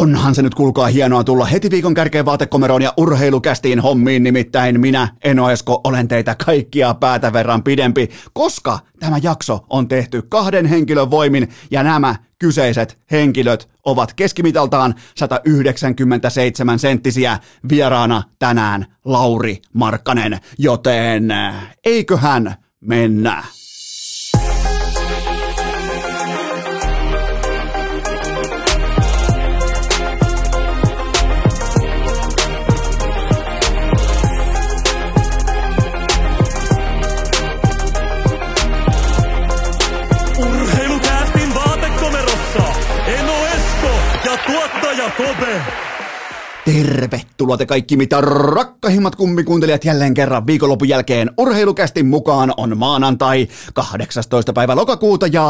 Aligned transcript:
Onhan 0.00 0.34
se 0.34 0.42
nyt 0.42 0.54
kuulkaa 0.54 0.86
hienoa 0.86 1.24
tulla 1.24 1.44
heti 1.44 1.70
viikon 1.70 1.94
kärkeen 1.94 2.24
vaatekomeroon 2.24 2.82
ja 2.82 2.94
urheilukästiin 2.96 3.80
hommiin, 3.80 4.22
nimittäin 4.22 4.80
minä, 4.80 5.08
Eno 5.24 5.50
Esko, 5.50 5.80
olen 5.84 6.08
teitä 6.08 6.36
kaikkia 6.44 6.94
päätä 6.94 7.32
verran 7.32 7.62
pidempi, 7.62 8.10
koska 8.32 8.78
tämä 9.00 9.18
jakso 9.22 9.66
on 9.70 9.88
tehty 9.88 10.22
kahden 10.28 10.66
henkilön 10.66 11.10
voimin 11.10 11.48
ja 11.70 11.82
nämä 11.82 12.14
kyseiset 12.38 12.98
henkilöt 13.10 13.68
ovat 13.84 14.14
keskimitaltaan 14.14 14.94
197 15.16 16.78
senttisiä 16.78 17.38
vieraana 17.68 18.22
tänään 18.38 18.86
Lauri 19.04 19.62
Markkanen, 19.72 20.38
joten 20.58 21.34
eiköhän 21.84 22.54
mennä. 22.80 23.44
Kobe. 45.16 45.62
Tervetuloa 46.64 47.56
te 47.56 47.66
kaikki 47.66 47.96
mitä 47.96 48.20
rakkahimmat 48.20 49.16
kummikuuntelijat 49.16 49.84
jälleen 49.84 50.14
kerran 50.14 50.46
viikonlopun 50.46 50.88
jälkeen 50.88 51.30
urheilukästin 51.38 52.06
mukaan 52.06 52.54
on 52.56 52.78
maanantai 52.78 53.48
18. 53.74 54.52
päivä 54.52 54.76
lokakuuta 54.76 55.26
ja 55.26 55.44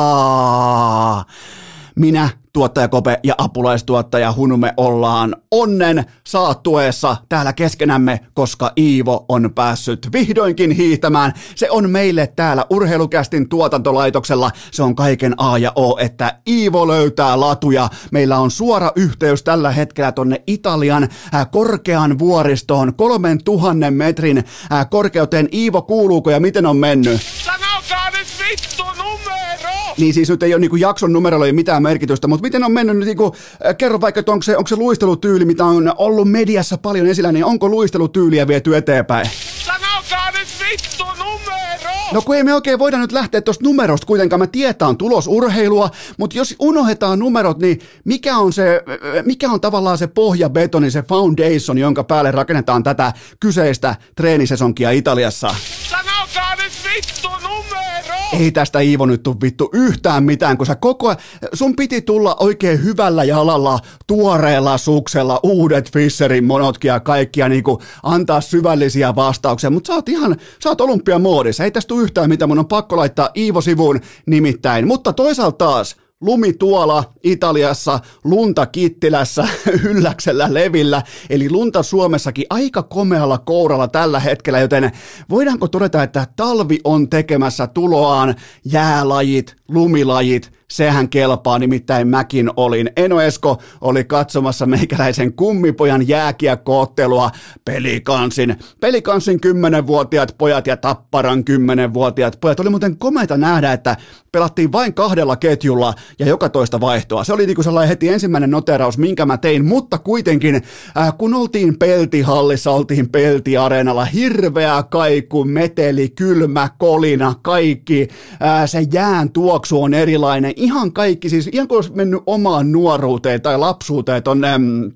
minä, 1.96 2.28
tuottaja 2.53 2.89
Kope 2.89 3.21
ja 3.23 3.35
apulaistuottaja 3.39 4.33
Hunume 4.33 4.75
ollaan 4.77 5.37
onnen 5.51 6.05
saattueessa 6.27 7.17
täällä 7.29 7.53
keskenämme, 7.53 8.21
koska 8.34 8.73
Iivo 8.79 9.25
on 9.29 9.51
päässyt 9.55 10.09
vihdoinkin 10.12 10.70
hiihtämään. 10.70 11.33
Se 11.55 11.70
on 11.70 11.91
meille 11.91 12.27
täällä 12.27 12.67
urheilukästin 12.70 13.48
tuotantolaitoksella. 13.48 14.51
Se 14.70 14.83
on 14.83 14.95
kaiken 14.95 15.34
A 15.39 15.59
ja 15.59 15.73
O, 15.77 15.98
että 15.98 16.39
Iivo 16.48 16.89
löytää 16.89 17.41
latuja. 17.41 17.89
Meillä 18.12 18.39
on 18.39 18.51
suora 18.51 18.92
yhteys 18.97 19.42
tällä 19.42 19.70
hetkellä 19.70 20.12
tonne 20.12 20.42
Italian 20.47 21.09
äh, 21.35 21.51
korkean 21.51 22.19
vuoristoon, 22.19 22.95
kolmen 22.95 23.45
tuhannen 23.45 23.95
metrin 23.95 24.45
äh, 24.73 24.91
korkeuteen. 24.91 25.48
Iivo, 25.53 25.83
kuuluuko 25.83 26.31
ja 26.31 26.41
miten 26.41 26.67
on 26.67 26.77
mennyt? 26.77 27.20
Sanokaa 27.45 28.11
nyt 28.11 28.29
vittu 28.39 28.85
numero! 28.85 29.50
Niin 29.98 30.14
siis 30.14 30.30
nyt 30.30 30.42
ei 30.42 30.55
ole 30.55 30.60
niinku 30.60 30.77
jakson 30.77 31.12
numerolla 31.12 31.46
ei 31.46 31.52
mitään 31.52 31.83
merkitystä, 31.83 32.28
mutta 32.28 32.42
miten 32.42 32.64
on 32.64 32.72
mennyt 32.72 32.96
nyt, 32.96 33.06
niinku, 33.06 33.34
äh, 33.66 33.77
kerro 33.77 34.00
vaikka, 34.00 34.20
että 34.20 34.33
onko 34.33 34.42
se, 34.42 34.56
onko 34.56 34.69
se 34.69 34.77
luistelutyyli, 34.77 35.44
mitä 35.44 35.64
on 35.64 35.92
ollut 35.96 36.30
mediassa 36.30 36.78
paljon 36.78 37.06
esillä, 37.06 37.33
niin 37.33 37.44
onko 37.44 37.69
luistelutyyliä 37.69 38.46
viety 38.46 38.77
eteenpäin? 38.77 39.30
Sanokaa 39.64 40.30
nyt 40.30 40.48
vittu 40.70 41.05
numero! 41.05 41.91
No 42.12 42.22
kun 42.22 42.36
ei 42.36 42.44
me 42.44 42.55
oikein 42.55 42.78
voida 42.78 42.98
nyt 42.98 43.12
lähteä 43.12 43.41
tuosta 43.41 43.64
numerosta 43.64 44.06
kuitenkaan, 44.06 44.41
mä 44.41 44.46
tietää 44.46 44.88
on 44.88 44.96
tulos 44.96 45.27
urheilua, 45.27 45.91
mutta 46.18 46.38
jos 46.38 46.55
unohdetaan 46.58 47.18
numerot, 47.18 47.58
niin 47.58 47.80
mikä 48.05 48.36
on, 48.36 48.52
se, 48.52 48.83
mikä 49.24 49.50
on 49.50 49.61
tavallaan 49.61 49.98
se 49.98 50.06
pohjabetoni, 50.06 50.91
se 50.91 51.02
foundation, 51.02 51.78
jonka 51.78 52.05
päälle 52.05 52.30
rakennetaan 52.30 52.83
tätä 52.83 53.12
kyseistä 53.41 53.94
treenisesonkia 54.16 54.91
Italiassa? 54.91 55.55
Sanokaa 55.91 56.56
nyt 56.56 56.72
vittu 56.94 57.28
numero! 57.28 58.20
Ei 58.41 58.50
tästä 58.50 58.80
Iivo 58.80 59.06
nyt 59.06 59.22
tuu 59.22 59.36
vittu 59.42 59.70
yhtään 59.72 60.24
mitään, 60.24 60.56
kun 60.56 60.66
sä 60.66 60.74
koko 60.74 61.08
ajan, 61.08 61.19
sun 61.52 61.77
piti 61.77 62.02
tulla 62.02 62.36
oikein 62.41 62.84
hyvällä 62.84 63.24
jalalla, 63.24 63.78
tuoreella 64.06 64.78
suksella, 64.78 65.41
uudet 65.42 65.92
Fisherin 65.92 66.44
monotkin 66.44 66.88
ja 66.88 67.00
kaikkia 67.00 67.48
niinku 67.48 67.83
antaa 68.02 68.41
syvällisiä 68.41 69.14
vastauksia, 69.14 69.70
mutta 69.70 69.86
sä 69.86 69.94
oot 69.94 70.08
ihan, 70.08 70.36
sä 70.62 70.68
oot 70.68 70.80
olympiamoodissa, 70.80 71.64
ei 71.64 71.70
tästä 71.70 71.88
tuu 71.88 72.00
yhtään 72.00 72.28
mitään, 72.28 72.48
mun 72.48 72.58
on 72.58 72.68
pakko 72.68 72.96
laittaa 72.96 73.30
Iivo 73.36 73.61
sivuun 73.61 74.00
nimittäin, 74.27 74.86
mutta 74.86 75.12
toisaalta 75.12 75.56
taas, 75.56 75.96
Lumi 76.20 76.53
tuolla 76.53 77.05
Italiassa, 77.23 78.01
lunta 78.25 78.67
Kittilässä, 78.67 79.48
ylläksellä 79.91 80.55
levillä, 80.55 81.03
eli 81.31 81.51
lunta 81.51 81.83
Suomessakin 81.83 82.47
aika 82.51 82.83
komealla 82.83 83.39
kouralla 83.39 83.89
tällä 83.89 84.20
hetkellä, 84.20 84.61
joten 84.61 84.92
voidaanko 85.30 85.69
todeta, 85.69 86.03
että 86.03 86.27
talvi 86.36 86.79
on 86.85 87.11
tekemässä 87.11 87.67
tuloaan, 87.67 88.35
jäälajit, 88.64 89.57
lumilajit, 89.69 90.60
sehän 90.70 91.08
kelpaa, 91.08 91.58
nimittäin 91.58 92.08
mäkin 92.08 92.51
olin. 92.57 92.91
Eno 92.97 93.20
Esko 93.20 93.58
oli 93.81 94.05
katsomassa 94.05 94.67
meikäläisen 94.67 95.33
kummipojan 95.33 96.08
jääkiekkoottelua 96.08 97.31
pelikansin. 97.64 98.57
Pelikansin 98.80 99.41
10-vuotiaat 99.47 100.35
pojat 100.39 100.67
ja 100.67 100.77
Tapparan 100.77 101.39
10-vuotiaat 101.39 102.41
pojat. 102.41 102.61
Oli 102.61 102.70
muuten 102.70 102.97
komeita 102.97 103.36
nähdä, 103.36 103.73
että 103.73 103.97
pelattiin 104.33 104.73
vain 104.73 104.95
kahdella 104.95 105.36
ketjulla 105.36 105.95
ja 106.19 106.27
joka 106.27 106.48
toista 106.48 106.80
vaihtoa. 106.80 107.25
Se 107.25 107.33
oli 107.33 107.47
niin 107.47 107.55
kuin 107.55 107.64
sellainen 107.64 107.89
heti 107.89 108.09
ensimmäinen 108.09 108.51
noteraus, 108.51 108.98
minkä 108.98 109.27
mä 109.27 109.36
tein, 109.36 109.64
mutta 109.64 109.98
kuitenkin 109.98 110.55
äh, 110.55 111.19
kun 111.19 111.35
oltiin 111.35 111.79
peltihallissa, 111.79 112.70
oltiin 112.70 113.09
peltiareenalla, 113.09 114.05
hirveä 114.05 114.85
kaiku, 114.91 115.45
meteli, 115.45 116.09
kylmä, 116.09 116.69
kolina, 116.79 117.35
kaikki, 117.42 118.09
äh, 118.42 118.63
se 118.67 118.86
jään 118.92 119.30
tuoksu 119.30 119.83
on 119.83 119.95
erilainen, 119.95 120.53
ihan 120.61 120.93
kaikki, 120.93 121.29
siis 121.29 121.48
ihan 121.53 121.69
kuin 121.69 121.77
olisi 121.77 121.93
mennyt 121.93 122.23
omaan 122.27 122.73
nuoruuteen 122.73 123.43
tai 123.43 123.59
lapsuuteen 123.59 124.23
tonne 124.23 124.59
mm, 124.59 124.93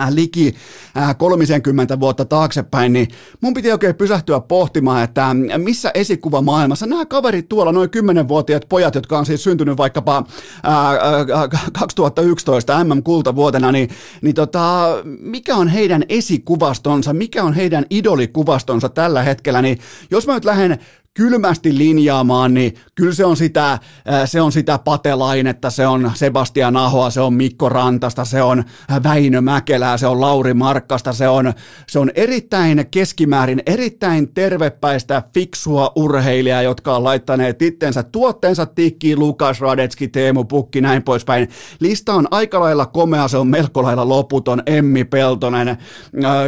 äh, 0.00 0.12
liki 0.14 0.54
äh, 0.96 1.16
30 1.18 2.00
vuotta 2.00 2.24
taaksepäin, 2.24 2.92
niin 2.92 3.08
mun 3.40 3.54
piti 3.54 3.72
oikein 3.72 3.94
pysähtyä 3.94 4.40
pohtimaan, 4.40 5.04
että 5.04 5.26
äh, 5.26 5.36
missä 5.56 5.90
esikuva 5.94 6.42
maailmassa 6.42 6.86
nämä 6.86 7.06
kaverit 7.06 7.48
tuolla, 7.48 7.72
noin 7.72 7.90
10-vuotiaat 7.90 8.68
pojat, 8.68 8.94
jotka 8.94 9.18
on 9.18 9.26
siis 9.26 9.44
syntynyt 9.44 9.76
vaikkapa 9.76 10.24
ää, 10.62 10.92
2011 11.72 12.84
MM-kultavuotena, 12.84 13.72
niin, 13.72 13.90
niin 14.22 14.34
tota, 14.34 14.88
mikä 15.20 15.56
on 15.56 15.68
heidän 15.68 16.04
esikuvastonsa, 16.08 17.12
mikä 17.12 17.42
on 17.42 17.54
heidän 17.54 17.86
idolikuvastonsa 17.90 18.88
tällä 18.88 19.22
hetkellä, 19.22 19.62
niin 19.62 19.78
jos 20.10 20.26
mä 20.26 20.34
nyt 20.34 20.44
lähden 20.44 20.78
kylmästi 21.14 21.78
linjaamaan, 21.78 22.54
niin 22.54 22.74
kyllä 22.94 23.14
se 23.14 23.24
on 23.24 23.36
sitä, 23.36 23.78
se 24.24 24.40
on 24.40 24.52
sitä 24.52 24.78
Patelainetta, 24.78 25.70
se 25.70 25.86
on 25.86 26.10
Sebastian 26.14 26.76
Ahoa, 26.76 27.10
se 27.10 27.20
on 27.20 27.34
Mikko 27.34 27.68
Rantasta, 27.68 28.24
se 28.24 28.42
on 28.42 28.64
Väinö 29.02 29.40
Mäkelää, 29.40 29.96
se 29.96 30.06
on 30.06 30.20
Lauri 30.20 30.54
Markkasta, 30.54 31.12
se 31.12 31.28
on, 31.28 31.52
se 31.88 31.98
on 31.98 32.10
erittäin 32.14 32.86
keskimäärin, 32.90 33.62
erittäin 33.66 34.34
tervepäistä, 34.34 35.22
fiksua 35.34 35.92
urheilijaa, 35.96 36.62
jotka 36.62 36.96
on 36.96 37.04
laittaneet 37.04 37.62
itsensä 37.62 38.02
tuotteensa 38.02 38.66
tikkiin, 38.66 39.18
Lukas 39.18 39.60
Radetski, 39.60 40.08
Teemu 40.08 40.44
Pukki, 40.44 40.80
näin 40.80 41.02
poispäin. 41.02 41.48
Lista 41.80 42.14
on 42.14 42.28
aika 42.30 42.60
lailla 42.60 42.86
komea, 42.86 43.28
se 43.28 43.36
on 43.36 43.46
melko 43.46 43.82
lailla 43.82 44.08
loputon, 44.08 44.62
Emmi 44.66 45.04
Peltonen, 45.04 45.76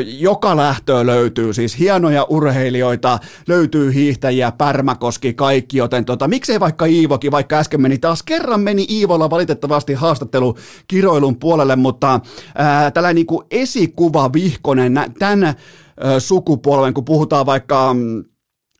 joka 0.04 0.56
lähtöä 0.56 1.06
löytyy, 1.06 1.52
siis 1.52 1.78
hienoja 1.78 2.26
urheilijoita, 2.28 3.18
löytyy 3.48 3.94
hiihtäjiä, 3.94 4.53
Pärmäkoski, 4.58 5.34
kaikki, 5.34 5.76
joten 5.76 6.04
tota, 6.04 6.28
miksei 6.28 6.60
vaikka 6.60 6.84
Iivokin, 6.84 7.32
vaikka 7.32 7.56
äsken 7.56 7.82
meni 7.82 7.98
taas 7.98 8.22
kerran 8.22 8.60
meni 8.60 8.86
Iivolla 8.90 9.30
valitettavasti 9.30 9.94
haastattelu 9.94 10.56
kiroilun 10.88 11.38
puolelle, 11.38 11.76
mutta 11.76 12.20
ää, 12.54 12.90
tällainen 12.90 13.14
niin 13.14 13.26
kuin 13.26 13.46
esikuva 13.50 14.32
vihkonen 14.32 14.94
tämän 15.18 15.44
ää, 15.44 15.54
sukupolven, 16.20 16.94
kun 16.94 17.04
puhutaan 17.04 17.46
vaikka 17.46 17.94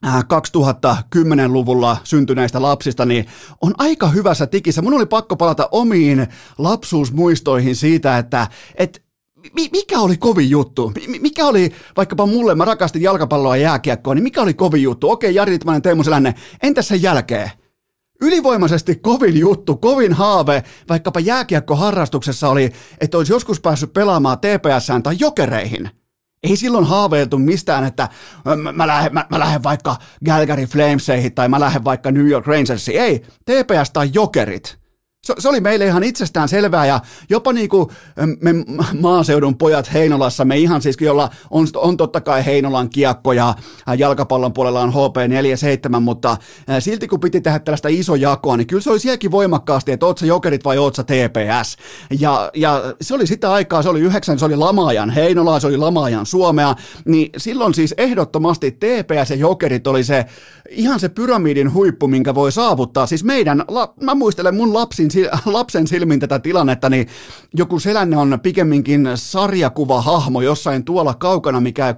2010-luvulla 0.07 1.97
syntyneistä 2.05 2.63
lapsista, 2.63 3.05
niin 3.05 3.27
on 3.63 3.75
aika 3.79 4.09
hyvässä 4.09 4.47
tikissä. 4.47 4.83
Mun 4.83 4.95
oli 4.95 5.07
pakko 5.07 5.37
palata 5.37 5.69
omiin 5.71 6.27
lapsuusmuistoihin 6.59 7.77
siitä, 7.77 8.19
että 8.19 8.49
et 8.75 9.05
mikä 9.53 9.99
oli 9.99 10.17
kovin 10.17 10.51
juttu? 10.51 10.93
Mikä 11.21 11.47
oli, 11.47 11.73
vaikkapa 11.97 12.27
mulle, 12.27 12.55
mä 12.55 12.65
rakastin 12.65 13.03
jalkapalloa 13.03 13.57
ja 13.57 13.63
jääkiekkoa, 13.63 14.15
niin 14.15 14.23
mikä 14.23 14.43
oli 14.43 14.55
kovin 14.55 14.83
juttu? 14.83 15.11
Okei, 15.11 15.35
Jari 15.35 15.53
Litmanen, 15.53 15.83
Teemu 15.83 16.03
Selänne, 16.03 16.35
entäs 16.63 16.89
sen 16.89 17.03
jälkeen? 17.03 17.51
Ylivoimaisesti 18.21 18.97
kovin 18.97 19.39
juttu, 19.39 19.77
kovin 19.77 20.13
haave, 20.13 20.63
vaikkapa 20.89 21.21
jääkiekkoharrastuksessa 21.21 22.49
oli, 22.49 22.73
että 23.01 23.19
olisi 23.19 23.33
joskus 23.33 23.61
päässyt 23.61 23.93
pelaamaan 23.93 24.39
TPSään 24.39 25.03
tai 25.03 25.17
jokereihin. 25.19 25.91
Ei 26.43 26.57
silloin 26.57 26.85
haaveiltu 26.85 27.39
mistään, 27.39 27.85
että 27.85 28.09
mä, 28.45 28.73
mä, 28.73 28.87
lähden, 28.87 29.15
mä, 29.15 29.27
mä 29.31 29.39
lähden 29.39 29.63
vaikka 29.63 29.97
Calgary 30.27 30.65
Flameseihin 30.65 31.35
tai 31.35 31.49
mä 31.49 31.61
lähden 31.61 31.85
vaikka 31.85 32.11
New 32.11 32.29
York 32.29 32.47
Rangersiin. 32.47 33.01
Ei, 33.01 33.19
TPS 33.19 33.91
tai 33.93 34.11
jokerit. 34.13 34.84
Se, 35.25 35.35
se 35.39 35.49
oli 35.49 35.61
meille 35.61 35.87
ihan 35.87 36.05
itsestään 36.05 36.49
selvää 36.49 36.87
ja 36.87 37.01
jopa 37.31 37.53
niin 37.53 37.69
kuin 37.69 37.89
me 38.41 38.55
maaseudun 39.01 39.59
pojat 39.59 39.93
Heinolassa, 39.93 40.45
me 40.45 40.59
ihan 40.59 40.83
siis, 40.83 40.97
jolla 41.01 41.31
on, 41.51 41.67
on 41.77 41.97
totta 41.97 42.21
kai 42.21 42.45
Heinolan 42.47 42.91
kiekkoja, 42.91 43.55
jalkapallon 43.99 44.53
puolella 44.53 44.81
on 44.81 44.93
HP47, 44.93 46.01
mutta 46.01 46.37
silti 46.79 47.09
kun 47.09 47.21
piti 47.21 47.41
tehdä 47.41 47.59
tällaista 47.59 47.89
iso 47.89 48.15
jakoa, 48.15 48.57
niin 48.57 48.67
kyllä 48.67 48.83
se 48.83 48.91
oli 48.91 49.01
sielläkin 49.01 49.31
voimakkaasti, 49.31 49.93
että 49.93 50.07
oot 50.07 50.19
sä 50.19 50.27
jokerit 50.27 50.65
vai 50.65 50.79
oot 50.79 50.95
sä 50.95 51.03
TPS. 51.03 51.77
Ja, 52.21 52.51
ja 52.55 52.95
se 53.01 53.15
oli 53.15 53.27
sitä 53.27 53.53
aikaa, 53.53 53.83
se 53.83 53.89
oli 53.89 54.01
yhdeksän, 54.01 54.39
se 54.39 54.45
oli 54.45 54.57
lamaajan 54.57 55.11
Heinola, 55.11 55.61
se 55.61 55.67
oli 55.67 55.77
lamaajan 55.77 56.27
Suomea, 56.27 56.75
niin 57.05 57.31
silloin 57.37 57.75
siis 57.75 57.95
ehdottomasti 57.99 58.71
TPS 58.71 59.31
ja 59.31 59.37
jokerit 59.37 59.87
oli 59.87 60.05
se 60.05 60.25
ihan 60.71 61.01
se 61.01 61.09
pyramidin 61.09 61.73
huippu, 61.73 62.09
minkä 62.09 62.35
voi 62.35 62.53
saavuttaa. 62.53 63.07
Siis 63.07 63.25
meidän, 63.25 63.65
mä 64.01 64.15
muistelen 64.15 64.55
mun 64.55 64.75
lapsin, 64.75 65.11
lapsen 65.45 65.87
silmin 65.87 66.21
tätä 66.21 66.39
tilannetta, 66.39 66.91
niin 66.91 67.07
joku 67.55 67.79
selänne 67.79 68.17
on 68.17 68.41
pikemminkin 68.43 69.09
sarjakuva 69.15 70.03
hahmo 70.03 70.41
jossain 70.41 70.85
tuolla 70.85 71.15
kaukana, 71.15 71.61
mikä 71.61 71.89
ei 71.89 71.95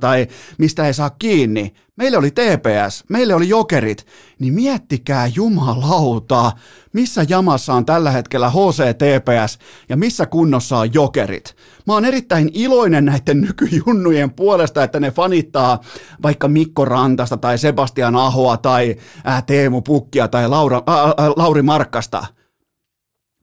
tai 0.00 0.26
mistä 0.58 0.86
ei 0.86 0.94
saa 0.94 1.10
kiinni. 1.10 1.74
Meille 1.98 2.18
oli 2.18 2.30
TPS, 2.30 3.04
meille 3.08 3.34
oli 3.34 3.48
jokerit, 3.48 4.06
niin 4.38 4.54
miettikää 4.54 5.26
jumalauta, 5.26 6.52
missä 6.92 7.26
jamassa 7.28 7.74
on 7.74 7.86
tällä 7.86 8.10
hetkellä 8.10 8.50
HCTPS 8.50 9.58
ja 9.88 9.96
missä 9.96 10.26
kunnossa 10.26 10.78
on 10.78 10.94
jokerit. 10.94 11.56
Mä 11.86 11.94
oon 11.94 12.04
erittäin 12.04 12.50
iloinen 12.54 13.04
näiden 13.04 13.40
nykyjunnujen 13.40 14.30
puolesta, 14.30 14.82
että 14.82 15.00
ne 15.00 15.10
fanittaa 15.10 15.80
vaikka 16.22 16.48
Mikko 16.48 16.84
Rantasta 16.84 17.36
tai 17.36 17.58
Sebastian 17.58 18.16
Ahoa 18.16 18.56
tai 18.56 18.96
Teemu 19.46 19.82
Pukkia 19.82 20.28
tai 20.28 20.48
Laura, 20.48 20.82
ää, 20.86 20.96
ää, 20.96 21.30
Lauri 21.36 21.62
Markkasta. 21.62 22.37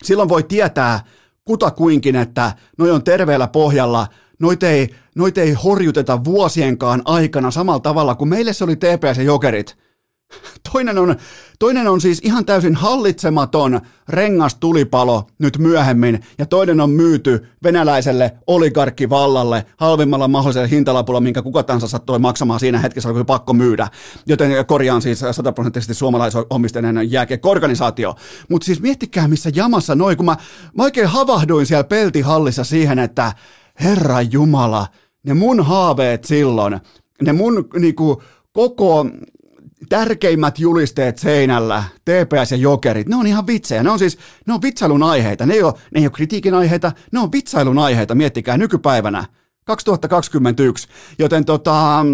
Silloin 0.06 0.30
voi 0.30 0.44
tietää 0.44 1.00
kutakuinkin, 1.46 2.16
että 2.16 2.52
noi 2.78 2.92
on 2.92 3.04
terveellä 3.04 3.48
pohjalla, 3.48 4.08
noit 4.40 4.64
ei, 4.64 4.96
noit 5.16 5.38
ei 5.38 5.54
horjuteta 5.54 6.24
vuosienkaan 6.24 7.02
aikana 7.06 7.52
samalla 7.52 7.80
tavalla 7.80 8.16
kuin 8.16 8.30
meille 8.30 8.54
se 8.54 8.64
oli 8.64 8.76
TPS 8.76 9.18
ja 9.18 9.24
Jokerit. 9.24 9.78
Toinen 10.72 10.98
on, 10.98 11.16
toinen 11.60 11.88
on 11.88 12.02
siis 12.02 12.20
ihan 12.24 12.46
täysin 12.46 12.76
hallitsematon 12.76 13.82
rengastulipalo 14.10 15.28
nyt 15.40 15.58
myöhemmin, 15.58 16.20
ja 16.38 16.46
toinen 16.46 16.82
on 16.82 16.90
myyty 16.90 17.48
venäläiselle 17.64 18.38
oligarkkivallalle 18.48 19.66
halvimmalla 19.78 20.28
mahdollisella 20.28 20.68
hintalapulla, 20.68 21.20
minkä 21.20 21.42
kuka 21.42 21.64
tahansa 21.64 21.88
sattui 21.88 22.20
maksamaan 22.20 22.60
siinä 22.60 22.80
hetkessä, 22.80 23.10
oli 23.10 23.24
pakko 23.24 23.54
myydä. 23.54 23.88
Joten 24.26 24.66
korjaan 24.66 25.02
siis 25.02 25.24
sataprosenttisesti 25.32 25.94
suomalaisomisteinen 25.94 27.12
jääkeorganisaatio. 27.12 28.16
Mutta 28.50 28.66
siis 28.66 28.82
miettikää, 28.82 29.28
missä 29.28 29.50
jamassa 29.56 29.96
noin, 29.96 30.18
kun 30.18 30.26
mä, 30.26 30.38
mä 30.78 30.84
oikein 30.84 31.08
havahduin 31.08 31.66
siellä 31.66 31.84
peltihallissa 31.84 32.64
siihen, 32.64 33.00
että 33.00 33.34
Herra 33.84 34.22
Jumala, 34.22 34.88
ne 35.24 35.34
mun 35.34 35.66
haaveet 35.66 36.24
silloin, 36.24 36.80
ne 37.22 37.34
mun 37.34 37.70
niinku, 37.80 38.22
koko 38.52 39.06
tärkeimmät 39.90 40.60
julisteet 40.60 41.18
seinällä, 41.18 41.84
TPS 42.06 42.52
ja 42.52 42.58
Jokerit, 42.58 43.08
ne 43.08 43.16
on 43.16 43.28
ihan 43.28 43.48
vitsejä. 43.48 43.84
Ne 43.84 43.90
on 43.90 44.00
siis, 44.00 44.18
ne 44.48 44.54
on 44.54 44.62
vitsailun 44.62 45.04
aiheita. 45.04 45.46
Ne 45.46 45.54
ei 45.54 45.64
ole, 45.64 45.74
ne 45.74 46.00
ei 46.00 46.06
ole 46.06 46.12
kritiikin 46.12 46.54
aiheita, 46.54 46.92
ne 47.12 47.20
on 47.20 47.32
vitsailun 47.32 47.80
aiheita, 47.80 48.16
miettikää 48.16 48.58
nykypäivänä, 48.58 49.26
2021. 49.66 50.88
Joten 51.20 51.46
tota, 51.46 52.06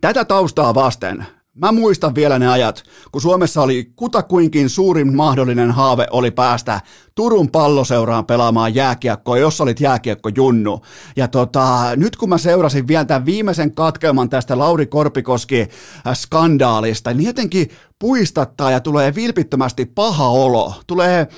tätä 0.00 0.24
taustaa 0.24 0.74
vasten 0.74 1.26
Mä 1.54 1.72
muistan 1.72 2.14
vielä 2.14 2.38
ne 2.38 2.48
ajat, 2.48 2.82
kun 3.12 3.22
Suomessa 3.22 3.62
oli 3.62 3.92
kutakuinkin 3.96 4.68
suurin 4.68 5.16
mahdollinen 5.16 5.70
haave 5.70 6.06
oli 6.10 6.30
päästä 6.30 6.80
Turun 7.14 7.50
palloseuraan 7.50 8.26
pelaamaan 8.26 8.74
jääkiekkoa, 8.74 9.38
jos 9.38 9.60
olit 9.60 9.80
jääkiekko 9.80 10.30
junnu. 10.36 10.80
Ja 11.16 11.28
tota, 11.28 11.96
nyt 11.96 12.16
kun 12.16 12.28
mä 12.28 12.38
seurasin 12.38 12.88
vielä 12.88 13.04
tämän 13.04 13.26
viimeisen 13.26 13.74
katkelman 13.74 14.28
tästä 14.28 14.58
Lauri 14.58 14.86
Korpikoski-skandaalista, 14.86 17.14
niin 17.14 17.26
jotenkin 17.26 17.70
puistattaa 17.98 18.70
ja 18.70 18.80
tulee 18.80 19.14
vilpittömästi 19.14 19.86
paha 19.86 20.28
olo. 20.28 20.74
Tulee, 20.86 21.28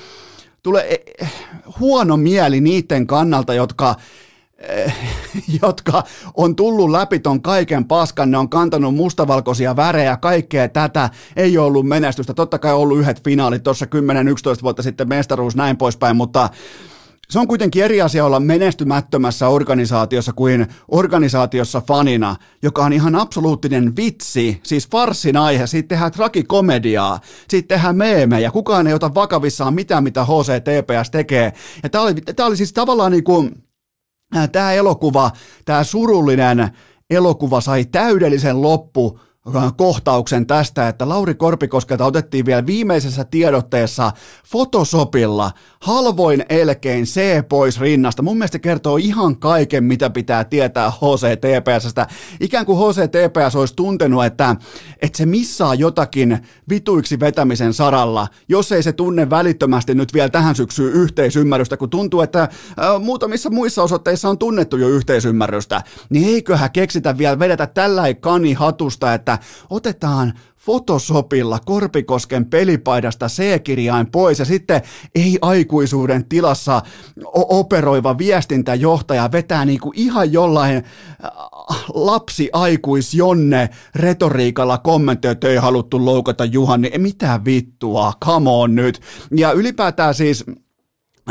tulee 0.63 0.99
eh, 1.21 1.33
huono 1.79 2.17
mieli 2.17 2.61
niiden 2.61 3.07
kannalta, 3.07 3.53
jotka 3.53 3.95
jotka 5.61 6.03
on 6.33 6.55
tullut 6.55 6.89
läpi 6.89 7.19
ton 7.19 7.41
kaiken 7.41 7.85
paskan, 7.85 8.31
ne 8.31 8.37
on 8.37 8.49
kantanut 8.49 8.95
mustavalkoisia 8.95 9.75
värejä, 9.75 10.17
kaikkea. 10.17 10.69
Tätä, 10.69 11.09
ei 11.35 11.57
ole 11.57 11.67
ollut 11.67 11.87
menestystä, 11.87 12.33
totta 12.33 12.59
kai 12.59 12.73
ollut 12.73 12.99
yhdet 12.99 13.23
finaalit 13.23 13.63
tuossa 13.63 13.85
10-11 14.59 14.63
vuotta 14.63 14.83
sitten 14.83 15.09
mestaruus 15.09 15.55
näin 15.55 15.77
poispäin, 15.77 16.15
mutta 16.15 16.49
se 17.29 17.39
on 17.39 17.47
kuitenkin 17.47 17.83
eri 17.83 18.01
asia 18.01 18.25
olla 18.25 18.39
menestymättömässä 18.39 19.47
organisaatiossa 19.47 20.33
kuin 20.33 20.67
organisaatiossa 20.87 21.81
fanina, 21.87 22.35
joka 22.63 22.85
on 22.85 22.93
ihan 22.93 23.15
absoluuttinen 23.15 23.95
vitsi, 23.95 24.59
siis 24.63 24.89
farssin 24.89 25.37
aihe, 25.37 25.67
siitä 25.67 25.87
tehdään 25.87 26.11
tragikomediaa, 26.11 27.19
siitä 27.49 27.67
tehdään 27.67 27.95
meemejä, 27.95 28.51
kukaan 28.51 28.87
ei 28.87 28.93
ota 28.93 29.13
vakavissaan 29.13 29.73
mitään, 29.73 30.03
mitä 30.03 30.25
HCTPS 30.25 31.11
tekee. 31.11 31.53
Ja 31.83 31.89
tämä 31.89 32.03
oli, 32.03 32.13
oli 32.39 32.57
siis 32.57 32.73
tavallaan 32.73 33.11
niin 33.11 33.23
kuin, 33.23 33.64
tämä 34.51 34.73
elokuva, 34.73 35.31
tämä 35.65 35.83
surullinen 35.83 36.69
elokuva 37.09 37.61
sai 37.61 37.85
täydellisen 37.85 38.61
loppu 38.61 39.19
kohtauksen 39.77 40.47
tästä, 40.47 40.87
että 40.87 41.09
Lauri 41.09 41.35
Korpikoskelta 41.35 42.05
otettiin 42.05 42.45
vielä 42.45 42.65
viimeisessä 42.65 43.23
tiedotteessa 43.23 44.11
Photoshopilla 44.51 45.51
halvoin 45.79 46.45
elkein 46.49 47.05
C 47.05 47.47
pois 47.49 47.79
rinnasta. 47.79 48.21
Mun 48.23 48.37
mielestä 48.37 48.59
kertoo 48.59 48.97
ihan 48.97 49.37
kaiken, 49.37 49.83
mitä 49.83 50.09
pitää 50.09 50.43
tietää 50.43 50.91
HCTPSstä. 50.91 52.07
Ikään 52.39 52.65
kuin 52.65 52.77
HCTPS 52.79 53.55
olisi 53.55 53.75
tuntenut, 53.75 54.25
että, 54.25 54.55
että 55.01 55.17
se 55.17 55.25
missaa 55.25 55.75
jotakin 55.75 56.39
vituiksi 56.69 57.19
vetämisen 57.19 57.73
saralla, 57.73 58.27
jos 58.49 58.71
ei 58.71 58.83
se 58.83 58.93
tunne 58.93 59.29
välittömästi 59.29 59.95
nyt 59.95 60.13
vielä 60.13 60.29
tähän 60.29 60.55
syksyyn 60.55 60.93
yhteisymmärrystä, 60.93 61.77
kun 61.77 61.89
tuntuu, 61.89 62.21
että 62.21 62.41
äh, 62.41 62.49
muutamissa 63.01 63.49
muissa 63.49 63.83
osoitteissa 63.83 64.29
on 64.29 64.37
tunnettu 64.37 64.77
jo 64.77 64.87
yhteisymmärrystä, 64.87 65.83
niin 66.09 66.29
eiköhän 66.35 66.71
keksitä 66.71 67.17
vielä 67.17 67.39
vedetä 67.39 67.67
tällä 67.67 68.13
kani 68.13 68.53
hatusta, 68.53 69.13
että 69.13 69.34
otetaan 69.69 70.33
Photoshopilla 70.65 71.59
Korpikosken 71.65 72.45
pelipaidasta 72.45 73.27
C-kirjain 73.27 74.11
pois 74.11 74.39
ja 74.39 74.45
sitten 74.45 74.81
ei-aikuisuuden 75.15 76.29
tilassa 76.29 76.81
operoiva 77.33 78.17
viestintäjohtaja 78.17 79.31
vetää 79.31 79.65
niinku 79.65 79.93
ihan 79.95 80.33
jollain 80.33 80.83
lapsi-aikuis-jonne 81.93 83.69
retoriikalla 83.95 84.77
kommenttoi, 84.77 85.31
että 85.31 85.47
ei 85.47 85.57
haluttu 85.57 86.05
loukata 86.05 86.45
Juhani, 86.45 86.91
mitä 86.97 87.39
vittua, 87.45 88.13
come 88.25 88.49
on 88.49 88.75
nyt. 88.75 89.01
Ja 89.31 89.51
ylipäätään 89.51 90.13
siis 90.13 90.45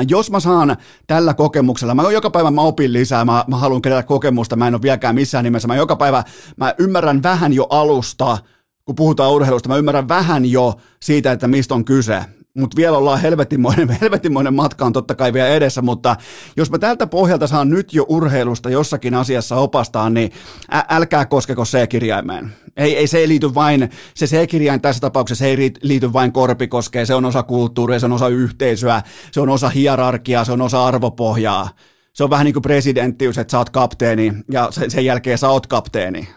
jos 0.09 0.31
mä 0.31 0.41
saan 0.41 0.77
tällä 1.07 1.35
kokemuksella, 1.35 1.95
mä 1.95 2.11
joka 2.11 2.31
päivä 2.31 2.51
mä 2.51 2.61
opin 2.61 2.93
lisää, 2.93 3.25
mä, 3.25 3.45
mä 3.49 3.57
haluan 3.57 3.83
kerätä 3.83 4.03
kokemusta, 4.03 4.57
mä 4.57 4.69
en 4.69 4.75
ole 4.75 4.83
vieläkään 4.83 5.15
missään 5.15 5.45
nimessä, 5.45 5.69
mä 5.69 5.77
joka 5.77 5.97
päivä 5.97 6.25
mä 6.57 6.75
ymmärrän 6.79 7.23
vähän 7.23 7.53
jo 7.53 7.67
alusta, 7.71 8.39
kun 8.85 8.95
puhutaan 8.95 9.33
urheilusta, 9.33 9.69
mä 9.69 9.77
ymmärrän 9.77 10.09
vähän 10.09 10.47
jo 10.47 10.75
siitä, 11.03 11.33
että 11.33 11.49
mistä 11.49 11.75
on 11.75 11.85
kyse 11.85 12.25
mutta 12.55 12.77
vielä 12.77 12.97
ollaan 12.97 13.21
helvetimoinen, 13.21 13.89
helvetimoinen 14.01 14.55
matka 14.55 14.85
on 14.85 14.93
totta 14.93 15.15
kai 15.15 15.33
vielä 15.33 15.49
edessä, 15.49 15.83
mutta 15.83 16.17
jos 16.57 16.71
mä 16.71 16.79
tältä 16.79 17.07
pohjalta 17.07 17.47
saan 17.47 17.71
nyt 17.71 17.95
jo 17.95 18.07
urheilusta 18.09 18.71
jossakin 18.71 19.15
asiassa 19.15 19.57
opastaa, 19.57 20.11
niin 20.11 20.33
ä- 20.75 20.85
älkää 20.91 21.27
koskeko 21.27 21.65
C-kirjaimeen. 21.65 22.53
Ei, 22.77 22.97
ei 22.97 23.07
se 23.07 23.19
ei 23.19 23.29
liity 23.29 23.55
vain, 23.55 23.91
se 24.15 24.27
C-kirjain 24.27 24.81
tässä 24.81 25.01
tapauksessa 25.01 25.45
ei 25.47 25.73
liity 25.83 26.13
vain 26.13 26.33
korpikoskeen, 26.33 27.07
se 27.07 27.15
on 27.15 27.25
osa 27.25 27.43
kulttuuria, 27.43 27.99
se 27.99 28.07
on 28.07 28.13
osa 28.13 28.29
yhteisöä, 28.29 29.03
se 29.33 29.41
on 29.41 29.49
osa 29.49 29.69
hierarkiaa, 29.69 30.45
se 30.45 30.53
on 30.53 30.61
osa 30.61 30.87
arvopohjaa 30.87 31.69
se 32.15 32.25
on 32.25 32.31
vähän 32.31 32.45
niin 32.45 32.53
kuin 32.53 32.63
presidenttiys, 32.63 33.39
että 33.39 33.51
sä 33.51 33.59
oot 33.59 33.71
kapteeni 33.71 34.33
ja 34.51 34.69
sen, 34.71 35.05
jälkeen 35.05 35.39
sä 35.39 35.49
oot 35.49 35.67
kapteeni. 35.67 36.29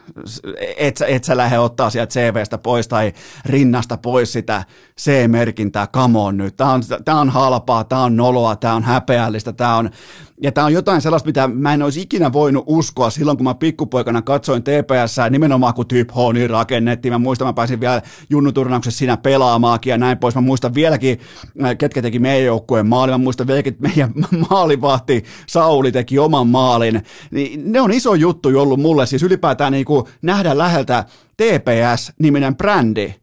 Et, 0.78 1.04
et 1.08 1.24
sä 1.24 1.38
lähde 1.38 1.60
ottaa 1.60 1.90
sieltä 1.90 2.14
CVstä 2.14 2.58
pois 2.58 2.88
tai 2.88 3.14
rinnasta 3.46 3.98
pois 3.98 4.34
sitä 4.34 4.64
C-merkintää, 5.02 5.88
come 5.88 6.20
on 6.20 6.38
nyt. 6.38 6.58
Tää 6.58 6.70
on, 6.70 6.84
tää 7.06 7.16
on 7.16 7.30
halpaa, 7.30 7.84
tää 7.84 8.00
on 8.00 8.18
noloa, 8.18 8.56
tää 8.56 8.74
on 8.76 8.84
häpeällistä, 8.84 9.54
tää 9.54 9.76
on 9.76 9.90
ja 10.42 10.52
tämä 10.52 10.66
on 10.66 10.74
jotain 10.74 11.02
sellaista, 11.02 11.28
mitä 11.28 11.48
mä 11.48 11.74
en 11.74 11.82
olisi 11.82 12.02
ikinä 12.02 12.34
voinut 12.34 12.64
uskoa 12.68 13.10
silloin, 13.10 13.38
kun 13.38 13.44
mä 13.44 13.56
pikkupoikana 13.56 14.22
katsoin 14.22 14.64
TPS, 14.64 15.18
nimenomaan 15.30 15.74
kun 15.74 15.88
Typ 15.88 16.10
Honi 16.16 16.48
rakennettiin. 16.48 17.14
Mä 17.14 17.18
muistan, 17.18 17.48
mä 17.48 17.54
pääsin 17.54 17.80
vielä 17.80 18.02
junnuturnauksessa 18.30 18.98
siinä 18.98 19.18
pelaamaakin 19.18 19.92
ja 19.92 19.98
näin 19.98 20.18
pois. 20.18 20.36
Mä 20.36 20.42
muistan 20.42 20.74
vieläkin, 20.74 21.20
äh, 21.64 21.78
ketkä 21.78 22.02
teki 22.02 22.20
meidän 22.20 22.46
joukkueen 22.46 22.88
maalin. 22.88 23.14
Mä 23.14 23.18
muistan 23.18 23.48
vieläkin, 23.48 23.74
että 23.74 23.88
meidän 23.88 24.14
maalivahti 24.50 25.24
Sauli 25.48 25.92
teki 25.92 26.20
oman 26.20 26.48
maalin. 26.48 27.02
Niin 27.32 27.72
ne 27.72 27.82
on 27.82 27.92
iso 27.92 28.16
juttu 28.16 28.50
ollut 28.50 28.80
mulle, 28.80 29.06
siis 29.06 29.24
ylipäätään 29.24 29.72
niin 29.72 29.86
nähdä 30.22 30.58
läheltä 30.58 31.06
TPS-niminen 31.38 32.56
brändi 32.56 33.14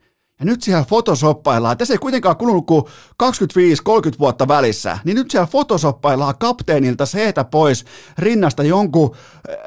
Ja 0.41 0.45
nyt 0.45 0.62
siellä 0.62 0.85
fotosoppaillaan, 0.85 1.79
tässä 1.79 1.95
ei 1.95 1.99
kuitenkaan 1.99 2.37
kulunut 2.37 2.67
kuin 2.67 2.85
25-30 3.23 4.19
vuotta 4.19 4.49
välissä, 4.49 4.99
niin 5.05 5.14
nyt 5.14 5.31
siellä 5.31 5.47
fotosoppaillaan 5.47 6.35
kapteenilta 6.38 7.07
seetä 7.07 7.45
pois 7.45 7.85
rinnasta 8.19 8.62
jonkun 8.62 9.17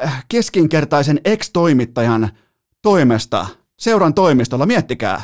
äh, 0.05 0.25
keskinkertaisen 0.29 1.21
ex-toimittajan 1.25 2.29
toimesta, 2.81 3.47
seuran 3.79 4.13
toimistolla, 4.13 4.65
miettikää. 4.65 5.21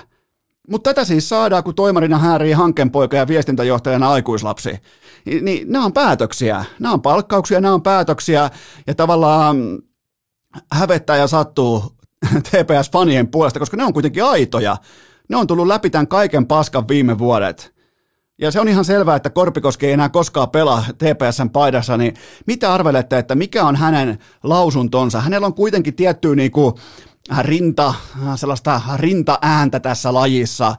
Mutta 0.69 0.93
tätä 0.93 1.05
siis 1.05 1.29
saadaan, 1.29 1.63
kun 1.63 1.75
toimarina 1.75 2.17
häärii 2.17 2.53
hankenpoika 2.53 3.17
ja 3.17 3.27
viestintäjohtajana 3.27 4.11
aikuislapsi. 4.11 4.79
Niin, 5.41 5.71
nämä 5.71 5.85
on 5.85 5.93
päätöksiä, 5.93 6.65
nämä 6.79 6.93
on 6.93 7.01
palkkauksia, 7.01 7.61
nämä 7.61 7.73
on 7.73 7.83
päätöksiä, 7.83 8.49
ja 8.87 8.95
tavallaan 8.95 9.79
hävettää 10.71 11.17
ja 11.17 11.27
sattuu 11.27 11.93
TPS-fanien 12.47 13.27
puolesta, 13.31 13.59
koska 13.59 13.77
ne 13.77 13.83
on 13.83 13.93
kuitenkin 13.93 14.23
aitoja. 14.23 14.77
Ne 15.29 15.35
on 15.37 15.47
tullut 15.47 15.67
läpi 15.67 15.89
tämän 15.89 16.07
kaiken 16.07 16.45
paskan 16.45 16.87
viime 16.87 17.17
vuodet. 17.17 17.73
Ja 18.37 18.51
se 18.51 18.59
on 18.59 18.67
ihan 18.67 18.85
selvää, 18.85 19.15
että 19.15 19.29
Korpikoski 19.29 19.87
ei 19.87 19.93
enää 19.93 20.09
koskaan 20.09 20.49
pelaa 20.49 20.85
TPSn 20.97 21.49
paidassa, 21.49 21.97
niin 21.97 22.13
mitä 22.47 22.73
arvelette, 22.73 23.17
että 23.17 23.35
mikä 23.35 23.63
on 23.63 23.75
hänen 23.75 24.19
lausuntonsa? 24.43 25.21
Hänellä 25.21 25.47
on 25.47 25.53
kuitenkin 25.53 25.95
tiettyä 25.95 26.35
niin 26.35 26.51
kuin 26.51 26.73
rinta, 27.41 27.93
sellaista 28.35 28.81
rinta-ääntä 28.95 29.79
tässä 29.79 30.13
lajissa, 30.13 30.75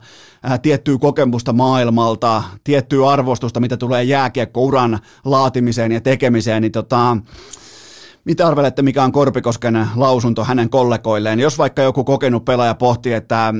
tiettyä 0.61 0.97
kokemusta 0.97 1.53
maailmalta, 1.53 2.43
tiettyä 2.63 3.09
arvostusta, 3.09 3.59
mitä 3.59 3.77
tulee 3.77 4.03
jääkiekkouran 4.03 4.99
laatimiseen 5.25 5.91
ja 5.91 6.01
tekemiseen, 6.01 6.61
niin 6.61 6.71
tota, 6.71 7.17
mitä 8.25 8.47
arvelette, 8.47 8.81
mikä 8.81 9.03
on 9.03 9.11
Korpikosken 9.11 9.87
lausunto 9.95 10.43
hänen 10.43 10.69
kollegoilleen? 10.69 11.39
Jos 11.39 11.57
vaikka 11.57 11.81
joku 11.81 12.03
kokenut 12.03 12.45
pelaaja 12.45 12.75
pohtii, 12.75 13.13
että 13.13 13.53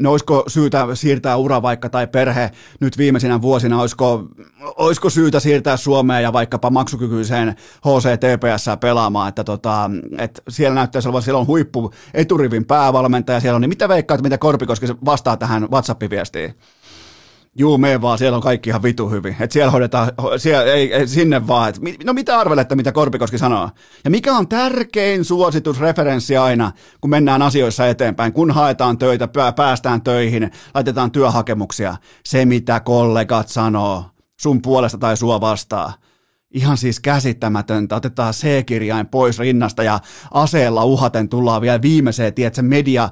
no 0.00 0.10
olisiko 0.10 0.44
syytä 0.46 0.86
siirtää 0.94 1.36
ura 1.36 1.62
vaikka 1.62 1.88
tai 1.88 2.06
perhe 2.06 2.50
nyt 2.80 2.98
viimeisinä 2.98 3.42
vuosina, 3.42 3.80
olisiko, 3.80 4.28
olisiko 4.76 5.10
syytä 5.10 5.40
siirtää 5.40 5.76
Suomeen 5.76 6.22
ja 6.22 6.32
vaikkapa 6.32 6.70
maksukykyiseen 6.70 7.48
HCTPS 7.86 8.66
pelaamaan, 8.80 9.28
että, 9.28 9.44
tota, 9.44 9.90
että 10.18 10.42
siellä 10.48 10.74
näyttäisi 10.74 11.08
olevan, 11.08 11.40
on 11.40 11.46
huippu 11.46 11.90
eturivin 12.14 12.64
päävalmentaja 12.64 13.40
siellä 13.40 13.56
on, 13.56 13.60
niin 13.60 13.68
mitä 13.68 13.88
veikkaat, 13.88 14.22
mitä 14.22 14.38
Korpikoski 14.38 14.86
vastaa 15.04 15.36
tähän 15.36 15.68
WhatsApp-viestiin? 15.70 16.54
Juu, 17.58 17.78
me 17.78 18.00
vaan, 18.00 18.18
siellä 18.18 18.36
on 18.36 18.42
kaikki 18.42 18.70
ihan 18.70 18.82
vitu 18.82 19.08
hyvin. 19.08 19.36
Et 19.40 19.52
siellä 19.52 19.70
hoidetaan, 19.70 20.10
siellä, 20.36 20.72
ei, 20.72 20.94
ei, 20.94 21.08
sinne 21.08 21.46
vaan. 21.46 21.68
Et, 21.68 22.04
no 22.04 22.12
mitä 22.12 22.38
arvelette, 22.38 22.74
mitä 22.74 22.92
Korpikoski 22.92 23.38
sanoo? 23.38 23.70
Ja 24.04 24.10
mikä 24.10 24.32
on 24.36 24.48
tärkein 24.48 25.24
suositusreferenssi 25.24 26.36
aina, 26.36 26.72
kun 27.00 27.10
mennään 27.10 27.42
asioissa 27.42 27.86
eteenpäin, 27.86 28.32
kun 28.32 28.50
haetaan 28.50 28.98
töitä, 28.98 29.28
päästään 29.56 30.02
töihin, 30.02 30.50
laitetaan 30.74 31.10
työhakemuksia? 31.10 31.96
Se, 32.26 32.44
mitä 32.44 32.80
kollegat 32.80 33.48
sanoo 33.48 34.04
sun 34.40 34.62
puolesta 34.62 34.98
tai 34.98 35.16
sua 35.16 35.40
vastaan. 35.40 35.92
Ihan 36.54 36.76
siis 36.76 37.00
käsittämätöntä. 37.00 37.96
Otetaan 37.96 38.34
C-kirjain 38.34 39.06
pois 39.06 39.38
rinnasta 39.38 39.82
ja 39.82 40.00
aseella 40.30 40.84
uhaten 40.84 41.28
tullaan 41.28 41.62
vielä 41.62 41.82
viimeiseen, 41.82 42.34
tiedätkö, 42.34 42.62
media 42.62 43.08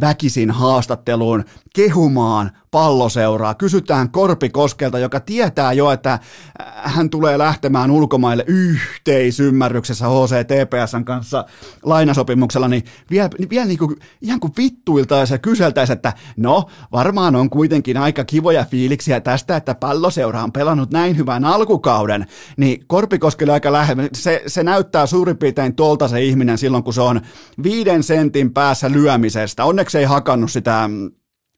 väkisin 0.00 0.50
haastatteluun 0.50 1.44
kehumaan 1.74 2.50
palloseuraa. 2.74 3.54
Kysytään 3.54 4.10
Korpikoskelta, 4.10 4.98
joka 4.98 5.20
tietää 5.20 5.72
jo, 5.72 5.90
että 5.90 6.12
äh, 6.12 6.20
hän 6.82 7.10
tulee 7.10 7.38
lähtemään 7.38 7.90
ulkomaille 7.90 8.44
yhteisymmärryksessä 8.46 10.06
HCTPSn 10.06 11.04
kanssa 11.04 11.44
lainasopimuksella, 11.82 12.68
niin 12.68 12.84
vielä, 13.10 13.28
niin 13.38 13.50
vielä 13.50 13.66
niin 13.66 13.78
kuin, 13.78 13.96
ihan 14.22 14.40
kuin 14.40 14.52
vittuiltaisi 14.56 15.34
ja 15.34 15.38
kyseltäisi, 15.38 15.92
että 15.92 16.12
no, 16.36 16.64
varmaan 16.92 17.36
on 17.36 17.50
kuitenkin 17.50 17.96
aika 17.96 18.24
kivoja 18.24 18.64
fiiliksiä 18.64 19.20
tästä, 19.20 19.56
että 19.56 19.74
palloseura 19.74 20.42
on 20.42 20.52
pelannut 20.52 20.90
näin 20.90 21.16
hyvän 21.16 21.44
alkukauden, 21.44 22.26
niin 22.56 22.84
Korpikoskelle 22.86 23.52
aika 23.52 23.72
lähellä, 23.72 24.08
se, 24.12 24.42
se 24.46 24.62
näyttää 24.62 25.06
suurin 25.06 25.36
piirtein 25.36 25.76
tuolta 25.76 26.08
se 26.08 26.22
ihminen 26.22 26.58
silloin, 26.58 26.84
kun 26.84 26.94
se 26.94 27.00
on 27.00 27.20
viiden 27.62 28.02
sentin 28.02 28.52
päässä 28.52 28.90
lyömisestä. 28.90 29.64
Onneksi 29.64 29.98
ei 29.98 30.04
hakannut 30.04 30.50
sitä 30.50 30.90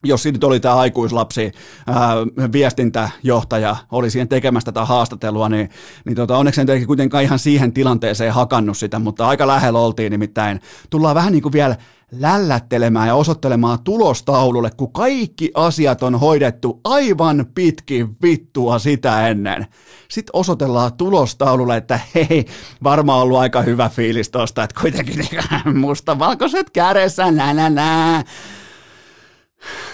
jos 0.04 0.24
nyt 0.24 0.44
oli 0.44 0.60
tämä 0.60 0.76
aikuislapsi 0.76 1.52
ää, 1.86 2.16
viestintäjohtaja, 2.52 3.76
oli 3.92 4.10
siihen 4.10 4.28
tekemästä 4.28 4.72
tätä 4.72 4.84
haastattelua, 4.84 5.48
niin, 5.48 5.70
niin 6.04 6.16
tota, 6.16 6.36
onneksi 6.36 6.60
en 6.60 6.86
kuitenkaan 6.86 7.24
ihan 7.24 7.38
siihen 7.38 7.72
tilanteeseen 7.72 8.32
hakannut 8.32 8.78
sitä, 8.78 8.98
mutta 8.98 9.28
aika 9.28 9.46
lähellä 9.46 9.78
oltiin 9.78 10.10
nimittäin. 10.10 10.60
Tullaan 10.90 11.14
vähän 11.14 11.32
niin 11.32 11.42
kuin 11.42 11.52
vielä 11.52 11.76
lällättelemään 12.12 13.08
ja 13.08 13.14
osoittelemaan 13.14 13.78
tulostaululle, 13.84 14.70
kun 14.76 14.92
kaikki 14.92 15.50
asiat 15.54 16.02
on 16.02 16.20
hoidettu 16.20 16.80
aivan 16.84 17.46
pitkin 17.54 18.16
vittua 18.22 18.78
sitä 18.78 19.28
ennen. 19.28 19.66
Sitten 20.08 20.30
osoitellaan 20.32 20.92
tulostaululle, 20.92 21.76
että 21.76 22.00
hei, 22.14 22.46
varmaan 22.84 23.22
ollut 23.22 23.38
aika 23.38 23.62
hyvä 23.62 23.88
fiilis 23.88 24.30
tosta, 24.30 24.62
että 24.62 24.80
kuitenkin 24.80 25.28
musta 25.74 26.18
valkoiset 26.18 26.70
kädessä, 26.70 27.30
nä, 27.30 27.54
nä, 27.54 27.70
nä. 27.70 28.24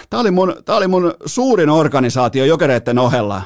Tämä 0.09 0.21
oli, 0.21 0.31
mun, 0.31 0.55
tämä 0.65 0.77
oli 0.77 0.87
mun 0.87 1.13
suurin 1.25 1.69
organisaatio 1.69 2.45
jokereiden 2.45 2.99
ohella 2.99 3.41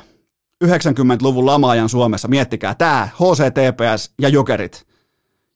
90-luvun 0.65 1.45
lamaajan 1.45 1.89
Suomessa. 1.89 2.27
Miettikää, 2.27 2.75
tämä 2.75 3.09
HCTPS 3.13 4.13
ja 4.21 4.29
jokerit. 4.29 4.87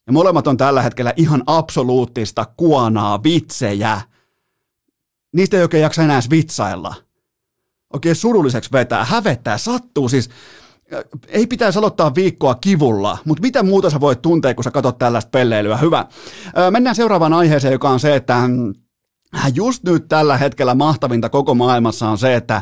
Ja 0.07 0.13
molemmat 0.13 0.47
on 0.47 0.57
tällä 0.57 0.81
hetkellä 0.81 1.13
ihan 1.15 1.43
absoluuttista 1.45 2.45
kuonaa, 2.57 3.23
vitsejä. 3.23 4.01
Niistä 5.33 5.57
ei 5.57 5.63
oikein 5.63 5.83
jaksa 5.83 6.03
enää 6.03 6.21
vitsailla. 6.29 6.95
Oikein 7.93 8.15
surulliseksi 8.15 8.71
vetää, 8.71 9.05
hävettää, 9.05 9.57
sattuu 9.57 10.09
siis. 10.09 10.29
Ei 11.27 11.47
pitäisi 11.47 11.79
aloittaa 11.79 12.15
viikkoa 12.15 12.55
kivulla, 12.55 13.17
mutta 13.25 13.41
mitä 13.41 13.63
muuta 13.63 13.89
sä 13.89 13.99
voit 13.99 14.21
tuntea, 14.21 14.53
kun 14.53 14.63
sä 14.63 14.71
katsot 14.71 14.97
tällaista 14.97 15.29
pelleilyä? 15.29 15.77
Hyvä. 15.77 16.05
Mennään 16.71 16.95
seuraavaan 16.95 17.33
aiheeseen, 17.33 17.71
joka 17.71 17.89
on 17.89 17.99
se, 17.99 18.15
että 18.15 18.37
Just 19.55 19.83
nyt 19.83 20.07
tällä 20.07 20.37
hetkellä 20.37 20.75
mahtavinta 20.75 21.29
koko 21.29 21.55
maailmassa 21.55 22.09
on 22.09 22.17
se, 22.17 22.35
että 22.35 22.61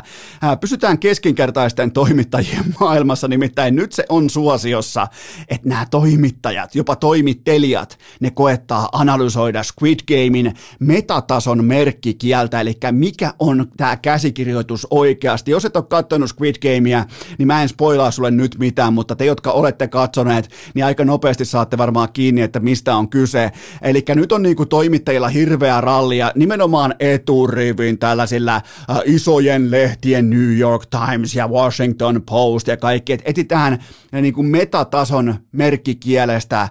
pysytään 0.60 0.98
keskinkertaisten 0.98 1.92
toimittajien 1.92 2.64
maailmassa, 2.80 3.28
nimittäin 3.28 3.76
nyt 3.76 3.92
se 3.92 4.04
on 4.08 4.30
suosiossa, 4.30 5.06
että 5.48 5.68
nämä 5.68 5.86
toimittajat, 5.90 6.74
jopa 6.74 6.96
toimittelijat, 6.96 7.98
ne 8.20 8.30
koettaa 8.30 8.88
analysoida 8.92 9.62
Squid 9.62 9.98
Gamein 10.08 10.54
metatason 10.78 11.64
merkkikieltä, 11.64 12.60
eli 12.60 12.74
mikä 12.90 13.34
on 13.38 13.66
tämä 13.76 13.96
käsikirjoitus 13.96 14.86
oikeasti. 14.90 15.50
Jos 15.50 15.64
et 15.64 15.76
ole 15.76 15.84
katsonut 15.88 16.30
Squid 16.30 16.54
Gamea, 16.62 17.04
niin 17.38 17.46
mä 17.46 17.62
en 17.62 17.68
spoilaa 17.68 18.10
sulle 18.10 18.30
nyt 18.30 18.56
mitään, 18.58 18.92
mutta 18.92 19.16
te, 19.16 19.24
jotka 19.24 19.50
olette 19.50 19.88
katsoneet, 19.88 20.50
niin 20.74 20.84
aika 20.84 21.04
nopeasti 21.04 21.44
saatte 21.44 21.78
varmaan 21.78 22.08
kiinni, 22.12 22.40
että 22.40 22.60
mistä 22.60 22.96
on 22.96 23.08
kyse. 23.08 23.50
Eli 23.82 24.04
nyt 24.14 24.32
on 24.32 24.42
niinku 24.42 24.66
toimittajilla 24.66 25.28
hirveä 25.28 25.80
rallia, 25.80 26.32
nimenomaan 26.34 26.59
nimenomaan 26.60 26.94
eturivin 27.00 27.98
tällaisilla 27.98 28.56
äh, 28.56 28.62
isojen 29.04 29.70
lehtien 29.70 30.30
New 30.30 30.58
York 30.58 30.86
Times 30.86 31.34
ja 31.34 31.48
Washington 31.48 32.22
Post 32.22 32.66
ja 32.66 32.76
kaikki, 32.76 33.12
että 33.12 33.30
etitään 33.30 33.72
äh, 33.72 34.22
niin 34.22 34.34
kuin 34.34 34.46
metatason 34.46 35.34
merkkikielestä 35.52 36.60
äh, 36.60 36.70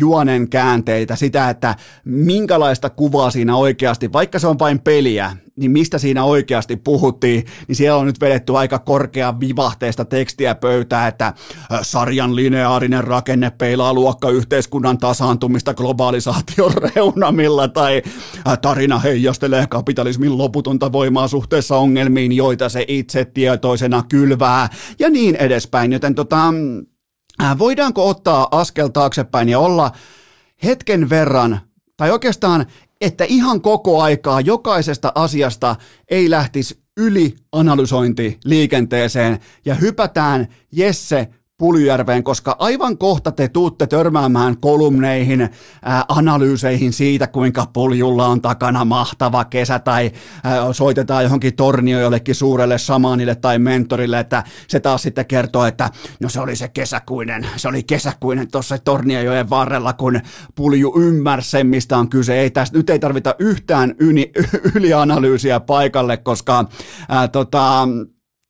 juonen 0.00 0.48
käänteitä, 0.48 1.16
sitä, 1.16 1.50
että 1.50 1.74
minkälaista 2.04 2.90
kuvaa 2.90 3.30
siinä 3.30 3.56
oikeasti, 3.56 4.12
vaikka 4.12 4.38
se 4.38 4.46
on 4.46 4.58
vain 4.58 4.78
peliä, 4.78 5.36
niin 5.60 5.70
mistä 5.70 5.98
siinä 5.98 6.24
oikeasti 6.24 6.76
puhuttiin, 6.76 7.46
niin 7.68 7.76
siellä 7.76 7.98
on 7.98 8.06
nyt 8.06 8.20
vedetty 8.20 8.56
aika 8.56 8.78
korkea 8.78 9.40
vivahteesta 9.40 10.04
tekstiä 10.04 10.54
pöytää, 10.54 11.08
että 11.08 11.34
sarjan 11.82 12.36
lineaarinen 12.36 13.04
rakenne 13.04 13.50
peilaa 13.50 13.94
luokkayhteiskunnan 13.94 14.98
tasaantumista 14.98 15.74
globalisaation 15.74 16.72
reunamilla, 16.94 17.68
tai 17.68 18.02
tarina 18.62 18.98
heijastelee 18.98 19.66
kapitalismin 19.66 20.38
loputonta 20.38 20.92
voimaa 20.92 21.28
suhteessa 21.28 21.76
ongelmiin, 21.76 22.32
joita 22.32 22.68
se 22.68 22.84
itse 22.88 23.24
tietoisena 23.24 24.04
kylvää, 24.08 24.68
ja 24.98 25.10
niin 25.10 25.36
edespäin, 25.36 25.92
joten 25.92 26.14
tota, 26.14 26.54
voidaanko 27.58 28.08
ottaa 28.08 28.48
askel 28.50 28.88
taaksepäin 28.88 29.48
ja 29.48 29.58
olla 29.58 29.90
hetken 30.64 31.10
verran, 31.10 31.60
tai 31.96 32.10
oikeastaan 32.10 32.66
että 33.00 33.24
ihan 33.24 33.60
koko 33.60 34.02
aikaa 34.02 34.40
jokaisesta 34.40 35.12
asiasta 35.14 35.76
ei 36.08 36.30
lähtisi 36.30 36.80
yli 36.96 37.34
analysointi 37.52 38.38
liikenteeseen 38.44 39.38
ja 39.64 39.74
hypätään 39.74 40.48
Jesse 40.72 41.28
Puljärveen, 41.60 42.24
koska 42.24 42.56
aivan 42.58 42.98
kohta 42.98 43.32
te 43.32 43.48
tuutte 43.48 43.86
törmäämään 43.86 44.56
kolumneihin, 44.60 45.50
ää, 45.82 46.04
analyyseihin 46.08 46.92
siitä, 46.92 47.26
kuinka 47.26 47.66
Puljulla 47.72 48.26
on 48.26 48.42
takana 48.42 48.84
mahtava 48.84 49.44
kesä 49.44 49.78
tai 49.78 50.12
ää, 50.44 50.72
soitetaan 50.72 51.24
johonkin 51.24 51.56
tornio 51.56 52.00
jollekin 52.00 52.34
suurelle 52.34 52.78
samanille 52.78 53.34
tai 53.34 53.58
mentorille, 53.58 54.20
että 54.20 54.44
se 54.68 54.80
taas 54.80 55.02
sitten 55.02 55.26
kertoo, 55.26 55.64
että 55.64 55.90
no 56.20 56.28
se 56.28 56.40
oli 56.40 56.56
se 56.56 56.68
kesäkuinen, 56.68 57.46
se 57.56 57.68
oli 57.68 57.82
kesäkuinen 57.82 58.50
tuossa 58.50 58.78
Torniojoen 58.78 59.50
varrella, 59.50 59.92
kun 59.92 60.20
Pulju 60.54 60.92
ymmärsi 60.96 61.64
mistä 61.64 61.98
on 61.98 62.08
kyse. 62.08 62.38
Ei 62.38 62.50
tästä, 62.50 62.78
nyt 62.78 62.90
ei 62.90 62.98
tarvita 62.98 63.34
yhtään 63.38 63.94
yli, 63.98 64.32
ylianalyysiä 64.76 65.60
paikalle, 65.60 66.16
koska 66.16 66.64
ää, 67.08 67.28
tota, 67.28 67.88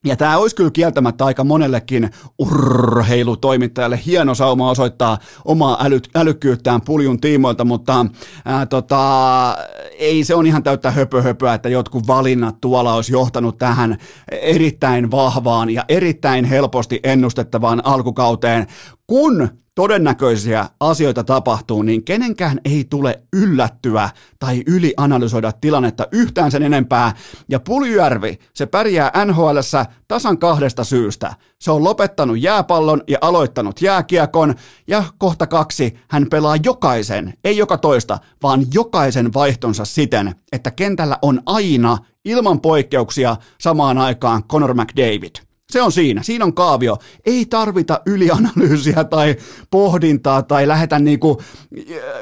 ja 0.05 0.17
tämä 0.17 0.39
olisi 0.39 0.57
kyllä 0.57 0.71
kieltämättä 0.71 1.25
aika 1.25 1.45
monellekin 1.45 2.11
urheilutoimittajalle 2.39 4.01
hieno 4.07 4.35
sauma 4.35 4.71
osoittaa 4.71 5.19
omaa 5.45 5.85
äly, 5.85 6.01
älykkyyttään 6.15 6.81
puljun 6.81 7.21
tiimoilta, 7.21 7.65
mutta 7.65 8.07
ää, 8.45 8.67
tota, 8.67 9.57
ei 9.99 10.25
se 10.25 10.35
on 10.35 10.47
ihan 10.47 10.63
täyttä 10.63 10.91
höpöhöpöä, 10.91 11.55
että 11.55 11.69
jotkut 11.69 12.07
valinnat 12.07 12.61
tuolla 12.61 12.95
olisi 12.95 13.13
johtanut 13.13 13.59
tähän 13.59 13.99
erittäin 14.33 15.11
vahvaan 15.11 15.71
ja 15.71 15.85
erittäin 15.89 16.45
helposti 16.45 17.01
ennustettavaan 17.03 17.83
alkukauteen, 17.85 18.67
kun 19.11 19.49
todennäköisiä 19.75 20.67
asioita 20.81 21.25
tapahtuu, 21.25 21.83
niin 21.83 22.05
kenenkään 22.05 22.61
ei 22.65 22.87
tule 22.91 23.23
yllättyä 23.33 24.11
tai 24.39 24.63
ylianalysoida 24.67 25.53
tilannetta 25.53 26.07
yhtään 26.13 26.51
sen 26.51 26.63
enempää. 26.63 27.13
Ja 27.49 27.61
Puljärvi, 27.61 28.39
se 28.55 28.67
pärjää 28.67 29.13
NHLssä 29.25 29.87
tasan 30.09 30.39
kahdesta 30.39 30.85
syystä. 30.85 31.35
Se 31.61 31.71
on 31.71 31.85
lopettanut 31.85 32.41
jääpallon 32.41 33.03
ja 33.09 33.19
aloittanut 33.21 33.83
jääkiekon, 33.83 34.55
ja 34.87 35.05
kohta 35.19 35.47
kaksi, 35.47 35.99
hän 36.09 36.27
pelaa 36.31 36.57
jokaisen, 36.65 37.35
ei 37.45 37.57
joka 37.57 37.79
toista, 37.79 38.19
vaan 38.43 38.67
jokaisen 38.75 39.35
vaihtonsa 39.35 39.85
siten, 39.85 40.35
että 40.53 40.71
kentällä 40.71 41.19
on 41.23 41.41
aina 41.47 41.99
ilman 42.25 42.61
poikkeuksia 42.61 43.37
samaan 43.61 43.99
aikaan 43.99 44.45
Conor 44.45 44.75
McDavid– 44.75 45.35
se 45.73 45.83
on 45.83 45.93
siinä, 45.93 46.23
siinä 46.23 46.45
on 46.45 46.55
kaavio. 46.55 46.97
Ei 47.27 47.47
tarvita 47.47 48.01
ylianalyysiä 48.07 49.05
tai 49.05 49.37
pohdintaa 49.71 50.43
tai 50.43 50.69
lähetä 50.69 50.99
niinku 50.99 51.41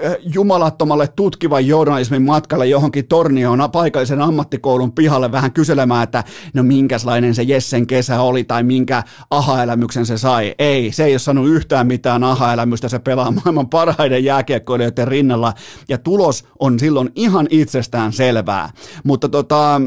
äh, 0.06 0.16
jumalattomalle 0.34 1.08
tutkivan 1.08 1.66
journalismin 1.66 2.22
matkalle 2.22 2.66
johonkin 2.66 3.08
tornioon 3.08 3.68
paikallisen 3.72 4.20
ammattikoulun 4.20 4.92
pihalle 4.92 5.32
vähän 5.32 5.52
kyselemään, 5.52 6.04
että 6.04 6.24
no 6.54 6.62
minkälainen 6.62 7.34
se 7.34 7.42
Jessen 7.42 7.86
kesä 7.86 8.20
oli 8.20 8.44
tai 8.44 8.62
minkä 8.62 9.02
aha-elämyksen 9.30 10.06
se 10.06 10.18
sai. 10.18 10.54
Ei, 10.58 10.92
se 10.92 11.04
ei 11.04 11.12
ole 11.12 11.18
saanut 11.18 11.48
yhtään 11.48 11.86
mitään 11.86 12.24
aha-elämystä, 12.24 12.88
se 12.88 12.98
pelaa 12.98 13.30
maailman 13.30 13.68
parhaiden 13.68 14.24
jääkiekkoilijoiden 14.24 15.08
rinnalla 15.08 15.52
ja 15.88 15.98
tulos 15.98 16.44
on 16.58 16.78
silloin 16.78 17.10
ihan 17.14 17.46
itsestään 17.50 18.12
selvää. 18.12 18.70
Mutta 19.04 19.28
tota, 19.28 19.80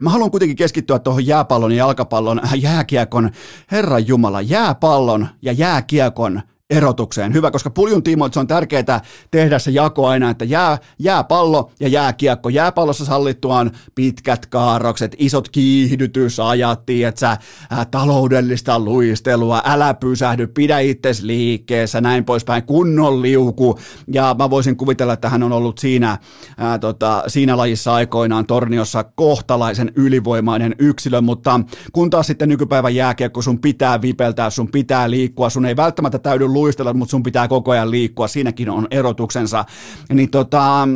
Mä 0.00 0.10
haluan 0.10 0.30
kuitenkin 0.30 0.56
keskittyä 0.56 0.98
tuohon 0.98 1.26
jääpallon 1.26 1.72
ja 1.72 1.78
jalkapallon, 1.78 2.40
äh, 2.44 2.54
jääkiekon, 2.54 3.30
Herran 3.70 4.06
Jumala, 4.06 4.40
jääpallon 4.40 5.28
ja 5.42 5.52
jääkiekon 5.52 6.42
erotukseen. 6.70 7.34
Hyvä, 7.34 7.50
koska 7.50 7.70
puljun 7.70 8.02
tiimoilta 8.02 8.34
se 8.34 8.40
on 8.40 8.46
tärkeää 8.46 9.00
tehdä 9.30 9.58
se 9.58 9.70
jako 9.70 10.06
aina, 10.06 10.30
että 10.30 10.44
jää, 10.44 10.78
jääpallo 10.98 11.70
ja 11.80 11.88
jääkiekko. 11.88 12.48
Jääpallossa 12.48 13.04
sallittuaan 13.04 13.70
pitkät 13.94 14.46
kaarrokset, 14.46 15.16
isot 15.18 15.48
kiihdytysajat, 15.48 16.86
tietsä, 16.86 17.36
ää, 17.70 17.84
taloudellista 17.84 18.78
luistelua, 18.78 19.62
älä 19.64 19.94
pysähdy, 19.94 20.46
pidä 20.46 20.78
itses 20.78 21.22
liikkeessä, 21.22 22.00
näin 22.00 22.24
poispäin, 22.24 22.62
kunnon 22.62 23.22
liuku. 23.22 23.78
Ja 24.12 24.36
mä 24.38 24.50
voisin 24.50 24.76
kuvitella, 24.76 25.12
että 25.12 25.28
hän 25.28 25.42
on 25.42 25.52
ollut 25.52 25.78
siinä, 25.78 26.18
ää, 26.58 26.78
tota, 26.78 27.22
siinä 27.26 27.56
lajissa 27.56 27.94
aikoinaan 27.94 28.46
torniossa 28.46 29.04
kohtalaisen 29.04 29.92
ylivoimainen 29.96 30.74
yksilö, 30.78 31.20
mutta 31.20 31.60
kun 31.92 32.10
taas 32.10 32.26
sitten 32.26 32.48
nykypäivän 32.48 32.94
jääkiekko, 32.94 33.42
sun 33.42 33.60
pitää 33.60 34.02
vipeltää, 34.02 34.50
sun 34.50 34.70
pitää 34.70 35.10
liikkua, 35.10 35.50
sun 35.50 35.66
ei 35.66 35.76
välttämättä 35.76 36.18
täydy 36.18 36.48
luistella, 36.60 36.92
mutta 36.92 37.10
sun 37.10 37.22
pitää 37.22 37.48
koko 37.48 37.70
ajan 37.70 37.90
liikkua, 37.90 38.28
siinäkin 38.28 38.70
on 38.70 38.86
erotuksensa. 38.90 39.64
Niin 40.12 40.30
tota, 40.30 40.88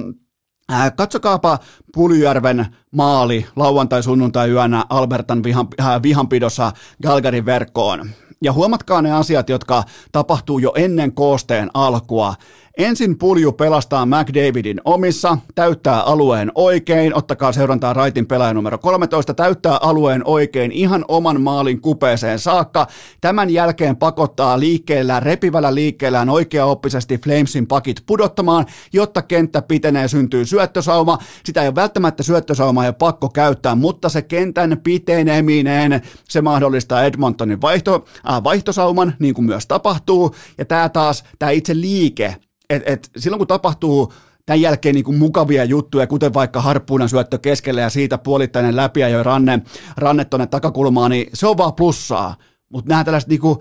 Katsokaapa 0.97 1.59
Puljärven 1.95 2.67
maali 2.91 3.47
lauantai-sunnuntai 3.57 4.51
yönä 4.51 4.85
Albertan 4.89 5.43
vihan, 5.43 5.69
vihanpidossa 6.03 6.73
Galgarin 7.03 7.47
verkkoon. 7.47 8.11
Ja 8.43 8.53
huomatkaa 8.53 9.03
ne 9.03 9.13
asiat, 9.13 9.49
jotka 9.49 9.83
tapahtuu 10.13 10.59
jo 10.59 10.73
ennen 10.77 11.15
koosteen 11.15 11.71
alkua. 11.75 12.35
Ensin 12.79 13.19
pulju 13.19 13.53
pelastaa 13.53 14.07
McDavidin 14.07 14.81
omissa, 14.85 15.39
täyttää 15.55 16.01
alueen 16.01 16.53
oikein, 16.55 17.17
ottakaa 17.17 17.53
seurantaa 17.53 17.93
Raitin 17.93 18.27
pelaaja 18.27 18.55
numero 18.55 18.79
13, 18.79 19.35
täyttää 19.35 19.77
alueen 19.77 20.23
oikein 20.25 20.73
ihan 20.73 21.05
oman 21.09 21.41
maalin 21.41 21.81
kupeeseen 21.81 22.39
saakka. 22.39 22.87
Tämän 23.21 23.51
jälkeen 23.51 23.97
pakottaa 23.97 24.61
liikkeellä, 24.61 25.21
repivällä 25.21 25.75
liikkeellään 25.75 26.29
oikeaoppisesti 26.29 27.19
Flamesin 27.19 27.67
pakit 27.67 28.03
pudottamaan, 28.07 28.67
jotta 28.93 29.23
kenttä 29.23 29.63
pitenee, 29.63 30.09
syntyy 30.09 30.45
syöttösauma. 30.45 31.19
Sitä 31.45 31.63
ei 31.63 31.69
ole 31.69 31.75
välttämättä 31.75 32.23
syöttösauma 32.23 32.85
ja 32.85 32.93
pakko 32.93 33.29
käyttää, 33.29 33.75
mutta 33.75 34.09
se 34.09 34.23
kentän 34.23 34.81
piteneminen, 34.85 36.03
se 36.29 36.43
mahdollistaa 36.43 37.05
Edmontonin 37.05 37.61
vaihto, 37.61 38.05
äh, 38.31 38.45
vaihtosauman, 38.45 39.15
niin 39.19 39.35
kuin 39.35 39.45
myös 39.45 39.67
tapahtuu. 39.67 40.35
Ja 40.59 40.65
tämä 40.65 40.89
taas, 40.89 41.25
tämä 41.39 41.51
itse 41.51 41.75
liike, 41.81 42.37
et, 42.71 42.83
et 42.87 43.11
silloin 43.17 43.39
kun 43.39 43.47
tapahtuu 43.47 44.13
tämän 44.47 44.61
jälkeen 44.61 44.95
niin 44.95 45.05
kuin 45.05 45.19
mukavia 45.19 45.65
juttuja, 45.65 46.07
kuten 46.07 46.35
vaikka 46.35 46.61
harppuunan 46.61 47.09
syöttö 47.09 47.39
keskelle 47.39 47.81
ja 47.81 47.91
siitä 47.91 48.19
puolittainen 48.19 48.77
läpi 48.77 49.01
ja 49.01 49.23
ranne, 49.23 49.63
ranne 49.97 50.25
tuonne 50.25 50.47
takakulmaan, 50.47 51.11
niin 51.11 51.31
se 51.35 51.47
on 51.47 51.57
vaan 51.57 51.75
plussaa. 51.75 52.37
Mutta 52.69 52.89
nämä 52.89 53.05
tällaiset 53.05 53.31
niin 53.31 53.41
kuin 53.41 53.59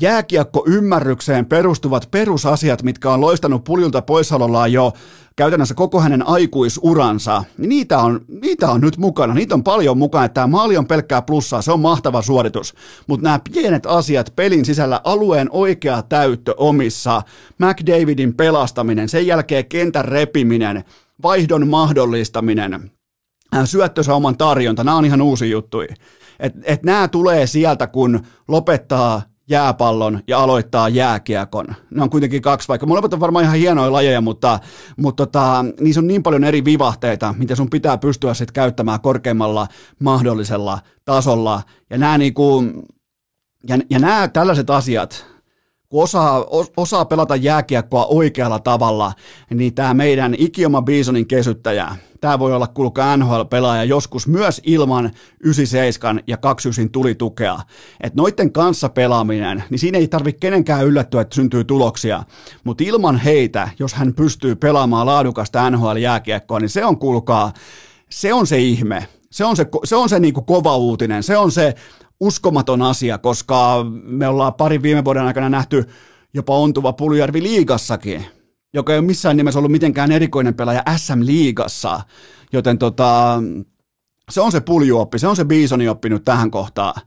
jääkiekko-ymmärrykseen 0.00 1.46
perustuvat 1.46 2.08
perusasiat, 2.10 2.82
mitkä 2.82 3.10
on 3.10 3.20
loistanut 3.20 3.64
puljulta 3.64 4.02
poissaolollaan 4.02 4.72
jo 4.72 4.92
käytännössä 5.36 5.74
koko 5.74 6.00
hänen 6.00 6.28
aikuisuransa, 6.28 7.44
niin 7.58 7.68
niitä 7.68 7.98
on, 7.98 8.20
niitä 8.40 8.70
on 8.70 8.80
nyt 8.80 8.96
mukana. 8.96 9.34
Niitä 9.34 9.54
on 9.54 9.64
paljon 9.64 9.98
mukana, 9.98 10.24
että 10.24 10.34
tämä 10.34 10.46
maali 10.46 10.76
on 10.76 10.86
pelkkää 10.86 11.22
plussaa, 11.22 11.62
se 11.62 11.72
on 11.72 11.80
mahtava 11.80 12.22
suoritus. 12.22 12.74
Mutta 13.06 13.24
nämä 13.24 13.40
pienet 13.52 13.86
asiat 13.86 14.32
pelin 14.36 14.64
sisällä, 14.64 15.00
alueen 15.04 15.48
oikea 15.50 16.02
täyttö 16.02 16.54
omissa, 16.56 17.22
McDavidin 17.58 18.34
pelastaminen, 18.34 19.08
sen 19.08 19.26
jälkeen 19.26 19.66
kentän 19.66 20.04
repiminen, 20.04 20.84
vaihdon 21.22 21.68
mahdollistaminen, 21.68 22.90
syöttösauman 23.64 24.36
tarjonta, 24.36 24.84
nämä 24.84 24.96
on 24.96 25.04
ihan 25.04 25.22
uusi 25.22 25.50
juttu. 25.50 25.80
Et, 26.40 26.54
et 26.62 26.82
nämä 26.82 27.08
tulee 27.08 27.46
sieltä, 27.46 27.86
kun 27.86 28.20
lopettaa 28.48 29.22
jääpallon 29.48 30.20
ja 30.28 30.38
aloittaa 30.38 30.88
jääkiekon. 30.88 31.66
Ne 31.90 32.02
on 32.02 32.10
kuitenkin 32.10 32.42
kaksi, 32.42 32.68
vaikka 32.68 32.86
molemmat 32.86 33.12
on 33.12 33.20
varmaan 33.20 33.44
ihan 33.44 33.56
hienoja 33.56 33.92
lajeja, 33.92 34.20
mutta, 34.20 34.58
mutta 34.96 35.26
tota, 35.26 35.64
niissä 35.80 36.00
on 36.00 36.06
niin 36.06 36.22
paljon 36.22 36.44
eri 36.44 36.64
vivahteita, 36.64 37.34
mitä 37.38 37.54
sun 37.54 37.70
pitää 37.70 37.98
pystyä 37.98 38.34
sitten 38.34 38.54
käyttämään 38.54 39.00
korkeimmalla 39.00 39.66
mahdollisella 40.00 40.78
tasolla. 41.04 41.62
Ja 41.90 41.98
nämä, 41.98 42.18
niinku, 42.18 42.64
ja, 43.68 43.78
ja 43.90 43.98
nämä 43.98 44.28
tällaiset 44.28 44.70
asiat, 44.70 45.26
kun 45.88 46.02
osaa, 46.02 46.44
osaa 46.76 47.04
pelata 47.04 47.36
jääkiekkoa 47.36 48.06
oikealla 48.06 48.58
tavalla, 48.58 49.12
niin 49.54 49.74
tämä 49.74 49.94
meidän 49.94 50.34
ikioma 50.38 50.82
Bisonin 50.82 51.26
kesyttäjä, 51.26 51.96
tämä 52.26 52.38
voi 52.38 52.54
olla 52.54 52.66
kulkaa 52.66 53.16
NHL-pelaaja 53.16 53.84
joskus 53.84 54.26
myös 54.26 54.60
ilman 54.64 55.10
97 55.40 56.20
ja 56.26 56.36
29 56.36 56.90
tulitukea. 56.90 57.58
Että 58.00 58.16
noiden 58.16 58.52
kanssa 58.52 58.88
pelaaminen, 58.88 59.64
niin 59.70 59.78
siinä 59.78 59.98
ei 59.98 60.08
tarvitse 60.08 60.38
kenenkään 60.40 60.86
yllättyä, 60.86 61.20
että 61.20 61.34
syntyy 61.34 61.64
tuloksia. 61.64 62.22
Mutta 62.64 62.84
ilman 62.84 63.18
heitä, 63.18 63.68
jos 63.78 63.94
hän 63.94 64.14
pystyy 64.14 64.56
pelaamaan 64.56 65.06
laadukasta 65.06 65.70
NHL-jääkiekkoa, 65.70 66.60
niin 66.60 66.68
se 66.68 66.84
on 66.84 66.98
kulkaa, 66.98 67.52
se 68.10 68.32
on 68.32 68.46
se 68.46 68.58
ihme. 68.58 69.06
Se 69.30 69.44
on 69.44 69.56
se, 69.56 69.66
se, 69.84 69.96
on 69.96 70.08
se 70.08 70.20
niinku 70.20 70.42
kova 70.42 70.76
uutinen, 70.76 71.22
se 71.22 71.36
on 71.36 71.52
se 71.52 71.74
uskomaton 72.20 72.82
asia, 72.82 73.18
koska 73.18 73.84
me 74.02 74.28
ollaan 74.28 74.54
pari 74.54 74.82
viime 74.82 75.04
vuoden 75.04 75.22
aikana 75.22 75.48
nähty 75.48 75.84
jopa 76.34 76.56
ontuva 76.56 76.92
Puljärvi 76.92 77.42
liigassakin, 77.42 78.26
joka 78.74 78.92
ei 78.92 78.98
ole 78.98 79.06
missään 79.06 79.36
nimessä 79.36 79.58
ollut 79.58 79.72
mitenkään 79.72 80.12
erikoinen 80.12 80.54
pelaaja 80.54 80.82
SM-liigassa, 80.96 82.00
joten 82.52 82.78
tota, 82.78 83.42
se 84.30 84.40
on 84.40 84.52
se 84.52 84.60
puljuoppi, 84.60 85.18
se 85.18 85.26
on 85.26 85.36
se 85.36 85.44
Bisoni 85.44 85.88
oppinut 85.88 86.24
tähän 86.24 86.50
kohtaan. 86.50 87.02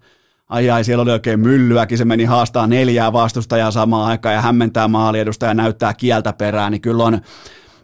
Ai 0.50 0.69
ai, 0.69 0.84
siellä 0.84 1.02
oli 1.02 1.12
oikein 1.12 1.39
myllyäkin, 1.39 1.98
se 1.98 2.06
meni 2.06 2.24
haastaa 2.24 2.67
neljää 2.67 3.13
vastustajaa 3.13 3.72
samaan 3.72 4.10
aikaan 4.10 4.36
ja 4.36 4.41
hämmentää 4.41 4.88
maaliedusta 4.88 5.45
ja 5.45 5.54
näyttää 5.54 5.93
kieltä 5.93 6.34
perään, 6.34 6.72
niin 6.72 6.82
kyllä 6.82 7.04
on, 7.04 7.22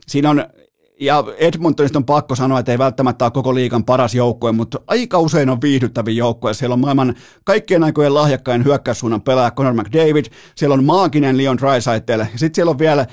siinä 0.07 0.29
on 0.29 0.45
ja 0.99 1.23
Edmontonista 1.37 1.99
on 1.99 2.05
pakko 2.05 2.35
sanoa, 2.35 2.59
että 2.59 2.71
ei 2.71 2.77
välttämättä 2.77 3.25
ole 3.25 3.31
koko 3.31 3.55
liikan 3.55 3.85
paras 3.85 4.15
joukkue, 4.15 4.51
mutta 4.51 4.79
aika 4.87 5.19
usein 5.19 5.49
on 5.49 5.61
viihdyttäviä 5.61 6.13
joukkoja. 6.13 6.53
Siellä 6.53 6.73
on 6.73 6.79
maailman 6.79 7.15
kaikkien 7.43 7.83
aikojen 7.83 8.13
lahjakkain 8.13 8.65
hyökkäyssuunnan 8.65 9.21
pelaaja 9.21 9.51
Conor 9.51 9.73
McDavid, 9.73 10.25
siellä 10.55 10.73
on 10.73 10.83
maaginen 10.83 11.37
Leon 11.37 11.57
Draisaitl, 11.57 12.19
ja 12.19 12.25
sitten 12.35 12.55
siellä 12.55 12.69
on 12.69 12.79
vielä 12.79 13.05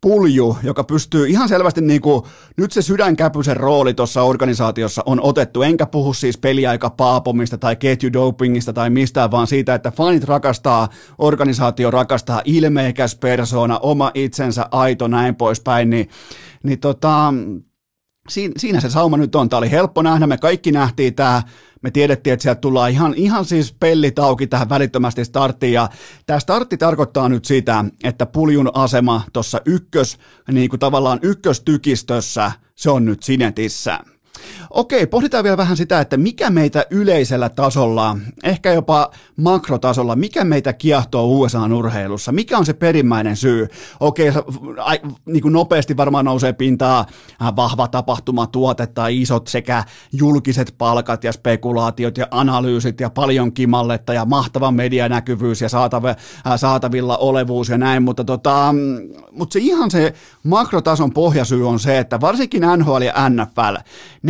pulju, 0.00 0.56
joka 0.62 0.84
pystyy 0.84 1.28
ihan 1.28 1.48
selvästi 1.48 1.80
niin 1.80 2.00
kuin, 2.00 2.22
nyt 2.56 2.72
se 2.72 2.82
sydänkäpysen 2.82 3.56
rooli 3.56 3.94
tuossa 3.94 4.22
organisaatiossa 4.22 5.02
on 5.06 5.20
otettu, 5.22 5.62
enkä 5.62 5.86
puhu 5.86 6.14
siis 6.14 6.38
peliaika 6.38 6.90
paapomista 6.90 7.58
tai 7.58 7.76
ketjudopingista 7.76 8.72
tai 8.72 8.90
mistään, 8.90 9.30
vaan 9.30 9.46
siitä, 9.46 9.74
että 9.74 9.90
fanit 9.90 10.24
rakastaa, 10.24 10.88
organisaatio 11.18 11.90
rakastaa, 11.90 12.42
ilmeikäs 12.44 13.14
persona, 13.14 13.78
oma 13.78 14.10
itsensä, 14.14 14.66
aito, 14.70 15.08
näin 15.08 15.36
poispäin, 15.36 15.90
niin, 15.90 16.08
niin 16.62 16.80
tota, 16.80 17.34
siinä, 18.28 18.54
siinä 18.56 18.80
se 18.80 18.90
sauma 18.90 19.16
nyt 19.16 19.34
on. 19.34 19.48
Tämä 19.48 19.58
oli 19.58 19.70
helppo 19.70 20.02
nähdä, 20.02 20.26
me 20.26 20.38
kaikki 20.38 20.72
nähtiin 20.72 21.14
tämä 21.14 21.42
me 21.82 21.90
tiedettiin, 21.90 22.34
että 22.34 22.42
sieltä 22.42 22.60
tullaan 22.60 22.90
ihan, 22.90 23.14
ihan 23.14 23.44
siis 23.44 23.72
pellit 23.72 24.18
auki 24.18 24.46
tähän 24.46 24.68
välittömästi 24.68 25.24
starttiin, 25.24 25.72
ja 25.72 25.88
tämä 26.26 26.40
startti 26.40 26.76
tarkoittaa 26.76 27.28
nyt 27.28 27.44
sitä, 27.44 27.84
että 28.04 28.26
puljun 28.26 28.70
asema 28.74 29.22
tuossa 29.32 29.60
ykkös, 29.64 30.18
niin 30.52 30.70
kuin 30.70 30.80
tavallaan 30.80 31.18
ykköstykistössä, 31.22 32.52
se 32.74 32.90
on 32.90 33.04
nyt 33.04 33.22
sinetissä. 33.22 33.98
Okei, 34.70 35.06
pohditaan 35.06 35.44
vielä 35.44 35.56
vähän 35.56 35.76
sitä, 35.76 36.00
että 36.00 36.16
mikä 36.16 36.50
meitä 36.50 36.86
yleisellä 36.90 37.48
tasolla, 37.48 38.16
ehkä 38.42 38.72
jopa 38.72 39.10
makrotasolla, 39.36 40.16
mikä 40.16 40.44
meitä 40.44 40.72
kiehtoo 40.72 41.26
USA-urheilussa, 41.26 42.32
mikä 42.32 42.58
on 42.58 42.66
se 42.66 42.72
perimmäinen 42.72 43.36
syy? 43.36 43.68
Okei, 44.00 44.32
niin 45.26 45.42
kuin 45.42 45.52
nopeasti 45.52 45.96
varmaan 45.96 46.24
nousee 46.24 46.52
pintaa 46.52 47.06
äh, 47.42 47.56
vahva 47.56 47.88
tapahtumatuote 47.88 48.86
tai 48.86 49.20
isot 49.20 49.46
sekä 49.46 49.84
julkiset 50.12 50.74
palkat 50.78 51.24
ja 51.24 51.32
spekulaatiot 51.32 52.18
ja 52.18 52.26
analyysit 52.30 53.00
ja 53.00 53.10
paljon 53.10 53.52
kimalletta 53.52 54.12
ja 54.14 54.24
mahtava 54.24 54.70
medianäkyvyys 54.70 55.60
ja 55.60 55.68
äh, 56.06 56.16
saatavilla 56.56 57.16
olevuus 57.16 57.68
ja 57.68 57.78
näin, 57.78 58.02
mutta, 58.02 58.24
tota, 58.24 58.74
mutta 59.32 59.52
se 59.52 59.58
ihan 59.58 59.90
se 59.90 60.14
makrotason 60.42 61.12
pohjasyy 61.12 61.68
on 61.68 61.80
se, 61.80 61.98
että 61.98 62.20
varsinkin 62.20 62.62
NHL 62.76 63.02
ja 63.02 63.28
NFL, 63.28 63.76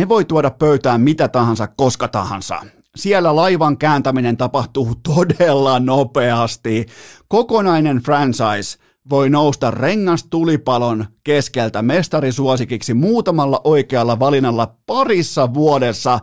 ne 0.01 0.09
voi 0.09 0.25
tuoda 0.25 0.51
pöytään 0.51 1.01
mitä 1.01 1.27
tahansa 1.27 1.67
koska 1.67 2.07
tahansa. 2.07 2.59
Siellä 2.95 3.35
laivan 3.35 3.77
kääntäminen 3.77 4.37
tapahtuu 4.37 4.95
todella 4.95 5.79
nopeasti. 5.79 6.85
Kokonainen 7.27 7.97
franchise 7.97 8.77
voi 9.09 9.29
nousta 9.29 9.71
rengastulipalon 9.71 11.05
keskeltä 11.23 11.81
mestarisuosikiksi 11.81 12.93
muutamalla 12.93 13.61
oikealla 13.63 14.19
valinnalla 14.19 14.75
parissa 14.85 15.53
vuodessa. 15.53 16.19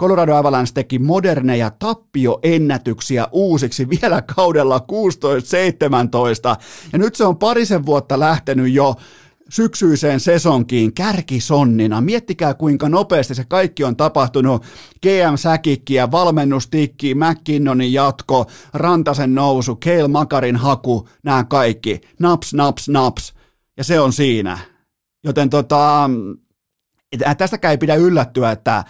Colorado 0.00 0.34
Avalanche 0.34 0.72
teki 0.74 0.98
moderneja 0.98 1.70
tappioennätyksiä 1.70 3.26
uusiksi 3.32 3.88
vielä 3.88 4.22
kaudella 4.36 4.78
16-17, 4.78 6.56
ja 6.92 6.98
nyt 6.98 7.14
se 7.14 7.24
on 7.24 7.38
parisen 7.38 7.86
vuotta 7.86 8.20
lähtenyt 8.20 8.72
jo 8.72 8.94
syksyiseen 9.52 10.20
sesonkiin 10.20 10.94
kärkisonnina. 10.94 12.00
Miettikää 12.00 12.54
kuinka 12.54 12.88
nopeasti 12.88 13.34
se 13.34 13.44
kaikki 13.44 13.84
on 13.84 13.96
tapahtunut. 13.96 14.62
GM 15.02 15.36
Säkikkiä, 15.36 16.10
valmennustikki, 16.10 17.14
McKinnonin 17.14 17.92
jatko, 17.92 18.46
Rantasen 18.74 19.34
nousu, 19.34 19.76
Keil 19.76 20.08
Makarin 20.08 20.56
haku, 20.56 21.08
nämä 21.22 21.44
kaikki. 21.44 22.00
Naps, 22.20 22.54
naps, 22.54 22.88
naps. 22.88 23.34
Ja 23.76 23.84
se 23.84 24.00
on 24.00 24.12
siinä. 24.12 24.58
Joten 25.24 25.50
tota, 25.50 26.10
tästäkään 27.38 27.70
ei 27.70 27.78
pidä 27.78 27.94
yllättyä, 27.94 28.50
että 28.50 28.84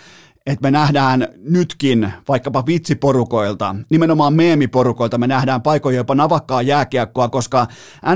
että 0.46 0.62
me 0.62 0.70
nähdään 0.70 1.28
nytkin 1.36 2.12
vaikkapa 2.28 2.66
vitsiporukoilta, 2.66 3.76
nimenomaan 3.90 4.34
meemiporukoilta, 4.34 5.18
me 5.18 5.26
nähdään 5.26 5.62
paikoja 5.62 5.96
jopa 5.96 6.14
navakkaa 6.14 6.62
jääkiekkoa, 6.62 7.28
koska 7.28 7.66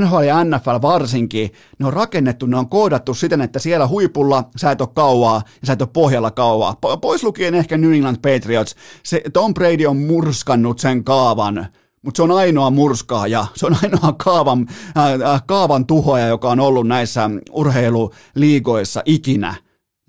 NHL 0.01 0.23
ja 0.23 0.45
NFL 0.45 0.83
varsinkin, 0.83 1.51
ne 1.79 1.87
on 1.87 1.93
rakennettu, 1.93 2.47
ne 2.47 2.57
on 2.57 2.69
koodattu 2.69 3.15
siten, 3.15 3.41
että 3.41 3.59
siellä 3.59 3.89
huipulla 3.89 4.45
sä 4.57 4.71
et 4.71 4.81
ole 4.81 4.89
kauaa 4.95 5.43
ja 5.61 5.67
sä 5.67 5.73
et 5.73 5.83
ole 5.83 5.91
pohjalla 5.93 6.31
kauaa. 6.31 6.77
Pois 7.01 7.25
lukien 7.25 7.55
ehkä 7.55 7.79
New 7.79 7.93
England 7.93 8.17
Patriots, 8.17 8.75
se 9.03 9.23
Tom 9.33 9.55
Brady 9.55 9.87
on 9.87 9.97
murskannut 9.97 10.79
sen 10.79 11.05
kaavan, 11.05 11.67
mutta 12.03 12.17
se 12.17 12.23
on 12.23 12.31
ainoa 12.31 12.71
murskaaja, 12.71 13.47
se 13.55 13.67
on 13.67 13.77
ainoa 13.83 14.13
kaavan, 14.13 14.67
äh, 14.97 15.43
kaavan 15.47 15.87
tuhoja, 15.87 16.27
joka 16.27 16.51
on 16.51 16.61
ollut 16.61 16.87
näissä 16.87 17.31
urheiluliigoissa 17.53 19.03
ikinä 19.05 19.55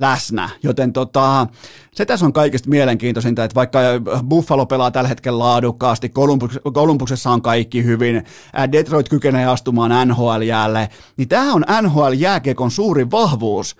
läsnä, 0.01 0.49
joten 0.63 0.93
tota, 0.93 1.47
se 1.93 2.05
tässä 2.05 2.25
on 2.25 2.33
kaikista 2.33 2.69
mielenkiintoisinta, 2.69 3.43
että 3.43 3.55
vaikka 3.55 3.79
Buffalo 4.27 4.65
pelaa 4.65 4.91
tällä 4.91 5.07
hetkellä 5.07 5.39
laadukkaasti, 5.39 6.09
Columbus, 6.09 6.59
Columbuksessa 6.71 7.29
on 7.31 7.41
kaikki 7.41 7.83
hyvin, 7.83 8.23
Detroit 8.71 9.09
kykenee 9.09 9.45
astumaan 9.45 10.07
NHL-jäälle, 10.07 10.89
niin 11.17 11.27
tämä 11.27 11.53
on 11.53 11.65
NHL-jääkiekon 11.81 12.71
suuri 12.71 13.11
vahvuus. 13.11 13.75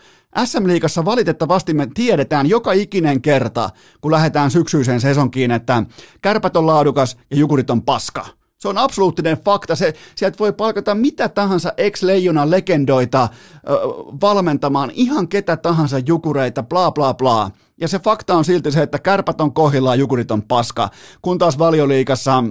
SM-liigassa 0.46 1.06
valitettavasti 1.06 1.74
me 1.74 1.88
tiedetään 1.94 2.48
joka 2.48 2.72
ikinen 2.72 3.22
kerta, 3.22 3.70
kun 4.02 4.12
lähdetään 4.12 4.52
syksyiseen 4.52 5.02
sesonkiin, 5.02 5.52
että 5.52 5.84
kärpät 6.22 6.56
on 6.56 6.68
laadukas 6.68 7.18
ja 7.32 7.38
jukurit 7.38 7.70
on 7.70 7.82
paska. 7.82 8.26
Se 8.58 8.68
on 8.68 8.78
absoluuttinen 8.78 9.38
fakta. 9.46 9.76
Se, 9.76 9.94
sieltä 10.16 10.40
voi 10.40 10.54
palkata 10.54 10.96
mitä 10.96 11.30
tahansa 11.30 11.74
ex-leijonan 11.78 12.52
legendoita 12.52 13.30
ö, 13.70 13.74
valmentamaan 14.22 14.92
ihan 14.94 15.28
ketä 15.28 15.58
tahansa 15.58 16.00
jukureita, 16.00 16.64
bla 16.64 16.92
bla 16.92 17.14
bla. 17.14 17.52
Ja 17.82 17.88
se 17.88 18.00
fakta 18.00 18.36
on 18.36 18.46
silti 18.46 18.72
se, 18.72 18.82
että 18.82 19.00
kärpät 19.00 19.42
on 19.42 19.54
kohillaan, 19.54 20.00
jukurit 20.00 20.32
on 20.32 20.44
paska. 20.44 20.90
Kun 21.22 21.38
taas 21.38 21.60
valioliikassa 21.60 22.44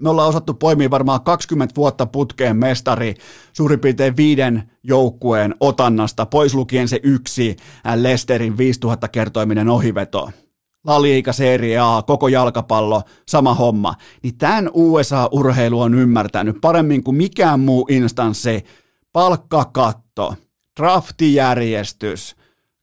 me 0.00 0.08
ollaan 0.08 0.28
osattu 0.28 0.54
poimia 0.54 0.90
varmaan 0.90 1.24
20 1.24 1.74
vuotta 1.76 2.06
putkeen 2.06 2.56
mestari 2.56 3.14
suurin 3.52 3.80
piirtein 3.80 4.16
viiden 4.16 4.70
joukkueen 4.82 5.54
otannasta, 5.60 6.26
pois 6.26 6.54
lukien 6.54 6.88
se 6.88 7.00
yksi 7.02 7.56
Lesterin 7.94 8.58
5000 8.58 9.08
kertoiminen 9.08 9.68
ohiveto. 9.68 10.30
La 10.86 11.02
Liga, 11.02 11.32
Serie 11.32 11.78
A, 11.78 12.02
koko 12.06 12.28
jalkapallo, 12.28 13.02
sama 13.28 13.54
homma. 13.54 13.94
Niin 14.22 14.38
tämän 14.38 14.70
USA-urheilu 14.74 15.80
on 15.80 15.94
ymmärtänyt 15.94 16.56
paremmin 16.60 17.04
kuin 17.04 17.16
mikään 17.16 17.60
muu 17.60 17.86
instanssi. 17.90 18.64
Palkkakatto, 19.12 20.34
draftijärjestys, 20.80 22.36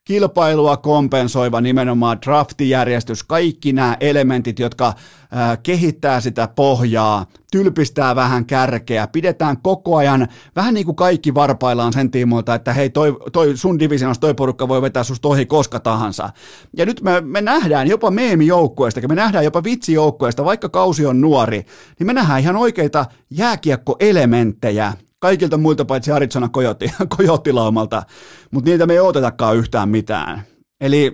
kilpailua 0.07 0.77
kompensoiva 0.77 1.61
nimenomaan 1.61 2.17
draftijärjestys, 2.21 3.23
kaikki 3.23 3.73
nämä 3.73 3.97
elementit, 3.99 4.59
jotka 4.59 4.87
äh, 4.87 5.57
kehittää 5.63 6.21
sitä 6.21 6.47
pohjaa, 6.55 7.25
tylpistää 7.51 8.15
vähän 8.15 8.45
kärkeä, 8.45 9.07
pidetään 9.07 9.57
koko 9.61 9.95
ajan, 9.95 10.27
vähän 10.55 10.73
niin 10.73 10.85
kuin 10.85 10.95
kaikki 10.95 11.33
varpaillaan 11.33 11.93
sen 11.93 12.11
tiimoilta, 12.11 12.55
että 12.55 12.73
hei, 12.73 12.89
toi, 12.89 13.17
toi 13.33 13.57
sun 13.57 13.79
divisionas 13.79 14.19
toi 14.19 14.33
porukka 14.33 14.67
voi 14.67 14.81
vetää 14.81 15.03
susta 15.03 15.27
ohi 15.27 15.45
koska 15.45 15.79
tahansa. 15.79 16.29
Ja 16.77 16.85
nyt 16.85 17.01
me, 17.01 17.21
me 17.21 17.41
nähdään 17.41 17.87
jopa 17.87 18.11
meemijoukkueesta, 18.11 19.07
me 19.07 19.15
nähdään 19.15 19.45
jopa 19.45 19.63
vitsijoukkueesta, 19.63 20.45
vaikka 20.45 20.69
kausi 20.69 21.05
on 21.05 21.21
nuori, 21.21 21.65
niin 21.99 22.07
me 22.07 22.13
nähdään 22.13 22.41
ihan 22.41 22.55
oikeita 22.55 23.05
jääkiekkoelementtejä, 23.29 24.93
kaikilta 25.19 25.57
muilta 25.57 25.85
paitsi 25.85 26.11
Arizona 26.11 26.49
Coyote, 26.49 26.91
Coyote-laumalta, 27.17 28.03
mutta 28.51 28.69
niitä 28.69 28.85
me 28.85 28.93
ei 28.93 28.99
odotetakaan 28.99 29.57
yhtään 29.57 29.89
mitään. 29.89 30.41
Eli 30.81 31.11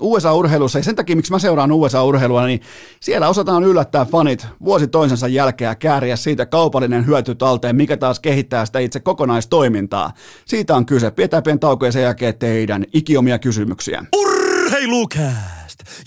USA-urheilussa, 0.00 0.78
ja 0.78 0.82
sen 0.82 0.96
takia 0.96 1.16
miksi 1.16 1.32
mä 1.32 1.38
seuraan 1.38 1.72
USA-urheilua, 1.72 2.46
niin 2.46 2.60
siellä 3.00 3.28
osataan 3.28 3.64
yllättää 3.64 4.04
fanit 4.04 4.46
vuosi 4.64 4.86
toisensa 4.86 5.28
jälkeen 5.28 5.68
ja 5.68 5.74
kääriä 5.74 6.16
siitä 6.16 6.46
kaupallinen 6.46 7.06
hyöty 7.06 7.34
talteen, 7.34 7.76
mikä 7.76 7.96
taas 7.96 8.20
kehittää 8.20 8.66
sitä 8.66 8.78
itse 8.78 9.00
kokonaistoimintaa. 9.00 10.12
Siitä 10.46 10.76
on 10.76 10.86
kyse. 10.86 11.10
Pidetään 11.10 11.42
pieni 11.42 11.58
tauko 11.58 11.86
ja 11.86 11.92
sen 11.92 12.02
jälkeen 12.02 12.38
teidän 12.38 12.84
ikiomia 12.92 13.38
kysymyksiä. 13.38 14.04
Urheilukää! 14.16 15.53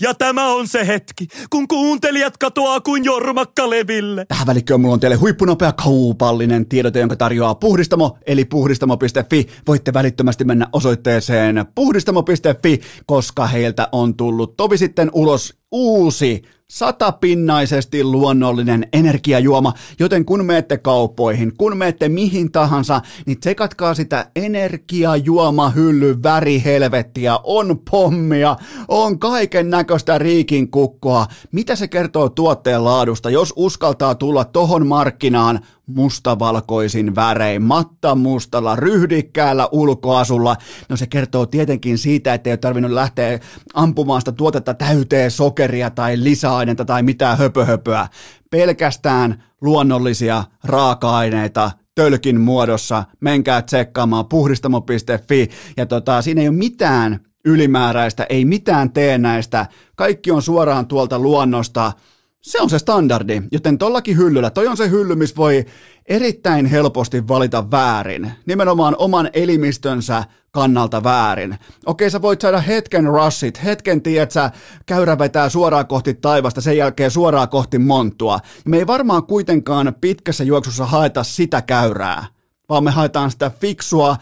Ja 0.01 0.13
tämä 0.13 0.47
on 0.53 0.67
se 0.67 0.87
hetki, 0.87 1.27
kun 1.49 1.67
kuuntelijat 1.67 2.37
katoaa 2.37 2.81
kuin 2.81 3.05
jormakka 3.05 3.69
leville. 3.69 4.25
Tähän 4.27 4.47
välikköön 4.47 4.81
mulla 4.81 4.93
on 4.93 4.99
teille 4.99 5.15
huippunopea 5.15 5.71
kaupallinen 5.71 6.65
tiedote, 6.65 6.99
jonka 6.99 7.15
tarjoaa 7.15 7.55
Puhdistamo, 7.55 8.17
eli 8.27 8.45
puhdistamo.fi. 8.45 9.47
Voitte 9.67 9.93
välittömästi 9.93 10.43
mennä 10.43 10.67
osoitteeseen 10.73 11.65
puhdistamo.fi, 11.75 12.81
koska 13.05 13.47
heiltä 13.47 13.89
on 13.91 14.15
tullut 14.15 14.57
tovi 14.57 14.77
sitten 14.77 15.09
ulos 15.13 15.57
uusi 15.71 16.43
satapinnaisesti 16.71 18.03
luonnollinen 18.03 18.87
energiajuoma, 18.93 19.73
joten 19.99 20.25
kun 20.25 20.45
menette 20.45 20.77
kauppoihin, 20.77 21.53
kun 21.57 21.77
menette 21.77 22.09
mihin 22.09 22.51
tahansa, 22.51 23.01
niin 23.25 23.39
tsekatkaa 23.39 23.93
sitä 23.93 24.31
energiajuoma 24.35 25.69
hylly 25.69 26.23
värihelvettiä, 26.23 27.39
on 27.43 27.79
pommia, 27.91 28.55
on 28.87 29.19
kaiken 29.19 29.69
näköistä 29.69 30.17
riikin 30.17 30.71
kukkoa. 30.71 31.27
Mitä 31.51 31.75
se 31.75 31.87
kertoo 31.87 32.29
tuotteen 32.29 32.83
laadusta, 32.83 33.29
jos 33.29 33.53
uskaltaa 33.55 34.15
tulla 34.15 34.45
tohon 34.45 34.87
markkinaan 34.87 35.59
mustavalkoisin 35.87 37.15
värein, 37.15 37.61
matta 37.61 38.15
mustalla, 38.15 38.75
ryhdikkäällä 38.75 39.69
ulkoasulla. 39.71 40.55
No 40.89 40.97
se 40.97 41.07
kertoo 41.07 41.45
tietenkin 41.45 41.97
siitä, 41.97 42.33
että 42.33 42.49
ei 42.49 42.51
ole 42.51 42.57
tarvinnut 42.57 42.91
lähteä 42.91 43.39
ampumaan 43.73 44.21
sitä 44.21 44.31
tuotetta 44.31 44.73
täyteen 44.73 45.31
sokeria 45.31 45.89
tai 45.89 46.23
lisäaineita 46.23 46.85
tai 46.85 47.03
mitään 47.03 47.37
höpöhöpöä. 47.37 48.07
Pelkästään 48.51 49.43
luonnollisia 49.61 50.43
raaka-aineita, 50.63 51.71
tölkin 51.95 52.41
muodossa. 52.41 53.03
Menkää 53.19 53.61
tsekkaamaan 53.61 54.25
puhdistamo.fi 54.25 55.49
ja 55.77 55.85
tota, 55.85 56.21
siinä 56.21 56.41
ei 56.41 56.47
ole 56.47 56.57
mitään 56.57 57.19
ylimääräistä, 57.45 58.25
ei 58.29 58.45
mitään 58.45 58.91
teennäistä. 58.91 59.65
Kaikki 59.95 60.31
on 60.31 60.41
suoraan 60.41 60.87
tuolta 60.87 61.19
luonnosta. 61.19 61.91
Se 62.41 62.61
on 62.61 62.69
se 62.69 62.79
standardi, 62.79 63.41
joten 63.51 63.77
tollakin 63.77 64.17
hyllyllä, 64.17 64.49
toi 64.49 64.67
on 64.67 64.77
se 64.77 64.89
hylly, 64.89 65.15
missä 65.15 65.35
voi 65.35 65.65
erittäin 66.05 66.65
helposti 66.65 67.27
valita 67.27 67.71
väärin, 67.71 68.31
nimenomaan 68.45 68.95
oman 68.97 69.29
elimistönsä 69.33 70.23
kannalta 70.51 71.03
väärin. 71.03 71.57
Okei, 71.85 72.09
sä 72.09 72.21
voit 72.21 72.41
saada 72.41 72.59
hetken 72.59 73.05
rushit, 73.05 73.63
hetken, 73.63 74.01
tiedät 74.01 74.31
sä, 74.31 74.51
käyrä 74.85 75.19
vetää 75.19 75.49
suoraan 75.49 75.87
kohti 75.87 76.13
taivasta, 76.13 76.61
sen 76.61 76.77
jälkeen 76.77 77.11
suoraan 77.11 77.49
kohti 77.49 77.79
monttua. 77.79 78.39
Me 78.65 78.77
ei 78.77 78.87
varmaan 78.87 79.23
kuitenkaan 79.23 79.95
pitkässä 80.01 80.43
juoksussa 80.43 80.85
haeta 80.85 81.23
sitä 81.23 81.61
käyrää, 81.61 82.25
vaan 82.69 82.83
me 82.83 82.91
haetaan 82.91 83.31
sitä 83.31 83.51
fiksua, 83.61 84.09
äh, 84.11 84.17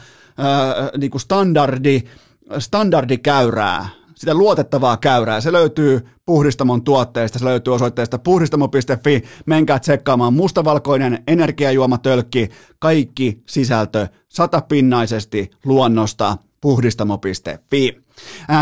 niin 0.97 1.11
kuin 1.11 1.21
standardi, 1.21 2.01
standardikäyrää, 2.59 3.89
sitä 4.15 4.33
luotettavaa 4.33 4.97
käyrää. 4.97 5.41
Se 5.41 5.51
löytyy 5.51 6.07
puhdistamon 6.25 6.83
tuotteista, 6.83 7.39
se 7.39 7.45
löytyy 7.45 7.73
osoitteesta 7.73 8.19
puhdistamo.fi. 8.19 9.23
Menkää 9.45 9.79
tsekkaamaan 9.79 10.33
mustavalkoinen 10.33 11.23
energiajuomatölkki, 11.27 12.49
kaikki 12.79 13.41
sisältö 13.47 14.07
satapinnaisesti 14.29 15.51
luonnosta 15.65 16.37
puhdistamo.fi. 16.61 18.04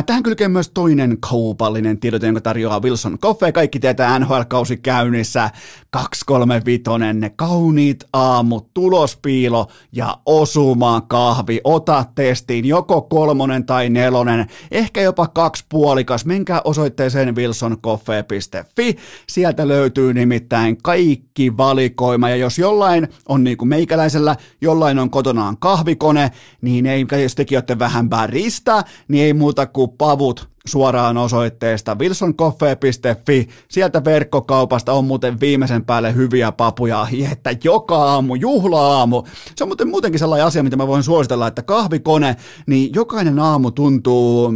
Tähän 0.06 0.24
kylkee 0.24 0.48
myös 0.48 0.70
toinen 0.74 1.18
kaupallinen 1.30 2.00
tiedote, 2.00 2.26
jonka 2.26 2.42
tarjoaa 2.42 2.82
Wilson 2.82 3.20
Coffee. 3.20 3.52
Kaikki 3.52 3.80
tietää 3.80 4.20
NHL-kausi 4.20 4.78
käynnissä. 4.78 5.50
235, 5.92 6.84
ne 7.14 7.30
kauniit 7.30 8.04
aamut, 8.14 8.74
tulospiilo 8.74 9.68
ja 9.92 10.18
osuma 10.26 11.02
kahvi. 11.02 11.62
Ota 11.64 12.06
testiin 12.16 12.66
joko 12.66 13.02
kolmonen 13.02 13.66
tai 13.66 13.90
nelonen, 13.90 14.48
ehkä 14.72 15.02
jopa 15.02 15.28
kaksi 15.28 15.66
puolikas. 15.70 16.26
Menkää 16.26 16.62
osoitteeseen 16.64 17.36
wilsoncoffee.fi. 17.36 18.98
Sieltä 19.30 19.68
löytyy 19.68 20.14
nimittäin 20.14 20.78
kaikki 20.84 21.58
valikoima. 21.58 22.30
Ja 22.30 22.36
jos 22.36 22.60
jollain 22.60 23.08
on 23.30 23.44
niin 23.44 23.58
kuin 23.58 23.70
meikäläisellä, 23.70 24.36
jollain 24.62 25.00
on 25.00 25.10
kotonaan 25.10 25.58
kahvikone, 25.58 26.32
niin 26.62 26.86
ei, 26.86 27.06
jos 27.22 27.36
tekin 27.36 27.58
olette 27.58 27.80
vähän 27.80 28.10
barista, 28.10 28.84
niin 29.08 29.26
ei 29.26 29.34
muuta 29.44 29.66
kuin 29.66 29.92
pavut 29.98 30.50
suoraan 30.66 31.18
osoitteesta 31.18 31.96
wilsoncoffee.fi. 31.96 33.50
Sieltä 33.70 34.06
verkkokaupasta 34.06 34.94
on 34.94 35.06
muuten 35.06 35.40
viimeisen 35.40 35.86
päälle 35.86 36.16
hyviä 36.16 36.52
papuja, 36.52 37.08
että 37.32 37.56
joka 37.64 37.96
aamu, 37.96 38.36
juhla-aamu. 38.36 39.24
Se 39.56 39.64
on 39.64 39.68
muuten 39.68 39.88
muutenkin 39.88 40.20
sellainen 40.20 40.48
asia, 40.48 40.64
mitä 40.64 40.76
mä 40.76 40.88
voin 40.88 41.04
suositella, 41.04 41.48
että 41.48 41.62
kahvikone, 41.62 42.36
niin 42.68 42.92
jokainen 42.96 43.40
aamu 43.40 43.72
tuntuu 43.72 44.54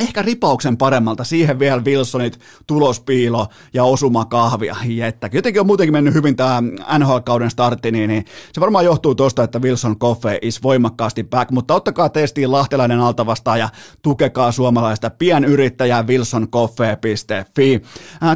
ehkä 0.00 0.22
ripauksen 0.22 0.76
paremmalta, 0.76 1.24
siihen 1.24 1.58
vielä 1.58 1.84
Wilsonit, 1.84 2.40
tulospiilo 2.66 3.46
ja 3.74 3.84
osuma 3.84 4.24
kahvia. 4.24 4.76
Että 5.06 5.30
jotenkin 5.32 5.60
on 5.60 5.66
muutenkin 5.66 5.92
mennyt 5.92 6.14
hyvin 6.14 6.36
tämä 6.36 6.62
NHL-kauden 6.98 7.50
startti, 7.50 7.90
niin, 7.90 8.08
niin 8.08 8.24
se 8.52 8.60
varmaan 8.60 8.84
johtuu 8.84 9.14
tosta, 9.14 9.42
että 9.42 9.58
Wilson 9.58 9.98
Coffee 9.98 10.38
is 10.42 10.62
voimakkaasti 10.62 11.24
back, 11.24 11.50
mutta 11.50 11.74
ottakaa 11.74 12.08
testiin 12.08 12.52
lahtelainen 12.52 13.00
alta 13.00 13.26
vastaan 13.26 13.58
ja 13.58 13.68
tukekaa 14.02 14.52
suomalaista 14.52 15.10
pienyrittäjää 15.10 16.06
wilsoncoffee.fi. 16.06 17.82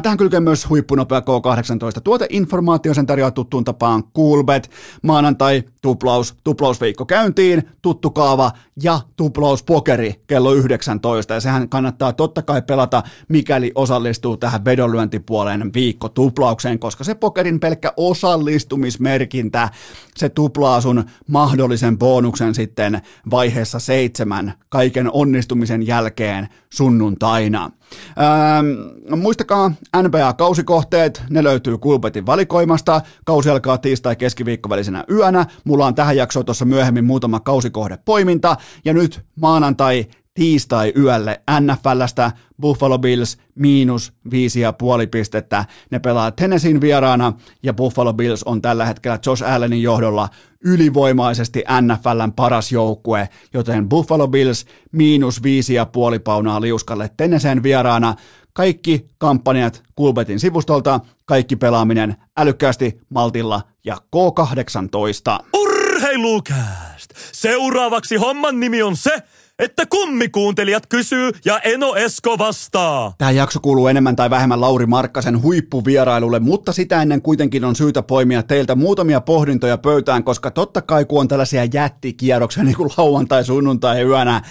Tähän 0.03 0.17
kylkee 0.17 0.39
myös 0.39 0.69
huippunopea 0.69 1.19
K18 1.19 2.01
tuoteinformaatio, 2.03 2.93
sen 2.93 3.05
tarjoaa 3.05 3.31
tuttuun 3.31 3.63
tapaan 3.63 4.03
Coolbet, 4.15 4.71
maanantai, 5.01 5.63
tuplaus, 5.81 6.35
tuplausviikko 6.43 7.05
käyntiin, 7.05 7.69
tuttu 7.81 8.11
kaava 8.11 8.51
ja 8.83 8.99
tuplauspokeri 9.15 10.23
kello 10.27 10.53
19 10.53 11.33
ja 11.33 11.39
sehän 11.39 11.54
kannattaa 11.69 12.13
totta 12.13 12.41
kai 12.41 12.61
pelata, 12.61 13.03
mikäli 13.27 13.71
osallistuu 13.75 14.37
tähän 14.37 14.65
vedonlyöntipuolen 14.65 15.73
viikkotuplaukseen, 15.73 16.79
koska 16.79 17.03
se 17.03 17.15
pokerin 17.15 17.59
pelkkä 17.59 17.93
osallistumismerkintä, 17.97 19.69
se 20.17 20.29
tuplaa 20.29 20.81
sun 20.81 21.03
mahdollisen 21.27 21.97
bonuksen 21.97 22.55
sitten 22.55 23.01
vaiheessa 23.31 23.79
seitsemän 23.79 24.53
kaiken 24.69 25.09
onnistumisen 25.11 25.87
jälkeen 25.87 26.47
sunnuntaina. 26.69 27.71
Ähm, 28.19 29.19
muistakaa 29.19 29.71
NBA-kausikohteet, 29.97 31.23
ne 31.29 31.43
löytyy 31.43 31.77
Kulpetin 31.77 32.25
valikoimasta. 32.25 33.01
Kausi 33.25 33.49
alkaa 33.49 33.77
tiistai 33.77 34.15
keskiviikko 34.15 34.69
välisenä 34.69 35.03
yönä. 35.11 35.45
Mulla 35.63 35.85
on 35.85 35.95
tähän 35.95 36.17
jaksoon 36.17 36.45
tuossa 36.45 36.65
myöhemmin 36.65 37.05
muutama 37.05 37.39
kausikohde 37.39 37.97
poiminta. 38.05 38.57
Ja 38.85 38.93
nyt 38.93 39.25
maanantai 39.35 40.05
tiistai 40.35 40.93
yölle 40.97 41.41
NFLstä 41.59 42.31
Buffalo 42.61 42.99
Bills 42.99 43.37
miinus 43.55 44.13
viisi 44.31 44.59
ja 44.59 44.73
puoli 44.73 45.07
pistettä. 45.07 45.65
Ne 45.91 45.99
pelaa 45.99 46.31
Tennesseein 46.31 46.81
vieraana 46.81 47.33
ja 47.63 47.73
Buffalo 47.73 48.13
Bills 48.13 48.43
on 48.43 48.61
tällä 48.61 48.85
hetkellä 48.85 49.19
Josh 49.25 49.43
Allenin 49.43 49.81
johdolla 49.81 50.29
ylivoimaisesti 50.65 51.63
NFLn 51.81 52.33
paras 52.35 52.71
joukkue, 52.71 53.29
joten 53.53 53.89
Buffalo 53.89 54.27
Bills 54.27 54.65
miinus 54.91 55.43
viisi 55.43 55.73
ja 55.73 55.85
puoli 55.85 56.19
paunaa 56.19 56.61
liuskalle 56.61 57.09
Tennesseein 57.17 57.63
vieraana. 57.63 58.15
Kaikki 58.53 59.09
kampanjat 59.17 59.83
Kulbetin 59.95 60.39
sivustolta, 60.39 60.99
kaikki 61.25 61.55
pelaaminen 61.55 62.15
älykkäästi, 62.37 62.99
maltilla 63.09 63.61
ja 63.85 63.97
K18. 64.15 65.45
Urheilukääst! 65.53 67.09
Seuraavaksi 67.31 68.15
homman 68.15 68.59
nimi 68.59 68.83
on 68.83 68.95
se, 68.95 69.11
että 69.59 69.85
kummikuuntelijat 69.85 70.87
kysyy 70.87 71.31
ja 71.45 71.59
Eno 71.59 71.95
Esko 71.95 72.37
vastaa. 72.37 73.13
Tämä 73.17 73.31
jakso 73.31 73.59
kuuluu 73.59 73.87
enemmän 73.87 74.15
tai 74.15 74.29
vähemmän 74.29 74.61
Lauri 74.61 74.85
Markkasen 74.85 75.41
huippuvierailulle, 75.41 76.39
mutta 76.39 76.73
sitä 76.73 77.01
ennen 77.01 77.21
kuitenkin 77.21 77.65
on 77.65 77.75
syytä 77.75 78.03
poimia 78.03 78.43
teiltä 78.43 78.75
muutamia 78.75 79.21
pohdintoja 79.21 79.77
pöytään, 79.77 80.23
koska 80.23 80.51
totta 80.51 80.81
kai 80.81 81.05
kun 81.05 81.19
on 81.19 81.27
tällaisia 81.27 81.65
jättikierroksia 81.73 82.63
niin 82.63 82.75
kuin 82.75 82.91
lauantai, 82.97 83.45
sunnuntai 83.45 84.01
yönä 84.01 84.41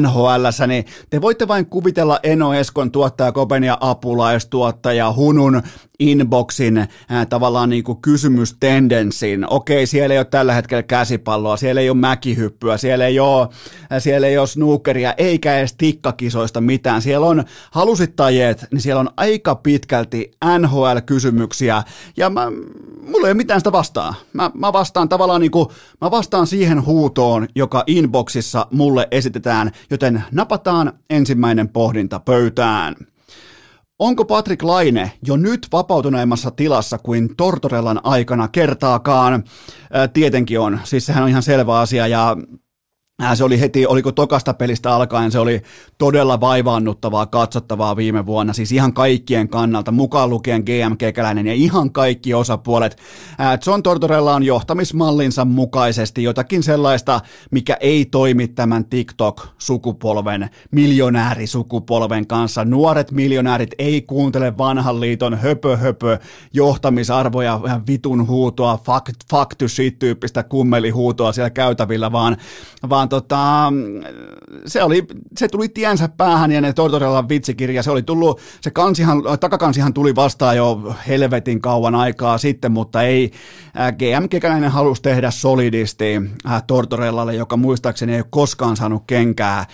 NHL, 0.00 0.46
niin 0.66 0.84
te 1.10 1.20
voitte 1.20 1.48
vain 1.48 1.66
kuvitella 1.66 2.20
Eno 2.22 2.54
Eskon 2.54 2.90
tuottaja 2.90 3.32
Kopen 3.32 3.64
ja 3.64 3.78
apulaistuottaja 3.80 5.12
Hunun 5.12 5.62
inboxin 6.10 6.78
äh, 6.78 6.88
tavallaan 7.28 7.70
niin 7.70 7.84
kuin 7.84 8.02
kysymystendenssin. 8.02 9.46
Okei, 9.50 9.86
siellä 9.86 10.14
ei 10.14 10.18
ole 10.18 10.24
tällä 10.24 10.54
hetkellä 10.54 10.82
käsipalloa, 10.82 11.56
siellä 11.56 11.80
ei 11.80 11.90
ole 11.90 11.98
mäkihyppyä, 11.98 12.76
siellä 12.76 13.06
ei 13.06 13.20
ole, 13.20 13.48
äh, 13.92 14.02
siellä 14.02 14.26
ei 14.26 14.38
ole 14.38 14.46
snookeria 14.46 15.14
eikä 15.16 15.58
edes 15.58 15.74
tikkakisoista 15.78 16.60
mitään. 16.60 17.02
Siellä 17.02 17.26
on 17.26 17.44
halusittajeet, 17.70 18.66
niin 18.70 18.80
siellä 18.80 19.00
on 19.00 19.10
aika 19.16 19.54
pitkälti 19.54 20.30
NHL-kysymyksiä 20.58 21.82
ja 22.16 22.30
mä, 22.30 22.50
mulla 23.02 23.26
ei 23.26 23.32
ole 23.32 23.34
mitään 23.34 23.60
sitä 23.60 23.72
vastaa. 23.72 24.14
Mä, 24.32 24.50
mä 24.54 24.72
vastaan 24.72 25.08
tavallaan 25.08 25.40
niin 25.40 25.50
kuin, 25.50 25.68
mä 26.00 26.10
vastaan 26.10 26.46
siihen 26.46 26.86
huutoon, 26.86 27.48
joka 27.54 27.84
inboxissa 27.86 28.66
mulle 28.70 29.08
esitetään, 29.10 29.72
joten 29.90 30.24
napataan 30.32 30.92
ensimmäinen 31.10 31.68
pohdinta 31.68 32.20
pöytään. 32.20 32.96
Onko 34.02 34.24
Patrick 34.24 34.62
Laine 34.62 35.12
jo 35.26 35.36
nyt 35.36 35.66
vapautuneemmassa 35.72 36.50
tilassa 36.50 36.98
kuin 36.98 37.36
Tortorellan 37.36 38.00
aikana 38.04 38.48
kertaakaan? 38.48 39.44
Ää, 39.92 40.08
tietenkin 40.08 40.60
on, 40.60 40.80
siis 40.84 41.06
sehän 41.06 41.22
on 41.22 41.28
ihan 41.28 41.42
selvä 41.42 41.78
asia 41.78 42.06
ja 42.06 42.36
se 43.34 43.44
oli 43.44 43.60
heti, 43.60 43.86
oliko 43.86 44.12
tokasta 44.12 44.54
pelistä 44.54 44.94
alkaen, 44.94 45.32
se 45.32 45.38
oli 45.38 45.62
todella 45.98 46.40
vaivaannuttavaa, 46.40 47.26
katsottavaa 47.26 47.96
viime 47.96 48.26
vuonna, 48.26 48.52
siis 48.52 48.72
ihan 48.72 48.92
kaikkien 48.92 49.48
kannalta, 49.48 49.92
mukaan 49.92 50.30
lukien 50.30 50.62
GM 50.62 50.96
Kekäläinen 50.96 51.46
ja 51.46 51.54
ihan 51.54 51.92
kaikki 51.92 52.34
osapuolet. 52.34 52.96
John 53.66 53.82
Tortorella 53.82 54.34
on 54.34 54.42
johtamismallinsa 54.42 55.44
mukaisesti 55.44 56.22
jotakin 56.22 56.62
sellaista, 56.62 57.20
mikä 57.50 57.76
ei 57.80 58.04
toimi 58.04 58.48
tämän 58.48 58.84
TikTok-sukupolven, 58.84 60.48
miljonäärisukupolven 60.70 62.26
kanssa. 62.26 62.64
Nuoret 62.64 63.10
miljonäärit 63.10 63.70
ei 63.78 64.02
kuuntele 64.02 64.58
vanhan 64.58 65.00
liiton 65.00 65.38
höpö 65.38 65.76
höpö 65.76 66.18
johtamisarvoja, 66.52 67.60
vitun 67.86 68.26
huutoa, 68.26 68.76
fuck, 68.76 69.06
fuck 69.30 69.54
to 69.58 69.68
shit 69.68 69.98
tyyppistä 69.98 70.42
kummelihuutoa 70.42 71.32
siellä 71.32 71.50
käytävillä, 71.50 72.12
vaan, 72.12 72.36
vaan 72.88 73.01
vaan 73.02 73.08
tota, 73.08 73.72
se, 74.66 74.82
oli, 74.82 75.06
se 75.36 75.48
tuli 75.48 75.68
tiensä 75.68 76.08
päähän 76.08 76.52
ja 76.52 76.60
ne 76.60 76.72
Tortorellan 76.72 77.28
vitsikirja, 77.28 77.82
se 77.82 77.90
oli 77.90 78.02
tullut, 78.02 78.40
se 78.60 78.70
kansihan, 78.70 79.22
takakansihan 79.40 79.94
tuli 79.94 80.16
vastaan 80.16 80.56
jo 80.56 80.94
helvetin 81.08 81.60
kauan 81.60 81.94
aikaa 81.94 82.38
sitten, 82.38 82.72
mutta 82.72 83.02
ei 83.02 83.30
GM 83.98 84.28
Kekäläinen 84.28 84.70
halusi 84.70 85.02
tehdä 85.02 85.30
solidisti 85.30 86.20
Tortorellalle, 86.66 87.34
joka 87.34 87.56
muistaakseni 87.56 88.12
ei 88.12 88.18
ole 88.18 88.26
koskaan 88.30 88.76
saanut 88.76 89.02
kenkää 89.06 89.66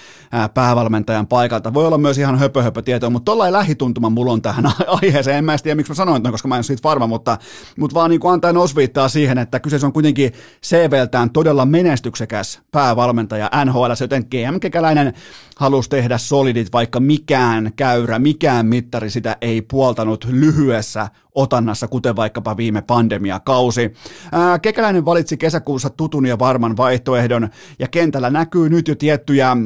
päävalmentajan 0.54 1.26
paikalta. 1.26 1.74
Voi 1.74 1.86
olla 1.86 1.98
myös 1.98 2.18
ihan 2.18 2.38
höpö, 2.38 2.62
höpö 2.62 2.82
tietoa, 2.82 3.10
mutta 3.10 3.24
tollain 3.24 3.52
lähituntuma 3.52 4.10
mulla 4.10 4.32
on 4.32 4.42
tähän 4.42 4.64
aiheeseen. 5.02 5.36
En 5.36 5.44
mä 5.44 5.58
tiedä, 5.58 5.74
miksi 5.74 5.90
mä 5.90 5.94
sanoin 5.94 6.22
tämän, 6.22 6.32
koska 6.32 6.48
mä 6.48 6.54
en 6.54 6.58
ole 6.58 6.62
siitä 6.62 6.82
varma, 6.82 7.06
mutta, 7.06 7.38
mutta 7.78 7.94
vaan 7.94 8.10
niin 8.10 8.20
kuin 8.20 8.32
antaa 8.32 8.52
osviittaa 8.56 9.08
siihen, 9.08 9.38
että 9.38 9.60
kyseessä 9.60 9.86
on 9.86 9.92
kuitenkin 9.92 10.32
CVltään 10.62 11.30
todella 11.30 11.66
menestyksekäs 11.66 12.60
päävalmentaja 12.70 13.17
NHL, 13.64 13.92
joten 14.00 14.24
GM 14.30 14.60
Kekäläinen 14.60 15.12
halusi 15.56 15.90
tehdä 15.90 16.18
solidit, 16.18 16.72
vaikka 16.72 17.00
mikään 17.00 17.72
käyrä, 17.76 18.18
mikään 18.18 18.66
mittari 18.66 19.10
sitä 19.10 19.36
ei 19.40 19.62
puoltanut 19.62 20.24
lyhyessä 20.24 21.08
otannassa, 21.34 21.88
kuten 21.88 22.16
vaikkapa 22.16 22.56
viime 22.56 22.82
pandemiakausi. 22.82 23.92
Kekäläinen 24.62 25.04
valitsi 25.04 25.36
kesäkuussa 25.36 25.90
tutun 25.90 26.26
ja 26.26 26.38
varman 26.38 26.76
vaihtoehdon, 26.76 27.48
ja 27.78 27.88
kentällä 27.88 28.30
näkyy 28.30 28.68
nyt 28.68 28.88
jo 28.88 28.94
tiettyjä 28.94 29.56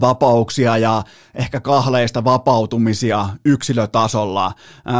vapauksia 0.00 0.78
ja 0.78 1.02
ehkä 1.34 1.60
kahleista 1.60 2.24
vapautumisia 2.24 3.28
yksilötasolla. 3.44 4.52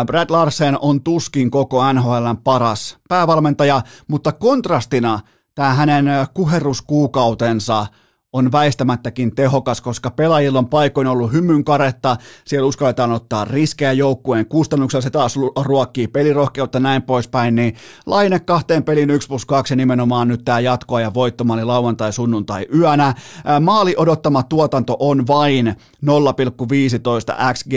Brad 0.06 0.30
Larsen 0.30 0.78
on 0.80 1.02
tuskin 1.02 1.50
koko 1.50 1.92
NHLn 1.92 2.36
paras 2.44 2.98
päävalmentaja, 3.08 3.82
mutta 4.08 4.32
kontrastina 4.32 5.20
tämä 5.54 5.74
hänen 5.74 6.06
kuheruskuukautensa– 6.34 7.86
on 8.32 8.52
väistämättäkin 8.52 9.34
tehokas, 9.34 9.80
koska 9.80 10.10
pelaajilla 10.10 10.58
on 10.58 10.68
paikoin 10.68 11.06
ollut 11.06 11.32
hymyn 11.32 11.64
karetta, 11.64 12.16
siellä 12.44 12.66
uskalletaan 12.66 13.12
ottaa 13.12 13.44
riskejä 13.44 13.92
joukkueen 13.92 14.46
kustannuksella, 14.46 15.02
se 15.02 15.10
taas 15.10 15.34
ruokkii 15.62 16.08
pelirohkeutta 16.08 16.80
näin 16.80 17.02
poispäin, 17.02 17.54
niin 17.54 17.74
Laine 18.06 18.40
kahteen 18.40 18.84
pelin 18.84 19.10
1 19.10 19.28
plus 19.28 19.46
2 19.46 19.72
ja 19.72 19.76
nimenomaan 19.76 20.28
nyt 20.28 20.44
tämä 20.44 20.60
jatkoa 20.60 21.00
ja 21.00 21.14
voittomaali 21.14 21.64
lauantai, 21.64 22.12
sunnuntai 22.12 22.66
yönä. 22.74 23.14
Maali 23.60 23.94
odottama 23.96 24.42
tuotanto 24.42 24.96
on 24.98 25.26
vain 25.26 25.74
0,15 26.06 27.52
XG 27.52 27.72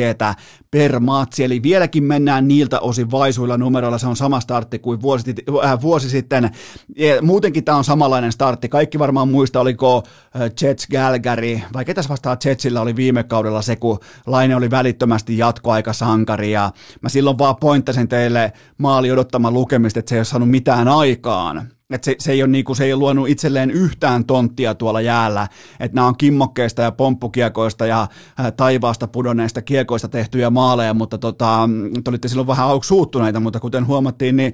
per 0.71 0.99
matsi, 0.99 1.43
eli 1.43 1.63
vieläkin 1.63 2.03
mennään 2.03 2.47
niiltä 2.47 2.79
osin 2.79 3.11
vaisuilla 3.11 3.57
numeroilla, 3.57 3.97
se 3.97 4.07
on 4.07 4.15
sama 4.15 4.39
startti 4.39 4.79
kuin 4.79 5.01
vuosi, 5.01 5.35
äh, 5.65 5.81
vuosi 5.81 6.09
sitten. 6.09 6.51
Ja 6.97 7.21
muutenkin 7.21 7.63
tämä 7.63 7.77
on 7.77 7.83
samanlainen 7.83 8.31
startti, 8.31 8.69
kaikki 8.69 8.99
varmaan 8.99 9.27
muista, 9.27 9.59
oliko 9.59 10.03
Jets 10.61 10.87
Galgary, 10.87 11.59
vai 11.73 11.85
ketäs 11.85 12.09
vastaan 12.09 12.37
Jetsillä 12.45 12.81
oli 12.81 12.95
viime 12.95 13.23
kaudella 13.23 13.61
se, 13.61 13.75
kun 13.75 13.99
Laine 14.25 14.55
oli 14.55 14.71
välittömästi 14.71 15.37
jatkoaikasankari, 15.37 16.51
ja 16.51 16.71
mä 17.01 17.09
silloin 17.09 17.37
vaan 17.37 17.55
pointtasin 17.55 18.07
teille 18.07 18.53
maali 18.77 19.11
odottamaan 19.11 19.53
lukemista, 19.53 19.99
että 19.99 20.09
se 20.09 20.15
ei 20.15 20.19
ole 20.19 20.25
saanut 20.25 20.49
mitään 20.49 20.87
aikaan. 20.87 21.67
Että 21.89 22.05
se, 22.05 22.15
se, 22.19 22.31
ei 22.31 22.43
ole, 22.43 22.51
niinku, 22.51 22.75
se 22.75 22.83
ei 22.83 22.93
ole 22.93 22.99
luonut 22.99 23.29
itselleen 23.29 23.71
yhtään 23.71 24.25
tonttia 24.25 24.75
tuolla 24.75 25.01
jäällä, 25.01 25.47
että 25.79 25.95
nämä 25.95 26.07
on 26.07 26.17
kimmokkeista 26.17 26.81
ja 26.81 26.91
pomppukiekoista 26.91 27.85
ja 27.85 28.07
taivaasta 28.57 29.07
pudonneista 29.07 29.61
kiekoista 29.61 30.07
tehtyjä 30.07 30.49
maaleja, 30.49 30.93
mutta 30.93 31.17
tota, 31.17 31.69
te 32.03 32.09
olitte 32.09 32.27
silloin 32.27 32.47
vähän 32.47 32.67
suuttuneita, 32.83 33.39
mutta 33.39 33.59
kuten 33.59 33.87
huomattiin, 33.87 34.37
niin 34.37 34.53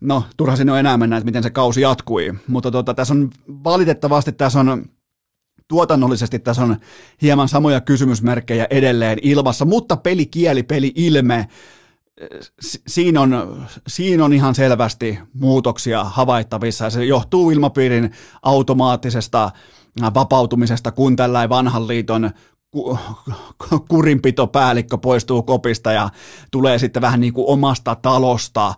no 0.00 0.24
turha 0.36 0.56
sinne 0.56 0.72
on 0.72 0.78
enää 0.78 0.96
mennä, 0.96 1.16
että 1.16 1.24
miten 1.24 1.42
se 1.42 1.50
kausi 1.50 1.80
jatkui. 1.80 2.32
Mutta 2.46 2.70
tota, 2.70 2.94
tässä 2.94 3.14
on 3.14 3.30
valitettavasti 3.64 4.32
tässä 4.32 4.60
on 4.60 4.84
tuotannollisesti 5.70 6.38
tässä 6.38 6.62
on 6.62 6.76
hieman 7.22 7.48
samoja 7.48 7.80
kysymysmerkkejä 7.80 8.66
edelleen 8.70 9.18
ilmassa, 9.22 9.64
mutta 9.64 9.96
pelikieli, 9.96 10.62
peli-ilme, 10.62 11.48
siinä 12.86 13.20
on, 13.20 13.62
siinä 13.86 14.24
on 14.24 14.32
ihan 14.32 14.54
selvästi 14.54 15.18
muutoksia 15.34 16.04
havaittavissa. 16.04 16.90
Se 16.90 17.04
johtuu 17.04 17.50
ilmapiirin 17.50 18.10
automaattisesta 18.42 19.50
vapautumisesta, 20.14 20.92
kun 20.92 21.16
tällainen 21.16 21.48
vanhan 21.48 21.88
liiton 21.88 22.30
kurinpitopäällikkö 23.88 24.98
poistuu 24.98 25.42
kopista 25.42 25.92
ja 25.92 26.08
tulee 26.50 26.78
sitten 26.78 27.02
vähän 27.02 27.20
niin 27.20 27.32
kuin 27.32 27.48
omasta 27.48 27.94
talosta 27.94 28.74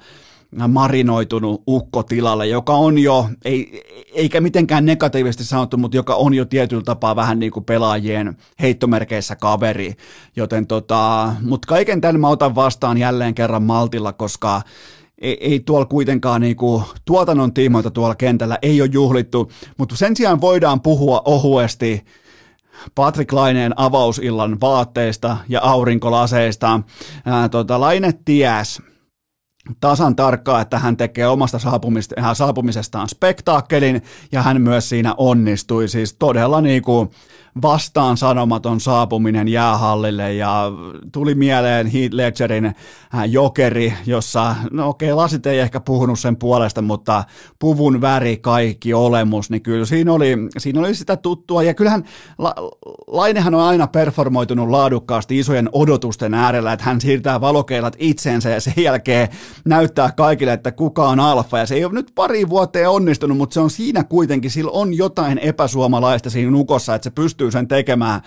marinoitunut 0.69 1.63
ukko 1.69 2.03
tilalle, 2.03 2.47
joka 2.47 2.73
on 2.73 2.99
jo, 2.99 3.29
ei, 3.45 3.83
eikä 4.15 4.41
mitenkään 4.41 4.87
negatiivisesti 4.87 5.45
sanottu, 5.45 5.77
mutta 5.77 5.97
joka 5.97 6.15
on 6.15 6.35
jo 6.35 6.45
tietyllä 6.45 6.83
tapaa 6.83 7.17
vähän 7.17 7.39
niin 7.39 7.53
kuin 7.53 7.65
pelaajien 7.65 8.37
heittomerkeissä 8.61 9.37
kaveri. 9.37 9.95
Joten 10.37 10.67
tota, 10.67 11.33
mutta 11.43 11.67
kaiken 11.67 12.01
tämän 12.01 12.21
mä 12.21 12.29
otan 12.29 12.55
vastaan 12.55 12.99
jälleen 12.99 13.35
kerran 13.35 13.63
maltilla, 13.63 14.13
koska 14.13 14.63
ei, 15.19 15.39
ei 15.41 15.61
tuolla 15.61 15.87
kuitenkaan 15.87 16.41
niin 16.41 16.57
kuin, 16.57 16.83
tuotannon 17.05 17.55
tiimoilta 17.55 17.91
tuolla 17.91 18.15
kentällä 18.15 18.59
ei 18.63 18.83
ole 18.83 18.91
juhlittu, 18.93 19.53
mutta 19.79 19.97
sen 19.97 20.17
sijaan 20.17 20.41
voidaan 20.41 20.81
puhua 20.81 21.23
ohuesti 21.25 22.05
Patrick 22.95 23.33
Laineen 23.33 23.73
avausillan 23.77 24.61
vaatteista 24.61 25.37
ja 25.49 25.61
aurinkolaseista. 25.61 26.81
Ää, 27.25 27.49
tota, 27.49 27.81
Laine 27.81 28.13
ties, 28.25 28.83
tasan 29.81 30.17
tarkkaa, 30.17 30.61
että 30.61 30.79
hän 30.79 30.97
tekee 30.97 31.27
omasta 31.27 31.59
saapumisestaan 32.35 33.09
spektaakkelin 33.09 34.03
ja 34.33 34.43
hän 34.43 34.63
myös 34.63 34.89
siinä 34.89 35.15
onnistui. 35.17 35.89
Siis 35.89 36.17
todella 36.19 36.61
niin 36.61 36.83
kuin 36.83 37.11
vastaan 37.63 38.17
sanomaton 38.17 38.81
saapuminen 38.81 39.49
jäähallille 39.49 40.35
ja 40.35 40.73
tuli 41.13 41.35
mieleen 41.35 41.87
Heath 41.87 42.15
Ledgerin 42.15 42.65
äh, 42.65 42.75
jokeri, 43.27 43.95
jossa, 44.07 44.57
no 44.71 44.89
okei, 44.89 45.13
lasit 45.13 45.47
ei 45.47 45.59
ehkä 45.59 45.81
puhunut 45.81 46.19
sen 46.19 46.37
puolesta, 46.37 46.83
mutta 46.83 47.25
puvun 47.59 48.01
väri, 48.01 48.37
kaikki 48.37 48.95
olemus, 48.95 49.51
niin 49.51 49.63
kyllä 49.63 49.87
siinä 49.87 50.13
oli, 50.13 50.37
siinä 50.59 50.81
oli 50.81 50.95
sitä 50.95 51.17
tuttua. 51.17 51.63
Ja 51.63 51.75
kyllähän 51.75 52.05
La, 52.39 52.55
Lainehan 53.07 53.55
on 53.55 53.63
aina 53.63 53.87
performoitunut 53.87 54.69
laadukkaasti 54.69 55.39
isojen 55.39 55.69
odotusten 55.73 56.35
äärellä, 56.35 56.73
että 56.73 56.85
hän 56.85 57.01
siirtää 57.01 57.41
valokeilat 57.41 57.97
itseensä 57.99 58.51
ja 58.51 58.61
sen 58.61 58.75
jälkeen 58.77 59.29
näyttää 59.65 60.13
kaikille, 60.13 60.53
että 60.53 60.73
kuka 60.73 61.09
on 61.09 61.21
alfa. 61.21 61.59
Ja 61.59 61.67
se 61.67 61.75
ei 61.75 61.85
ole 61.85 61.93
nyt 61.93 62.13
pari 62.15 62.49
vuotta 62.49 62.79
onnistunut, 62.91 63.37
mutta 63.37 63.55
se 63.55 63.61
on 63.61 63.71
siinä 63.71 64.05
kuitenkin, 64.05 64.51
sillä 64.51 64.71
on 64.71 64.95
jotain 64.95 65.39
epäsuomalaista 65.39 66.31
siinä 66.31 66.51
nukossa, 66.51 66.95
että 66.95 67.05
se 67.05 67.11
pystyy 67.11 67.42
pystyy 67.43 67.51
sen 67.51 67.69
tekemään, 67.69 68.21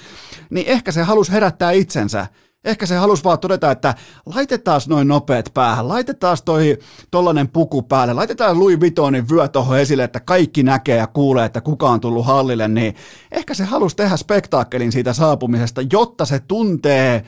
niin 0.50 0.68
ehkä 0.68 0.92
se 0.92 1.04
halusi 1.04 1.32
herättää 1.32 1.72
itsensä. 1.72 2.28
Ehkä 2.64 2.86
se 2.86 2.96
halusi 2.96 3.24
vaan 3.24 3.40
todeta, 3.40 3.72
että 3.72 3.96
laitetaan 4.26 4.82
noin 4.88 5.08
nopeat 5.08 5.52
päähän, 5.54 5.88
laitetaan 5.88 6.38
toi 6.46 6.78
tollanen 7.12 7.48
puku 7.48 7.82
päälle, 7.82 8.14
laitetaan 8.14 8.60
Louis 8.60 8.80
Vuittonin 8.80 9.30
vyö 9.30 9.48
tuohon 9.48 9.80
esille, 9.80 10.04
että 10.04 10.20
kaikki 10.20 10.64
näkee 10.64 10.98
ja 10.98 11.08
kuulee, 11.08 11.46
että 11.46 11.62
kuka 11.62 11.90
on 11.90 12.00
tullut 12.00 12.26
hallille, 12.26 12.68
niin 12.68 12.96
ehkä 13.32 13.54
se 13.54 13.64
halusi 13.64 13.96
tehdä 13.96 14.18
spektaakkelin 14.18 14.92
siitä 14.92 15.14
saapumisesta, 15.14 15.82
jotta 15.92 16.26
se 16.26 16.40
tuntee 16.40 17.24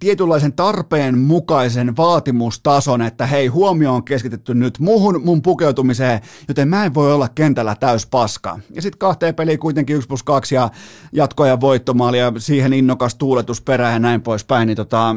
tietynlaisen 0.00 0.52
tarpeen 0.52 1.18
mukaisen 1.18 1.96
vaatimustason, 1.96 3.02
että 3.02 3.26
hei, 3.26 3.46
huomio 3.46 3.94
on 3.94 4.04
keskitetty 4.04 4.54
nyt 4.54 4.78
muuhun 4.78 5.22
mun 5.24 5.42
pukeutumiseen, 5.42 6.20
joten 6.48 6.68
mä 6.68 6.84
en 6.84 6.94
voi 6.94 7.12
olla 7.12 7.28
kentällä 7.28 7.76
täys 7.80 8.06
paska. 8.06 8.58
Ja 8.74 8.82
sitten 8.82 8.98
kahteen 8.98 9.34
peliin 9.34 9.58
kuitenkin 9.58 9.96
1 9.96 10.08
plus 10.08 10.22
2 10.22 10.54
ja 10.54 10.70
jatkoja 11.12 11.60
voittomaali 11.60 12.18
ja 12.18 12.32
siihen 12.38 12.72
innokas 12.72 13.14
tuuletus 13.14 13.60
perään 13.60 13.92
ja 13.92 13.98
näin 13.98 14.22
poispäin, 14.22 14.66
niin 14.66 14.76
tota, 14.76 15.16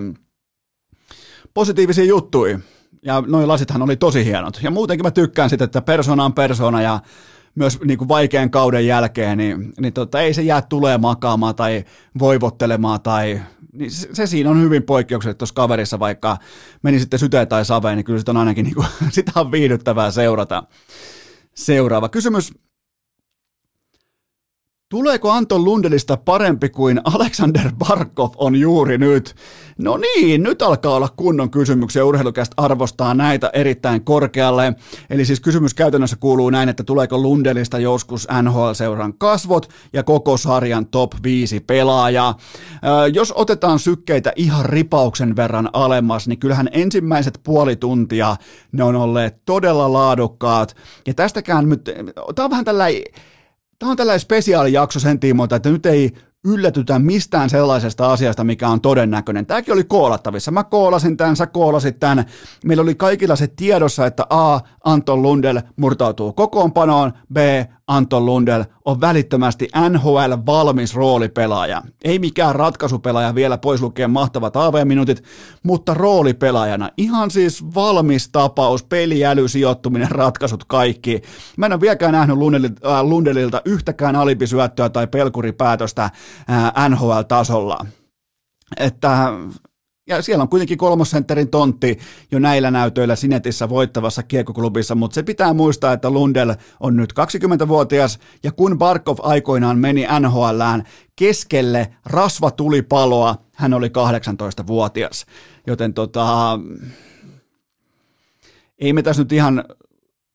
positiivisia 1.53 2.05
juttuja. 2.05 2.59
Ja 3.05 3.23
noin 3.27 3.47
lasithan 3.47 3.81
oli 3.81 3.95
tosi 3.95 4.25
hienot. 4.25 4.59
Ja 4.63 4.71
muutenkin 4.71 5.05
mä 5.05 5.11
tykkään 5.11 5.49
sitä, 5.49 5.63
että 5.63 5.81
persona 5.81 6.25
on 6.25 6.33
persona 6.33 6.81
ja 6.81 6.99
myös 7.59 7.79
niin 7.81 7.97
kuin 7.97 8.07
vaikean 8.07 8.49
kauden 8.49 8.87
jälkeen, 8.87 9.37
niin, 9.37 9.73
niin 9.79 9.93
tota, 9.93 10.21
ei 10.21 10.33
se 10.33 10.41
jää 10.41 10.61
tulee 10.61 10.97
makaamaan 10.97 11.55
tai 11.55 11.83
voivottelemaan 12.19 13.01
tai 13.01 13.41
niin 13.73 13.91
se, 13.91 14.09
se 14.13 14.27
siinä 14.27 14.49
on 14.49 14.61
hyvin 14.61 14.83
poikkeuksellista 14.83 15.37
tuossa 15.37 15.55
kaverissa, 15.55 15.99
vaikka 15.99 16.37
meni 16.83 16.99
sitten 16.99 17.19
syteen 17.19 17.47
tai 17.47 17.65
saveen, 17.65 17.97
niin 17.97 18.05
kyllä 18.05 18.19
sitä 18.19 18.31
on 18.31 18.37
ainakin 18.37 18.63
niin 18.63 18.75
kuin, 18.75 18.87
sitä 19.11 19.31
on 19.35 19.51
viihdyttävää 19.51 20.11
seurata. 20.11 20.63
Seuraava 21.55 22.09
kysymys 22.09 22.53
Tuleeko 24.91 25.31
Anton 25.31 25.63
Lundelista 25.65 26.17
parempi 26.17 26.69
kuin 26.69 27.01
Alexander 27.03 27.71
Barkov 27.87 28.29
on 28.37 28.55
juuri 28.55 28.97
nyt? 28.97 29.35
No 29.77 29.97
niin, 29.97 30.43
nyt 30.43 30.61
alkaa 30.61 30.95
olla 30.95 31.09
kunnon 31.15 31.49
kysymyksiä. 31.49 32.05
Urheilukästä 32.05 32.53
arvostaa 32.57 33.13
näitä 33.13 33.49
erittäin 33.53 34.03
korkealle. 34.03 34.73
Eli 35.09 35.25
siis 35.25 35.39
kysymys 35.39 35.73
käytännössä 35.73 36.15
kuuluu 36.19 36.49
näin, 36.49 36.69
että 36.69 36.83
tuleeko 36.83 37.17
Lundelista 37.17 37.79
joskus 37.79 38.27
NHL-seuran 38.41 39.13
kasvot 39.17 39.69
ja 39.93 40.03
koko 40.03 40.37
sarjan 40.37 40.85
top 40.85 41.11
5 41.23 41.59
pelaaja. 41.59 42.33
jos 43.13 43.33
otetaan 43.35 43.79
sykkeitä 43.79 44.33
ihan 44.35 44.65
ripauksen 44.65 45.35
verran 45.35 45.69
alemmas, 45.73 46.27
niin 46.27 46.39
kyllähän 46.39 46.69
ensimmäiset 46.71 47.39
puoli 47.43 47.75
tuntia 47.75 48.35
ne 48.71 48.83
on 48.83 48.95
olleet 48.95 49.45
todella 49.45 49.93
laadukkaat. 49.93 50.75
Ja 51.07 51.13
tästäkään 51.13 51.69
nyt, 51.69 51.83
tämä 52.35 52.45
on 52.45 52.51
vähän 52.51 52.65
tällainen 52.65 53.03
tämä 53.79 53.89
on 53.89 53.97
tällainen 53.97 54.19
spesiaalijakso 54.19 54.99
sen 54.99 55.19
tiimoilta, 55.19 55.55
että 55.55 55.69
nyt 55.69 55.85
ei 55.85 56.13
yllätytä 56.45 56.99
mistään 56.99 57.49
sellaisesta 57.49 58.11
asiasta, 58.11 58.43
mikä 58.43 58.69
on 58.69 58.81
todennäköinen. 58.81 59.45
Tämäkin 59.45 59.73
oli 59.73 59.83
koolattavissa. 59.83 60.51
Mä 60.51 60.63
koolasin 60.63 61.17
tämän, 61.17 61.35
sä 61.35 61.47
koolasit 61.47 61.99
tämän. 61.99 62.25
Meillä 62.65 62.83
oli 62.83 62.95
kaikilla 62.95 63.35
se 63.35 63.47
tiedossa, 63.47 64.05
että 64.05 64.25
A. 64.29 64.59
Anton 64.83 65.21
Lundell 65.21 65.59
murtautuu 65.75 66.33
kokoonpanoon, 66.33 67.13
B. 67.33 67.37
Anton 67.87 68.25
Lundell 68.25 68.63
on 68.89 69.01
välittömästi 69.01 69.67
NHL 69.89 70.33
valmis 70.45 70.95
roolipelaaja. 70.95 71.81
Ei 72.03 72.19
mikään 72.19 72.55
ratkaisupelaaja 72.55 73.35
vielä 73.35 73.57
pois 73.57 73.81
lukien 73.81 74.11
mahtavat 74.11 74.55
AV-minuutit, 74.55 75.23
mutta 75.63 75.93
roolipelaajana. 75.93 76.89
Ihan 76.97 77.31
siis 77.31 77.65
valmis 77.75 78.29
tapaus, 78.29 78.83
peliäly, 78.83 79.47
sijoittuminen, 79.47 80.11
ratkaisut, 80.11 80.63
kaikki. 80.63 81.21
Mä 81.57 81.65
en 81.65 81.73
ole 81.73 81.81
vieläkään 81.81 82.11
nähnyt 82.11 82.37
äh, 82.85 83.01
Lundellilta 83.01 83.61
yhtäkään 83.65 84.15
alipisyöttöä 84.15 84.89
tai 84.89 85.07
pelkuripäätöstä 85.07 86.03
äh, 86.03 86.89
NHL-tasolla. 86.89 87.85
Että 88.77 89.33
ja 90.09 90.21
siellä 90.21 90.41
on 90.41 90.49
kuitenkin 90.49 90.77
kolmosentterin 90.77 91.49
tontti 91.49 91.99
jo 92.31 92.39
näillä 92.39 92.71
näytöillä 92.71 93.15
Sinetissä 93.15 93.69
voittavassa 93.69 94.23
kiekkoklubissa, 94.23 94.95
mutta 94.95 95.15
se 95.15 95.23
pitää 95.23 95.53
muistaa, 95.53 95.93
että 95.93 96.09
Lundell 96.09 96.53
on 96.79 96.97
nyt 96.97 97.13
20-vuotias, 97.19 98.19
ja 98.43 98.51
kun 98.51 98.77
Barkov 98.77 99.17
aikoinaan 99.21 99.77
meni 99.77 100.05
NHLään 100.19 100.83
keskelle 101.15 101.93
rasvatulipaloa, 102.05 103.35
hän 103.55 103.73
oli 103.73 103.87
18-vuotias. 103.87 105.25
Joten 105.67 105.93
tota, 105.93 106.59
ei 108.79 108.93
me 108.93 109.01
tässä 109.01 109.21
nyt 109.21 109.31
ihan 109.31 109.63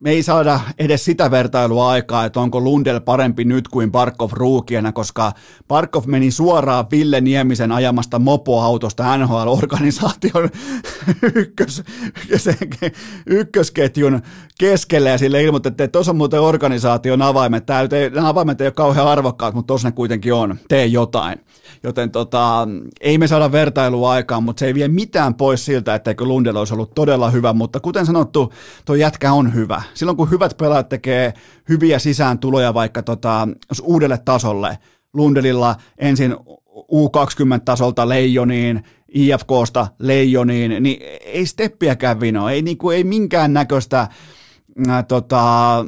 me 0.05 0.11
ei 0.11 0.23
saada 0.23 0.61
edes 0.79 1.05
sitä 1.05 1.31
vertailua 1.31 1.89
aikaa, 1.89 2.25
että 2.25 2.41
onko 2.41 2.61
Lundell 2.61 3.01
parempi 3.01 3.45
nyt 3.45 3.69
kuin 3.69 3.93
Barkov 3.93 4.31
ruukiena, 4.33 4.93
koska 4.93 5.33
Barkov 5.69 6.05
meni 6.07 6.31
suoraan 6.31 6.87
Ville 6.91 7.21
Niemisen 7.21 7.73
ajamasta 7.73 8.19
mopoautosta 8.19 9.17
NHL-organisaation 9.17 10.51
ykkös, 11.35 11.83
ykkösketjun 13.27 14.23
keskelle 14.59 15.11
ja 15.11 15.19
sille 15.19 15.43
ilmoitettiin, 15.43 15.85
että 15.85 15.93
tuossa 15.93 16.13
on 16.13 16.17
muuten 16.17 16.41
organisaation 16.41 17.23
avaimet. 17.23 17.67
Tämä, 17.67 17.81
nämä 18.15 18.29
avaimet 18.29 18.61
ei 18.61 18.67
ole 18.67 18.73
kauhean 18.73 19.09
arvokkaat, 19.09 19.55
mutta 19.55 19.67
tuossa 19.67 19.89
ne 19.89 19.93
kuitenkin 19.93 20.35
on. 20.35 20.59
Tee 20.69 20.87
jotain. 20.87 21.41
Joten 21.83 22.11
tota, 22.11 22.69
ei 23.01 23.19
me 23.19 23.27
saada 23.27 23.53
vertailua 23.53 24.11
aikaan, 24.11 24.43
mutta 24.43 24.61
se 24.61 24.67
ei 24.67 24.75
vie 24.75 24.89
mitään 24.89 25.35
pois 25.35 25.65
siltä, 25.65 25.95
etteikö 25.95 26.25
Lundell 26.25 26.57
olisi 26.57 26.75
ollut 26.75 26.95
todella 26.95 27.31
hyvä, 27.31 27.53
mutta 27.53 27.81
kuten 27.81 28.07
sanottu, 28.07 28.53
tuo 28.85 28.95
jätkä 28.95 29.33
on 29.33 29.55
hyvä 29.55 29.83
silloin 29.95 30.17
kun 30.17 30.31
hyvät 30.31 30.57
pelaajat 30.57 30.89
tekee 30.89 31.35
hyviä 31.69 31.99
sisääntuloja 31.99 32.75
vaikka 32.75 33.03
tota, 33.03 33.49
uudelle 33.83 34.19
tasolle, 34.25 34.79
Lundelilla 35.13 35.77
ensin 35.99 36.37
U20-tasolta 36.77 38.09
Leijoniin, 38.09 38.85
IFKsta 39.15 39.87
Leijoniin, 39.99 40.83
niin 40.83 41.03
ei 41.25 41.47
steppiäkään 41.47 42.21
vino, 42.21 42.49
ei, 42.49 42.63
niin 42.63 42.79
kuin, 42.79 42.97
ei 42.97 43.05
minkään 43.05 43.53
näköistä 43.53 44.01
äh, 44.89 45.05
tota, 45.09 45.85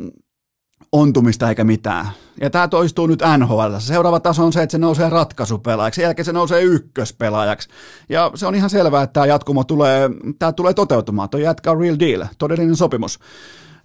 ontumista 0.92 1.48
eikä 1.48 1.64
mitään. 1.64 2.06
Ja 2.40 2.50
tämä 2.50 2.68
toistuu 2.68 3.06
nyt 3.06 3.22
NHL. 3.38 3.78
Seuraava 3.78 4.20
taso 4.20 4.44
on 4.44 4.52
se, 4.52 4.62
että 4.62 4.72
se 4.72 4.78
nousee 4.78 5.10
ratkaisupelaajaksi, 5.10 5.96
sen 5.96 6.02
jälkeen 6.02 6.26
se 6.26 6.32
nousee 6.32 6.62
ykköspelaajaksi. 6.62 7.68
Ja 8.08 8.30
se 8.34 8.46
on 8.46 8.54
ihan 8.54 8.70
selvää, 8.70 9.02
että 9.02 9.12
tämä 9.12 9.26
jatkumo 9.26 9.64
tulee, 9.64 10.10
tämä 10.38 10.52
tulee 10.52 10.74
toteutumaan. 10.74 11.28
Tuo 11.28 11.40
jätkä 11.40 11.70
on 11.70 11.80
real 11.80 11.96
deal, 11.98 12.24
todellinen 12.38 12.76
sopimus 12.76 13.18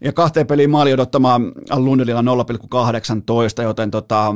ja 0.01 0.13
kahteen 0.13 0.47
peliin 0.47 0.69
maali 0.69 0.93
odottamaan 0.93 1.51
Lundellilla 1.75 2.21
0,18, 2.21 3.63
joten 3.63 3.91
tota, 3.91 4.35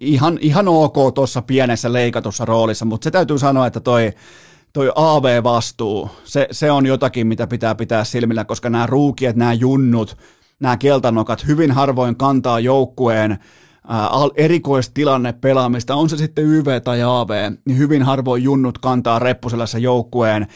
ihan, 0.00 0.38
ihan 0.40 0.68
ok 0.68 1.14
tuossa 1.14 1.42
pienessä 1.42 1.92
leikatussa 1.92 2.44
roolissa, 2.44 2.84
mutta 2.84 3.04
se 3.04 3.10
täytyy 3.10 3.38
sanoa, 3.38 3.66
että 3.66 3.80
toi, 3.80 4.12
toi 4.72 4.92
AV-vastuu, 4.94 6.10
se, 6.24 6.48
se 6.50 6.70
on 6.70 6.86
jotakin, 6.86 7.26
mitä 7.26 7.46
pitää 7.46 7.74
pitää 7.74 8.04
silmillä, 8.04 8.44
koska 8.44 8.70
nämä 8.70 8.86
ruukiet, 8.86 9.36
nämä 9.36 9.52
junnut, 9.52 10.16
nämä 10.60 10.76
keltanokat 10.76 11.46
hyvin 11.46 11.70
harvoin 11.70 12.16
kantaa 12.16 12.60
joukkueen 12.60 13.38
erikoistilanne 14.36 15.32
pelaamista, 15.32 15.94
on 15.94 16.10
se 16.10 16.16
sitten 16.16 16.44
YV 16.44 16.82
tai 16.82 17.02
AV, 17.02 17.52
niin 17.64 17.78
hyvin 17.78 18.02
harvoin 18.02 18.42
junnut 18.42 18.78
kantaa 18.78 19.18
reppuselässä 19.18 19.78
joukkueen 19.78 20.46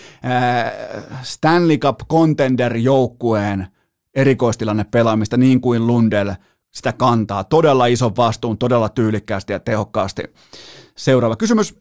Stanley 1.23 1.79
Cup 1.79 2.01
Contender 2.11 2.77
joukkueen 2.77 3.67
erikoistilanne 4.15 4.85
pelaamista 4.85 5.37
niin 5.37 5.61
kuin 5.61 5.87
Lundell 5.87 6.31
sitä 6.71 6.93
kantaa. 6.93 7.45
Todella 7.45 7.87
ison 7.87 8.17
vastuun, 8.17 8.59
todella 8.59 8.89
tyylikkäästi 8.89 9.53
ja 9.53 9.61
tehokkaasti. 9.61 10.23
Seuraava 10.97 11.37
kysymys. 11.37 11.79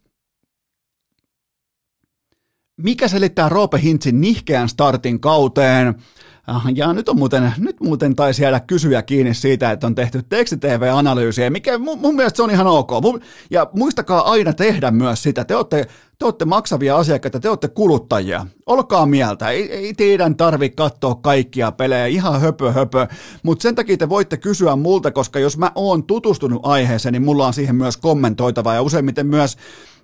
Mikä 2.77 3.07
selittää 3.07 3.49
Roope 3.49 3.79
Hintsin 3.81 4.21
nihkeän 4.21 4.69
startin 4.69 5.19
kauteen? 5.19 5.95
Ah, 6.47 6.63
ja 6.75 6.93
nyt 6.93 7.09
on 7.09 7.17
muuten, 7.17 7.53
nyt 7.57 7.79
muuten 7.79 8.15
taisi 8.15 8.43
jäädä 8.43 8.59
kysyjä 8.59 9.01
kiinni 9.01 9.33
siitä, 9.33 9.71
että 9.71 9.87
on 9.87 9.95
tehty 9.95 10.23
tekstitv-analyysiä, 10.29 11.49
mikä 11.49 11.77
mun, 11.77 11.99
mun 11.99 12.15
mielestä 12.15 12.37
se 12.37 12.43
on 12.43 12.51
ihan 12.51 12.67
ok. 12.67 12.89
Ja 13.51 13.69
muistakaa 13.73 14.31
aina 14.31 14.53
tehdä 14.53 14.91
myös 14.91 15.23
sitä. 15.23 15.45
Te 15.45 15.55
olette, 15.55 15.87
te 16.19 16.25
olette 16.25 16.45
maksavia 16.45 16.97
asiakkaita, 16.97 17.39
te 17.39 17.49
olette 17.49 17.67
kuluttajia. 17.67 18.45
Olkaa 18.65 19.05
mieltä, 19.05 19.49
ei, 19.49 19.71
ei 19.71 19.93
teidän 19.93 20.35
tarvi 20.35 20.69
katsoa 20.69 21.15
kaikkia 21.15 21.71
pelejä, 21.71 22.05
ihan 22.05 22.41
höpö 22.41 22.71
höpö, 22.71 23.07
mutta 23.43 23.63
sen 23.63 23.75
takia 23.75 23.97
te 23.97 24.09
voitte 24.09 24.37
kysyä 24.37 24.75
multa, 24.75 25.11
koska 25.11 25.39
jos 25.39 25.57
mä 25.57 25.71
oon 25.75 26.03
tutustunut 26.03 26.65
aiheeseen, 26.65 27.13
niin 27.13 27.23
mulla 27.23 27.47
on 27.47 27.53
siihen 27.53 27.75
myös 27.75 27.97
kommentoitavaa 27.97 28.75
ja 28.75 28.81
useimmiten 28.81 29.27
myös 29.27 29.57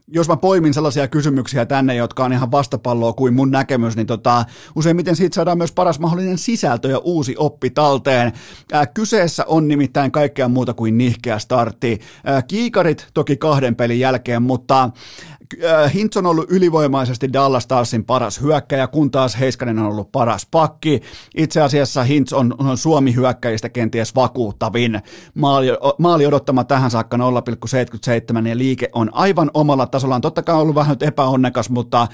jos 0.07 0.27
mä 0.27 0.37
poimin 0.37 0.73
sellaisia 0.73 1.07
kysymyksiä 1.07 1.65
tänne, 1.65 1.95
jotka 1.95 2.25
on 2.25 2.33
ihan 2.33 2.51
vastapalloa 2.51 3.13
kuin 3.13 3.33
mun 3.33 3.51
näkemys, 3.51 3.95
niin 3.95 4.07
tota, 4.07 4.45
useimmiten 4.75 5.15
siitä 5.15 5.35
saadaan 5.35 5.57
myös 5.57 5.71
paras 5.71 5.99
mahdollinen 5.99 6.37
sisältö 6.37 6.87
ja 6.87 6.97
uusi 6.97 7.35
oppi 7.37 7.69
talteen. 7.69 8.31
Ää, 8.71 8.85
kyseessä 8.85 9.45
on 9.47 9.67
nimittäin 9.67 10.11
kaikkea 10.11 10.47
muuta 10.47 10.73
kuin 10.73 10.97
nihkeä 10.97 11.39
startti. 11.39 11.99
Ää, 12.23 12.41
kiikarit 12.41 13.07
toki 13.13 13.37
kahden 13.37 13.75
pelin 13.75 13.99
jälkeen, 13.99 14.41
mutta 14.41 14.89
Hintz 15.93 16.17
on 16.17 16.25
ollut 16.25 16.51
ylivoimaisesti 16.51 17.33
Dallas 17.33 17.63
Starsin 17.63 18.05
paras 18.05 18.41
hyökkäjä, 18.41 18.87
kun 18.87 19.11
taas 19.11 19.39
Heiskanen 19.39 19.79
on 19.79 19.85
ollut 19.85 20.11
paras 20.11 20.47
pakki. 20.51 21.01
Itse 21.37 21.61
asiassa 21.61 22.03
Hintz 22.03 22.33
on, 22.33 22.55
on 22.57 22.77
Suomi-hyökkäjistä 22.77 23.69
kenties 23.69 24.15
vakuuttavin. 24.15 25.01
Maali, 25.33 25.67
maali 25.97 26.25
odottama 26.25 26.63
tähän 26.63 26.91
saakka 26.91 27.17
0,77 27.17 28.47
ja 28.47 28.57
liike 28.57 28.89
on 28.93 29.09
aivan 29.13 29.51
omalla 29.53 29.87
tasollaan. 29.87 30.21
Totta 30.21 30.41
kai 30.41 30.55
on 30.55 30.61
ollut 30.61 30.75
vähän 30.75 30.97
epäonnekas, 31.01 31.69
mutta 31.69 32.01
äh, 32.01 32.09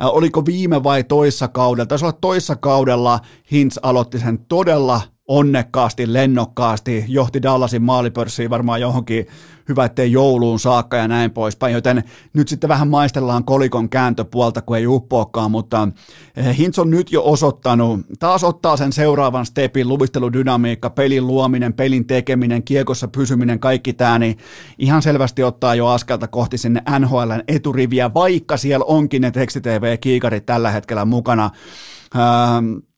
oliko 0.00 0.46
viime 0.46 0.82
vai 0.82 1.04
toissa 1.04 1.48
kaudella? 1.48 1.86
Taisi 1.86 2.04
olla 2.04 2.18
toissa 2.20 2.56
kaudella 2.56 3.20
Hintz 3.52 3.78
aloitti 3.82 4.18
sen 4.18 4.38
todella 4.38 5.00
onnekkaasti, 5.30 6.12
lennokkaasti, 6.12 7.04
johti 7.08 7.42
Dallasin 7.42 7.82
maalipörssiin 7.82 8.50
varmaan 8.50 8.80
johonkin 8.80 9.26
hyvä, 9.68 9.84
ettei 9.84 10.12
jouluun 10.12 10.60
saakka 10.60 10.96
ja 10.96 11.08
näin 11.08 11.30
poispäin, 11.30 11.74
joten 11.74 12.04
nyt 12.32 12.48
sitten 12.48 12.68
vähän 12.68 12.88
maistellaan 12.88 13.44
kolikon 13.44 13.88
kääntöpuolta, 13.88 14.62
kun 14.62 14.76
ei 14.76 14.86
uppoakaan, 14.86 15.50
mutta 15.50 15.88
eh, 16.36 16.58
Hintz 16.58 16.78
on 16.78 16.90
nyt 16.90 17.12
jo 17.12 17.22
osoittanut, 17.24 18.00
taas 18.18 18.44
ottaa 18.44 18.76
sen 18.76 18.92
seuraavan 18.92 19.46
stepin, 19.46 19.88
luvitteludynamiikka, 19.88 20.90
pelin 20.90 21.26
luominen, 21.26 21.72
pelin 21.72 22.06
tekeminen, 22.06 22.62
kiekossa 22.62 23.08
pysyminen, 23.08 23.60
kaikki 23.60 23.92
tämä, 23.92 24.18
niin 24.18 24.38
ihan 24.78 25.02
selvästi 25.02 25.42
ottaa 25.42 25.74
jo 25.74 25.86
askelta 25.86 26.28
kohti 26.28 26.58
sinne 26.58 26.82
NHLn 26.98 27.42
eturiviä, 27.48 28.14
vaikka 28.14 28.56
siellä 28.56 28.84
onkin 28.84 29.22
ne 29.22 29.30
tekstitv-kiikarit 29.30 30.46
tällä 30.46 30.70
hetkellä 30.70 31.04
mukana. 31.04 31.50
Ähm, 32.16 32.89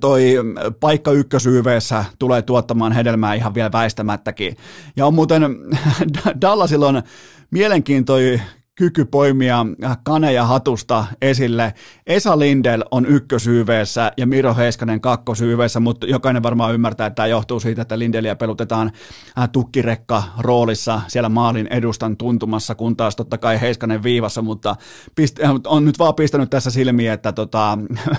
toi 0.00 0.34
paikka 0.80 1.12
ykkösyyveessä 1.12 2.04
tulee 2.18 2.42
tuottamaan 2.42 2.92
hedelmää 2.92 3.34
ihan 3.34 3.54
vielä 3.54 3.72
väistämättäkin. 3.72 4.56
Ja 4.96 5.06
on 5.06 5.14
muuten, 5.14 5.42
Dallasilla 6.40 6.88
on 6.88 7.02
mielenkiintoinen 7.50 8.42
kyky 8.76 9.04
poimia 9.04 9.66
kaneja 10.04 10.44
hatusta 10.44 11.04
esille. 11.22 11.74
Esa 12.06 12.38
Lindel 12.38 12.84
on 12.90 13.06
ykkösyyveessä 13.06 14.12
ja 14.16 14.26
Miro 14.26 14.54
Heiskanen 14.54 15.00
kakkosyyveessä, 15.00 15.80
mutta 15.80 16.06
jokainen 16.06 16.42
varmaan 16.42 16.74
ymmärtää, 16.74 17.06
että 17.06 17.14
tämä 17.14 17.26
johtuu 17.26 17.60
siitä, 17.60 17.82
että 17.82 17.98
Lindeliä 17.98 18.36
pelutetaan 18.36 18.92
äh, 19.38 19.48
tukkirekka 19.48 20.22
roolissa 20.38 21.00
siellä 21.08 21.28
maalin 21.28 21.66
edustan 21.70 22.16
tuntumassa, 22.16 22.74
kun 22.74 22.96
taas 22.96 23.16
totta 23.16 23.38
kai 23.38 23.60
Heiskanen 23.60 24.02
viivassa, 24.02 24.42
mutta 24.42 24.76
pist- 25.20 25.44
äh, 25.44 25.50
on 25.66 25.84
nyt 25.84 25.98
vaan 25.98 26.14
pistänyt 26.14 26.50
tässä 26.50 26.70
silmiä, 26.70 27.12
että 27.12 27.32
tota, 27.32 27.78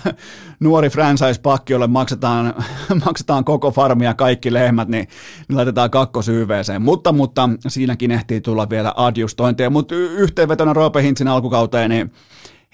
nuori 0.59 0.89
franchise-pakki, 0.89 1.73
jolle 1.73 1.87
maksetaan, 1.87 2.53
maksetaan 3.05 3.43
koko 3.43 3.71
farmia 3.71 4.13
kaikki 4.13 4.53
lehmät, 4.53 4.87
niin, 4.87 5.07
niin 5.47 5.57
laitetaan 5.57 5.91
kakkosyyveeseen. 5.91 6.81
Mutta, 6.81 7.11
mutta 7.11 7.49
siinäkin 7.67 8.11
ehtii 8.11 8.41
tulla 8.41 8.69
vielä 8.69 8.93
adjustointeja, 8.95 9.69
mutta 9.69 9.95
yhteen 9.95 10.46
yhteenvetona 10.47 10.73
Roope 10.73 11.03
Hintzin 11.03 11.27
alkukauteen, 11.27 11.89
niin 11.89 12.11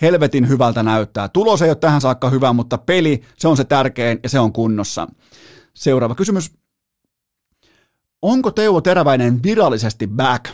helvetin 0.02 0.48
hyvältä 0.48 0.84
näyttää. 0.84 1.30
Tulos 1.30 1.62
ei 1.62 1.70
ole 1.70 1.76
tähän 1.76 2.02
saakka 2.02 2.30
hyvä, 2.30 2.54
mutta 2.54 2.78
peli, 2.78 3.22
se 3.38 3.48
on 3.48 3.58
se 3.58 3.64
tärkein 3.64 4.20
ja 4.24 4.30
se 4.30 4.40
on 4.40 4.54
kunnossa. 4.54 5.08
Seuraava 5.74 6.16
kysymys. 6.16 6.52
onko 8.22 8.52
Teuvo 8.52 8.82
Teräväinen 8.82 9.44
virallisesti 9.44 10.08
back? 10.08 10.46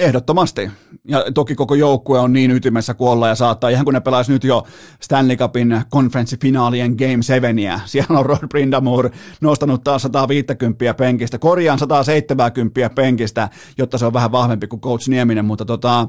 Ehdottomasti. 0.00 0.70
Ja 1.08 1.24
toki 1.34 1.54
koko 1.54 1.74
joukkue 1.74 2.18
on 2.18 2.32
niin 2.32 2.50
ytimessä 2.50 2.94
kuin 2.94 3.10
olla 3.10 3.28
ja 3.28 3.34
saattaa, 3.34 3.70
ihan 3.70 3.84
kun 3.84 3.94
ne 3.94 4.00
pelaisi 4.00 4.32
nyt 4.32 4.44
jo 4.44 4.66
Stanley 5.00 5.36
Cupin 5.36 5.82
konferenssifinaalien 5.90 6.94
Game 6.98 7.22
7. 7.22 7.56
Siellä 7.84 8.18
on 8.18 8.26
Rod 8.26 8.48
Brindamore 8.48 9.10
nostanut 9.40 9.84
taas 9.84 10.02
150 10.02 10.94
penkistä, 10.94 11.38
korjaan 11.38 11.78
170 11.78 12.90
penkistä, 12.94 13.48
jotta 13.78 13.98
se 13.98 14.06
on 14.06 14.12
vähän 14.12 14.32
vahvempi 14.32 14.66
kuin 14.66 14.80
Coach 14.80 15.08
Nieminen, 15.08 15.44
mutta 15.44 15.64
tota, 15.64 16.08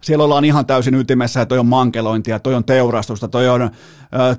siellä 0.00 0.24
ollaan 0.24 0.44
ihan 0.44 0.66
täysin 0.66 0.94
ytimessä 0.94 1.40
ja 1.40 1.46
toi 1.46 1.58
on 1.58 1.66
mankelointia, 1.66 2.38
toi 2.38 2.54
on 2.54 2.64
teurastusta, 2.64 3.28
toi 3.28 3.48
on, 3.48 3.70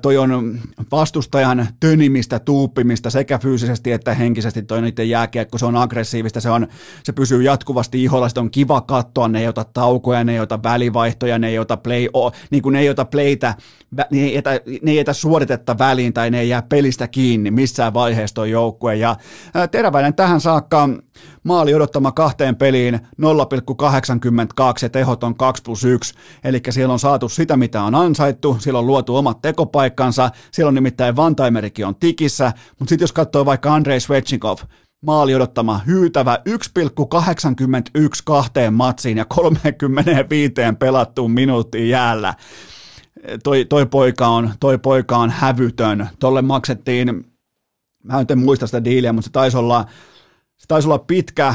toi 0.02 0.16
on 0.16 0.58
vastustajan 0.92 1.68
tönimistä, 1.80 2.38
tuuppimista 2.38 3.10
sekä 3.10 3.38
fyysisesti 3.38 3.92
että 3.92 4.14
henkisesti. 4.14 4.62
Toi 4.62 4.82
niiden 4.82 5.08
jääkiekko, 5.08 5.58
se 5.58 5.66
on 5.66 5.76
aggressiivista, 5.76 6.40
se, 6.40 6.50
on, 6.50 6.66
se 7.02 7.12
pysyy 7.12 7.42
jatkuvasti 7.42 8.04
iholla, 8.04 8.28
se 8.28 8.40
on 8.40 8.50
kiva 8.50 8.80
katsoa, 8.80 9.28
ne 9.28 9.40
ei 9.40 9.48
ota 9.48 9.64
taukoja, 9.64 10.24
ne 10.24 10.32
ei 10.32 10.40
ota 10.40 10.62
välivaihtoja, 10.62 11.38
ne 11.38 11.48
ei 11.48 11.58
ota 11.58 11.76
play, 11.76 12.06
niin 12.50 12.62
kuin 12.62 12.72
ne 12.72 12.80
ei 12.80 12.90
ota 12.90 13.04
playtä, 13.04 13.54
ne 14.10 14.20
ei, 14.20 14.36
etä, 14.36 14.60
ne 14.82 14.90
ei 14.90 14.98
etä 14.98 15.12
suoritetta 15.12 15.78
väliin 15.78 16.12
tai 16.12 16.30
ne 16.30 16.40
ei 16.40 16.48
jää 16.48 16.62
pelistä 16.62 17.08
kiinni 17.08 17.50
missään 17.50 17.94
vaiheessa 17.94 18.34
toi 18.34 18.50
joukkue. 18.50 18.96
Ja 18.96 19.16
Teräväinen 19.70 20.14
tähän 20.14 20.40
saakka 20.40 20.88
maali 21.42 21.74
odottama 21.74 22.12
kahteen 22.12 22.56
peliin 22.56 22.94
0,82 22.94 23.00
ja 24.82 24.88
tehot 24.88 25.24
on 25.24 25.34
2 25.34 25.62
plus 25.62 25.84
1, 25.84 26.14
eli 26.44 26.60
siellä 26.70 26.92
on 26.92 26.98
saatu 26.98 27.28
sitä, 27.28 27.56
mitä 27.56 27.82
on 27.82 27.94
ansaittu, 27.94 28.56
siellä 28.60 28.78
on 28.78 28.86
luotu 28.86 29.16
omat 29.16 29.42
tekopaikkansa, 29.42 30.30
siellä 30.52 30.68
on 30.68 30.74
nimittäin 30.74 31.16
Vantaimerikin 31.16 31.86
on 31.86 31.96
tikissä, 31.96 32.52
mutta 32.78 32.88
sitten 32.88 33.04
jos 33.04 33.12
katsoo 33.12 33.44
vaikka 33.44 33.74
Andrei 33.74 34.00
Svechnikov, 34.00 34.58
maali 35.06 35.34
odottama 35.34 35.80
hyytävä 35.86 36.38
1,81 36.48 38.08
kahteen 38.24 38.74
matsiin 38.74 39.18
ja 39.18 39.24
35 39.24 40.54
pelattuun 40.78 41.30
minuuttiin 41.30 41.88
jäällä. 41.88 42.34
Toi, 43.44 43.64
toi, 43.64 43.86
poika 43.86 44.26
on, 44.26 44.50
toi 44.60 44.78
poika 44.78 45.16
on 45.16 45.30
hävytön. 45.30 46.08
Tolle 46.18 46.42
maksettiin, 46.42 47.24
mä 48.04 48.24
en 48.30 48.38
muista 48.38 48.66
sitä 48.66 48.84
diiliä, 48.84 49.12
mutta 49.12 49.26
se 49.26 49.32
taisi 49.32 49.56
olla 49.56 49.86
se 50.60 50.66
taisi 50.68 50.88
olla 50.88 50.98
pitkä, 50.98 51.54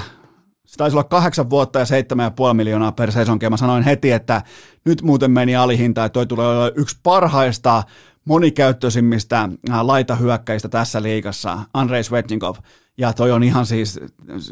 se 0.66 0.78
taisi 0.78 0.96
olla 0.96 1.04
kahdeksan 1.04 1.50
vuotta 1.50 1.80
ja 1.80 1.86
seitsemän 1.86 2.24
ja 2.24 2.32
puoli 2.32 2.54
miljoonaa 2.54 2.92
per 2.92 3.12
sesonki. 3.12 3.50
Mä 3.50 3.58
sanoin 3.58 3.84
heti, 3.84 4.12
että 4.12 4.42
nyt 4.86 5.02
muuten 5.02 5.32
meni 5.32 5.56
alihinta, 5.56 6.06
että 6.06 6.14
toi 6.14 6.28
tulee 6.28 6.48
olla 6.48 6.72
yksi 6.76 6.98
parhaista 7.04 7.84
monikäyttöisimmistä 8.26 9.50
äh, 9.70 9.82
laitahyökkäistä 9.82 10.70
tässä 10.70 11.02
liigassa, 11.04 11.60
Andrei 11.74 12.04
Svetnikov. 12.04 12.56
Ja 12.98 13.14
toi 13.14 13.32
on 13.32 13.44
ihan 13.44 13.66
siis, 13.66 14.00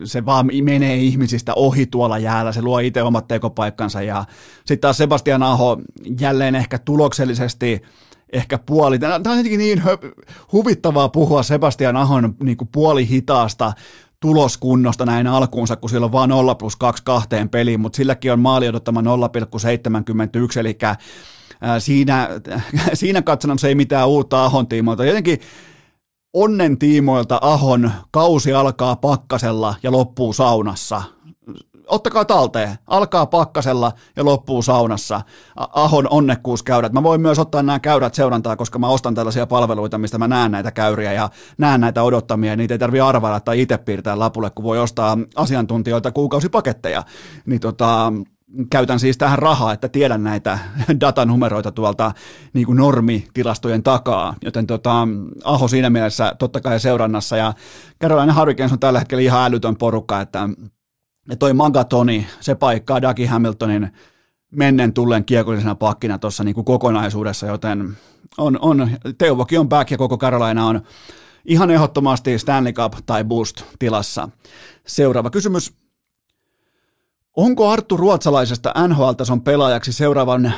se 0.04 0.26
vaan 0.26 0.50
menee 0.64 0.96
ihmisistä 0.96 1.54
ohi 1.54 1.86
tuolla 1.86 2.18
jäällä, 2.18 2.52
se 2.52 2.62
luo 2.62 2.80
itse 2.80 3.04
omat 3.04 3.28
tekopaikkansa. 3.28 4.02
Ja 4.02 4.26
sitten 4.58 4.80
taas 4.80 4.98
Sebastian 4.98 5.44
Aho 5.44 5.78
jälleen 6.20 6.56
ehkä 6.56 6.80
tuloksellisesti 6.80 7.82
ehkä 8.34 8.58
puoli. 8.58 9.00
Tämä 9.00 9.16
on 9.16 9.38
jotenkin 9.38 9.60
niin 9.60 9.84
huvittavaa 10.52 11.10
puhua 11.10 11.44
Sebastian 11.44 11.98
Ahon 11.98 12.36
niin 12.44 12.58
kuin 12.58 12.70
puoli 12.72 13.10
hitaasta 13.10 13.74
tuloskunnosta 14.24 15.06
näin 15.06 15.28
alkuunsa, 15.28 15.76
kun 15.76 15.90
sillä 15.90 16.06
on 16.06 16.12
vain 16.12 16.30
0 16.30 16.56
plus 16.56 16.76
2 16.76 17.04
kahteen 17.04 17.50
peliin, 17.50 17.80
mutta 17.80 17.98
silläkin 17.98 18.34
on 18.34 18.40
maali 18.40 18.68
odottama 18.68 19.02
0,71, 19.02 19.08
eli 20.60 20.78
siinä, 21.80 22.30
siinä 22.94 23.22
katsonnossa 23.22 23.68
ei 23.68 23.76
mitään 23.76 24.08
uutta 24.08 24.46
Ahon 24.46 24.68
tiimoilta. 24.68 25.06
Jotenkin 25.06 25.40
onnen 26.34 26.78
tiimoilta 26.78 27.40
Ahon 27.42 27.92
kausi 28.12 28.54
alkaa 28.54 28.96
pakkasella 28.96 29.76
ja 29.84 29.92
loppuu 29.92 30.34
saunassa 30.34 31.04
ottakaa 31.88 32.26
talteen, 32.26 32.78
alkaa 32.88 33.26
pakkasella 33.26 33.92
ja 34.16 34.26
loppuu 34.26 34.62
saunassa. 34.62 35.22
Ahon 35.56 36.08
onnekkuuskäyrät. 36.10 36.94
Mä 36.94 37.04
voin 37.04 37.22
myös 37.22 37.40
ottaa 37.40 37.64
nämä 37.64 37.80
käyrät 37.80 38.14
seurantaa, 38.14 38.56
koska 38.56 38.80
mä 38.80 38.88
ostan 38.88 39.16
tällaisia 39.16 39.48
palveluita, 39.48 39.98
mistä 39.98 40.18
mä 40.18 40.28
näen 40.28 40.52
näitä 40.52 40.72
käyriä 40.72 41.14
ja 41.14 41.30
näen 41.58 41.82
näitä 41.82 42.04
odottamia. 42.04 42.56
Niitä 42.56 42.74
ei 42.74 42.80
tarvi 42.80 43.00
arvailla 43.00 43.40
tai 43.40 43.62
itse 43.62 43.78
piirtää 43.78 44.20
lapulle, 44.20 44.50
kun 44.50 44.66
voi 44.66 44.80
ostaa 44.80 45.18
asiantuntijoilta 45.36 46.12
kuukausipaketteja. 46.12 47.04
Niin 47.46 47.60
tota, 47.60 48.14
käytän 48.70 49.00
siis 49.00 49.18
tähän 49.18 49.40
rahaa, 49.40 49.74
että 49.74 49.90
tiedän 49.90 50.24
näitä 50.24 50.60
datanumeroita 51.02 51.72
tuolta 51.72 52.12
niin 52.54 52.66
kuin 52.66 52.78
normitilastojen 52.78 53.84
takaa, 53.84 54.36
joten 54.42 54.68
tota, 54.68 55.08
Aho 55.44 55.68
siinä 55.68 55.90
mielessä 55.90 56.36
totta 56.40 56.62
kai 56.62 56.80
seurannassa 56.80 57.38
ja 57.38 57.54
Carolina 58.02 58.34
Hurricanes 58.34 58.72
on 58.72 58.80
tällä 58.80 59.00
hetkellä 59.00 59.22
ihan 59.22 59.46
älytön 59.46 59.76
porukka, 59.76 60.22
että 60.22 60.50
ja 61.30 61.36
toi 61.36 61.54
Magatoni, 61.54 62.28
se 62.40 62.56
paikkaa 62.56 63.02
Dagi 63.02 63.26
Hamiltonin 63.26 63.92
mennen 64.52 64.94
tulleen 64.94 65.26
kiekollisena 65.26 65.76
pakkina 65.76 66.18
tuossa 66.18 66.44
niin 66.44 66.66
kokonaisuudessa, 66.66 67.48
joten 67.48 67.98
on, 68.38 68.60
on, 68.62 68.92
Teuvokin 69.18 69.60
on 69.60 69.70
back 69.70 69.92
ja 69.92 69.98
koko 69.98 70.18
Carolina 70.18 70.66
on 70.66 70.82
ihan 71.46 71.72
ehdottomasti 71.72 72.40
Stanley 72.40 72.74
Cup 72.74 72.94
tai 73.06 73.24
Boost 73.24 73.64
tilassa. 73.80 74.30
Seuraava 74.88 75.30
kysymys. 75.30 75.74
Onko 77.36 77.70
Arttu 77.70 77.98
Ruotsalaisesta 77.98 78.74
NHL-tason 78.88 79.42
pelaajaksi 79.42 79.94
seuraavan 79.94 80.46
äh, 80.46 80.54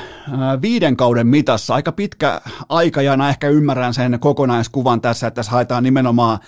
viiden 0.62 0.98
kauden 0.98 1.28
mitassa? 1.28 1.76
Aika 1.76 1.92
pitkä 1.92 2.42
aikajana 2.70 3.30
ehkä 3.30 3.50
ymmärrän 3.50 3.94
sen 3.94 4.20
kokonaiskuvan 4.20 5.02
tässä, 5.02 5.28
että 5.28 5.36
tässä 5.36 5.52
haetaan 5.52 5.84
nimenomaan 5.84 6.40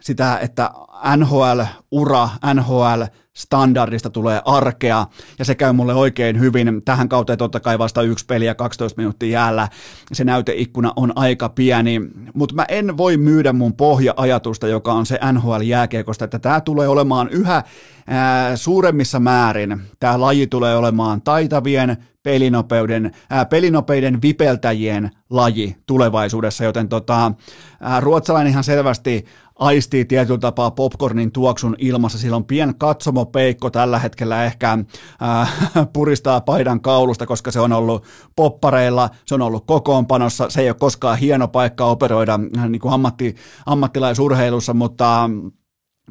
sitä, 0.00 0.38
että 0.38 0.70
NHL-ura, 1.16 2.28
NHL 2.54 3.02
standardista 3.36 4.10
tulee 4.10 4.42
arkea, 4.44 5.06
ja 5.38 5.44
se 5.44 5.54
käy 5.54 5.72
mulle 5.72 5.94
oikein 5.94 6.40
hyvin. 6.40 6.82
Tähän 6.84 7.08
kauteen 7.08 7.38
totta 7.38 7.60
kai 7.60 7.78
vasta 7.78 8.02
yksi 8.02 8.26
peli 8.26 8.46
ja 8.46 8.54
12 8.54 9.00
minuuttia 9.00 9.28
jäällä. 9.28 9.68
Se 10.12 10.24
näyteikkuna 10.24 10.92
on 10.96 11.12
aika 11.16 11.48
pieni, 11.48 12.00
mutta 12.34 12.54
mä 12.54 12.64
en 12.68 12.96
voi 12.96 13.16
myydä 13.16 13.52
mun 13.52 13.76
pohja-ajatusta, 13.76 14.68
joka 14.68 14.92
on 14.92 15.06
se 15.06 15.18
NHL-jääkiekosta, 15.32 16.24
että 16.24 16.38
tämä 16.38 16.60
tulee 16.60 16.88
olemaan 16.88 17.28
yhä 17.28 17.62
ää, 18.06 18.56
suuremmissa 18.56 19.20
määrin. 19.20 19.82
Tämä 20.00 20.20
laji 20.20 20.46
tulee 20.46 20.76
olemaan 20.76 21.22
taitavien, 21.22 21.96
pelinopeuden, 22.22 23.12
ää, 23.30 23.44
pelinopeiden 23.44 24.22
vipeltäjien 24.22 25.10
laji 25.30 25.76
tulevaisuudessa, 25.86 26.64
joten 26.64 26.88
tota, 26.88 27.32
ää, 27.80 28.00
ruotsalainen 28.00 28.50
ihan 28.50 28.64
selvästi 28.64 29.24
aistii 29.58 30.04
tietyllä 30.04 30.38
tapaa 30.38 30.70
popcornin 30.70 31.32
tuoksun 31.32 31.76
ilmassa. 31.78 32.18
Sillä 32.18 32.36
on 32.36 32.44
pien 32.44 32.74
katsomopeikko 32.78 33.70
tällä 33.70 33.98
hetkellä 33.98 34.44
ehkä 34.44 34.78
äh, 35.22 35.52
puristaa 35.92 36.40
paidan 36.40 36.80
kaulusta, 36.80 37.26
koska 37.26 37.50
se 37.50 37.60
on 37.60 37.72
ollut 37.72 38.04
poppareilla, 38.36 39.10
se 39.26 39.34
on 39.34 39.42
ollut 39.42 39.66
kokoonpanossa. 39.66 40.50
Se 40.50 40.60
ei 40.60 40.68
ole 40.68 40.76
koskaan 40.80 41.18
hieno 41.18 41.48
paikka 41.48 41.84
operoida 41.84 42.38
äh, 42.58 42.68
niin 42.68 42.80
kuin 42.80 42.94
ammatti, 42.94 43.34
ammattilaisurheilussa, 43.66 44.74
mutta 44.74 45.30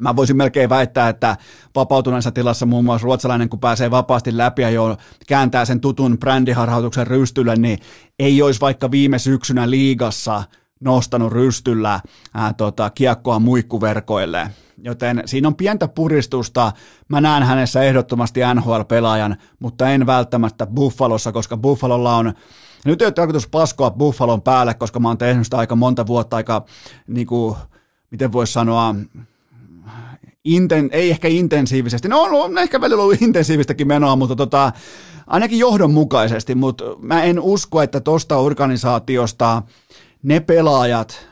Mä 0.00 0.16
voisin 0.16 0.36
melkein 0.36 0.70
väittää, 0.70 1.08
että 1.08 1.36
vapautuneessa 1.74 2.32
tilassa 2.32 2.66
muun 2.66 2.84
muassa 2.84 3.04
ruotsalainen, 3.04 3.48
kun 3.48 3.60
pääsee 3.60 3.90
vapaasti 3.90 4.36
läpi 4.36 4.62
ja 4.62 4.70
jo 4.70 4.96
kääntää 5.28 5.64
sen 5.64 5.80
tutun 5.80 6.18
brändiharhautuksen 6.18 7.06
rystylle, 7.06 7.56
niin 7.56 7.78
ei 8.18 8.42
olisi 8.42 8.60
vaikka 8.60 8.90
viime 8.90 9.18
syksynä 9.18 9.70
liigassa– 9.70 10.42
nostanut 10.82 11.32
rystyllä 11.32 12.00
ää, 12.34 12.52
tota, 12.52 12.90
kiekkoa 12.90 13.38
muikkuverkoille. 13.38 14.50
Joten 14.84 15.22
siinä 15.26 15.48
on 15.48 15.54
pientä 15.54 15.88
puristusta. 15.88 16.72
Mä 17.08 17.20
näen 17.20 17.42
hänessä 17.42 17.82
ehdottomasti 17.82 18.40
NHL-pelaajan, 18.54 19.36
mutta 19.58 19.90
en 19.90 20.06
välttämättä 20.06 20.66
Buffalossa, 20.66 21.32
koska 21.32 21.56
Buffalolla 21.56 22.16
on 22.16 22.34
nyt 22.84 23.02
ei 23.02 23.06
ole 23.06 23.12
tarkoitus 23.12 23.48
paskoa 23.48 23.90
Buffalon 23.90 24.42
päälle, 24.42 24.74
koska 24.74 25.00
mä 25.00 25.08
oon 25.08 25.18
tehnyt 25.18 25.46
sitä 25.46 25.56
aika 25.56 25.76
monta 25.76 26.06
vuotta 26.06 26.36
aika, 26.36 26.64
niin 27.06 27.26
kuin, 27.26 27.56
miten 28.10 28.32
voisi 28.32 28.52
sanoa, 28.52 28.94
inten, 30.44 30.88
ei 30.92 31.10
ehkä 31.10 31.28
intensiivisesti, 31.28 32.08
no 32.08 32.22
on 32.22 32.58
ehkä 32.58 32.80
välillä 32.80 33.02
ollut 33.02 33.22
intensiivistäkin 33.22 33.88
menoa, 33.88 34.16
mutta 34.16 34.36
tota, 34.36 34.72
ainakin 35.26 35.58
johdonmukaisesti, 35.58 36.54
mutta 36.54 36.84
mä 36.98 37.22
en 37.22 37.40
usko, 37.40 37.82
että 37.82 38.00
tuosta 38.00 38.36
organisaatiosta 38.36 39.62
ne 40.22 40.40
pelaajat, 40.40 41.28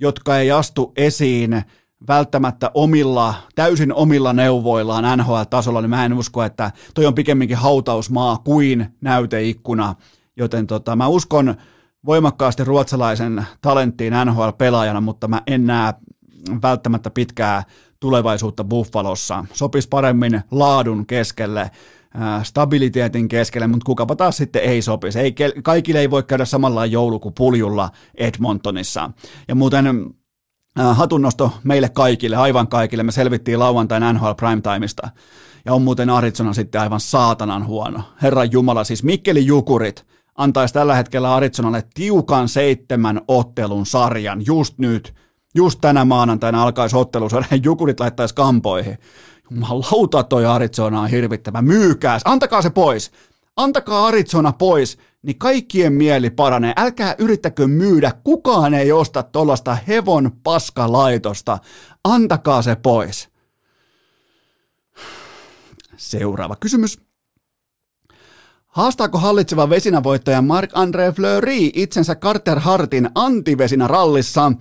jotka 0.00 0.38
ei 0.38 0.50
astu 0.50 0.92
esiin 0.96 1.62
välttämättä 2.08 2.70
omilla, 2.74 3.34
täysin 3.54 3.94
omilla 3.94 4.32
neuvoillaan 4.32 5.18
NHL-tasolla, 5.18 5.80
niin 5.80 5.90
mä 5.90 6.04
en 6.04 6.12
usko, 6.12 6.42
että 6.42 6.70
toi 6.94 7.06
on 7.06 7.14
pikemminkin 7.14 7.56
hautausmaa 7.56 8.38
kuin 8.44 8.86
näyteikkuna, 9.00 9.94
joten 10.36 10.66
tota, 10.66 10.96
mä 10.96 11.06
uskon 11.06 11.54
voimakkaasti 12.06 12.64
ruotsalaisen 12.64 13.46
talenttiin 13.60 14.12
NHL-pelaajana, 14.12 15.00
mutta 15.00 15.28
mä 15.28 15.42
en 15.46 15.66
näe 15.66 15.94
välttämättä 16.62 17.10
pitkää 17.10 17.62
tulevaisuutta 18.00 18.64
Buffalossa. 18.64 19.44
Sopisi 19.52 19.88
paremmin 19.88 20.42
laadun 20.50 21.06
keskelle 21.06 21.70
stabiliteetin 22.42 23.28
keskelle, 23.28 23.66
mutta 23.66 23.84
kukapa 23.84 24.16
taas 24.16 24.36
sitten 24.36 24.62
ei 24.62 24.82
sopisi. 24.82 25.18
Ei, 25.18 25.34
kaikille 25.62 26.00
ei 26.00 26.10
voi 26.10 26.22
käydä 26.22 26.44
samalla 26.44 26.86
joulu 26.86 27.20
kuin 27.20 27.34
puljulla 27.34 27.90
Edmontonissa. 28.14 29.10
Ja 29.48 29.54
muuten 29.54 30.14
hatunnosto 30.92 31.52
meille 31.64 31.88
kaikille, 31.88 32.36
aivan 32.36 32.68
kaikille. 32.68 33.02
Me 33.02 33.12
selvittiin 33.12 33.58
lauantain 33.58 34.14
NHL 34.14 34.32
Primetimeista. 34.36 35.08
Ja 35.64 35.74
on 35.74 35.82
muuten 35.82 36.10
Arizona 36.10 36.52
sitten 36.52 36.80
aivan 36.80 37.00
saatanan 37.00 37.66
huono. 37.66 38.00
Herran 38.22 38.52
Jumala, 38.52 38.84
siis 38.84 39.02
Mikkeli 39.02 39.46
Jukurit 39.46 40.06
antaisi 40.34 40.74
tällä 40.74 40.94
hetkellä 40.94 41.34
Arizonalle 41.34 41.82
tiukan 41.94 42.48
seitsemän 42.48 43.20
ottelun 43.28 43.86
sarjan 43.86 44.46
just 44.46 44.78
nyt. 44.78 45.14
Just 45.54 45.78
tänä 45.80 46.04
maanantaina 46.04 46.62
alkaisi 46.62 46.96
ottelusarja, 46.96 47.58
Jukurit 47.64 48.00
laittaisi 48.00 48.34
kampoihin. 48.34 48.98
Jumalauta 49.54 50.22
toi 50.22 50.46
Arizona 50.46 51.00
on 51.00 51.08
hirvittävä. 51.08 51.62
Myykää, 51.62 52.18
antakaa 52.24 52.62
se 52.62 52.70
pois. 52.70 53.10
Antakaa 53.56 54.06
Arizona 54.06 54.52
pois 54.52 54.98
niin 55.22 55.38
kaikkien 55.38 55.92
mieli 55.92 56.30
paranee. 56.30 56.72
Älkää 56.76 57.14
yrittäkö 57.18 57.66
myydä, 57.66 58.12
kukaan 58.24 58.74
ei 58.74 58.92
osta 58.92 59.22
tuollaista 59.22 59.78
hevon 59.88 60.32
paskalaitosta. 60.42 61.58
Antakaa 62.04 62.62
se 62.62 62.76
pois. 62.76 63.28
Seuraava 65.96 66.56
kysymys. 66.56 67.00
Haastaako 68.66 69.18
hallitseva 69.18 69.70
vesinävoittaja 69.70 70.40
Marc-André 70.40 71.14
Fleury 71.16 71.70
itsensä 71.74 72.14
Carter 72.14 72.60
Hartin 72.60 73.10
antivesinä 73.14 73.88
rallissa? 73.88 74.52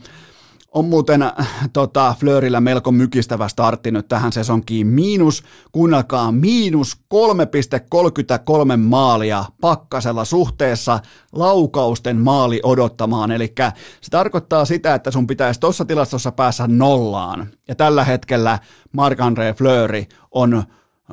On 0.71 0.85
muuten 0.85 1.25
tota, 1.73 2.15
Flörillä 2.19 2.61
melko 2.61 2.91
mykistävä 2.91 3.47
startti 3.47 3.91
nyt 3.91 4.07
tähän 4.07 4.31
sesonkiin. 4.31 4.87
Miinus, 4.87 5.43
kuunnelkaa, 5.71 6.31
miinus 6.31 6.97
3,33 7.13 8.77
maalia 8.77 9.45
pakkasella 9.61 10.25
suhteessa 10.25 10.99
laukausten 11.31 12.17
maali 12.17 12.59
odottamaan. 12.63 13.31
Eli 13.31 13.53
se 14.01 14.09
tarkoittaa 14.11 14.65
sitä, 14.65 14.95
että 14.95 15.11
sun 15.11 15.27
pitäisi 15.27 15.59
tuossa 15.59 15.85
tilastossa 15.85 16.31
päässä 16.31 16.67
nollaan. 16.67 17.47
Ja 17.67 17.75
tällä 17.75 18.03
hetkellä 18.03 18.59
Marc-André 18.97 19.57
Fleury 19.57 20.03
on 20.31 20.63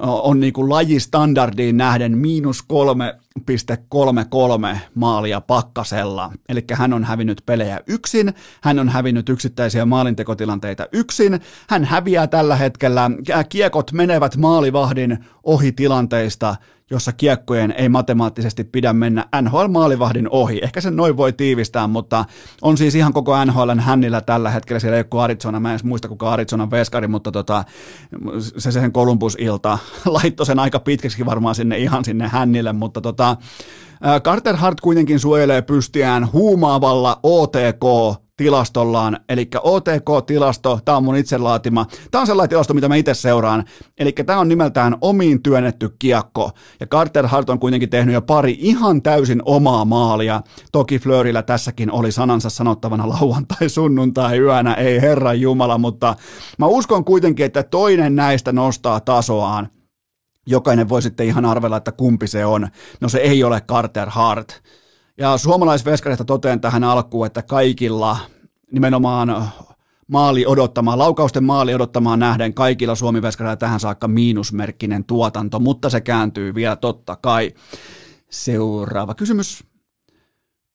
on 0.03 0.41
niin 0.41 0.53
kuin 0.53 0.69
lajistandardiin 0.69 1.77
nähden 1.77 2.19
miinus 2.19 2.63
3,33 3.39 4.78
maalia 4.95 5.41
pakkasella. 5.41 6.32
Eli 6.49 6.64
hän 6.72 6.93
on 6.93 7.05
hävinnyt 7.05 7.43
pelejä 7.47 7.80
yksin, 7.86 8.34
hän 8.62 8.78
on 8.78 8.89
hävinnyt 8.89 9.28
yksittäisiä 9.28 9.86
maalintekotilanteita 9.86 10.86
yksin, 10.93 11.41
hän 11.68 11.84
häviää 11.84 12.26
tällä 12.26 12.57
hetkellä, 12.57 13.11
kiekot 13.49 13.93
menevät 13.93 14.36
maalivahdin 14.36 15.18
ohi 15.43 15.72
tilanteista, 15.72 16.57
jossa 16.91 17.12
kiekkojen 17.12 17.74
ei 17.78 17.89
matemaattisesti 17.89 18.64
pidä 18.64 18.93
mennä 18.93 19.24
NHL-maalivahdin 19.43 20.28
ohi. 20.30 20.61
Ehkä 20.62 20.80
sen 20.80 20.97
noin 20.97 21.16
voi 21.16 21.32
tiivistää, 21.32 21.86
mutta 21.86 22.24
on 22.62 22.76
siis 22.76 22.95
ihan 22.95 23.12
koko 23.12 23.45
NHLn 23.45 23.80
hännillä 23.80 24.20
tällä 24.20 24.51
hetkellä. 24.51 24.80
Siellä 24.80 24.97
ei 24.97 25.05
ole 25.11 25.22
Arizona, 25.22 25.61
mä 25.61 25.72
en 25.72 25.80
muista 25.84 26.09
kuka 26.09 26.30
Arizonan 26.30 26.70
veskari, 26.70 27.09
mutta 27.09 27.32
tota, 27.32 27.64
se 28.59 28.72
sen 28.72 28.93
Columbus-ilta 28.93 29.78
laittoi 30.05 30.47
sen 30.47 30.59
aika 30.59 30.78
pitkäksi 30.78 31.26
varmaan 31.26 31.55
sinne 31.55 31.78
ihan 31.78 32.05
sinne 32.05 32.28
hännille, 32.28 32.72
mutta 32.72 33.01
tota, 33.01 33.28
Carter 34.24 34.57
Hart 34.57 34.81
kuitenkin 34.81 35.20
suojelee 35.20 35.62
pystiään 35.62 36.33
huumaavalla 36.33 37.20
OTK 37.22 37.85
tilastollaan, 38.37 39.20
eli 39.29 39.49
OTK-tilasto, 39.62 40.81
tämä 40.85 40.97
on 40.97 41.05
mun 41.05 41.16
itse 41.16 41.39
laatima, 41.39 41.87
tämä 42.11 42.20
on 42.20 42.26
sellainen 42.26 42.49
tilasto, 42.49 42.74
mitä 42.74 42.89
mä 42.89 42.97
itse 42.97 43.14
seuraan, 43.14 43.64
eli 43.99 44.12
tämä 44.12 44.39
on 44.39 44.49
nimeltään 44.49 44.97
omiin 45.01 45.43
työnnetty 45.43 45.95
kiekko, 45.99 46.51
ja 46.81 46.87
Carter 46.87 47.26
Hart 47.26 47.51
on 47.51 47.59
kuitenkin 47.59 47.91
tehnyt 47.91 48.14
jo 48.14 48.22
pari 48.22 48.57
ihan 48.59 49.03
täysin 49.03 49.43
omaa 49.45 49.85
maalia, 49.85 50.43
toki 50.72 50.99
Flörillä 50.99 51.43
tässäkin 51.43 51.93
oli 51.93 52.12
sanansa 52.12 52.51
sanottavana 52.51 53.09
lauantai, 53.09 53.68
sunnuntai, 53.68 54.39
yönä, 54.39 54.74
ei 54.74 55.01
herran 55.01 55.41
jumala, 55.41 55.79
mutta 55.79 56.14
mä 56.59 56.66
uskon 56.66 57.05
kuitenkin, 57.05 57.47
että 57.47 57.62
toinen 57.62 58.16
näistä 58.16 58.53
nostaa 58.53 59.01
tasoaan, 59.01 59.68
jokainen 60.51 60.89
voi 60.89 61.03
sitten 61.03 61.27
ihan 61.27 61.45
arvella, 61.45 61.77
että 61.77 61.93
kumpi 61.93 62.27
se 62.27 62.47
on. 62.47 62.69
No 63.01 63.09
se 63.09 63.19
ei 63.19 63.45
ole 63.45 63.61
Carter 63.61 64.09
Hart. 64.11 64.63
Ja 65.19 65.39
suomalaisveskareista 65.39 66.25
totean 66.25 66.61
tähän 66.61 66.85
alkuun, 66.85 67.27
että 67.27 67.43
kaikilla 67.43 68.17
nimenomaan 68.73 69.49
maali 70.09 70.47
odottamaan, 70.47 70.99
laukausten 70.99 71.45
maali 71.45 71.75
odottamaan 71.75 72.19
nähden 72.19 72.55
kaikilla 72.55 72.95
suomi 72.95 73.21
tähän 73.59 73.81
saakka 73.81 74.09
miinusmerkkinen 74.09 75.05
tuotanto, 75.05 75.61
mutta 75.61 75.91
se 75.91 76.01
kääntyy 76.01 76.55
vielä 76.55 76.77
totta 76.77 77.17
kai. 77.17 77.55
Seuraava 78.31 79.15
kysymys. 79.15 79.65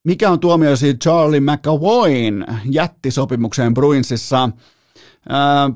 Mikä 0.04 0.30
on 0.30 0.40
tuomioisi 0.40 0.94
Charlie 0.94 1.40
McAvoyn 1.40 2.46
jättisopimukseen 2.66 3.74
Bruinsissa? 3.74 4.50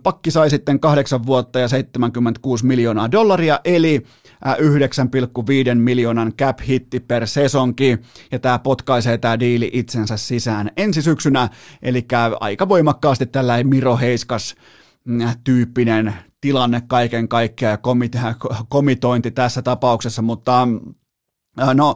Pakki 0.04 0.32
sai 0.32 0.50
sitten 0.50 0.80
kahdeksan 0.80 1.26
vuotta 1.26 1.60
ja 1.60 1.68
76 1.68 2.66
miljoonaa 2.66 3.12
dollaria, 3.12 3.60
eli 3.66 4.04
9,5 5.70 5.76
miljoonan 5.76 6.34
cap 6.34 6.60
hitti 6.68 7.00
per 7.00 7.28
sesonki, 7.28 7.98
ja 8.32 8.40
tämä 8.40 8.60
potkaisee 8.60 9.18
tämä 9.18 9.40
diili 9.40 9.70
itsensä 9.74 10.18
sisään 10.18 10.72
ensi 10.78 11.02
syksynä, 11.02 11.50
eli 11.82 12.06
aika 12.40 12.70
voimakkaasti 12.70 13.26
tällainen 13.26 13.68
Miro 13.68 13.98
Heiskas 13.98 14.56
mm, 15.06 15.20
tyyppinen 15.44 16.14
tilanne 16.42 16.82
kaiken 16.88 17.28
kaikkiaan 17.28 17.80
ja 18.14 18.34
komitointi 18.70 19.32
tässä 19.32 19.62
tapauksessa, 19.62 20.22
mutta 20.22 20.68
no 21.74 21.96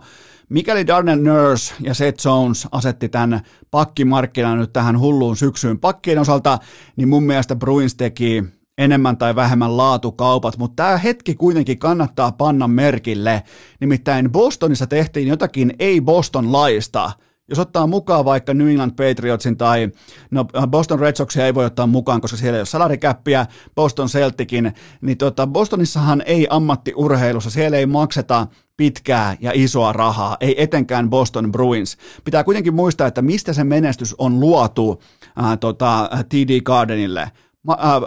Mikäli 0.51 0.87
Darnell 0.87 1.21
Nurse 1.21 1.73
ja 1.79 1.93
Seth 1.93 2.25
Jones 2.25 2.67
asetti 2.71 3.09
tämän 3.09 3.41
pakkimarkkinan 3.71 4.59
nyt 4.59 4.73
tähän 4.73 4.99
hulluun 4.99 5.37
syksyyn 5.37 5.79
pakkien 5.79 6.19
osalta, 6.19 6.59
niin 6.95 7.09
mun 7.09 7.23
mielestä 7.23 7.55
Bruins 7.55 7.95
teki 7.95 8.43
enemmän 8.77 9.17
tai 9.17 9.35
vähemmän 9.35 9.77
laatukaupat, 9.77 10.57
mutta 10.57 10.83
tämä 10.83 10.97
hetki 10.97 11.35
kuitenkin 11.35 11.79
kannattaa 11.79 12.31
panna 12.31 12.67
merkille. 12.67 13.43
Nimittäin 13.79 14.31
Bostonissa 14.31 14.87
tehtiin 14.87 15.27
jotakin 15.27 15.73
ei-Boston-laista, 15.79 17.11
jos 17.51 17.59
ottaa 17.59 17.87
mukaan 17.87 18.25
vaikka 18.25 18.53
New 18.53 18.69
England 18.69 18.91
Patriotsin 18.91 19.57
tai 19.57 19.89
no 20.31 20.45
Boston 20.67 20.99
Red 20.99 21.15
Soxia 21.15 21.45
ei 21.45 21.55
voi 21.55 21.65
ottaa 21.65 21.87
mukaan, 21.87 22.21
koska 22.21 22.37
siellä 22.37 22.57
ei 22.57 22.59
ole 22.59 22.65
salarikäppiä, 22.65 23.45
Boston 23.75 24.07
Celticin, 24.07 24.73
niin 25.01 25.17
tota, 25.17 25.47
Bostonissahan 25.47 26.23
ei 26.25 26.47
ammattiurheilussa, 26.49 27.49
siellä 27.49 27.77
ei 27.77 27.85
makseta 27.85 28.47
pitkää 28.77 29.37
ja 29.41 29.51
isoa 29.53 29.93
rahaa, 29.93 30.37
ei 30.39 30.63
etenkään 30.63 31.09
Boston 31.09 31.51
Bruins. 31.51 31.97
Pitää 32.23 32.43
kuitenkin 32.43 32.73
muistaa, 32.73 33.07
että 33.07 33.21
mistä 33.21 33.53
se 33.53 33.63
menestys 33.63 34.15
on 34.17 34.39
luotu 34.39 35.01
ää, 35.35 35.57
tota, 35.57 36.09
TD 36.29 36.61
Gardenille. 36.61 37.31
Ma, 37.63 37.77
ää, 37.79 38.01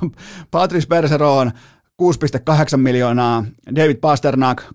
Patrice 0.50 0.88
Bergeron 0.88 1.52
6,8 2.02 2.76
miljoonaa, 2.76 3.44
David 3.76 3.96
Pasternak 3.96 4.62
6,6 4.62 4.68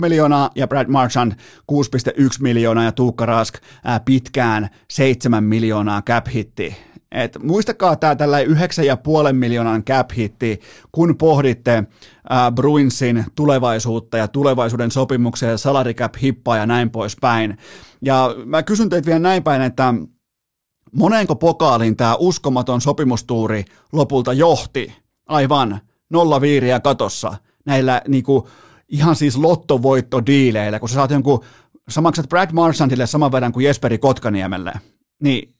miljoonaa 0.00 0.50
ja 0.54 0.68
Brad 0.68 0.88
Marchand 0.88 1.32
6,1 1.32 1.38
miljoonaa 2.40 2.84
ja 2.84 2.92
Tuukka 2.92 3.26
Rask 3.26 3.54
ää, 3.84 4.00
pitkään 4.00 4.68
7 4.90 5.44
miljoonaa 5.44 6.02
cap 6.02 6.26
hitti. 6.34 6.76
Et 7.12 7.38
muistakaa 7.42 7.96
tämä 7.96 8.16
tällä 8.16 8.42
9,5 8.42 9.32
miljoonan 9.32 9.84
cap 9.84 10.10
hitti, 10.16 10.60
kun 10.92 11.16
pohditte 11.16 11.84
Bruinsin 12.54 13.24
tulevaisuutta 13.34 14.16
ja 14.16 14.28
tulevaisuuden 14.28 14.90
sopimuksia 14.90 15.50
ja 15.50 15.58
salary 15.58 15.94
cap 15.94 16.14
hippaa 16.22 16.56
ja 16.56 16.66
näin 16.66 16.90
poispäin. 16.90 17.58
Ja 18.02 18.34
mä 18.44 18.62
kysyn 18.62 18.88
teitä 18.88 19.06
vielä 19.06 19.18
näin 19.18 19.42
päin, 19.42 19.62
että 19.62 19.94
moneenko 20.92 21.36
pokaaliin 21.36 21.96
tämä 21.96 22.16
uskomaton 22.18 22.80
sopimustuuri 22.80 23.64
lopulta 23.92 24.32
johti? 24.32 24.92
Aivan, 25.26 25.80
nolla 26.10 26.40
viiriä 26.40 26.80
katossa 26.80 27.34
näillä 27.64 28.02
niinku, 28.08 28.48
ihan 28.88 29.16
siis 29.16 29.36
lottovoittodiileillä, 29.36 30.80
kun 30.80 30.88
sä 30.88 30.94
saat 30.94 31.10
jonkun, 31.10 31.44
sä 31.88 32.00
maksat 32.00 32.28
Brad 32.28 32.50
Marchandille 32.52 33.06
saman 33.06 33.32
verran 33.32 33.52
kuin 33.52 33.66
Jesperi 33.66 33.98
Kotkaniemelle, 33.98 34.72
niin 35.22 35.54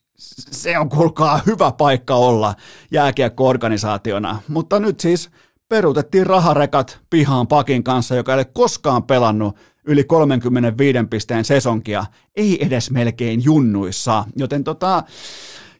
se 0.51 0.79
on 0.79 0.89
kuulkaa 0.89 1.41
hyvä 1.45 1.71
paikka 1.71 2.15
olla 2.15 2.55
jääkiekko-organisaationa. 2.91 4.41
Mutta 4.47 4.79
nyt 4.79 4.99
siis 4.99 5.29
peruutettiin 5.69 6.27
raharekat 6.27 6.99
pihaan 7.09 7.47
pakin 7.47 7.83
kanssa, 7.83 8.15
joka 8.15 8.31
ei 8.31 8.37
ole 8.37 8.45
koskaan 8.45 9.03
pelannut 9.03 9.55
yli 9.87 10.03
35 10.03 10.99
pisteen 11.09 11.45
sesonkia, 11.45 12.05
ei 12.35 12.65
edes 12.65 12.91
melkein 12.91 13.43
junnuissa. 13.43 14.25
Joten 14.35 14.63
tota, 14.63 15.03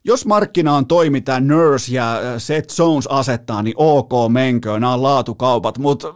jos 0.04 0.26
markkinaan 0.26 0.86
tämä 1.26 1.40
Nurse 1.40 1.96
ja 1.96 2.14
äh, 2.14 2.22
Seth 2.38 2.80
Jones 2.80 3.08
asettaa, 3.08 3.64
niin 3.64 3.74
ok 3.78 4.12
menköön, 4.32 4.82
nämä 4.82 4.94
on 4.94 5.04
laatukaupat, 5.04 5.78
mutta 5.78 6.14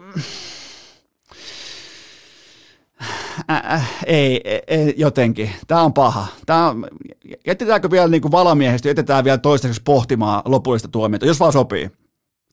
äh, 3.49 3.73
äh, 3.73 3.89
ei, 4.05 4.41
ei, 4.67 4.93
jotenkin. 4.97 5.51
Tämä 5.67 5.81
on 5.81 5.93
paha. 5.93 6.27
Tämä 6.45 6.69
on, 6.69 6.87
jätetäänkö 7.47 7.91
vielä 7.91 8.07
niin 8.07 8.21
kuin 8.21 8.31
valamiehistä, 8.31 8.87
jätetään 8.87 9.23
vielä 9.23 9.37
toistaiseksi 9.37 9.81
pohtimaan 9.83 10.41
lopullista 10.45 10.87
tuomiota, 10.87 11.25
jos 11.25 11.39
vaan 11.39 11.53
sopii. 11.53 11.89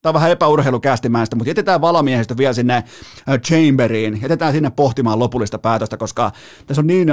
Tämä 0.03 0.11
on 0.11 0.15
vähän 0.15 0.31
epäurheilukästimäistä, 0.31 1.37
mutta 1.37 1.51
jätetään 1.51 1.81
valamiehistä 1.81 2.37
vielä 2.37 2.53
sinne 2.53 2.85
Chamberiin, 3.47 4.23
jätetään 4.23 4.53
sinne 4.53 4.71
pohtimaan 4.71 5.19
lopullista 5.19 5.59
päätöstä, 5.59 5.97
koska 5.97 6.33
tässä 6.67 6.81
on 6.81 6.87
niin 6.87 7.09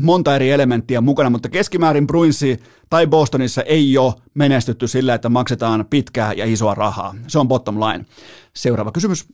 monta 0.00 0.36
eri 0.36 0.50
elementtiä 0.50 1.00
mukana, 1.00 1.30
mutta 1.30 1.48
keskimäärin 1.48 2.06
Bruinsi 2.06 2.58
tai 2.90 3.06
Bostonissa 3.06 3.62
ei 3.62 3.98
ole 3.98 4.14
menestytty 4.34 4.88
sillä, 4.88 5.14
että 5.14 5.28
maksetaan 5.28 5.86
pitkää 5.90 6.32
ja 6.32 6.44
isoa 6.44 6.74
rahaa. 6.74 7.14
Se 7.26 7.38
on 7.38 7.48
bottom 7.48 7.80
line. 7.80 8.04
Seuraava 8.56 8.92
kysymys. 8.92 9.26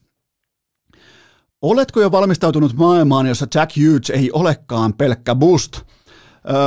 Oletko 1.63 2.01
jo 2.01 2.13
valmistautunut 2.13 2.75
maailmaan, 2.75 3.27
jossa 3.27 3.47
Jack 3.55 3.77
Hughes 3.77 4.11
ei 4.11 4.31
olekaan 4.33 4.95
pelkkä 4.95 5.35
boost? 5.35 5.81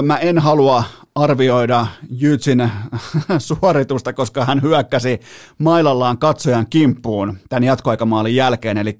Mä 0.01 0.17
en 0.17 0.39
halua 0.39 0.83
arvioida 1.15 1.87
Jytsin 2.09 2.71
suoritusta, 3.37 4.13
koska 4.13 4.45
hän 4.45 4.61
hyökkäsi 4.61 5.19
mailallaan 5.57 6.17
katsojan 6.17 6.67
kimppuun 6.69 7.37
tämän 7.49 7.63
jatkoaikamaalin 7.63 8.35
jälkeen. 8.35 8.77
Eli 8.77 8.97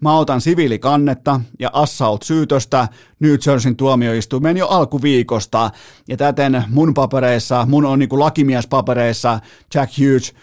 mä 0.00 0.18
otan 0.18 0.40
siviilikannetta 0.40 1.40
ja 1.58 1.70
assault-syytöstä 1.72 2.88
New 3.20 3.34
Jerseyn 3.46 3.76
tuomioistuimeen 3.76 4.56
jo 4.56 4.66
alkuviikosta. 4.66 5.70
Ja 6.08 6.16
täten 6.16 6.64
mun 6.68 6.94
papereissa, 6.94 7.66
mun 7.68 7.84
on 7.84 7.98
niin 7.98 8.08
lakimiespapereissa 8.12 9.40
Jack 9.74 9.92
Hughes 9.98 10.34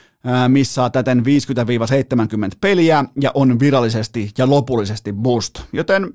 missaa 0.47 0.89
täten 0.89 1.19
50-70 1.19 1.24
peliä 2.61 3.05
ja 3.21 3.32
on 3.34 3.59
virallisesti 3.59 4.32
ja 4.38 4.49
lopullisesti 4.49 5.13
boost. 5.13 5.61
Joten 5.74 6.13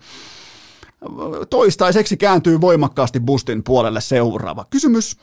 toistaiseksi 1.51 2.16
kääntyy 2.16 2.61
voimakkaasti 2.61 3.20
bustin 3.20 3.64
puolelle 3.64 4.01
seuraava 4.01 4.64
kysymys. 4.70 5.16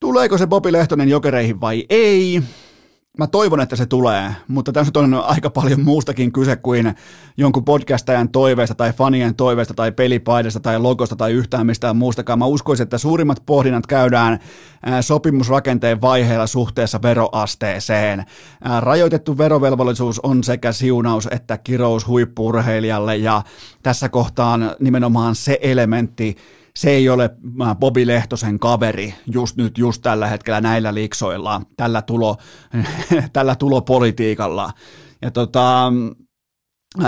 Tuleeko 0.00 0.38
se 0.38 0.46
Bobi 0.46 0.72
Lehtonen 0.72 1.08
jokereihin 1.08 1.60
vai 1.60 1.86
ei? 1.90 2.42
Mä 3.18 3.26
toivon, 3.26 3.60
että 3.60 3.76
se 3.76 3.86
tulee, 3.86 4.30
mutta 4.48 4.72
tässä 4.72 4.92
on 4.96 5.14
aika 5.14 5.50
paljon 5.50 5.80
muustakin 5.80 6.32
kyse 6.32 6.56
kuin 6.56 6.94
jonkun 7.36 7.64
podcastajan 7.64 8.28
toiveesta 8.28 8.74
tai 8.74 8.92
fanien 8.92 9.34
toiveesta 9.34 9.74
tai 9.74 9.92
pelipaidasta 9.92 10.60
tai 10.60 10.78
logosta 10.78 11.16
tai 11.16 11.32
yhtään 11.32 11.66
mistään 11.66 11.96
muustakaan. 11.96 12.38
Mä 12.38 12.46
uskoisin, 12.46 12.82
että 12.82 12.98
suurimmat 12.98 13.42
pohdinnat 13.46 13.86
käydään 13.86 14.38
sopimusrakenteen 15.00 16.00
vaiheella 16.00 16.46
suhteessa 16.46 17.02
veroasteeseen. 17.02 18.24
Rajoitettu 18.80 19.38
verovelvollisuus 19.38 20.20
on 20.20 20.44
sekä 20.44 20.72
siunaus 20.72 21.28
että 21.30 21.58
kirous 21.58 22.06
huippurheilijalle 22.06 23.16
ja 23.16 23.42
tässä 23.82 24.08
kohtaan 24.08 24.76
nimenomaan 24.80 25.34
se 25.34 25.58
elementti, 25.62 26.36
se 26.76 26.90
ei 26.90 27.08
ole 27.08 27.30
Bobi 27.78 28.06
Lehtosen 28.06 28.58
kaveri 28.58 29.14
just 29.32 29.56
nyt, 29.56 29.78
just 29.78 30.02
tällä 30.02 30.26
hetkellä 30.26 30.60
näillä 30.60 30.94
liiksoilla, 30.94 31.62
tällä, 31.76 32.02
tulo, 32.02 32.36
tällä 33.32 33.56
tulopolitiikalla. 33.56 34.70
Ja 35.22 35.30
tota, 35.30 35.92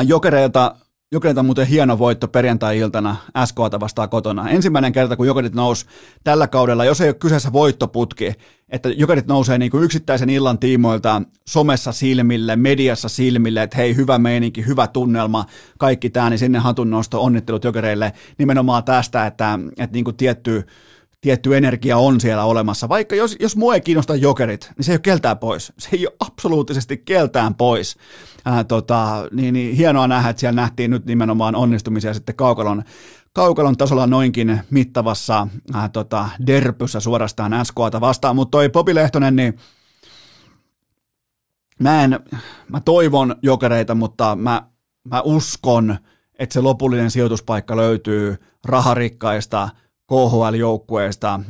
jokereilta 0.07 0.77
Jokerit 1.13 1.39
on 1.39 1.47
muuten 1.47 1.67
hieno 1.67 1.99
voitto 1.99 2.29
perjantai-iltana 2.29 3.17
SKta 3.45 3.81
vastaan 3.81 4.09
kotona. 4.09 4.51
Ensimmäinen 4.51 4.93
kerta, 4.93 5.17
kun 5.17 5.27
Jokerit 5.27 5.55
nousi 5.55 5.87
tällä 6.25 6.49
kaudella, 6.49 6.85
jos 6.85 7.01
ei 7.01 7.09
ole 7.09 7.15
kyseessä 7.15 7.53
voittoputki, 7.53 8.33
että 8.69 8.89
Jokerit 8.89 9.27
nousee 9.27 9.59
niin 9.59 9.71
kuin 9.71 9.85
yksittäisen 9.85 10.31
illan 10.31 10.59
tiimoilta 10.59 11.23
somessa 11.49 11.93
silmille, 11.93 12.57
mediassa 12.57 13.09
silmille, 13.09 13.63
että 13.63 13.77
hei, 13.77 13.97
hyvä 13.97 14.19
meininki, 14.19 14.67
hyvä 14.67 14.87
tunnelma, 14.87 15.47
kaikki 15.79 16.11
tämä, 16.11 16.31
niin 16.31 16.39
sinne 16.39 16.59
hatunnosto, 16.59 17.23
onnittelut 17.23 17.65
Jokereille 17.65 18.13
nimenomaan 18.39 18.85
tästä, 18.85 19.27
että, 19.27 19.59
että 19.79 19.95
niin 19.95 20.05
kuin 20.05 20.17
tietty, 20.17 20.67
tietty 21.21 21.57
energia 21.57 21.97
on 21.97 22.21
siellä 22.21 22.45
olemassa. 22.45 22.89
Vaikka 22.89 23.17
jos, 23.17 23.37
jos 23.41 23.57
mua 23.57 23.75
ei 23.75 23.81
kiinnosta 23.81 24.17
jokerit, 24.17 24.71
niin 24.77 24.85
se 24.85 24.93
ei 24.93 24.97
ole 24.97 25.01
keltään 25.01 25.39
pois. 25.39 25.73
Se 25.79 25.89
ei 25.93 26.07
ole 26.07 26.17
absoluuttisesti 26.21 26.97
keltään 26.97 27.55
pois. 27.55 27.97
Ää, 28.49 28.65
tota, 28.65 29.29
niin, 29.33 29.55
niin, 29.55 29.77
hienoa 29.77 30.09
nähdä, 30.09 30.31
että 30.31 30.41
siellä 30.41 30.61
nähtiin 30.61 30.91
nyt 30.91 31.07
nimenomaan 31.07 31.55
onnistumisia 31.55 32.15
sitten 32.15 32.35
kaukalon, 32.35 32.83
kaukalon 33.33 33.77
tasolla 33.77 34.07
noinkin 34.07 34.61
mittavassa 34.71 35.49
ää, 35.75 35.89
tota, 35.89 36.29
derpyssä 36.47 37.01
suorastaan 37.01 37.67
SKta 37.67 38.01
vastaan. 38.01 38.37
Mutta 38.37 38.51
toi 38.51 38.69
Popi 38.69 38.95
Lehtonen, 38.95 39.37
niin 39.37 39.59
mä, 41.81 42.05
en, 42.05 42.21
mä 42.69 42.81
toivon 42.81 43.37
jokereita, 43.43 43.95
mutta 43.95 44.37
mä, 44.37 44.63
mä 45.05 45.21
uskon, 45.21 45.99
että 46.39 46.53
se 46.53 46.61
lopullinen 46.61 47.11
sijoituspaikka 47.11 47.77
löytyy 47.77 48.37
raharikkaista– 48.65 49.69
KHL-joukkueesta 50.09 51.41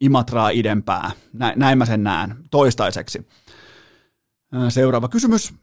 Imatraa 0.00 0.50
idempää. 0.50 1.10
Näin 1.56 1.78
mä 1.78 1.86
sen 1.86 2.04
näen 2.04 2.36
toistaiseksi. 2.50 3.28
Seuraava 4.68 5.08
kysymys 5.08 5.54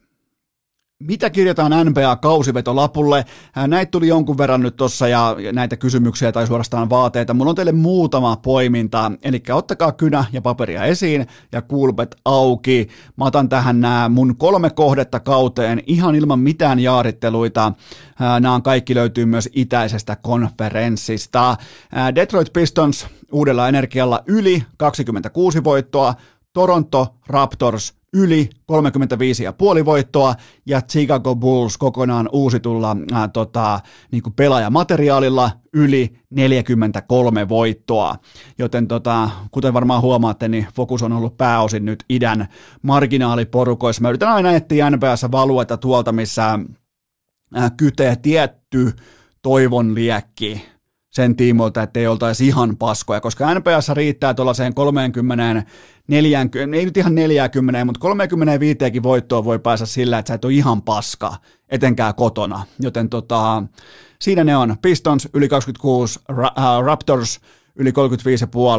mitä 0.99 1.29
kirjataan 1.29 1.71
NBA-kausivetolapulle? 1.71 3.25
Näitä 3.67 3.91
tuli 3.91 4.07
jonkun 4.07 4.37
verran 4.37 4.61
nyt 4.61 4.75
tuossa 4.75 5.07
ja 5.07 5.35
näitä 5.53 5.77
kysymyksiä 5.77 6.31
tai 6.31 6.47
suorastaan 6.47 6.89
vaateita. 6.89 7.33
Mulla 7.33 7.49
on 7.49 7.55
teille 7.55 7.71
muutama 7.71 8.35
poiminta, 8.35 9.11
eli 9.23 9.43
ottakaa 9.51 9.91
kynä 9.91 10.25
ja 10.33 10.41
paperia 10.41 10.83
esiin 10.83 11.27
ja 11.51 11.61
kulpet 11.61 12.15
auki. 12.25 12.87
Mä 13.15 13.25
otan 13.25 13.49
tähän 13.49 13.81
nämä 13.81 14.09
mun 14.09 14.37
kolme 14.37 14.69
kohdetta 14.69 15.19
kauteen 15.19 15.83
ihan 15.87 16.15
ilman 16.15 16.39
mitään 16.39 16.79
jaaritteluita. 16.79 17.73
Nämä 18.39 18.61
kaikki 18.63 18.95
löytyy 18.95 19.25
myös 19.25 19.49
itäisestä 19.53 20.15
konferenssista. 20.15 21.57
Detroit 22.15 22.53
Pistons 22.53 23.07
uudella 23.31 23.67
energialla 23.67 24.23
yli 24.27 24.63
26 24.77 25.63
voittoa, 25.63 26.13
Toronto 26.53 27.15
Raptors 27.27 27.96
yli 28.13 28.49
35,5 29.79 29.85
voittoa 29.85 30.35
ja 30.65 30.81
Chicago 30.81 31.35
Bulls 31.35 31.77
kokonaan 31.77 32.29
uusitulla 32.31 32.97
ää, 33.11 33.27
tota, 33.27 33.79
niin 34.11 34.23
kuin 34.23 34.33
pelaajamateriaalilla 34.33 35.51
yli 35.73 36.19
43 36.29 37.49
voittoa. 37.49 38.15
Joten 38.57 38.87
tota, 38.87 39.29
kuten 39.51 39.73
varmaan 39.73 40.01
huomaatte, 40.01 40.47
niin 40.47 40.67
fokus 40.75 41.03
on 41.03 41.13
ollut 41.13 41.37
pääosin 41.37 41.85
nyt 41.85 42.03
idän 42.09 42.47
marginaaliporukoissa. 42.81 44.01
Mä 44.01 44.09
yritän 44.09 44.29
aina 44.33 44.51
etsiä 44.51 44.89
NBAssa 44.89 45.31
valueta 45.31 45.77
tuolta, 45.77 46.11
missä 46.11 46.59
ää, 47.53 47.69
kytee 47.77 48.15
tietty 48.15 48.93
toivon 49.41 49.95
liekki 49.95 50.76
sen 51.18 51.36
tiimoilta, 51.36 51.84
että 51.84 51.99
ei 51.99 52.07
oltaisi 52.07 52.47
ihan 52.47 52.78
paskoja, 52.78 53.22
koska 53.22 53.53
NPS 53.53 53.89
riittää 53.93 54.34
tuollaiseen 54.34 54.74
30, 54.74 55.63
40, 56.07 56.78
ei 56.78 56.86
nyt 56.86 56.97
ihan 56.97 57.15
40, 57.15 57.86
mutta 57.86 57.99
35 57.99 59.03
voittoa 59.03 59.45
voi 59.45 59.59
päästä 59.59 59.86
sillä, 59.86 60.20
että 60.20 60.28
sä 60.28 60.34
et 60.34 60.45
ole 60.45 60.53
ihan 60.53 60.82
paska, 60.82 61.36
etenkään 61.70 62.15
kotona. 62.15 62.65
Joten 62.80 63.09
tota, 63.09 63.63
siinä 64.22 64.43
ne 64.43 64.57
on. 64.57 64.76
Pistons 64.82 65.30
yli 65.34 65.47
26, 65.47 66.20
Ra- 66.32 66.80
uh, 66.80 66.86
Raptors 66.86 67.39
yli 67.76 67.91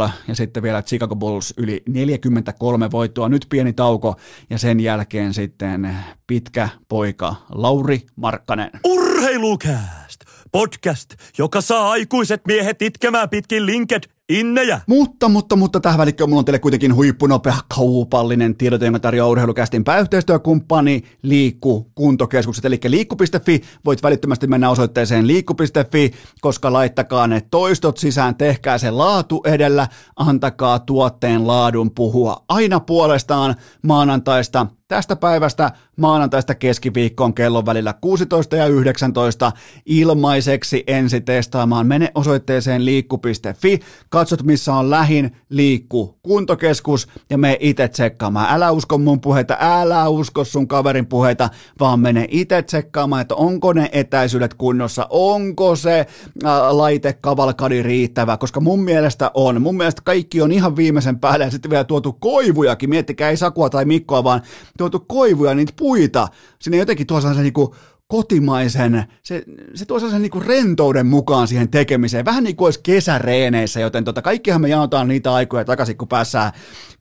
35,5 0.07 0.11
ja 0.29 0.35
sitten 0.35 0.63
vielä 0.63 0.83
Chicago 0.83 1.17
Bulls 1.17 1.55
yli 1.57 1.83
43 1.89 2.91
voittoa. 2.91 3.29
Nyt 3.29 3.47
pieni 3.51 3.73
tauko 3.73 4.17
ja 4.51 4.59
sen 4.59 4.81
jälkeen 4.81 5.35
sitten 5.35 5.97
pitkä 6.27 6.69
poika 6.89 7.35
Lauri 7.51 8.01
Markkanen. 8.17 8.71
Urheilukääst! 8.85 10.08
Podcast, 10.53 11.15
joka 11.39 11.61
saa 11.61 11.91
aikuiset 11.91 12.43
miehet 12.47 12.83
itkemään 12.83 13.29
pitkin 13.29 13.67
linked 13.67 14.03
innejä. 14.29 14.81
Mutta, 14.87 15.29
mutta, 15.29 15.57
mutta 15.57 15.81
tähän 15.81 15.99
välikköön 15.99 16.31
mulla 16.31 16.39
on 16.39 16.45
teille 16.45 16.59
kuitenkin 16.59 16.95
huippunopea 16.95 17.55
kaupallinen 17.77 18.57
tiedote, 18.57 18.85
jonka 18.85 19.01
tarjoaa 19.01 19.29
urheilukästin 19.29 19.85
pääyhteistyökumppani 19.85 21.03
Liikku 21.23 21.91
kuntokeskukset, 21.95 22.65
eli 22.65 22.81
liikku.fi. 22.87 23.63
Voit 23.85 24.03
välittömästi 24.03 24.47
mennä 24.47 24.71
osoitteeseen 24.71 25.27
liikku.fi, 25.27 26.11
koska 26.41 26.73
laittakaa 26.73 27.27
ne 27.27 27.43
toistot 27.51 27.97
sisään, 27.97 28.35
tehkää 28.35 28.79
se 28.79 28.91
laatu 28.91 29.43
edellä, 29.47 29.89
antakaa 30.17 30.79
tuotteen 30.79 31.47
laadun 31.47 31.91
puhua 31.95 32.45
aina 32.49 32.81
puolestaan 32.81 33.55
maanantaista 33.83 34.67
tästä 34.89 35.17
päivästä 35.17 35.71
maanantaista 35.97 36.55
keskiviikkoon 36.55 37.35
kellon 37.35 37.67
välillä 37.67 37.95
16 38.01 38.57
ja 38.57 38.67
19 38.67 39.53
ilmaiseksi 39.87 40.85
ensi 40.87 41.21
testaamaan. 41.21 41.87
Mene 41.87 42.11
osoitteeseen 42.15 42.85
liikku.fi, 42.85 43.81
katsot 44.09 44.43
missä 44.43 44.75
on 44.75 44.91
lähin 44.91 45.37
liikku 45.49 46.19
kuntokeskus 46.23 47.09
ja 47.31 47.39
me 47.39 47.57
itse 47.61 47.89
tsekkaamaan. 47.89 48.55
Älä 48.55 48.71
usko 48.71 48.99
mun 48.99 49.21
puheita, 49.21 49.57
älä 49.61 50.09
usko 50.09 50.45
sun 50.45 50.69
kaverin 50.69 51.07
puheita, 51.07 51.51
vaan 51.81 52.01
mene 52.01 52.27
itse 52.31 52.63
tsekkaamaan, 52.63 53.23
että 53.23 53.35
onko 53.35 53.73
ne 53.73 53.89
etäisyydet 53.93 54.55
kunnossa, 54.55 55.07
onko 55.11 55.77
se 55.77 56.07
ää, 56.45 56.77
laite 56.77 57.13
kavalkadi 57.13 57.83
riittävä, 57.83 58.37
koska 58.37 58.61
mun 58.61 58.81
mielestä 58.81 59.31
on. 59.35 59.63
Mun 59.63 59.77
mielestä 59.77 60.03
kaikki 60.05 60.43
on 60.43 60.53
ihan 60.53 60.77
viimeisen 60.77 61.19
päälle 61.19 61.45
ja 61.45 61.51
sitten 61.51 61.71
vielä 61.71 61.85
tuotu 61.85 62.13
koivujakin, 62.13 62.91
miettikää 62.91 63.31
ei 63.31 63.37
Sakua 63.37 63.71
tai 63.71 63.85
Mikkoa, 63.85 64.25
vaan 64.25 64.43
tuotu 64.79 65.01
koivuja, 65.01 65.55
niitä 65.55 65.73
puita, 65.77 66.29
sinne 66.59 66.77
jotenkin 66.77 67.07
tuossa 67.07 67.35
se 67.35 67.43
niinku 67.43 67.75
kotimaisen, 68.09 69.05
se, 69.23 69.45
se 69.75 69.85
tuo 69.85 69.99
sellaisen 69.99 70.23
niin 70.23 70.43
rentouden 70.47 71.07
mukaan 71.07 71.49
siihen 71.49 71.71
tekemiseen, 71.71 72.25
vähän 72.25 72.45
niin 72.45 72.57
kuin 72.57 72.67
olisi 72.67 72.81
kesäreeneissä, 72.83 73.81
joten 73.81 74.05
tota, 74.05 74.23
kaikkihan 74.23 74.61
me 74.61 74.69
jaotaan 74.69 75.09
niitä 75.09 75.35
aikoja 75.35 75.65
takaisin, 75.65 75.97
kun 75.97 76.09
päässään 76.09 76.53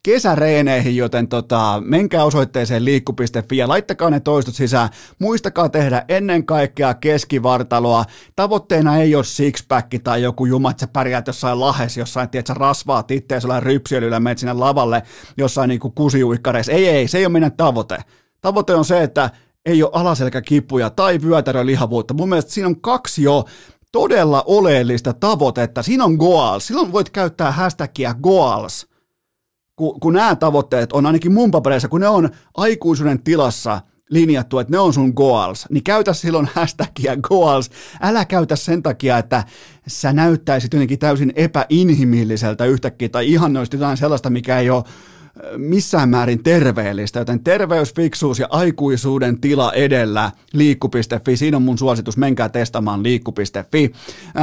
kesäreeneihin, 0.03 0.95
joten 0.95 1.27
tota, 1.27 1.81
menkää 1.85 2.23
osoitteeseen 2.23 2.85
liikku.fi 2.85 3.57
ja 3.57 3.67
laittakaa 3.67 4.09
ne 4.09 4.19
toistot 4.19 4.55
sisään. 4.55 4.89
Muistakaa 5.19 5.69
tehdä 5.69 6.05
ennen 6.09 6.45
kaikkea 6.45 6.93
keskivartaloa. 6.93 8.05
Tavoitteena 8.35 8.97
ei 8.97 9.15
ole 9.15 9.23
sixpack 9.23 9.87
tai 10.03 10.21
joku 10.21 10.45
juma, 10.45 10.71
että 10.71 10.81
sä 10.81 10.87
pärjäät 10.93 11.27
jossain 11.27 11.59
lahes, 11.59 11.97
jossain, 11.97 12.29
tiedät, 12.29 12.47
sä 12.47 12.53
rasvaat 12.53 13.11
itseä 13.11 13.39
jollain 13.43 13.63
rypsiölyllä, 13.63 14.19
menet 14.19 14.37
sinne 14.37 14.53
lavalle 14.53 15.03
jossain 15.37 15.67
niin 15.67 15.79
kusiuikkareissa. 15.79 16.71
Ei, 16.71 16.87
ei, 16.87 17.07
se 17.07 17.17
ei 17.17 17.25
ole 17.25 17.31
meidän 17.31 17.51
tavoite. 17.51 17.97
Tavoite 18.41 18.75
on 18.75 18.85
se, 18.85 19.03
että 19.03 19.29
ei 19.67 19.83
ole 19.83 19.91
alaselkäkipuja 19.93 20.89
tai 20.89 21.19
vyötärölihavuutta. 21.21 22.13
Mun 22.13 22.29
mielestä 22.29 22.51
siinä 22.51 22.67
on 22.67 22.81
kaksi 22.81 23.23
jo 23.23 23.45
todella 23.91 24.43
oleellista 24.45 25.13
tavoitetta. 25.13 25.83
Siinä 25.83 26.03
on 26.03 26.13
goals. 26.13 26.67
Silloin 26.67 26.91
voit 26.91 27.09
käyttää 27.09 27.51
hashtagia 27.51 28.13
goals, 28.13 28.87
kun, 29.75 29.99
kun 29.99 30.13
nämä 30.13 30.35
tavoitteet 30.35 30.93
on 30.93 31.05
ainakin 31.05 31.33
mun 31.33 31.51
papereissa, 31.51 31.87
kun 31.87 32.01
ne 32.01 32.07
on 32.07 32.29
aikuisuuden 32.57 33.23
tilassa 33.23 33.81
linjattu, 34.09 34.59
että 34.59 34.71
ne 34.71 34.79
on 34.79 34.93
sun 34.93 35.11
goals, 35.15 35.65
niin 35.69 35.83
käytä 35.83 36.13
silloin 36.13 36.49
hashtagia 36.53 37.17
goals. 37.17 37.69
Älä 38.01 38.25
käytä 38.25 38.55
sen 38.55 38.83
takia, 38.83 39.17
että 39.17 39.43
sä 39.87 40.13
näyttäisit 40.13 40.73
jotenkin 40.73 40.99
täysin 40.99 41.33
epäinhimilliseltä 41.35 42.65
yhtäkkiä 42.65 43.09
tai 43.09 43.27
ihan 43.27 43.53
jotain 43.73 43.97
sellaista, 43.97 44.29
mikä 44.29 44.59
ei 44.59 44.69
ole 44.69 44.83
missään 45.57 46.09
määrin 46.09 46.43
terveellistä, 46.43 47.19
joten 47.19 47.43
terveys, 47.43 47.93
fiksuus 47.95 48.39
ja 48.39 48.47
aikuisuuden 48.49 49.41
tila 49.41 49.73
edellä 49.73 50.31
liikku.fi, 50.53 51.37
siinä 51.37 51.57
on 51.57 51.63
mun 51.63 51.77
suositus, 51.77 52.17
menkää 52.17 52.49
testaamaan 52.49 53.03
liikku.fi. 53.03 53.91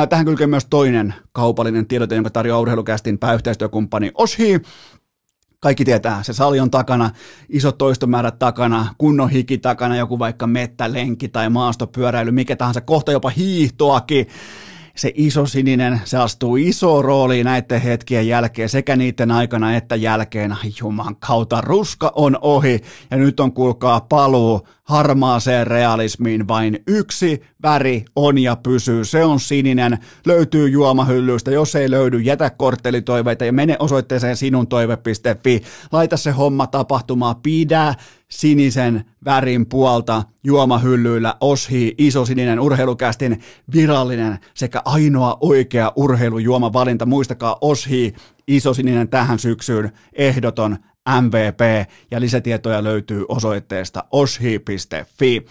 Tähän 0.08 0.26
kylkee 0.26 0.46
myös 0.46 0.66
toinen 0.70 1.14
kaupallinen 1.32 1.86
tiedote, 1.86 2.14
jonka 2.14 2.30
tarjoaa 2.30 2.60
urheilukästin 2.60 3.18
pääyhteistyökumppani 3.18 4.10
Oshi, 4.14 4.60
kaikki 5.60 5.84
tietää, 5.84 6.22
se 6.22 6.32
sali 6.32 6.60
on 6.60 6.70
takana, 6.70 7.10
isot 7.48 7.78
toistomäärät 7.78 8.38
takana, 8.38 8.94
kunnon 8.98 9.30
hiki 9.30 9.58
takana, 9.58 9.96
joku 9.96 10.18
vaikka 10.18 10.46
mettälenki 10.46 11.28
tai 11.28 11.50
maastopyöräily, 11.50 12.30
mikä 12.30 12.56
tahansa, 12.56 12.80
kohta 12.80 13.12
jopa 13.12 13.28
hiihtoakin 13.28 14.26
se 14.96 15.12
iso 15.14 15.46
sininen, 15.46 16.00
se 16.04 16.18
astuu 16.18 16.56
iso 16.56 17.02
rooliin 17.02 17.44
näiden 17.44 17.80
hetkien 17.80 18.28
jälkeen, 18.28 18.68
sekä 18.68 18.96
niiden 18.96 19.30
aikana 19.30 19.76
että 19.76 19.96
jälkeen. 19.96 20.56
Juman 20.80 21.16
kautta, 21.16 21.60
ruska 21.60 22.12
on 22.14 22.38
ohi, 22.40 22.80
ja 23.10 23.16
nyt 23.16 23.40
on 23.40 23.52
kuulkaa 23.52 24.00
paluu 24.00 24.68
harmaaseen 24.84 25.66
realismiin. 25.66 26.48
Vain 26.48 26.78
yksi 26.86 27.42
väri 27.62 28.04
on 28.16 28.38
ja 28.38 28.56
pysyy, 28.56 29.04
se 29.04 29.24
on 29.24 29.40
sininen, 29.40 29.98
löytyy 30.26 30.68
juomahyllyistä, 30.68 31.50
jos 31.50 31.74
ei 31.74 31.90
löydy, 31.90 32.18
jätä 32.18 32.50
korttelitoiveita 32.50 33.44
ja 33.44 33.52
mene 33.52 33.76
osoitteeseen 33.78 34.36
sinuntoive.fi, 34.36 35.62
laita 35.92 36.16
se 36.16 36.30
homma 36.30 36.66
tapahtumaan, 36.66 37.36
pidä 37.36 37.94
sinisen 38.28 39.04
värin 39.24 39.66
puolta 39.66 40.22
juomahyllyillä. 40.44 41.34
Oshi 41.40 41.94
isosininen 41.98 42.60
urheilukästin 42.60 43.40
virallinen 43.72 44.38
sekä 44.54 44.82
ainoa 44.84 45.38
oikea 45.40 45.92
urheilujuomavalinta. 45.96 47.06
Muistakaa 47.06 47.56
Oshi 47.60 48.14
isosininen 48.48 49.08
tähän 49.08 49.38
syksyyn. 49.38 49.92
Ehdoton 50.12 50.76
MVP 51.10 51.88
ja 52.10 52.20
lisätietoja 52.20 52.84
löytyy 52.84 53.24
osoitteesta 53.28 54.04
oshi.fi. 54.10 55.46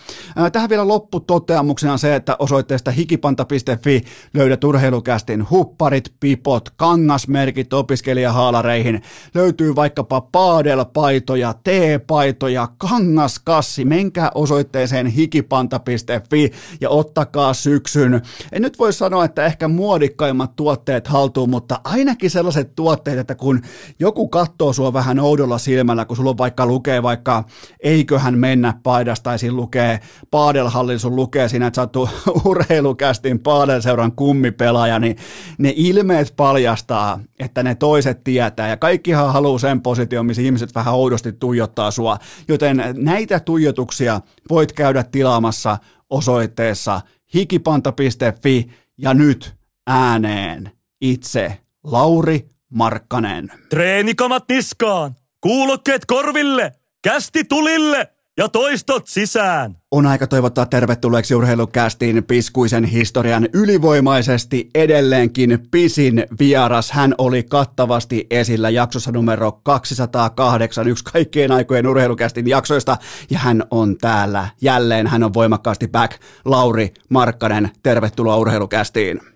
Tähän 0.51 0.69
vielä 0.69 0.87
lopputoteamuksena 0.87 1.97
se, 1.97 2.15
että 2.15 2.35
osoitteesta 2.39 2.91
hikipanta.fi 2.91 4.03
löydät 4.33 4.63
urheilukästin 4.63 5.49
hupparit, 5.49 6.13
pipot, 6.19 6.69
kangasmerkit 6.69 7.73
opiskelijahaalareihin. 7.73 9.01
Löytyy 9.33 9.75
vaikkapa 9.75 10.21
paadelpaitoja, 10.21 11.53
teepaitoja, 11.63 12.67
kangaskassi. 12.77 13.85
Menkää 13.85 14.31
osoitteeseen 14.35 15.07
hikipanta.fi 15.07 16.51
ja 16.81 16.89
ottakaa 16.89 17.53
syksyn. 17.53 18.21
En 18.51 18.61
nyt 18.61 18.79
voi 18.79 18.93
sanoa, 18.93 19.25
että 19.25 19.45
ehkä 19.45 19.67
muodikkaimmat 19.67 20.55
tuotteet 20.55 21.07
haltuun, 21.07 21.49
mutta 21.49 21.79
ainakin 21.83 22.29
sellaiset 22.29 22.75
tuotteet, 22.75 23.19
että 23.19 23.35
kun 23.35 23.61
joku 23.99 24.27
katsoo 24.27 24.73
sua 24.73 24.93
vähän 24.93 25.19
oudon 25.19 25.42
oudolla 25.43 25.57
silmällä, 25.57 26.05
kun 26.05 26.17
sulla 26.17 26.37
vaikka 26.37 26.65
lukee 26.65 27.03
vaikka 27.03 27.43
eiköhän 27.79 28.37
mennä 28.37 28.73
paidasta, 28.83 29.23
tai 29.23 29.39
siinä 29.39 29.55
lukee 29.55 29.99
Paadelhallin, 30.31 30.99
sun 30.99 31.15
lukee 31.15 31.49
siinä, 31.49 31.67
että 31.67 31.75
sä 31.75 31.81
oot 31.81 32.09
urheilukästin 32.45 33.39
Paadelseuran 33.39 34.11
kummipelaaja, 34.11 34.99
niin 34.99 35.17
ne 35.57 35.73
ilmeet 35.75 36.33
paljastaa, 36.35 37.19
että 37.39 37.63
ne 37.63 37.75
toiset 37.75 38.23
tietää, 38.23 38.67
ja 38.67 38.77
kaikkihan 38.77 39.33
haluaa 39.33 39.59
sen 39.59 39.81
position, 39.81 40.25
missä 40.25 40.41
ihmiset 40.41 40.75
vähän 40.75 40.93
oudosti 40.93 41.31
tuijottaa 41.31 41.91
sua, 41.91 42.17
joten 42.47 42.83
näitä 42.97 43.39
tuijotuksia 43.39 44.21
voit 44.49 44.71
käydä 44.71 45.03
tilaamassa 45.03 45.77
osoitteessa 46.09 47.01
hikipanta.fi, 47.33 48.69
ja 48.97 49.13
nyt 49.13 49.55
ääneen 49.87 50.71
itse 51.01 51.57
Lauri 51.83 52.47
Markkanen. 52.69 53.51
Treenikamat 53.69 54.43
niskaan! 54.49 55.15
Kuulokkeet 55.43 56.05
korville, 56.05 56.71
kästi 57.01 57.43
tulille 57.43 58.07
ja 58.37 58.49
toistot 58.49 59.07
sisään. 59.07 59.77
On 59.91 60.05
aika 60.05 60.27
toivottaa 60.27 60.65
tervetulleeksi 60.65 61.35
urheilukästiin 61.35 62.23
piskuisen 62.23 62.83
historian 62.83 63.47
ylivoimaisesti 63.53 64.69
edelleenkin 64.75 65.67
pisin 65.71 66.25
vieras. 66.39 66.91
Hän 66.91 67.15
oli 67.17 67.43
kattavasti 67.43 68.27
esillä 68.29 68.69
jaksossa 68.69 69.11
numero 69.11 69.51
208, 69.51 70.87
yksi 70.87 71.03
kaikkien 71.03 71.51
aikojen 71.51 71.87
urheilukästin 71.87 72.47
jaksoista, 72.47 72.97
ja 73.29 73.39
hän 73.39 73.63
on 73.71 73.97
täällä 73.97 74.47
jälleen. 74.61 75.07
Hän 75.07 75.23
on 75.23 75.33
voimakkaasti 75.33 75.87
back. 75.87 76.21
Lauri 76.45 76.93
Markkanen, 77.09 77.69
tervetuloa 77.83 78.37
urheilukästiin. 78.37 79.32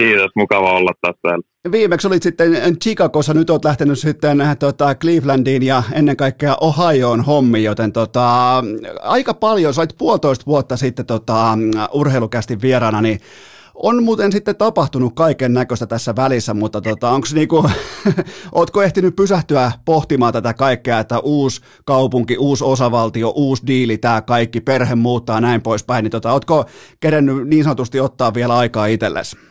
Kiitos, 0.00 0.30
mukava 0.36 0.72
olla 0.72 0.92
täällä. 1.22 1.44
Viimeksi 1.72 2.06
olit 2.06 2.22
sitten 2.22 2.76
Chicagossa, 2.82 3.34
nyt 3.34 3.50
olet 3.50 3.64
lähtenyt 3.64 3.98
sitten 3.98 4.40
äh, 4.40 4.56
tota, 4.58 4.94
Clevelandiin 4.94 5.62
ja 5.62 5.82
ennen 5.92 6.16
kaikkea 6.16 6.56
Ohioon 6.60 7.20
hommi, 7.20 7.62
joten 7.62 7.92
tota, 7.92 8.54
aika 9.00 9.34
paljon, 9.34 9.74
sait 9.74 9.94
puolitoista 9.98 10.46
vuotta 10.46 10.76
sitten 10.76 11.06
tota, 11.06 11.58
urheilukästi 11.92 12.60
vieraana, 12.62 13.00
niin 13.00 13.20
on 13.74 14.02
muuten 14.02 14.32
sitten 14.32 14.56
tapahtunut 14.56 15.14
kaiken 15.14 15.54
näköistä 15.54 15.86
tässä 15.86 16.16
välissä, 16.16 16.54
mutta 16.54 16.80
tota, 16.80 17.10
onko 17.10 17.26
niinku, 17.34 17.70
ootko 18.52 18.82
ehtinyt 18.82 19.16
pysähtyä 19.16 19.72
pohtimaan 19.84 20.32
tätä 20.32 20.54
kaikkea, 20.54 20.98
että 20.98 21.18
uusi 21.18 21.60
kaupunki, 21.84 22.38
uusi 22.38 22.64
osavaltio, 22.64 23.32
uusi 23.36 23.66
diili, 23.66 23.98
tämä 23.98 24.22
kaikki, 24.22 24.60
perhe 24.60 24.94
muuttaa 24.94 25.40
näin 25.40 25.62
poispäin, 25.62 26.02
niin 26.02 26.10
tota, 26.10 26.32
ootko 26.32 26.64
kerennyt 27.00 27.48
niin 27.48 27.64
sanotusti 27.64 28.00
ottaa 28.00 28.34
vielä 28.34 28.58
aikaa 28.58 28.86
itsellesi? 28.86 29.49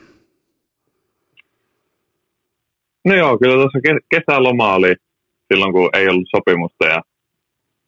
No 3.06 3.16
joo, 3.16 3.38
kyllä 3.38 3.56
tuossa 3.56 3.80
kesäloma 4.10 4.74
oli 4.74 4.96
silloin, 5.54 5.74
kun 5.74 5.90
ei 5.94 6.08
ollut 6.08 6.34
sopimusta 6.36 6.86
ja 6.86 7.02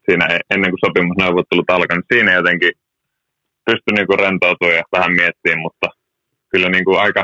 siinä 0.06 0.26
e-, 0.26 0.46
ennen 0.54 0.72
kuin 0.72 0.84
sopimusneuvottelut 0.86 1.70
alkoi, 1.70 1.98
niin 1.98 2.12
siinä 2.14 2.34
jotenkin 2.34 2.72
pystyi 3.66 3.94
niin 3.94 4.20
rentoutumaan 4.20 4.76
ja 4.76 4.84
vähän 4.92 5.12
miettimään, 5.12 5.60
mutta 5.60 5.88
kyllä 6.52 6.70
niin 6.70 6.86
kuin 6.86 7.00
aika, 7.00 7.24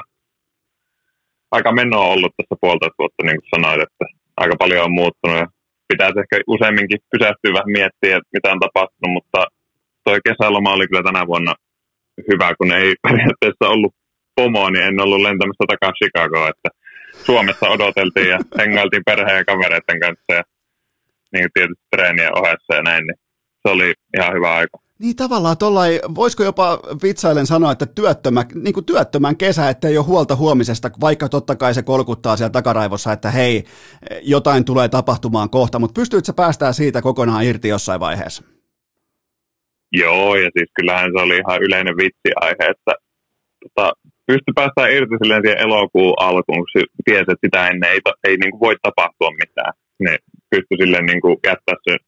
aika 1.51 1.71
menoa 1.71 2.13
ollut 2.13 2.33
tässä 2.37 2.55
puolitoista 2.61 2.99
vuotta, 2.99 3.23
niin 3.23 3.39
kuin 3.39 3.49
sanoit, 3.55 3.81
että 3.81 4.05
aika 4.37 4.55
paljon 4.59 4.85
on 4.85 4.99
muuttunut 4.99 5.37
ja 5.37 5.47
pitäisi 5.87 6.19
ehkä 6.19 6.35
useamminkin 6.47 6.99
pysähtyä 7.11 7.53
vähän 7.53 7.75
miettiä, 7.79 8.17
että 8.17 8.33
mitä 8.35 8.51
on 8.51 8.59
tapahtunut, 8.59 9.13
mutta 9.17 9.39
toi 10.03 10.19
kesäloma 10.27 10.73
oli 10.73 10.87
kyllä 10.87 11.07
tänä 11.09 11.27
vuonna 11.27 11.53
hyvä, 12.31 12.55
kun 12.57 12.71
ei 12.71 12.95
periaatteessa 13.07 13.73
ollut 13.75 13.93
pomoa, 14.35 14.69
niin 14.71 14.85
en 14.85 15.03
ollut 15.05 15.21
lentämässä 15.21 15.63
takaisin 15.67 15.97
Chicagoa, 15.99 16.49
että 16.49 16.69
Suomessa 17.25 17.69
odoteltiin 17.69 18.29
ja 18.29 18.39
hengailtiin 18.57 19.03
perheen 19.05 19.37
ja 19.37 19.45
kavereiden 19.45 19.99
kanssa 19.99 20.33
ja 20.33 20.43
niin 21.33 21.49
tietysti 21.53 21.83
treenien 21.95 22.37
ohessa 22.37 22.75
ja 22.75 22.81
näin, 22.81 23.07
niin 23.07 23.15
se 23.61 23.73
oli 23.73 23.93
ihan 24.17 24.33
hyvä 24.33 24.55
aika. 24.55 24.77
Niin 24.99 25.15
tavallaan 25.15 25.57
tollai, 25.57 25.99
voisiko 26.15 26.43
jopa 26.43 26.79
vitsailen 27.03 27.47
sanoa, 27.47 27.71
että 27.71 27.85
työttömä, 27.85 28.45
niin 28.55 28.73
kuin 28.73 28.85
työttömän 28.85 29.37
kesä, 29.37 29.69
ettei 29.69 29.97
ole 29.97 30.05
huolta 30.05 30.35
huomisesta, 30.35 30.89
vaikka 31.01 31.29
totta 31.29 31.55
kai 31.55 31.73
se 31.73 31.83
kolkuttaa 31.83 32.37
siellä 32.37 32.51
takaraivossa, 32.51 33.13
että 33.13 33.31
hei, 33.31 33.63
jotain 34.21 34.65
tulee 34.65 34.89
tapahtumaan 34.89 35.49
kohta, 35.49 35.79
mutta 35.79 35.99
pystyykö 35.99 36.33
päästään 36.35 36.73
siitä 36.73 37.01
kokonaan 37.01 37.43
irti 37.43 37.67
jossain 37.67 37.99
vaiheessa? 37.99 38.43
Joo, 39.91 40.35
ja 40.35 40.49
siis 40.57 40.71
kyllähän 40.75 41.11
se 41.17 41.23
oli 41.23 41.37
ihan 41.37 41.61
yleinen 41.61 41.97
vitsiaihe, 41.97 42.71
että 42.71 42.93
tota, 43.63 43.93
pysty 44.27 44.49
päästään 44.55 44.91
irti 44.91 45.15
silleen 45.21 45.41
siihen 45.43 45.63
elokuun 45.65 46.13
alkuun, 46.27 46.57
kun 46.57 46.83
tiesi, 47.05 47.31
että 47.33 47.45
sitä 47.45 47.67
ennen 47.67 47.91
ei, 47.91 47.99
ei 48.27 48.37
niin 48.37 48.51
kuin 48.51 48.63
voi 48.65 48.75
tapahtua 48.81 49.31
mitään. 49.41 49.73
Ne 49.99 50.17
pysty 50.51 50.73
silleen 50.81 51.05
niin 51.05 51.21
kuin 51.21 51.37
jättää 51.47 51.75
sen 51.83 51.99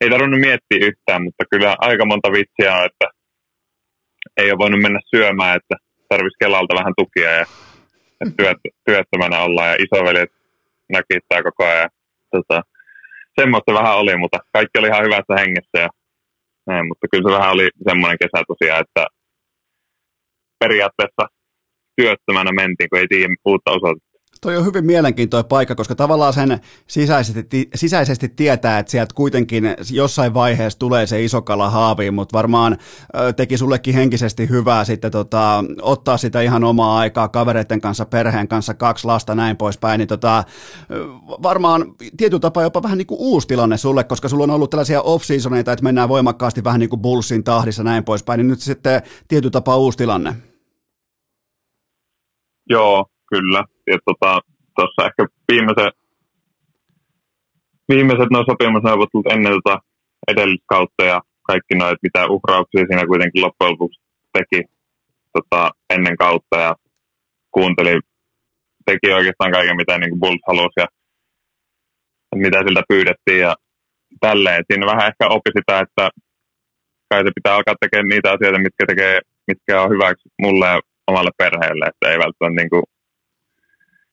ei 0.00 0.10
tarvinnut 0.10 0.40
miettiä 0.40 0.86
yhtään, 0.88 1.22
mutta 1.24 1.44
kyllä 1.50 1.76
aika 1.78 2.04
monta 2.04 2.32
vitsiä 2.32 2.76
on, 2.78 2.84
että 2.84 3.06
ei 4.36 4.50
ole 4.50 4.58
voinut 4.58 4.82
mennä 4.82 5.00
syömään, 5.14 5.56
että 5.56 5.74
tarvitsisi 6.08 6.42
Kelalta 6.42 6.74
vähän 6.80 6.94
tukia 6.98 7.30
ja 7.30 7.46
työt, 8.36 8.58
työttömänä 8.86 9.42
ollaan 9.42 9.70
ja 9.70 9.76
isoveljet 9.84 10.32
näkittää 10.92 11.42
koko 11.42 11.64
ajan. 11.64 11.90
Tota, 12.30 12.62
semmoista 13.40 13.74
vähän 13.74 13.96
oli, 13.96 14.16
mutta 14.16 14.38
kaikki 14.52 14.78
oli 14.78 14.88
ihan 14.88 15.04
hyvässä 15.06 15.34
hengessä 15.38 15.78
ja 15.84 15.88
näin, 16.66 16.88
mutta 16.88 17.06
kyllä 17.10 17.24
se 17.26 17.38
vähän 17.38 17.52
oli 17.52 17.68
semmoinen 17.88 18.18
kesä 18.22 18.44
tosiaan, 18.52 18.84
että 18.84 19.02
periaatteessa 20.64 21.24
työttömänä 21.96 22.52
mentiin, 22.52 22.90
kun 22.90 22.98
ei 22.98 23.08
tiedä 23.08 23.34
uutta 23.44 23.70
osoitetta. 23.70 24.14
Toi 24.40 24.56
on 24.56 24.66
hyvin 24.66 24.86
mielenkiintoinen 24.86 25.48
paikka, 25.48 25.74
koska 25.74 25.94
tavallaan 25.94 26.32
sen 26.32 26.58
sisäisesti, 26.86 27.68
sisäisesti 27.74 28.28
tietää, 28.28 28.78
että 28.78 28.90
sieltä 28.90 29.14
kuitenkin 29.14 29.64
jossain 29.92 30.34
vaiheessa 30.34 30.78
tulee 30.78 31.06
se 31.06 31.24
iso 31.24 31.42
kala 31.42 31.70
haaviin, 31.70 32.14
mutta 32.14 32.38
varmaan 32.38 32.78
teki 33.36 33.58
sullekin 33.58 33.94
henkisesti 33.94 34.48
hyvää 34.48 34.84
sitten 34.84 35.10
tota, 35.10 35.64
ottaa 35.82 36.16
sitä 36.16 36.40
ihan 36.40 36.64
omaa 36.64 36.98
aikaa 36.98 37.28
kavereiden 37.28 37.80
kanssa, 37.80 38.04
perheen 38.04 38.48
kanssa, 38.48 38.74
kaksi 38.74 39.06
lasta 39.06 39.34
näin 39.34 39.56
poispäin, 39.56 39.98
niin 39.98 40.08
tota, 40.08 40.44
varmaan 41.42 41.94
tietyllä 42.16 42.40
tapaa 42.40 42.62
jopa 42.62 42.82
vähän 42.82 42.98
niin 42.98 43.06
kuin 43.06 43.20
uusi 43.20 43.48
tilanne 43.48 43.76
sulle, 43.76 44.04
koska 44.04 44.28
sulla 44.28 44.44
on 44.44 44.50
ollut 44.50 44.70
tällaisia 44.70 45.02
off-seasoneita, 45.02 45.72
että 45.72 45.82
mennään 45.84 46.08
voimakkaasti 46.08 46.64
vähän 46.64 46.80
niin 46.80 46.90
kuin 46.90 47.02
bullsin 47.02 47.44
tahdissa 47.44 47.82
näin 47.82 48.04
poispäin, 48.04 48.38
niin 48.38 48.48
nyt 48.48 48.60
sitten 48.60 49.02
tietyllä 49.28 49.50
tapaa 49.50 49.76
uusi 49.76 49.98
tilanne. 49.98 50.34
Joo, 52.70 53.06
kyllä. 53.30 53.64
Ja 53.86 53.98
tota, 54.04 54.40
tuossa 54.76 55.06
ehkä 55.06 55.26
viimeiset, 55.52 55.94
viimeiset 57.88 58.30
noin 58.30 58.46
sopimusneuvottelut 58.50 59.32
ennen 59.32 59.52
tota 59.52 59.78
edellistä 60.28 60.64
kautta 60.66 61.04
ja 61.04 61.20
kaikki 61.42 61.74
noit, 61.74 61.98
mitä 62.02 62.26
uhrauksia 62.26 62.86
siinä 62.88 63.06
kuitenkin 63.06 63.42
loppujen 63.42 63.72
lopuksi 63.72 64.00
teki 64.32 64.62
tota, 65.32 65.70
ennen 65.90 66.16
kautta 66.16 66.56
ja 66.56 66.74
kuunteli, 67.50 68.00
teki 68.86 69.12
oikeastaan 69.12 69.52
kaiken, 69.52 69.76
mitä 69.76 69.98
niin 69.98 70.20
Bulls 70.20 70.40
halusi 70.46 70.76
ja 70.76 70.86
mitä 72.34 72.58
siltä 72.58 72.82
pyydettiin 72.88 73.40
ja 73.40 73.54
tälleen. 74.20 74.64
Siinä 74.66 74.86
vähän 74.86 75.08
ehkä 75.08 75.28
oppi 75.28 75.50
sitä, 75.58 75.80
että 75.80 76.10
kai 77.08 77.20
se 77.24 77.30
pitää 77.34 77.54
alkaa 77.54 77.74
tekemään 77.80 78.08
niitä 78.08 78.32
asioita, 78.32 78.58
mitkä, 78.58 78.84
tekee, 78.86 79.20
mitkä 79.46 79.82
on 79.82 79.90
hyväksi 79.90 80.28
mulle 80.42 80.66
ja 80.66 80.80
omalle 81.08 81.30
perheelle, 81.38 81.84
että 81.86 82.04
ei 82.10 82.18
välttämättä 82.18 82.60
niin 82.60 82.70
kuin 82.70 82.84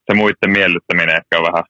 se 0.06 0.14
muiden 0.14 0.52
miellyttäminen 0.58 1.16
ehkä 1.20 1.34
on 1.40 1.48
vähän, 1.50 1.64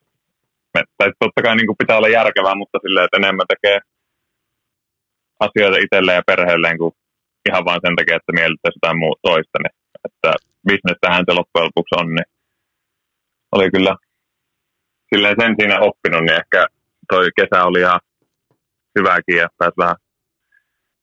tai 0.98 1.08
totta 1.18 1.42
kai 1.42 1.56
niin 1.56 1.66
kuin 1.66 1.80
pitää 1.82 1.96
olla 1.96 2.16
järkevää, 2.18 2.54
mutta 2.54 2.78
silleen, 2.82 3.04
että 3.04 3.16
enemmän 3.16 3.46
tekee 3.52 3.78
asioita 5.40 5.78
itselleen 5.84 6.20
ja 6.20 6.28
perheelleen 6.30 6.78
kuin 6.78 6.92
ihan 7.48 7.64
vain 7.64 7.80
sen 7.84 7.96
takia, 7.96 8.16
että 8.16 8.38
miellyttäisi 8.40 8.78
jotain 8.78 8.98
muu 8.98 9.16
toista. 9.22 9.56
Niin, 9.58 9.76
että 10.06 10.30
bisnestähän 10.68 11.24
se 11.26 11.32
loppujen 11.34 11.68
lopuksi 11.68 11.94
on, 12.00 12.08
niin 12.14 12.28
oli 13.52 13.70
kyllä 13.70 13.96
silleen 15.14 15.36
sen 15.40 15.54
siinä 15.58 15.76
oppinut, 15.88 16.22
niin 16.24 16.38
ehkä 16.42 16.66
toi 17.10 17.26
kesä 17.36 17.64
oli 17.64 17.80
ihan 17.80 18.00
hyväkin 18.98 19.36
ja 19.36 19.48
pääsi 19.58 19.76
vähän 19.78 19.96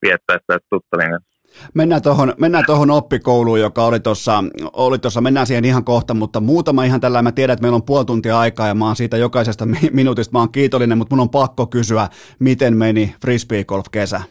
viettää 0.01 0.37
sitä 0.39 0.57
tuttavien. 0.69 1.28
Mennään 1.73 2.01
tuohon 2.01 2.33
mennään 2.37 2.63
tohon 2.67 2.91
oppikouluun, 2.91 3.59
joka 3.59 3.85
oli 3.85 3.99
tuossa, 3.99 4.43
oli 4.73 4.99
tossa, 4.99 5.21
mennään 5.21 5.47
siihen 5.47 5.65
ihan 5.65 5.83
kohta, 5.83 6.13
mutta 6.13 6.39
muutama 6.39 6.83
ihan 6.83 7.01
tällä, 7.01 7.21
mä 7.21 7.31
tiedän, 7.31 7.53
että 7.53 7.61
meillä 7.61 7.75
on 7.75 7.85
puoli 7.85 8.05
tuntia 8.05 8.39
aikaa 8.39 8.67
ja 8.67 8.75
mä 8.75 8.85
oon 8.85 8.95
siitä 8.95 9.17
jokaisesta 9.17 9.65
minuutista, 9.91 10.33
mä 10.33 10.39
oon 10.39 10.51
kiitollinen, 10.51 10.97
mutta 10.97 11.15
mun 11.15 11.23
on 11.23 11.29
pakko 11.29 11.67
kysyä, 11.67 12.07
miten 12.39 12.77
meni 12.77 13.15
frisbee 13.21 13.63
golf 13.63 13.85
kesä? 13.91 14.21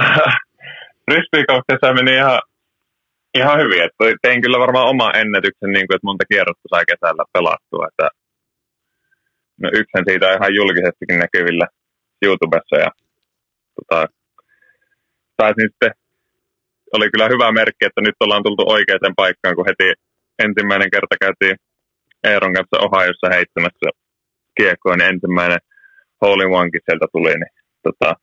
frisbee 1.10 1.44
golf 1.48 1.64
kesä 1.72 1.92
meni 1.92 2.16
ihan, 2.16 2.40
ihan 3.34 3.58
hyvin, 3.58 3.82
että 3.82 4.04
tein 4.22 4.42
kyllä 4.42 4.58
varmaan 4.58 4.88
oma 4.88 5.10
ennätyksen, 5.10 5.70
niin 5.70 5.86
kuin, 5.86 5.96
että 5.96 6.06
monta 6.06 6.24
kierrosta 6.28 6.68
sai 6.70 6.84
kesällä 6.86 7.24
pelattua, 7.32 7.86
että 7.88 8.08
no 9.62 9.68
yksen 9.72 10.04
siitä 10.08 10.32
ihan 10.32 10.54
julkisestikin 10.54 11.18
näkyvillä 11.18 11.66
YouTubessa 12.22 12.76
ja 12.76 12.90
tota, 13.76 14.06
pääsin 15.40 15.68
sitten, 15.68 15.90
oli 16.96 17.06
kyllä 17.10 17.28
hyvä 17.34 17.52
merkki, 17.60 17.86
että 17.86 18.00
nyt 18.00 18.18
ollaan 18.24 18.42
tultu 18.46 18.62
oikeaan 18.74 19.20
paikkaan, 19.22 19.56
kun 19.56 19.68
heti 19.70 19.88
ensimmäinen 20.46 20.90
kerta 20.94 21.14
käytiin 21.24 21.56
Eeron 22.24 22.54
kanssa 22.56 22.84
Ohiossa 22.86 23.28
heittämässä 23.36 23.88
kiekkoa, 24.58 24.96
niin 24.96 25.10
ensimmäinen 25.14 25.60
hole 26.20 26.44
in 26.44 26.56
onekin 26.56 26.80
sieltä 26.86 27.06
tuli, 27.12 27.34
niin 27.42 27.52
tota, 27.86 28.14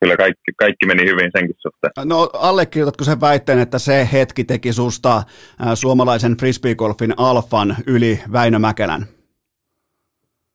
kyllä 0.00 0.16
kaikki, 0.16 0.50
kaikki 0.58 0.86
meni 0.86 1.02
hyvin 1.10 1.30
senkin 1.36 1.56
suhteen. 1.58 1.92
No 2.04 2.30
allekirjoitatko 2.48 3.04
sen 3.04 3.20
väitteen, 3.20 3.58
että 3.58 3.78
se 3.78 4.08
hetki 4.12 4.44
teki 4.44 4.72
susta 4.72 5.22
ää, 5.58 5.74
suomalaisen 5.74 6.36
frisbeegolfin 6.36 7.14
alfan 7.16 7.76
yli 7.86 8.20
Väinö 8.32 8.58
Mäkelän? 8.58 9.02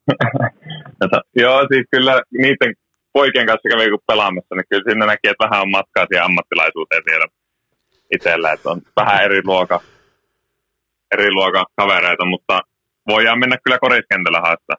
Joo, 1.42 1.66
siis 1.72 1.86
kyllä 1.90 2.22
niiden 2.38 2.74
poikien 3.12 3.46
kanssa 3.46 3.68
kävi 3.68 3.98
pelaamassa, 4.06 4.54
niin 4.54 4.64
kyllä 4.70 4.82
siinä 4.86 5.06
näki, 5.06 5.28
että 5.28 5.44
vähän 5.44 5.62
on 5.62 5.70
matkaa 5.70 6.06
siihen 6.06 6.24
ammattilaisuuteen 6.24 7.02
vielä 7.10 7.26
itsellä, 8.14 8.52
että 8.52 8.70
on 8.70 8.82
vähän 8.96 9.24
eri 9.24 9.40
luoka, 9.44 9.80
eri 11.12 11.32
luoka 11.32 11.64
kavereita, 11.76 12.24
mutta 12.24 12.60
voidaan 13.08 13.38
mennä 13.38 13.56
kyllä 13.64 13.78
koriskentällä 13.78 14.40
haastaa. 14.40 14.76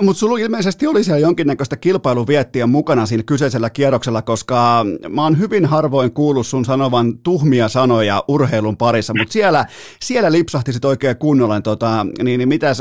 Mutta 0.00 0.20
sulla 0.20 0.38
ilmeisesti 0.38 0.86
oli 0.86 1.04
siellä 1.04 1.20
jonkinnäköistä 1.20 1.76
kilpailuviettiä 1.76 2.66
mukana 2.66 3.06
siinä 3.06 3.22
kyseisellä 3.22 3.70
kierroksella, 3.70 4.22
koska 4.22 4.86
mä 5.08 5.22
oon 5.22 5.38
hyvin 5.38 5.66
harvoin 5.66 6.12
kuullut 6.12 6.46
sun 6.46 6.64
sanovan 6.64 7.18
tuhmia 7.18 7.68
sanoja 7.68 8.24
urheilun 8.28 8.76
parissa, 8.76 9.14
mutta 9.18 9.32
siellä, 9.32 9.66
siellä 10.00 10.32
lipsahti 10.32 10.72
sit 10.72 10.84
oikein 10.84 11.16
kunnolla, 11.16 11.60
tota, 11.60 12.06
niin, 12.22 12.38
niin 12.38 12.48
mitäs, 12.48 12.78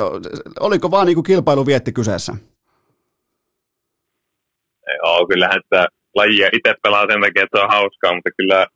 oliko 0.59 0.91
vaan 0.91 1.07
niinku 1.07 1.23
kilpailuvietti 1.23 1.91
kyseessä? 1.91 2.35
Joo, 5.03 5.27
kyllähän 5.27 5.61
sitä 5.63 5.87
lajia 6.15 6.49
itse 6.53 6.73
pelaa 6.83 7.05
sen 7.09 7.21
takia, 7.21 7.43
että 7.43 7.57
se 7.57 7.63
on 7.63 7.75
hauskaa, 7.77 8.15
mutta 8.15 8.31
kyllä 8.37 8.67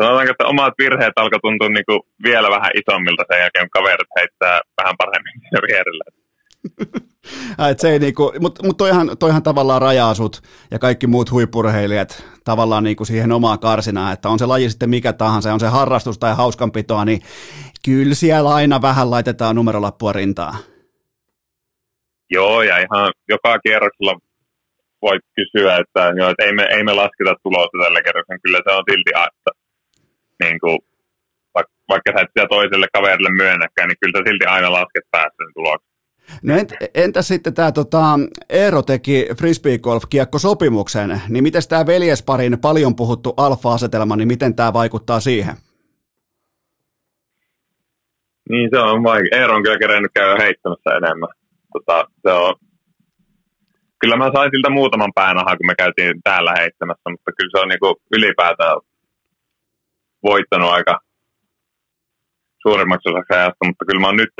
sanotaanko, 0.00 0.30
että 0.30 0.46
omat 0.46 0.74
virheet 0.78 1.16
alkoi 1.16 1.40
tuntua 1.42 1.68
niin 1.68 1.88
kuin 1.88 2.00
vielä 2.22 2.48
vähän 2.50 2.72
isommilta 2.80 3.24
sen 3.28 3.40
jälkeen, 3.40 3.64
kun 3.64 3.76
kaverit 3.78 4.12
heittää 4.18 4.60
vähän 4.82 4.94
paremmin 4.98 5.36
siinä 5.40 5.60
vierellä. 5.68 6.04
Et 7.70 7.80
se 7.80 7.90
ei 7.90 7.98
niinku, 7.98 8.32
mutta 8.40 8.66
mut 8.66 8.76
toihan, 8.76 9.10
toihan 9.18 9.42
tavallaan 9.42 9.82
rajaa 9.82 10.14
sut 10.14 10.42
ja 10.70 10.78
kaikki 10.78 11.06
muut 11.06 11.30
huippurheilijat 11.30 12.24
tavallaan 12.44 12.84
niinku 12.84 13.04
siihen 13.04 13.32
omaan 13.32 13.58
karsinaan, 13.58 14.12
että 14.12 14.28
on 14.28 14.38
se 14.38 14.46
laji 14.46 14.70
sitten 14.70 14.90
mikä 14.90 15.12
tahansa, 15.12 15.52
on 15.52 15.60
se 15.60 15.66
harrastus 15.66 16.18
tai 16.18 16.34
hauskanpitoa, 16.34 17.04
niin 17.04 17.20
kyllä 17.84 18.14
siellä 18.14 18.54
aina 18.54 18.82
vähän 18.82 19.10
laitetaan 19.10 19.56
numerolappua 19.56 20.12
rintaa. 20.12 20.56
Joo, 22.30 22.62
ja 22.62 22.78
ihan 22.78 23.12
joka 23.28 23.58
kierroksella 23.58 24.18
voi 25.02 25.18
kysyä, 25.36 25.76
että, 25.82 26.02
joo, 26.18 26.30
että 26.30 26.44
ei, 26.44 26.52
me, 26.52 26.64
ei 26.70 26.84
me 26.84 26.92
lasketa 26.92 27.34
tulosta 27.42 27.78
tällä 27.82 28.02
kerroksella, 28.02 28.44
kyllä 28.44 28.60
se 28.64 28.70
on 28.76 28.84
silti, 28.90 29.10
että 29.28 29.50
niin 30.44 30.60
kuin, 30.60 30.78
vaikka, 31.54 31.72
vaikka 31.88 32.12
sä 32.12 32.20
et 32.20 32.30
sitä 32.34 32.46
toiselle 32.50 32.86
kaverille 32.92 33.30
myönnäkään, 33.42 33.88
niin 33.88 34.00
kyllä 34.00 34.18
sä 34.18 34.22
silti 34.28 34.44
aina 34.44 34.72
lasket 34.72 35.06
päästä 35.10 35.36
sen 35.38 35.54
tuloksen. 35.54 35.88
No 36.42 36.56
ent, 36.56 36.72
entä 36.94 37.22
sitten 37.22 37.54
tämä 37.54 37.72
tota, 37.72 38.04
Eero 38.48 38.82
teki 38.82 39.26
frisbee 39.38 39.78
golf 39.78 40.02
sopimuksen, 40.36 41.20
niin 41.28 41.42
miten 41.42 41.62
tämä 41.68 41.86
veljesparin 41.86 42.58
paljon 42.60 42.96
puhuttu 42.96 43.34
alfa-asetelma, 43.36 44.16
niin 44.16 44.28
miten 44.28 44.54
tämä 44.54 44.72
vaikuttaa 44.72 45.20
siihen? 45.20 45.54
Niin 48.50 48.70
se 48.72 48.78
on 48.78 49.02
vaikea. 49.02 49.40
Eero 49.40 49.54
on 49.54 49.62
kyllä 49.62 49.78
kerennyt 49.78 50.12
käydä 50.14 50.42
heittämässä 50.42 50.90
enemmän. 50.90 51.28
Tota, 51.72 52.04
se 52.22 52.32
on 52.32 52.54
kyllä 54.00 54.16
mä 54.16 54.30
sain 54.34 54.50
siltä 54.50 54.70
muutaman 54.70 55.12
päänahan, 55.14 55.56
kun 55.58 55.66
me 55.66 55.74
käytiin 55.74 56.14
täällä 56.24 56.52
heittämässä, 56.58 57.10
mutta 57.10 57.30
kyllä 57.36 57.50
se 57.52 57.62
on 57.62 57.68
niin 57.68 57.80
kuin 57.84 57.94
ylipäätään 58.16 58.76
voittanut 60.22 60.70
aika 60.70 61.00
suurimmaksi 62.62 63.08
osaksi 63.08 63.34
ajasta, 63.34 63.66
mutta 63.66 63.84
kyllä 63.84 64.00
mä 64.00 64.06
oon 64.06 64.16
nyt 64.16 64.34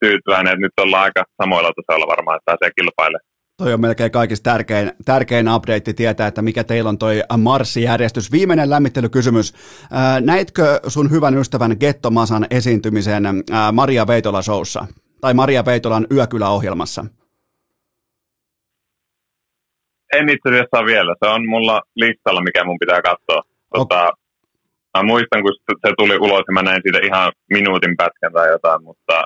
tyytyväinen, 0.00 0.52
että 0.52 0.64
nyt 0.66 0.78
ollaan 0.80 1.02
aika 1.02 1.22
samoilla 1.42 1.72
tasoilla 1.72 2.06
varmaan, 2.06 2.36
että 2.36 2.50
pääsee 2.50 2.70
kilpailemaan. 2.76 3.32
Toi 3.56 3.72
on 3.72 3.80
melkein 3.80 4.10
kaikista 4.10 4.50
tärkein, 4.50 4.92
tärkein 5.04 5.48
update 5.48 5.92
tietää, 5.92 6.26
että 6.26 6.42
mikä 6.42 6.64
teillä 6.64 6.88
on 6.88 6.98
toi 6.98 7.22
marssijärjestys. 7.36 8.32
Viimeinen 8.32 8.70
lämmittelykysymys. 8.70 9.54
näitkö 10.20 10.80
sun 10.86 11.10
hyvän 11.10 11.38
ystävän 11.38 11.76
Getto 11.80 12.10
Masan 12.10 12.46
esiintymisen 12.50 13.24
Maria 13.72 14.06
Veitola 14.06 14.42
showssa? 14.42 14.86
Tai 15.20 15.34
Maria 15.34 15.64
Veitolan 15.64 16.06
Yökylä-ohjelmassa? 16.12 17.04
En 20.12 20.28
itse 20.28 20.48
asiassa 20.48 20.84
vielä. 20.86 21.14
Se 21.24 21.30
on 21.30 21.48
mulla 21.48 21.82
listalla, 21.96 22.42
mikä 22.42 22.64
mun 22.64 22.78
pitää 22.78 23.02
katsoa. 23.02 23.42
Tota, 23.74 24.02
okay. 24.02 24.22
Mä 24.96 25.02
muistan, 25.02 25.42
kun 25.42 25.54
se 25.86 25.92
tuli 25.98 26.16
ulos 26.16 26.44
ja 26.48 26.52
mä 26.52 26.62
näin 26.62 26.82
siitä 26.82 27.06
ihan 27.06 27.32
minuutin 27.50 27.96
pätkän 27.96 28.32
tai 28.32 28.48
jotain, 28.48 28.82
mutta 28.82 29.24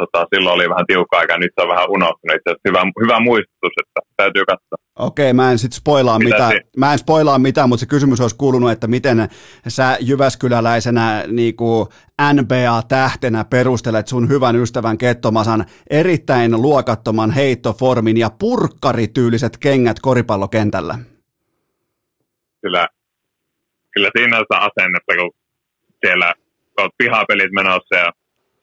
tota, 0.00 0.26
silloin 0.34 0.54
oli 0.54 0.68
vähän 0.68 0.86
tiukka 0.86 1.18
aika, 1.18 1.38
nyt 1.38 1.52
se 1.54 1.62
on 1.62 1.74
vähän 1.74 1.90
unohtunut. 1.90 2.36
Itse 2.36 2.50
asiassa 2.50 2.68
hyvä, 2.68 2.82
hyvä 3.04 3.20
muistutus, 3.20 3.72
että 3.82 4.00
täytyy 4.16 4.44
katsoa. 4.44 4.78
Okei, 4.98 5.32
mä 5.32 5.50
en 5.50 5.58
sitten 5.58 5.76
spoilaa 5.76 6.18
Mitä 6.18 6.30
mitään, 6.34 6.52
si- 6.52 6.70
mä 6.76 6.92
en 6.92 6.98
spoilaa 6.98 7.38
mitään, 7.38 7.68
mutta 7.68 7.80
se 7.80 7.86
kysymys 7.86 8.20
olisi 8.20 8.36
kuulunut, 8.36 8.70
että 8.70 8.86
miten 8.86 9.28
sä 9.68 9.96
Jyväskyläläisenä 10.00 11.24
niinku 11.26 11.88
NBA-tähtenä 12.32 13.44
perustelet 13.44 14.08
sun 14.08 14.28
hyvän 14.28 14.56
ystävän 14.56 14.98
Kettomasan 14.98 15.64
erittäin 15.90 16.62
luokattoman 16.62 17.30
heittoformin 17.30 18.16
ja 18.16 18.30
purkkarityyliset 18.38 19.58
kengät 19.58 20.00
koripallokentällä. 20.00 20.98
Kyllä, 22.62 22.88
kyllä 23.94 24.10
siinä 24.18 24.36
on 24.36 24.44
sitä 24.44 24.56
asennetta, 24.58 25.14
kun 25.16 25.30
siellä 26.06 26.34
oot 26.78 26.90
pihapelit 26.98 27.52
menossa 27.52 27.96
ja 27.96 28.12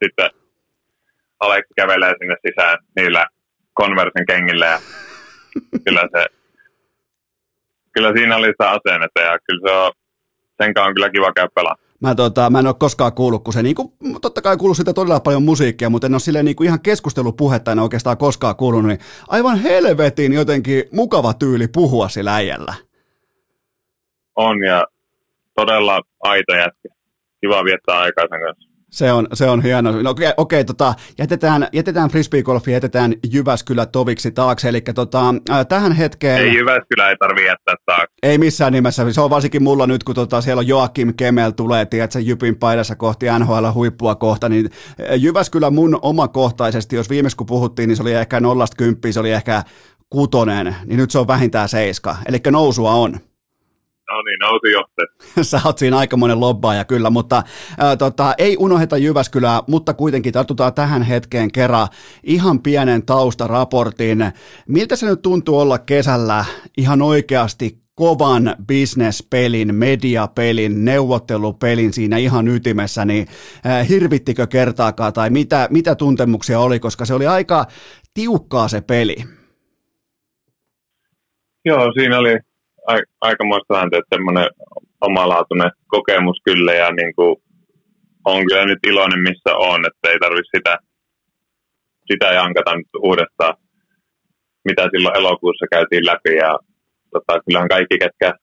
sitten 0.04 0.30
Aleksi 1.40 1.74
kävelee 1.76 2.14
sinne 2.20 2.36
sisään 2.48 2.78
niillä 2.96 3.26
Conversen 3.80 4.26
kengillä 4.26 4.66
ja 4.66 4.80
kyllä 5.86 6.02
se 6.02 6.26
kyllä 7.96 8.14
siinä 8.16 8.36
oli 8.36 8.48
sitä 8.48 8.70
asennetta 8.70 9.22
ja 9.22 9.38
kyllä 9.46 9.70
se 9.70 9.78
on, 9.78 9.92
sen 10.64 10.74
kanssa 10.74 10.88
on 10.88 10.96
kyllä 10.96 11.10
kiva 11.10 11.34
käydä 11.34 11.50
pelaa. 11.56 11.76
Mä, 12.02 12.16
tota, 12.16 12.50
mä 12.50 12.60
en 12.60 12.68
ole 12.68 12.76
koskaan 12.80 13.14
kuullut, 13.14 13.44
kun 13.44 13.54
se 13.54 13.64
niinku, 13.64 13.94
totta 14.22 14.42
kai 14.42 14.58
kuuluu 14.58 14.76
sitä 14.76 14.94
todella 14.94 15.20
paljon 15.20 15.44
musiikkia, 15.44 15.90
mutta 15.90 16.08
en 16.08 16.14
ole 16.14 16.20
silleen 16.20 16.46
niinku 16.46 16.64
ihan 16.64 16.82
keskustelupuhetta 16.82 17.72
en 17.72 17.80
oikeastaan 17.80 18.18
koskaan 18.18 18.56
kuulunut, 18.56 18.88
niin 18.88 19.00
aivan 19.28 19.58
helvetin 19.58 20.34
jotenkin 20.34 20.84
mukava 20.92 21.34
tyyli 21.34 21.68
puhua 21.68 22.10
sillä 22.10 22.36
äijällä. 22.36 22.74
On 24.36 24.64
ja 24.64 24.84
todella 25.56 26.02
aito 26.24 26.54
jätkä. 26.56 26.90
Kiva 27.42 27.64
viettää 27.64 28.00
aikaa 28.00 28.26
sen 28.30 28.42
kanssa. 28.42 28.65
Se 28.92 29.12
on, 29.12 29.28
se 29.34 29.50
on 29.50 29.64
hieno. 29.64 30.02
No, 30.02 30.10
okei, 30.10 30.32
okei 30.38 30.66
tota, 30.66 30.94
jätetään, 31.18 31.68
jätetään 31.74 32.10
frisbeegolfi, 32.10 32.72
jätetään 32.72 33.14
Jyväskylä 33.32 33.86
toviksi 33.86 34.32
taakse, 34.32 34.70
eli 34.70 34.82
tota, 34.82 35.34
äh, 35.50 35.66
tähän 35.68 35.92
hetkeen... 35.92 36.38
Ei 36.38 36.54
Jyväskylä 36.54 37.10
ei 37.10 37.18
tarvi 37.18 37.46
jättää 37.46 37.76
taakse. 37.86 38.16
Ei 38.24 38.38
missään 38.38 38.74
nimessä. 38.74 39.12
Se 39.14 39.22
on 39.22 39.30
varsinkin 39.30 39.64
mulla 39.64 39.88
nyt, 39.88 40.04
kun 40.04 40.16
tota, 40.16 40.42
siellä 40.42 40.60
on 40.60 40.68
Joakim 40.68 41.14
Kemel 41.18 41.52
tulee, 41.52 41.86
tiedätkö, 41.86 42.20
Jypin 42.20 42.56
paidassa 42.56 42.96
kohti 42.96 43.26
NHL 43.40 43.66
huippua 43.74 44.16
kohta, 44.16 44.50
niin 44.50 44.66
äh, 44.66 45.18
Jyväskylä 45.18 45.70
mun 45.70 46.00
omakohtaisesti, 46.02 46.96
jos 46.96 47.10
viimeksi 47.10 47.38
kun 47.38 47.48
puhuttiin, 47.48 47.88
niin 47.88 47.98
se 47.98 48.02
oli 48.02 48.14
ehkä 48.14 48.40
nollasta 48.40 48.78
kymppiä, 48.78 49.12
se 49.12 49.20
oli 49.20 49.32
ehkä 49.32 49.64
kutonen, 50.10 50.76
niin 50.86 50.98
nyt 50.98 51.12
se 51.12 51.20
on 51.20 51.28
vähintään 51.28 51.70
seiska. 51.70 52.18
Eli 52.26 52.38
nousua 52.52 52.92
on. 52.92 53.20
No 54.12 54.22
niin, 54.22 54.40
nousi 54.40 54.72
johte. 54.72 55.02
Sä 55.50 55.62
oot 55.66 55.78
siinä 55.78 55.98
aikamoinen 55.98 56.40
lobbaaja 56.40 56.86
kyllä, 56.86 57.10
mutta 57.10 57.44
ää, 57.78 57.98
tota, 57.98 58.34
ei 58.38 58.58
unoheta 58.60 58.98
Jyväskylää, 58.98 59.62
mutta 59.68 59.94
kuitenkin 59.94 60.34
tartutaan 60.34 60.74
tähän 60.74 61.02
hetkeen 61.02 61.52
kerran 61.52 61.88
ihan 62.24 62.62
pienen 62.62 63.06
taustaraportin. 63.06 64.32
Miltä 64.68 64.96
se 64.96 65.06
nyt 65.06 65.22
tuntuu 65.22 65.60
olla 65.60 65.78
kesällä 65.78 66.46
ihan 66.78 67.02
oikeasti 67.02 67.86
kovan 67.96 68.56
bisnespelin, 68.68 69.76
mediapelin, 69.76 70.86
neuvottelupelin 70.86 71.94
siinä 71.94 72.18
ihan 72.18 72.48
ytimessä, 72.48 73.06
niin 73.06 73.28
äh, 73.66 73.90
hirvittikö 73.90 74.48
kertaakaan 74.48 75.14
tai 75.14 75.30
mitä, 75.30 75.68
mitä 75.72 75.96
tuntemuksia 75.96 76.60
oli, 76.60 76.80
koska 76.80 77.06
se 77.06 77.14
oli 77.14 77.28
aika 77.28 77.66
tiukkaa 78.14 78.68
se 78.68 78.82
peli. 78.82 79.16
Joo, 81.66 81.94
siinä 81.94 82.20
oli 82.20 82.38
aikamoista 83.22 83.74
vääntöä, 83.74 84.00
että 84.00 84.16
semmoinen 84.16 84.48
omalaatuinen 85.02 85.72
kokemus 85.88 86.38
kyllä 86.46 86.74
ja 86.74 86.92
niin 86.92 87.16
kuin, 87.16 87.36
on 88.26 88.46
kyllä 88.46 88.66
nyt 88.66 88.80
iloinen 88.88 89.20
missä 89.20 89.52
on, 89.56 89.86
että 89.86 90.10
ei 90.10 90.20
tarvitse 90.20 90.58
sitä, 90.58 90.78
sitä 92.12 92.26
jankata 92.26 92.76
nyt 92.76 92.88
uudestaan, 93.00 93.56
mitä 94.66 94.84
silloin 94.92 95.18
elokuussa 95.18 95.66
käytiin 95.72 96.06
läpi. 96.06 96.36
Ja 96.36 96.52
tota, 97.12 97.40
kyllähän 97.46 97.70
kaikki, 97.76 97.98
ketkä 98.00 98.34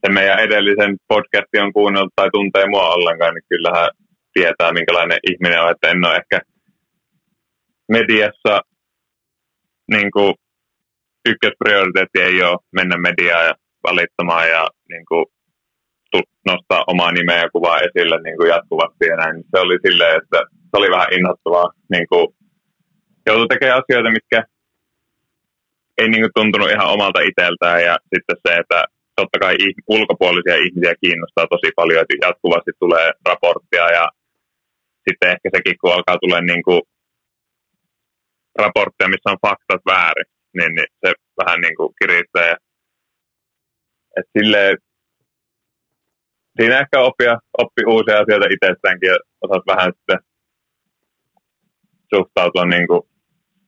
sen 0.00 0.14
meidän 0.14 0.38
edellisen 0.38 0.96
podcastin 1.08 1.62
on 1.62 1.72
kuunnellut 1.72 2.12
tai 2.16 2.28
tuntee 2.32 2.66
mua 2.68 2.94
ollenkaan, 2.94 3.34
niin 3.34 3.48
kyllähän 3.48 3.88
tietää, 4.32 4.72
minkälainen 4.72 5.18
ihminen 5.30 5.62
on, 5.62 5.70
että 5.70 5.90
en 5.90 6.06
ole 6.06 6.16
ehkä 6.16 6.40
mediassa 7.88 8.60
niin 9.90 10.10
kuin, 10.10 10.34
ykkösprioriteetti 11.28 12.20
ei 12.20 12.42
ole 12.42 12.58
mennä 12.72 12.96
mediaan 12.96 13.46
ja 13.46 13.54
valittamaan 13.82 14.50
ja 14.50 14.66
niin 14.88 15.04
kuin, 15.08 15.24
nostaa 16.46 16.84
omaa 16.86 17.12
nimeä 17.12 17.42
ja 17.42 17.50
kuvaa 17.50 17.80
esille 17.86 18.22
niin 18.22 18.36
kuin 18.36 18.48
jatkuvasti 18.48 19.04
ja 19.10 19.16
näin. 19.16 19.36
Se 19.50 19.58
oli 19.64 19.78
silleen, 19.86 20.16
että 20.22 20.38
se 20.70 20.74
oli 20.80 20.90
vähän 20.90 21.12
innoittavaa. 21.16 21.68
Niin 21.92 22.06
kuin, 22.10 22.26
joutui 23.26 23.48
tekemään 23.48 23.80
asioita, 23.82 24.16
mitkä 24.18 24.38
ei 25.98 26.08
niin 26.08 26.22
kuin, 26.22 26.36
tuntunut 26.38 26.70
ihan 26.70 26.92
omalta 26.94 27.20
itseltään 27.20 27.82
ja 27.88 27.94
sitten 28.12 28.36
se, 28.44 28.52
että 28.62 28.84
totta 29.16 29.38
kai 29.38 29.56
ulkopuolisia 29.88 30.62
ihmisiä 30.64 30.94
kiinnostaa 31.04 31.46
tosi 31.50 31.68
paljon, 31.76 32.02
että 32.02 32.26
jatkuvasti 32.26 32.72
tulee 32.78 33.08
raporttia 33.28 33.86
ja 33.98 34.04
sitten 35.06 35.30
ehkä 35.34 35.48
sekin, 35.56 35.76
kun 35.80 35.92
alkaa 35.92 36.18
tulla 36.18 36.40
niin 36.40 36.84
raportteja, 38.62 39.12
missä 39.12 39.30
on 39.30 39.44
faktat 39.46 39.82
väärin, 39.92 40.28
niin, 40.56 40.74
niin 40.74 40.86
se 41.00 41.12
vähän 41.44 41.60
niin 41.60 41.76
kuin 41.76 41.94
kiristää. 41.98 42.46
Ja, 42.46 42.56
et 44.16 44.26
silleen, 44.38 44.76
siinä 46.56 46.80
ehkä 46.80 47.00
oppia, 47.00 47.38
oppi 47.58 47.82
uusia 47.86 48.20
asioita 48.20 48.46
itsestäänkin 48.54 49.08
ja 49.08 49.18
osat 49.40 49.62
vähän 49.66 49.92
sitten 49.96 50.18
suhtautua 52.14 52.64
niin 52.64 52.86
kuin, 52.86 53.02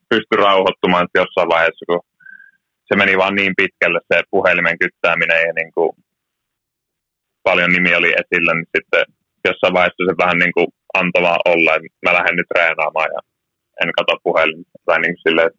pysty 0.09 0.37
rauhoittumaan 0.37 1.09
jossain 1.14 1.49
vaiheessa, 1.49 1.85
kun 1.89 2.01
se 2.89 2.97
meni 2.97 3.18
vaan 3.18 3.35
niin 3.35 3.55
pitkälle 3.57 4.01
se 4.12 4.22
puhelimen 4.30 4.78
kyttääminen 4.78 5.41
ja 5.47 5.53
niin 5.53 5.72
kuin, 5.74 5.93
paljon 7.43 7.70
nimi 7.72 7.95
oli 7.95 8.12
esillä, 8.20 8.55
niin 8.55 8.70
sitten 8.76 9.05
jossain 9.49 9.74
vaiheessa 9.74 10.05
se 10.09 10.14
vähän 10.24 10.39
niin 10.39 10.55
kuin 10.57 10.68
antoi 10.95 11.22
vaan 11.22 11.41
olla, 11.53 11.74
että 11.74 12.05
mä 12.05 12.16
lähden 12.18 12.37
nyt 12.37 12.51
treenaamaan 12.53 13.11
ja 13.14 13.20
en 13.80 13.91
katso 13.97 14.14
puhelinta. 14.22 14.70
Tai 14.87 15.01
niin 15.01 15.14
kuin 15.14 15.24
silleen, 15.26 15.51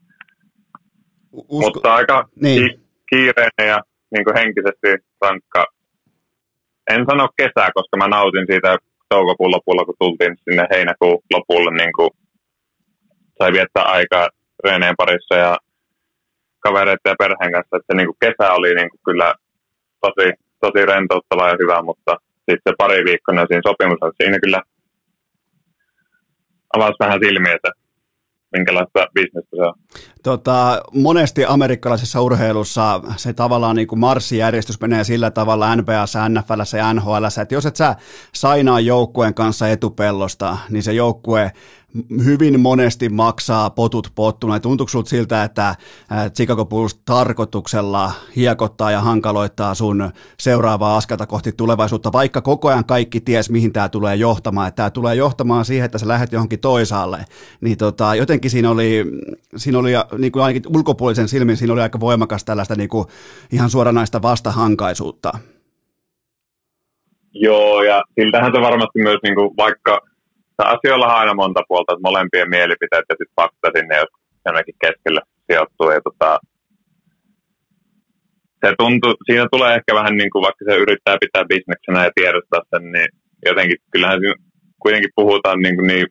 Usko... 1.35 1.71
mutta 1.73 1.95
aika 1.95 2.29
Niin. 2.41 2.61
ki- 2.69 2.79
kiireinen 3.09 3.67
ja 3.67 3.79
niin 4.11 4.25
kuin 4.25 4.37
henkisesti 4.37 4.87
rankka. 5.21 5.65
En 6.89 7.05
sano 7.09 7.29
kesää, 7.37 7.69
koska 7.73 7.97
mä 7.97 8.07
nautin 8.07 8.45
siitä 8.51 8.77
toukokuun 9.09 9.51
lopulla, 9.51 9.85
kun 9.85 9.95
tultiin 9.99 10.35
sinne 10.43 10.67
heinäkuun 10.71 11.21
lopulle, 11.33 11.71
niin 11.77 11.93
kuin 11.97 12.09
sai 13.37 13.51
viettää 13.51 13.83
aikaa 13.83 14.27
treeneen 14.61 14.95
parissa 14.97 15.35
ja 15.35 15.57
kavereiden 16.59 17.11
ja 17.13 17.15
perheen 17.19 17.51
kanssa. 17.51 17.77
Että 17.77 17.93
niin 17.95 18.07
kuin 18.07 18.17
kesä 18.25 18.53
oli 18.53 18.75
niin 18.75 18.89
kuin 18.89 19.01
kyllä 19.05 19.33
tosi, 20.01 20.27
tosi 20.61 20.85
rentouttava 20.85 21.49
ja 21.49 21.55
hyvä, 21.61 21.81
mutta 21.81 22.11
sitten 22.37 22.69
se 22.69 22.75
pari 22.77 23.05
viikkoa 23.05 23.45
siinä 23.47 23.67
sopimus, 23.67 23.99
siinä 24.21 24.39
kyllä 24.39 24.61
avasi 26.75 26.95
vähän 26.99 27.19
silmiä, 27.23 27.53
että 27.55 27.71
minkälaista 28.57 29.07
bisnestä 29.13 29.55
se 29.55 29.61
on. 29.61 29.73
Tota, 30.23 30.81
monesti 30.93 31.45
amerikkalaisessa 31.45 32.21
urheilussa 32.21 33.01
se 33.17 33.33
tavallaan 33.33 33.75
niin 33.75 33.87
kuin 33.87 33.99
marssijärjestys 33.99 34.81
menee 34.81 35.03
sillä 35.03 35.31
tavalla 35.31 35.75
NBAssa, 35.75 36.29
NFLssä 36.29 36.77
ja 36.77 36.93
NHLssä, 36.93 37.41
että 37.41 37.55
jos 37.55 37.65
et 37.65 37.75
sä 37.75 37.95
sainaa 38.33 38.79
joukkueen 38.79 39.33
kanssa 39.33 39.69
etupellosta, 39.69 40.57
niin 40.69 40.83
se 40.83 40.93
joukkue 40.93 41.51
hyvin 42.25 42.59
monesti 42.59 43.09
maksaa 43.09 43.69
potut 43.69 44.11
pottuna. 44.15 44.59
Tuntuuko 44.59 44.89
sinulta 44.89 45.09
siltä, 45.09 45.43
että 45.43 45.75
Chicago 46.35 46.65
Bulls 46.65 46.95
tarkoituksella 47.05 48.11
hiekottaa 48.35 48.91
ja 48.91 49.01
hankaloittaa 49.01 49.73
sun 49.73 50.11
seuraavaa 50.39 50.97
askelta 50.97 51.25
kohti 51.25 51.51
tulevaisuutta, 51.51 52.11
vaikka 52.11 52.41
koko 52.41 52.67
ajan 52.67 52.85
kaikki 52.85 53.21
ties, 53.21 53.49
mihin 53.49 53.73
tämä 53.73 53.89
tulee 53.89 54.15
johtamaan. 54.15 54.73
Tämä 54.73 54.89
tulee 54.89 55.15
johtamaan 55.15 55.65
siihen, 55.65 55.85
että 55.85 55.97
sä 55.97 56.07
lähdet 56.07 56.31
johonkin 56.31 56.59
toisaalle. 56.59 57.25
Niin 57.61 57.77
tota, 57.77 58.15
jotenkin 58.15 58.51
siinä 58.51 58.69
oli, 58.69 59.05
siinä 59.55 59.79
oli 59.79 59.91
niin 60.17 60.31
kuin 60.31 60.43
ainakin 60.43 60.77
ulkopuolisen 60.77 61.27
silmin, 61.27 61.57
siinä 61.57 61.73
oli 61.73 61.81
aika 61.81 61.99
voimakas 61.99 62.43
tällaista 62.43 62.75
niin 62.75 62.89
kuin 62.89 63.07
ihan 63.51 63.69
suoranaista 63.69 64.21
vastahankaisuutta. 64.21 65.31
Joo, 67.33 67.83
ja 67.83 68.03
siltähän 68.19 68.51
se 68.55 68.61
varmasti 68.61 68.99
myös, 69.01 69.19
niin 69.23 69.35
kuin, 69.35 69.57
vaikka 69.57 70.01
asioilla 70.63 71.05
on 71.05 71.19
aina 71.19 71.33
monta 71.33 71.61
puolta, 71.67 71.93
että 71.93 72.07
molempien 72.09 72.49
mielipiteet 72.49 73.05
ja 73.09 73.15
sitten 73.19 73.35
fakta 73.41 73.67
sinne, 73.75 73.95
jonnekin 74.45 74.75
keskelle 74.83 75.21
sijoittuu. 75.47 75.89
Ja 75.91 76.01
tota, 76.07 76.39
se 78.65 78.73
tuntuu, 78.77 79.13
siinä 79.25 79.47
tulee 79.51 79.75
ehkä 79.75 79.91
vähän 79.99 80.17
niin 80.17 80.31
kuin, 80.31 80.43
vaikka 80.47 80.65
se 80.65 80.75
yrittää 80.83 81.17
pitää 81.23 81.45
bisneksenä 81.51 82.03
ja 82.03 82.11
tiedostaa 82.15 82.61
sen, 82.71 82.91
niin 82.91 83.09
jotenkin 83.45 83.77
kyllähän 83.91 84.19
siinä 84.19 84.35
kuitenkin 84.83 85.15
puhutaan 85.15 85.59
niin, 85.59 85.75
kuin 85.75 85.87
niin 85.87 86.07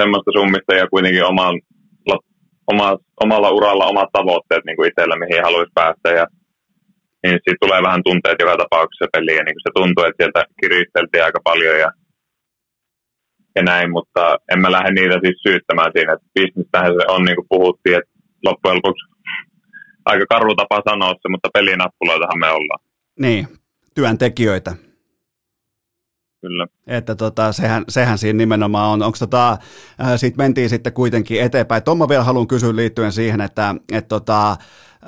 semmoista 0.00 0.30
summista 0.38 0.74
ja 0.74 0.86
kuitenkin 0.94 1.24
oman, 1.24 1.54
oma, 2.72 2.98
omalla 3.24 3.50
uralla 3.50 3.86
omat 3.86 4.10
tavoitteet 4.12 4.64
niin 4.64 4.76
kuin 4.76 4.88
itsellä, 4.88 5.16
mihin 5.16 5.44
haluaisi 5.44 5.78
päästä. 5.80 6.08
Ja 6.18 6.26
niin 7.22 7.38
siitä 7.42 7.62
tulee 7.64 7.82
vähän 7.82 8.02
tunteet 8.04 8.38
joka 8.40 8.56
tapauksessa 8.56 9.12
peliin. 9.12 9.40
Ja 9.40 9.44
niin 9.44 9.56
kuin 9.56 9.66
se 9.66 9.72
tuntuu, 9.78 10.04
että 10.04 10.18
sieltä 10.20 10.40
kiristeltiin 10.60 11.24
aika 11.24 11.40
paljon 11.50 11.78
ja 11.84 11.90
ja 13.56 13.62
näin, 13.62 13.90
mutta 13.90 14.38
en 14.52 14.60
mä 14.60 14.72
lähde 14.72 14.90
niitä 14.90 15.18
siis 15.24 15.42
syyttämään 15.42 15.92
siinä, 15.96 16.12
että 16.12 16.26
bisnestähän 16.34 16.92
se 16.92 17.06
on 17.08 17.24
niin 17.24 17.36
kuin 17.36 17.46
puhuttiin, 17.48 17.96
että 17.98 18.10
loppujen 18.44 18.76
lopuksi 18.76 19.06
aika 20.04 20.26
karu 20.28 20.54
tapa 20.54 20.82
sanoa 20.88 21.14
se, 21.14 21.28
mutta 21.28 21.48
pelinappuloitahan 21.54 22.38
me 22.40 22.50
ollaan. 22.50 22.80
Niin, 23.20 23.48
työntekijöitä. 23.94 24.74
Kyllä. 26.40 26.66
Että 26.86 27.14
tota, 27.14 27.52
sehän, 27.52 27.84
sehän 27.88 28.18
siinä 28.18 28.36
nimenomaan 28.36 28.92
on. 28.92 29.02
Onko 29.02 29.18
tota, 29.18 29.52
äh, 29.52 29.58
siitä 30.16 30.36
mentiin 30.36 30.68
sitten 30.68 30.92
kuitenkin 30.92 31.42
eteenpäin. 31.42 31.82
Tuon 31.82 32.08
vielä 32.08 32.24
haluan 32.24 32.48
kysyä 32.48 32.76
liittyen 32.76 33.12
siihen, 33.12 33.40
että 33.40 33.74
et 33.92 34.08
tota, 34.08 34.56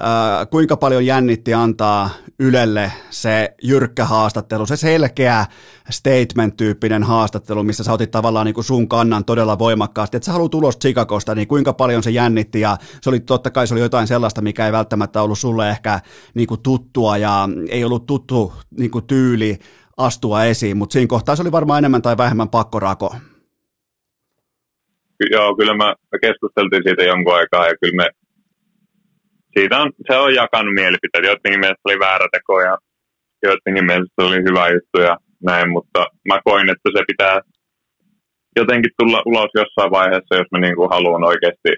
äh, 0.01 0.49
kuinka 0.51 0.77
paljon 0.77 1.07
jännitti 1.07 1.55
antaa 1.55 2.11
Ylelle 2.39 2.93
se 3.11 3.55
jyrkkä 3.62 4.05
haastattelu, 4.05 4.66
se 4.66 4.77
selkeä 4.77 5.47
statement-tyyppinen 5.91 7.03
haastattelu, 7.03 7.62
missä 7.62 7.85
sä 7.85 7.93
otit 7.93 8.11
tavallaan 8.11 8.47
niin 8.47 8.55
kuin 8.55 8.65
sun 8.65 8.89
kannan 8.89 9.25
todella 9.25 9.59
voimakkaasti, 9.59 10.16
että 10.16 10.25
sä 10.25 10.33
haluat 10.33 10.55
ulos 10.55 10.79
Chicagosta, 10.79 11.35
niin 11.35 11.49
kuinka 11.49 11.73
paljon 11.73 12.03
se 12.03 12.11
jännitti 12.11 12.61
ja 12.61 12.77
se 13.01 13.11
oli 13.11 13.20
totta 13.20 13.51
kai 13.51 13.66
se 13.66 13.75
oli 13.75 13.81
jotain 13.81 14.07
sellaista, 14.07 14.43
mikä 14.43 14.66
ei 14.66 14.73
välttämättä 14.73 15.23
ollut 15.23 15.39
sulle 15.39 15.70
ehkä 15.70 16.01
niin 16.35 16.49
kuin 16.49 16.62
tuttua 16.62 17.16
ja 17.16 17.49
ei 17.69 17.85
ollut 17.85 18.07
tuttu 18.07 18.53
niin 18.79 18.91
kuin 18.91 19.07
tyyli 19.07 19.59
astua 19.97 20.45
esiin, 20.45 20.77
mutta 20.77 20.93
siinä 20.93 21.07
kohtaa 21.07 21.37
se 21.37 21.43
oli 21.43 21.53
varmaan 21.53 21.79
enemmän 21.79 22.03
tai 22.03 22.16
vähemmän 22.16 22.49
pakkorako. 22.49 23.16
Joo, 25.31 25.57
kyllä 25.57 25.75
mä, 25.75 25.95
me 26.12 26.19
keskusteltiin 26.19 26.83
siitä 26.83 27.05
jonkun 27.05 27.35
aikaa 27.35 27.66
ja 27.66 27.75
kyllä 27.81 27.97
me 27.97 28.11
siitä 29.59 29.78
on, 29.82 29.90
se 30.09 30.16
on 30.16 30.35
jakanut 30.35 30.74
mielipiteet. 30.74 31.24
Joidenkin 31.24 31.60
mielestä 31.60 31.86
oli 31.89 31.98
väärä 31.98 32.26
teko 32.32 32.60
ja 32.68 32.74
joidenkin 33.43 33.86
mielestä 33.90 34.18
oli 34.28 34.40
hyvä 34.48 34.64
juttu 34.74 34.97
ja 35.09 35.14
näin, 35.51 35.68
mutta 35.76 36.01
mä 36.28 36.36
koin, 36.44 36.68
että 36.70 36.89
se 36.97 37.02
pitää 37.12 37.40
jotenkin 38.56 38.93
tulla 38.98 39.22
ulos 39.30 39.51
jossain 39.60 39.90
vaiheessa, 39.98 40.39
jos 40.40 40.51
mä 40.52 40.59
niin 40.59 40.76
kuin 40.76 40.90
haluan 40.94 41.24
oikeasti, 41.24 41.70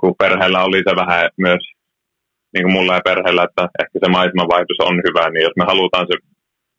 kun 0.00 0.14
perheellä 0.22 0.60
oli 0.64 0.80
se 0.88 0.92
vähän 1.02 1.30
myös 1.46 1.62
niin 2.52 2.64
kuin 2.64 2.72
mulla 2.76 2.94
ja 2.94 3.08
perheellä, 3.10 3.42
että 3.48 3.62
ehkä 3.82 3.96
se 4.02 4.08
maisemanvaihdos 4.16 4.80
on 4.88 4.96
hyvä, 5.06 5.24
niin 5.30 5.44
jos 5.48 5.56
me 5.60 5.64
halutaan 5.72 6.06
se 6.10 6.16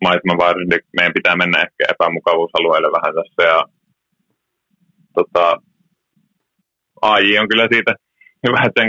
maisemanvaihdos, 0.06 0.68
niin 0.70 0.84
meidän 0.98 1.18
pitää 1.18 1.36
mennä 1.36 1.58
ehkä 1.66 1.84
epämukavuusalueelle 1.94 2.90
vähän 2.98 3.14
tässä. 3.18 3.42
Ja, 3.52 3.60
tota, 5.18 5.46
AI 7.02 7.40
on 7.40 7.50
kyllä 7.50 7.68
siitä 7.74 7.94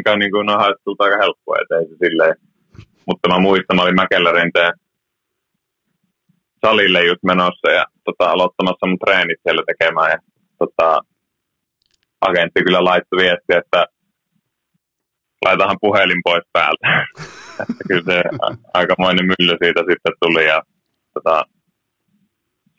kanssa 0.04 0.16
niin 0.16 0.30
kuin 0.32 0.50
on 0.50 0.60
haastattelut 0.60 1.00
aika 1.00 1.16
helppoa, 1.16 1.56
että 1.62 1.74
ei 1.76 1.86
se 1.88 1.96
silleen. 2.04 2.34
Mutta 3.06 3.28
mä 3.28 3.38
muistan, 3.38 3.76
mä 3.76 3.82
olin 3.82 4.00
Mäkellärinteen 4.02 4.72
salille 6.66 7.04
just 7.04 7.22
menossa 7.22 7.70
ja 7.70 7.84
tota, 8.04 8.30
aloittamassa 8.30 8.86
mun 8.86 8.98
treenit 8.98 9.40
siellä 9.42 9.62
tekemään. 9.66 10.10
Ja, 10.10 10.18
tota, 10.58 11.00
agentti 12.20 12.62
kyllä 12.64 12.84
laittoi 12.84 13.16
viestiä, 13.22 13.58
että 13.58 13.86
laitahan 15.44 15.76
puhelin 15.80 16.20
pois 16.24 16.44
päältä. 16.52 16.86
että 17.70 17.84
kyllä 17.88 18.02
se 18.04 18.22
aikamoinen 18.74 19.26
mylly 19.26 19.56
siitä 19.62 19.80
sitten 19.80 20.12
tuli 20.20 20.46
ja 20.46 20.62
tota, 21.14 21.44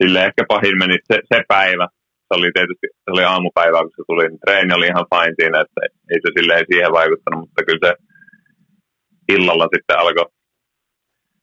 sille 0.03 0.25
ehkä 0.25 0.43
pahin 0.47 0.77
meni 0.77 0.97
se, 1.13 1.19
se 1.33 1.43
päivä. 1.47 1.87
Se 2.29 2.37
oli 2.39 2.51
tietysti 2.53 2.87
se 3.03 3.09
oli 3.13 3.23
aamupäivä, 3.23 3.79
kun 3.81 3.91
se 3.95 4.03
tuli. 4.07 4.27
Niin 4.27 4.39
treeni 4.39 4.73
oli 4.73 4.87
ihan 4.87 5.05
fine 5.11 5.35
siinä, 5.39 5.57
että 5.61 5.81
ei 6.11 6.19
se 6.23 6.29
silleen 6.37 6.65
siihen 6.71 6.91
vaikuttanut, 6.91 7.39
mutta 7.39 7.63
kyllä 7.67 7.83
se 7.85 7.93
illalla 9.35 9.67
sitten 9.73 9.99
alkoi 9.99 10.25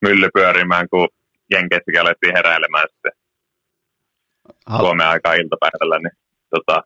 mylly 0.03 0.29
pyörimään, 0.35 0.89
kun 0.89 1.09
Jenkeissäkin 1.53 2.01
alettiin 2.01 2.37
heräilemään 2.37 2.87
sitten 2.93 3.13
Suomen 4.77 5.07
aikaa 5.07 5.35
iltapäivällä, 5.35 5.99
niin 5.99 6.17
tota, 6.51 6.83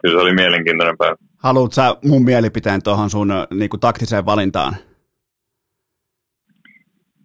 kyllä 0.00 0.14
se 0.14 0.22
oli 0.22 0.34
mielenkiintoinen 0.34 0.98
päivä. 0.98 1.16
Haluatko 1.38 1.74
sä 1.74 1.96
mun 2.04 2.24
mielipiteen 2.24 2.82
tuohon 2.82 3.10
sun 3.10 3.28
niin 3.50 3.70
kuin, 3.70 3.80
taktiseen 3.80 4.26
valintaan? 4.26 4.76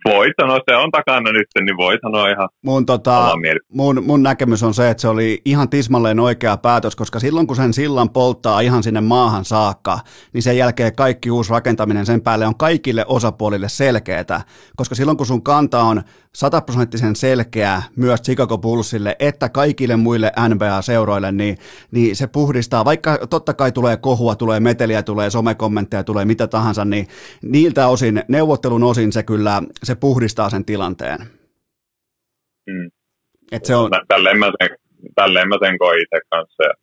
Voi 0.05 0.27
sanoa, 0.41 0.59
se 0.69 0.75
on 0.75 0.91
takana 0.91 1.31
nyt, 1.31 1.47
niin 1.65 1.77
voi 1.77 1.97
sanoa 2.01 2.29
ihan 2.29 2.49
mun, 2.61 2.85
tota, 2.85 3.31
mun, 3.73 4.03
mun 4.05 4.23
näkemys 4.23 4.63
on 4.63 4.73
se, 4.73 4.89
että 4.89 5.01
se 5.01 5.07
oli 5.07 5.41
ihan 5.45 5.69
tismalleen 5.69 6.19
oikea 6.19 6.57
päätös, 6.57 6.95
koska 6.95 7.19
silloin 7.19 7.47
kun 7.47 7.55
sen 7.55 7.73
sillan 7.73 8.09
polttaa 8.09 8.59
ihan 8.59 8.83
sinne 8.83 9.01
maahan 9.01 9.45
saakka, 9.45 9.99
niin 10.33 10.41
sen 10.41 10.57
jälkeen 10.57 10.95
kaikki 10.95 11.31
uusi 11.31 11.51
rakentaminen 11.51 12.05
sen 12.05 12.21
päälle 12.21 12.47
on 12.47 12.55
kaikille 12.55 13.05
osapuolille 13.07 13.69
selkeätä, 13.69 14.41
koska 14.75 14.95
silloin 14.95 15.17
kun 15.17 15.27
sun 15.27 15.43
kanta 15.43 15.83
on 15.83 16.03
sataprosenttisen 16.35 17.15
selkeä 17.15 17.81
myös 17.95 18.21
Chicago 18.21 18.57
Bullsille, 18.57 19.15
että 19.19 19.49
kaikille 19.49 19.95
muille 19.95 20.31
NBA-seuroille, 20.49 21.31
niin, 21.31 21.57
niin 21.91 22.15
se 22.15 22.27
puhdistaa, 22.27 22.85
vaikka 22.85 23.17
totta 23.29 23.53
kai 23.53 23.71
tulee 23.71 23.97
kohua, 23.97 24.35
tulee 24.35 24.59
meteliä, 24.59 25.03
tulee 25.03 25.29
somekommentteja, 25.29 26.03
tulee 26.03 26.25
mitä 26.25 26.47
tahansa, 26.47 26.85
niin 26.85 27.07
niiltä 27.41 27.87
osin, 27.87 28.23
neuvottelun 28.27 28.83
osin 28.83 29.11
se 29.11 29.23
kyllä, 29.23 29.63
se 29.83 29.92
puhdistaa 29.95 30.49
sen 30.49 30.65
tilanteen. 30.65 31.19
Mm. 32.67 32.91
Et 33.51 33.65
se 33.65 33.75
on... 33.75 33.89
Tälleen 34.07 34.39
mä 34.39 34.45
sen, 34.45 34.77
tälleen 35.15 35.49
mä 35.49 35.55
sen 35.65 35.77
koin 35.77 35.99
itse 36.03 36.19
kanssa 36.29 36.63
ja 36.63 36.73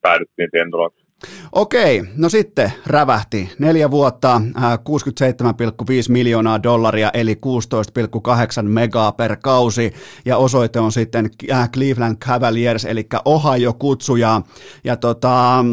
päädyttiin 0.00 0.48
siihen 0.52 0.70
tulokseen. 0.70 1.06
Okei, 1.52 2.02
no 2.16 2.28
sitten 2.28 2.72
rävähti. 2.86 3.50
Neljä 3.58 3.90
vuotta, 3.90 4.40
67,5 4.40 5.62
äh, 5.64 6.08
miljoonaa 6.08 6.62
dollaria, 6.62 7.10
eli 7.14 7.34
16,8 7.34 8.62
megaa 8.62 9.12
per 9.12 9.36
kausi, 9.42 9.92
ja 10.24 10.36
osoite 10.36 10.80
on 10.80 10.92
sitten 10.92 11.30
äh, 11.50 11.70
Cleveland 11.70 12.16
Cavaliers, 12.16 12.84
eli 12.84 13.06
Ohio 13.24 13.72
kutsuja, 13.72 14.42
ja 14.84 14.96
tota, 14.96 15.64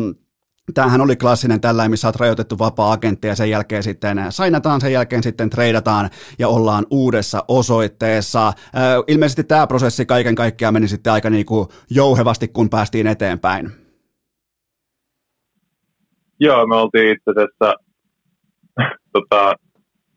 Tämähän 0.74 1.02
oli 1.02 1.16
klassinen 1.16 1.62
tällä, 1.62 1.90
missä 1.90 2.08
olet 2.08 2.16
rajoitettu 2.16 2.60
vapaa-agentti 2.60 3.28
ja 3.28 3.36
sen 3.36 3.50
jälkeen 3.50 3.84
sitten 3.84 4.18
sainataan, 4.30 4.82
sen 4.82 4.92
jälkeen 4.92 5.24
sitten 5.24 5.50
treidataan 5.50 6.10
ja 6.40 6.48
ollaan 6.48 6.86
uudessa 6.92 7.46
osoitteessa. 7.48 8.48
Äh, 8.48 8.54
ilmeisesti 9.08 9.44
tämä 9.44 9.68
prosessi 9.68 10.06
kaiken 10.06 10.36
kaikkiaan 10.36 10.74
meni 10.74 10.88
sitten 10.88 11.14
aika 11.14 11.30
niin 11.30 11.46
kuin 11.46 11.68
jouhevasti, 11.90 12.48
kun 12.48 12.70
päästiin 12.70 13.08
eteenpäin. 13.08 13.72
Joo, 16.40 16.68
me 16.68 16.76
oltiin 16.76 17.12
itse 17.12 17.32
asiassa, 17.32 17.74
tota, 19.14 19.56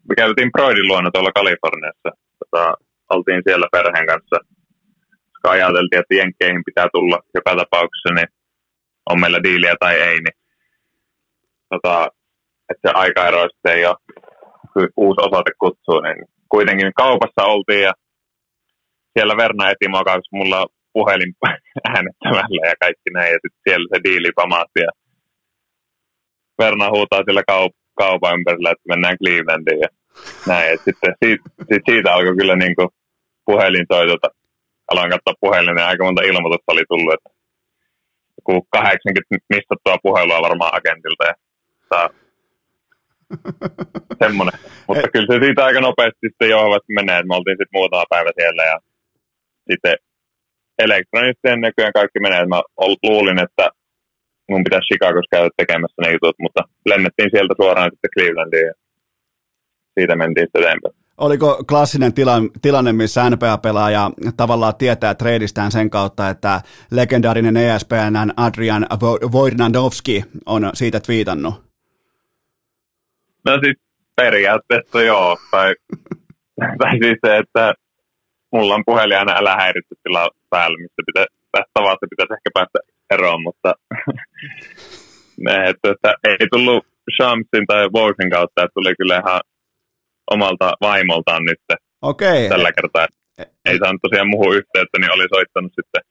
me 0.09 0.15
käytiin 0.17 0.53
Broidin 0.53 0.89
luona 0.89 1.11
tuolla 1.11 1.33
Kaliforniassa. 1.35 2.11
Tota, 2.39 2.75
oltiin 3.11 3.43
siellä 3.47 3.67
perheen 3.73 4.07
kanssa, 4.07 4.37
koska 5.33 5.51
ajateltiin, 5.51 6.01
että 6.01 6.15
jenkkeihin 6.15 6.63
pitää 6.67 6.89
tulla 6.93 7.19
joka 7.35 7.57
tapauksessa, 7.57 8.15
niin 8.15 8.29
on 9.11 9.21
meillä 9.21 9.43
diiliä 9.43 9.75
tai 9.81 9.95
ei, 10.01 10.21
niin 10.21 10.37
tota, 11.71 12.09
että 12.71 12.89
se 12.89 12.95
aikaero 12.95 13.49
ei 13.69 13.87
ole 13.87 13.97
uusi 14.97 15.21
osoite 15.21 15.51
kutsuu, 15.59 16.01
niin 16.01 16.17
kuitenkin 16.49 16.93
kaupassa 16.97 17.43
oltiin 17.45 17.83
ja 17.83 17.93
siellä 19.19 19.37
Verna 19.37 19.71
eti 19.71 19.89
mua 19.89 20.03
mulla 20.33 20.67
puhelin 20.93 21.33
äänettämällä 21.95 22.69
ja 22.69 22.75
kaikki 22.81 23.11
näin, 23.13 23.33
ja 23.33 23.39
sitten 23.43 23.61
siellä 23.65 23.87
se 23.93 24.01
diili 24.05 24.31
pamaatti 24.37 24.81
ja 24.81 24.91
Verna 26.59 26.91
huutaa 26.91 27.23
sillä 27.27 27.43
kaup- 27.53 27.81
kaupan 27.99 28.35
ympärillä, 28.35 28.71
että 28.71 28.89
mennään 28.89 29.19
Clevelandiin 29.19 29.81
ja 29.81 29.89
näin. 30.47 30.75
Et 30.75 30.81
sitten 30.85 31.15
siitä, 31.25 31.45
siitä, 31.69 31.85
siitä 31.91 32.15
alkoi 32.15 32.37
kyllä 32.37 32.57
niin 32.57 32.77
kuin 32.77 32.89
puhelinsoitota. 33.45 34.29
Aloin 34.91 35.11
katsoa 35.11 35.41
puhelin 35.41 35.79
ja 35.79 35.87
aika 35.87 36.05
monta 36.05 36.23
ilmoitusta 36.23 36.73
oli 36.73 36.85
tullut, 36.89 37.15
että 37.15 37.31
80 38.71 39.55
mistattua 39.55 39.97
puhelua 40.03 40.47
varmaan 40.49 40.75
agentilta 40.79 41.25
ja 41.31 41.35
saa 41.91 42.09
semmoinen. 44.23 44.61
Mutta 44.89 45.09
kyllä 45.13 45.29
se 45.31 45.45
siitä 45.45 45.65
aika 45.65 45.81
nopeasti 45.81 46.19
sitten 46.27 46.51
johvasti 46.57 46.93
menee, 46.99 47.23
me 47.23 47.35
oltiin 47.37 47.59
sitten 47.61 47.79
muutama 47.79 48.13
päivä 48.15 48.31
siellä 48.39 48.63
ja 48.73 48.79
sitten 49.71 49.97
elektronisten 50.79 51.61
näköjään 51.61 51.99
kaikki 52.01 52.21
menee. 52.21 52.47
Mä 52.47 52.61
luulin, 53.09 53.43
että 53.47 53.67
mun 54.51 54.65
pitäisi 54.65 54.87
Chicagossa 54.89 55.33
käydä 55.35 55.51
tekemässä 55.57 56.03
ne 56.03 56.13
jutut, 56.13 56.37
mutta 56.39 56.63
lennettiin 56.91 57.31
sieltä 57.35 57.55
suoraan 57.61 57.91
sitten 57.93 58.15
Clevelandiin 58.15 58.67
ja 58.67 58.75
siitä 59.95 60.17
mentiin 60.17 60.47
sitten 60.47 60.63
eteenpäin. 60.63 61.06
Oliko 61.19 61.65
klassinen 61.69 62.15
tilanne, 62.15 62.51
tilanne, 62.63 62.93
missä 62.93 63.31
NBA-pelaaja 63.31 64.11
tavallaan 64.37 64.75
tietää 64.79 65.15
treidistään 65.15 65.73
sen 65.73 65.91
kautta, 65.91 66.29
että 66.29 66.61
legendaarinen 66.91 67.57
ESPN 67.57 68.33
Adrian 68.37 68.87
Wojnarowski 69.33 70.25
on 70.47 70.71
siitä 70.75 71.01
twiitannut? 71.01 71.55
No 73.45 73.59
siis 73.65 73.77
periaatteessa 74.17 75.03
joo, 75.03 75.37
tai, 75.51 75.75
tai 76.79 76.91
siis 77.03 77.19
se, 77.27 77.37
että 77.37 77.75
mulla 78.53 78.75
on 78.75 78.83
puhelin 78.87 79.19
aina 79.19 79.37
älä 79.37 79.57
häiritse 79.57 79.95
sillä 80.03 80.29
päällä, 80.51 80.79
mistä 80.79 81.03
pitää, 81.07 81.27
tästä 81.53 81.71
tavasta 81.75 82.07
pitäisi 82.11 82.35
ehkä 82.35 82.51
päästä 82.55 82.79
eroon, 83.11 83.43
mutta 83.43 83.75
ne, 85.45 85.69
että, 85.69 85.91
että 85.91 86.15
ei 86.29 86.47
tullut 86.53 86.87
Shamsin 87.17 87.67
tai 87.67 87.89
Voisin 87.93 88.31
kautta, 88.31 88.63
että 88.63 88.75
tuli 88.75 88.95
kyllä 88.99 89.17
ihan 89.19 89.41
omalta 90.31 90.73
vaimoltaan 90.81 91.43
nyt 91.43 91.81
Okei. 92.03 92.49
tällä 92.49 92.73
kertaa. 92.73 93.07
Ei 93.65 93.79
saanut 93.79 94.03
tosiaan 94.03 94.29
muuhun 94.29 94.57
yhteyttä, 94.57 94.99
niin 94.99 95.13
oli 95.13 95.27
soittanut 95.35 95.73
sitten 95.75 96.03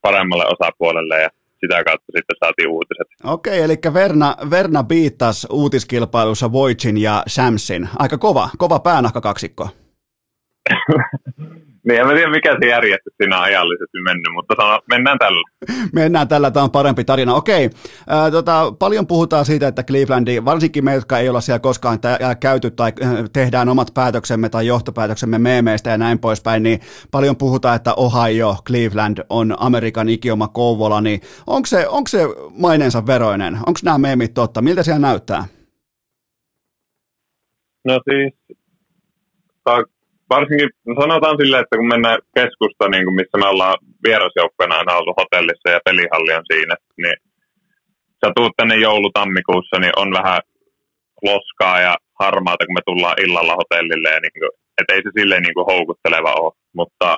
paremmalle 0.00 0.44
osapuolelle 0.46 1.22
ja 1.22 1.28
sitä 1.60 1.84
kautta 1.84 2.12
sitten 2.16 2.36
saatiin 2.44 2.68
uutiset. 2.68 3.06
Okei, 3.24 3.62
eli 3.62 3.76
Verna, 3.94 4.36
Verna 4.50 4.82
biittas 4.84 5.46
uutiskilpailussa 5.50 6.52
Voicin 6.52 6.98
ja 6.98 7.22
Shamsin. 7.28 7.88
Aika 7.98 8.18
kova, 8.18 8.48
kova 8.58 8.78
päänahka 8.78 9.20
kaksikko. 9.20 9.68
niin, 11.88 12.00
en 12.00 12.08
tiedä 12.08 12.30
mikä 12.30 12.56
se 12.62 12.68
järjestys 12.68 13.14
siinä 13.16 13.36
on 13.38 13.44
ajallisesti 13.44 13.98
mennyt, 14.04 14.32
mutta 14.34 14.54
sano, 14.60 14.80
mennään 14.88 15.18
tällä. 15.18 15.42
mennään 15.92 16.28
tällä, 16.28 16.50
tämä 16.50 16.64
on 16.64 16.70
parempi 16.70 17.04
tarina. 17.04 17.34
Okei, 17.34 17.70
ää, 18.08 18.30
tota, 18.30 18.72
paljon 18.78 19.06
puhutaan 19.06 19.44
siitä, 19.44 19.68
että 19.68 19.82
Clevelandi, 19.82 20.44
varsinkin 20.44 20.84
me, 20.84 20.94
jotka 20.94 21.18
ei 21.18 21.28
olla 21.28 21.40
siellä 21.40 21.58
koskaan 21.58 22.00
tä- 22.00 22.36
käyty 22.40 22.70
tai 22.70 22.92
äh, 23.02 23.10
tehdään 23.32 23.68
omat 23.68 23.88
päätöksemme 23.94 24.48
tai 24.48 24.66
johtopäätöksemme 24.66 25.38
meemeistä 25.38 25.90
ja 25.90 25.98
näin 25.98 26.18
poispäin, 26.18 26.62
niin 26.62 26.80
paljon 27.10 27.36
puhutaan, 27.36 27.76
että 27.76 27.94
Ohio, 27.94 28.56
Cleveland 28.66 29.18
on 29.28 29.54
Amerikan 29.58 30.08
ikioma 30.08 30.48
Kouvola, 30.48 31.00
niin 31.00 31.20
onko 31.46 31.66
se, 31.66 31.88
onko 31.88 32.08
se 32.08 32.20
maineensa 32.58 33.06
veroinen? 33.06 33.54
Onko 33.54 33.80
nämä 33.84 33.98
meemit 33.98 34.34
totta? 34.34 34.62
Miltä 34.62 34.82
siellä 34.82 35.06
näyttää? 35.06 35.44
No 37.84 38.00
siis, 38.10 38.34
varsinkin 40.36 40.70
sanotaan 41.02 41.36
silleen, 41.40 41.62
että 41.62 41.76
kun 41.78 41.92
mennään 41.94 42.20
keskusta, 42.38 42.84
niin 42.88 43.04
kuin 43.04 43.18
missä 43.20 43.36
me 43.38 43.46
ollaan 43.52 43.76
vierasjoukkoina 44.06 44.78
aina 44.78 44.98
ollut 45.00 45.20
hotellissa 45.20 45.68
ja 45.74 45.84
pelihalli 45.86 46.32
on 46.38 46.46
siinä, 46.52 46.74
niin 47.02 47.16
sä 48.20 48.28
tuut 48.36 48.54
tänne 48.56 48.76
joulutammikuussa, 48.86 49.76
niin 49.78 49.94
on 50.02 50.10
vähän 50.18 50.40
loskaa 51.30 51.76
ja 51.86 51.94
harmaata, 52.22 52.66
kun 52.66 52.78
me 52.78 52.84
tullaan 52.86 53.22
illalla 53.24 53.54
hotellille. 53.60 54.08
Ja 54.16 54.20
niin 54.20 54.38
kuin, 54.40 54.54
et 54.78 54.88
ei 54.92 55.02
se 55.02 55.10
silleen 55.18 55.42
niin 55.42 55.56
kuin 55.56 55.70
houkutteleva 55.72 56.32
ole, 56.42 56.52
mutta 56.78 57.08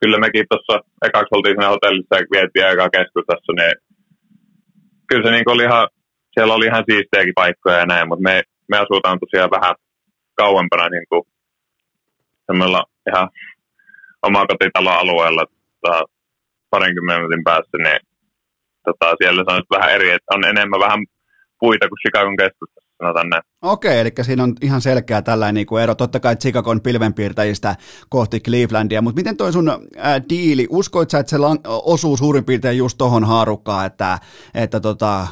kyllä 0.00 0.18
mekin 0.18 0.46
tuossa 0.50 0.74
ekaksi 1.06 1.32
oltiin 1.34 1.56
siinä 1.56 1.74
hotellissa 1.74 2.16
ja 2.16 2.26
vietiin 2.34 2.66
aikaa 2.66 2.94
keskustassa, 2.96 3.52
niin 3.60 3.74
kyllä 5.08 5.24
se 5.24 5.30
niin 5.30 5.54
oli 5.54 5.64
ihan, 5.70 5.86
siellä 6.34 6.54
oli 6.54 6.66
ihan 6.66 6.84
siistejäkin 6.90 7.38
paikkoja 7.42 7.78
ja 7.78 7.86
näin, 7.86 8.08
mutta 8.08 8.26
me, 8.28 8.42
me 8.70 8.76
asutaan 8.78 9.18
tosiaan 9.22 9.54
vähän 9.56 9.74
kauempana 10.42 10.88
niin 10.88 11.06
kuin 11.10 11.22
semmoilla 12.46 12.84
ihan 13.08 13.28
omakotitalon 14.22 14.98
alueella 14.98 15.44
tota, 15.46 16.04
parinkymmenen 16.70 17.20
minuutin 17.20 17.44
päässä, 17.44 17.76
niin 17.78 18.00
tota, 18.84 19.14
siellä 19.18 19.44
se 19.48 19.54
on 19.54 19.62
vähän 19.78 19.94
eri, 19.94 20.10
että 20.10 20.34
on 20.34 20.44
enemmän 20.44 20.80
vähän 20.80 21.00
puita 21.60 21.88
kuin 21.88 21.98
Chicagon 22.02 22.36
keskustassa, 22.36 22.83
sanotaan 23.04 23.28
näin. 23.28 23.42
Okei, 23.62 24.00
eli 24.00 24.12
siinä 24.22 24.42
on 24.42 24.54
ihan 24.62 24.80
selkeä 24.80 25.22
tällainen 25.22 25.54
niin 25.54 25.66
kuin 25.66 25.82
ero, 25.82 25.94
totta 25.94 26.20
kai 26.20 26.36
Chicagon 26.36 26.80
pilvenpiirtäjistä 26.80 27.76
kohti 28.08 28.40
Clevelandia, 28.40 29.02
mutta 29.02 29.18
miten 29.18 29.36
toi 29.36 29.52
sun 29.52 29.70
ää, 29.96 30.20
diili, 30.28 30.66
uskoit 30.70 31.10
sä, 31.10 31.18
että 31.18 31.30
se 31.30 31.36
lang- 31.36 31.60
osuu 31.64 32.16
suurin 32.16 32.44
piirtein 32.44 32.78
just 32.78 32.98
tohon 32.98 33.24
haarukkaan, 33.24 33.86
että, 33.86 34.18
että 34.54 34.80
tota 34.80 35.26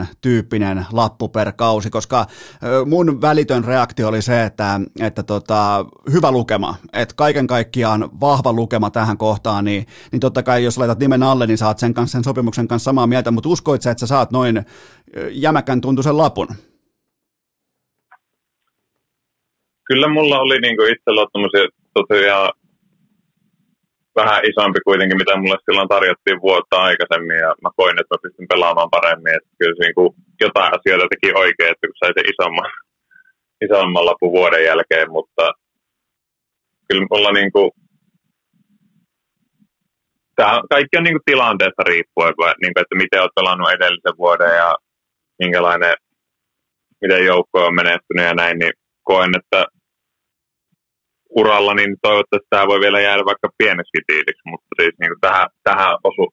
16,8 0.00 0.06
tyyppinen 0.20 0.86
lappu 0.92 1.28
per 1.28 1.52
kausi, 1.52 1.90
koska 1.90 2.16
ää, 2.18 2.84
mun 2.86 3.20
välitön 3.20 3.64
reaktio 3.64 4.08
oli 4.08 4.22
se, 4.22 4.44
että, 4.44 4.80
että 5.00 5.22
tota, 5.22 5.84
hyvä 6.12 6.30
lukema, 6.30 6.74
että 6.92 7.14
kaiken 7.14 7.46
kaikkiaan 7.46 8.08
vahva 8.20 8.52
lukema 8.52 8.90
tähän 8.90 9.18
kohtaan, 9.18 9.64
niin, 9.64 9.86
niin 10.12 10.20
totta 10.20 10.42
kai 10.42 10.64
jos 10.64 10.78
laitat 10.78 10.98
nimen 10.98 11.22
alle, 11.22 11.46
niin 11.46 11.58
saat 11.58 11.78
sen 11.78 11.94
kanssa 11.94 12.12
sen 12.12 12.24
sopimuksen 12.24 12.68
kanssa 12.68 12.84
samaa 12.84 13.06
mieltä, 13.06 13.30
mutta 13.30 13.48
uskoit 13.48 13.82
sä, 13.82 13.90
että 13.90 14.00
sä 14.00 14.06
saat 14.06 14.30
noin 14.30 14.64
jämäkän 15.30 15.80
tuntuisen 15.80 16.16
lapun? 16.16 16.48
kyllä 19.90 20.08
mulla 20.08 20.36
oli 20.38 20.58
niin 20.60 20.76
kuin 20.76 20.92
itseluottamus 20.94 21.54
tosiaan 21.98 22.52
vähän 24.20 24.40
isompi 24.50 24.80
kuitenkin, 24.88 25.20
mitä 25.22 25.36
mulle 25.36 25.58
silloin 25.64 25.92
tarjottiin 25.94 26.40
vuotta 26.46 26.76
aikaisemmin 26.88 27.40
ja 27.46 27.50
mä 27.62 27.70
koin, 27.76 28.00
että 28.00 28.14
mä 28.14 28.22
pystyn 28.22 28.52
pelaamaan 28.52 28.94
paremmin. 28.96 29.36
Että 29.36 29.50
kyllä 29.58 29.76
se 29.76 29.82
niin 29.82 30.16
jotain 30.44 30.72
asioita 30.76 31.06
teki 31.12 31.28
oikein, 31.44 31.72
että 31.72 31.86
kun 31.86 32.00
sai 32.00 32.12
se 32.16 32.22
isomman, 32.32 32.70
isomman 33.66 34.06
lapun 34.10 34.32
vuoden 34.38 34.64
jälkeen, 34.70 35.08
mutta 35.16 35.44
kyllä 36.86 37.06
mulla 37.10 37.32
niin 37.38 37.52
kuin, 37.54 37.70
tämä 40.36 40.54
kaikki 40.72 40.96
on 40.98 41.04
niin 41.04 41.16
kuin 41.16 41.28
tilanteesta 41.30 41.82
riippuen, 41.90 42.34
niin 42.62 42.72
kuin, 42.74 42.82
että 42.82 43.00
miten 43.02 43.22
olet 43.22 43.38
pelannut 43.38 43.72
edellisen 43.76 44.16
vuoden 44.22 44.54
ja 44.62 44.70
minkälainen, 45.42 45.94
miten 47.00 47.24
joukko 47.24 47.66
on 47.66 47.74
menestynyt 47.74 48.24
ja 48.24 48.34
näin, 48.34 48.58
niin 48.58 48.72
koen, 49.02 49.32
että 49.40 49.66
uralla, 51.30 51.74
niin 51.74 51.96
toivottavasti 52.02 52.46
tämä 52.50 52.66
voi 52.66 52.80
vielä 52.80 53.00
jäädä 53.00 53.24
vaikka 53.24 53.48
pieneksi 53.58 53.98
tiiliksi, 54.06 54.50
mutta 54.50 54.70
siis 54.78 54.94
niin 55.00 55.10
kuin 55.12 55.20
tähän, 55.20 55.48
tähän, 55.62 55.92
osu, 56.04 56.24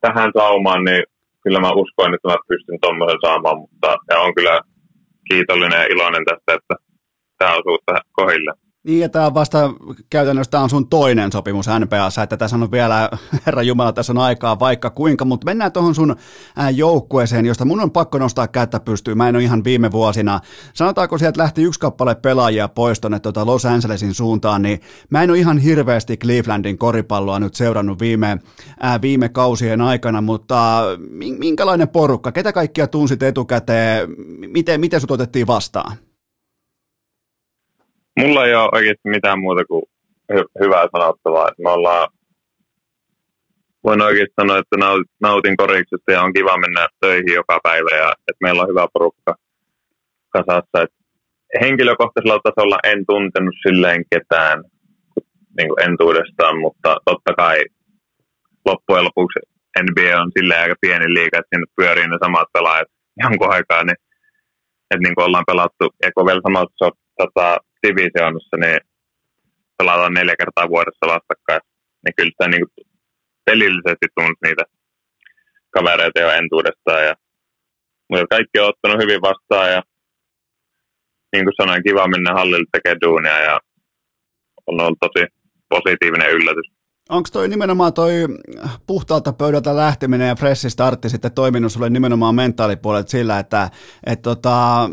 tähän 0.00 0.30
saumaan, 0.38 0.84
niin 0.84 1.02
kyllä 1.42 1.60
mä 1.60 1.78
uskoin, 1.82 2.14
että 2.14 2.28
mä 2.28 2.48
pystyn 2.48 2.78
tuommoisen 2.82 3.24
saamaan, 3.24 3.58
mutta 3.58 3.96
ja 4.10 4.18
on 4.20 4.34
kyllä 4.34 4.60
kiitollinen 5.28 5.80
ja 5.80 5.86
iloinen 5.94 6.24
tästä, 6.24 6.50
että 6.58 6.74
tämä 7.38 7.52
osuu 7.58 7.78
kohille. 8.12 8.67
Niin, 8.88 9.00
ja 9.00 9.08
tämä 9.08 9.34
vasta 9.34 9.74
käytännössä 10.10 10.50
tämä 10.50 10.62
on 10.62 10.70
sun 10.70 10.88
toinen 10.88 11.32
sopimus 11.32 11.66
NPAssa, 11.78 12.22
että 12.22 12.36
tässä 12.36 12.56
on 12.56 12.70
vielä, 12.70 13.10
herra 13.46 13.62
Jumala, 13.62 13.92
tässä 13.92 14.12
on 14.12 14.18
aikaa 14.18 14.58
vaikka 14.58 14.90
kuinka, 14.90 15.24
mutta 15.24 15.44
mennään 15.44 15.72
tuohon 15.72 15.94
sun 15.94 16.16
joukkueeseen, 16.74 17.46
josta 17.46 17.64
mun 17.64 17.80
on 17.80 17.90
pakko 17.90 18.18
nostaa 18.18 18.48
kättä 18.48 18.80
pystyyn. 18.80 19.16
Mä 19.16 19.28
en 19.28 19.36
ole 19.36 19.42
ihan 19.42 19.64
viime 19.64 19.92
vuosina, 19.92 20.40
sanotaanko 20.74 21.18
sieltä 21.18 21.42
lähti 21.42 21.62
yksi 21.62 21.80
kappale 21.80 22.14
pelaajia 22.14 22.68
pois 22.68 23.00
tuonne 23.00 23.20
tuota 23.20 23.46
Los 23.46 23.66
Angelesin 23.66 24.14
suuntaan, 24.14 24.62
niin 24.62 24.80
mä 25.10 25.22
en 25.22 25.30
ole 25.30 25.38
ihan 25.38 25.58
hirveästi 25.58 26.16
Clevelandin 26.16 26.78
koripalloa 26.78 27.40
nyt 27.40 27.54
seurannut 27.54 28.00
viime, 28.00 28.38
ää, 28.80 29.00
viime 29.00 29.28
kausien 29.28 29.80
aikana, 29.80 30.20
mutta 30.20 30.82
minkälainen 31.38 31.88
porukka, 31.88 32.32
ketä 32.32 32.52
kaikkia 32.52 32.86
tunsit 32.86 33.22
etukäteen, 33.22 34.08
miten, 34.46 34.80
miten 34.80 35.00
sut 35.00 35.10
otettiin 35.10 35.46
vastaan? 35.46 36.07
Mulla 38.20 38.46
ei 38.46 38.54
ole 38.54 38.68
oikeasti 38.72 39.08
mitään 39.08 39.38
muuta 39.38 39.64
kuin 39.64 39.82
hy- 40.32 40.50
hyvää 40.60 40.86
sanottavaa. 40.92 41.48
Me 41.64 41.70
ollaan, 41.70 42.08
voin 43.84 44.02
oikeasti 44.02 44.34
sanoa, 44.40 44.58
että 44.58 44.76
nautin 45.20 45.56
koriksesta 45.56 46.12
ja 46.12 46.22
on 46.22 46.32
kiva 46.32 46.58
mennä 46.58 46.88
töihin 47.00 47.34
joka 47.34 47.58
päivä 47.62 47.96
ja 47.96 48.08
että 48.28 48.42
meillä 48.42 48.62
on 48.62 48.68
hyvä 48.68 48.86
porukka 48.92 49.34
kasassa. 50.28 50.82
Että 50.82 50.98
henkilökohtaisella 51.62 52.40
tasolla 52.42 52.78
en 52.84 53.04
tuntenut 53.06 53.54
silleen 53.66 54.04
ketään 54.10 54.64
niin 55.58 55.68
kuin 55.68 55.82
entuudestaan, 55.88 56.58
mutta 56.58 56.96
totta 57.04 57.32
kai 57.34 57.64
loppujen 58.66 59.04
lopuksi 59.04 59.38
NBA 59.82 60.22
on 60.22 60.30
silleen 60.38 60.62
aika 60.62 60.74
pieni 60.80 61.14
liiga, 61.14 61.38
että 61.38 61.48
sinne 61.54 61.66
pyörii 61.76 62.08
ne 62.08 62.18
samat 62.24 62.48
pelaajat 62.52 62.88
jonkun 63.22 63.52
aikaa, 63.52 63.84
niin 63.84 64.00
että 64.90 65.02
niin 65.04 65.14
kuin 65.14 65.24
ollaan 65.24 65.50
pelattu, 65.50 65.84
ja 66.02 66.10
kun 66.14 66.26
vielä 66.26 66.40
samassa 66.48 66.90
tota, 67.18 67.56
divisioonassa, 67.86 68.56
niin 68.56 68.80
pelataan 69.78 70.14
neljä 70.14 70.34
kertaa 70.38 70.72
vuodessa 70.74 71.06
vastakkain. 71.14 71.60
Niin 72.02 72.14
kyllä 72.16 72.30
sitä 72.30 72.48
niin 72.48 72.66
pelillisesti 73.44 74.06
tunnet 74.14 74.40
niitä 74.44 74.64
kavereita 75.70 76.20
jo 76.20 76.30
entuudestaan. 76.30 77.04
Ja, 77.08 77.14
mutta 78.08 78.26
kaikki 78.30 78.58
on 78.58 78.68
ottanut 78.68 79.02
hyvin 79.02 79.20
vastaan 79.20 79.72
ja 79.72 79.82
niin 81.32 81.44
kuin 81.44 81.58
sanoin, 81.60 81.82
kiva 81.86 82.08
mennä 82.08 82.32
hallille 82.32 82.66
tekemään 82.72 83.00
duunia 83.04 83.38
ja 83.48 83.60
on 84.66 84.80
ollut 84.80 84.98
tosi 85.00 85.26
positiivinen 85.68 86.30
yllätys. 86.30 86.77
Onko 87.08 87.28
toi 87.32 87.48
nimenomaan 87.48 87.92
toi 87.92 88.12
puhtaalta 88.86 89.32
pöydältä 89.32 89.76
lähteminen 89.76 90.28
ja 90.28 90.34
freshi 90.34 90.70
startti 90.70 91.08
sitten 91.08 91.32
toiminut 91.32 91.72
sulle 91.72 91.90
nimenomaan 91.90 92.34
mentaalipuolet 92.34 93.08
sillä, 93.08 93.38
että 93.38 93.70
et 94.06 94.22
tota, 94.22 94.90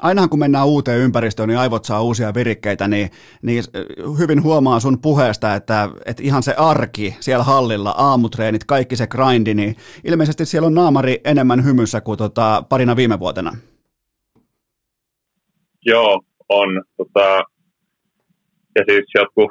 ainahan 0.00 0.30
kun 0.30 0.38
mennään 0.38 0.66
uuteen 0.66 1.00
ympäristöön, 1.00 1.48
niin 1.48 1.58
aivot 1.58 1.84
saa 1.84 2.02
uusia 2.02 2.34
virikkeitä, 2.34 2.88
niin, 2.88 3.10
niin 3.42 3.64
hyvin 4.18 4.42
huomaa 4.42 4.80
sun 4.80 4.98
puheesta, 5.00 5.54
että, 5.54 5.88
että 6.06 6.22
ihan 6.22 6.42
se 6.42 6.54
arki 6.54 7.16
siellä 7.20 7.44
hallilla, 7.44 7.90
aamutreenit, 7.90 8.64
kaikki 8.64 8.96
se 8.96 9.06
grindi, 9.06 9.54
niin 9.54 9.76
ilmeisesti 10.04 10.46
siellä 10.46 10.66
on 10.66 10.74
naamari 10.74 11.20
enemmän 11.24 11.64
hymyssä 11.64 12.00
kuin 12.00 12.18
tota, 12.18 12.64
parina 12.68 12.96
viime 12.96 13.18
vuotena. 13.18 13.56
Joo, 15.86 16.22
on. 16.48 16.82
Tota, 16.96 17.42
ja 18.74 18.84
siis 18.88 19.04
jotkut 19.14 19.50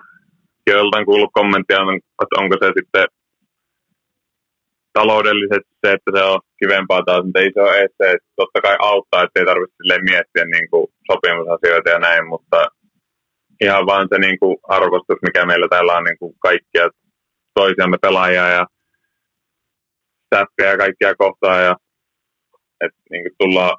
joltain 0.76 1.06
kuullut 1.06 1.30
kommenttia, 1.34 1.78
että 2.22 2.36
onko 2.42 2.56
se 2.62 2.72
sitten 2.78 3.08
taloudellisesti 4.94 5.72
se, 5.86 5.92
että 5.92 6.12
se 6.16 6.24
on 6.24 6.40
kivempaa 6.60 7.02
taas, 7.06 7.24
mutta 7.26 7.40
ei 7.40 7.52
se 7.54 7.62
ole 7.62 7.84
että 7.84 8.06
totta 8.36 8.62
kai 8.62 8.76
auttaa, 8.80 9.24
ettei 9.24 9.46
tarvitse 9.46 9.76
miettiä 10.12 10.46
niin 10.46 10.70
kuin 10.70 10.88
sopimusasioita 11.12 11.90
ja 11.90 12.00
näin, 12.00 12.28
mutta 12.28 12.68
ihan 13.62 13.86
vaan 13.86 14.08
se 14.12 14.18
niin 14.20 14.40
kuin 14.40 14.58
arvostus, 14.64 15.18
mikä 15.22 15.46
meillä 15.46 15.68
täällä 15.70 15.94
on 15.98 16.04
niin 16.04 16.20
kuin 16.20 16.34
kaikkia 16.40 16.90
toisiamme 17.54 17.98
pelaajia 18.02 18.48
ja 18.48 18.66
säppejä 20.36 20.72
ja 20.72 20.78
kaikkia 20.78 21.16
kohtaa 21.16 21.60
ja 21.62 21.76
että 22.82 23.02
niin 23.12 23.24
kuin 23.24 23.36
tullaan 23.40 23.78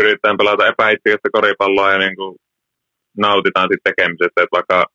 yritetään 0.00 0.36
pelata 0.36 0.66
epäitsekästä 0.66 1.28
koripalloa 1.32 1.92
ja 1.92 1.98
niin 1.98 2.16
kuin 2.16 2.36
nautitaan 3.16 3.68
sitten 3.72 3.92
tekemisestä, 3.92 4.42
että 4.42 4.56
vaikka 4.56 4.86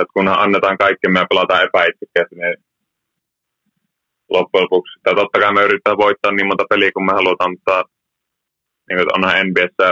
että 0.00 0.14
kunhan 0.14 0.38
annetaan 0.38 0.78
kaikki 0.78 1.08
me 1.08 1.26
pelataan 1.30 1.64
epäitsekkäästi, 1.64 2.34
niin 2.36 2.56
loppujen 4.28 4.62
lopuksi, 4.64 5.00
tai 5.02 5.14
totta 5.14 5.40
kai 5.40 5.52
me 5.52 5.64
yritetään 5.64 6.02
voittaa 6.04 6.32
niin 6.32 6.46
monta 6.46 6.64
peliä 6.70 6.90
kuin 6.92 7.06
me 7.06 7.12
halutaan, 7.12 7.50
mutta 7.50 7.84
niin 8.88 8.98
kuin 8.98 9.14
onhan 9.16 9.46
NBAssä, 9.46 9.88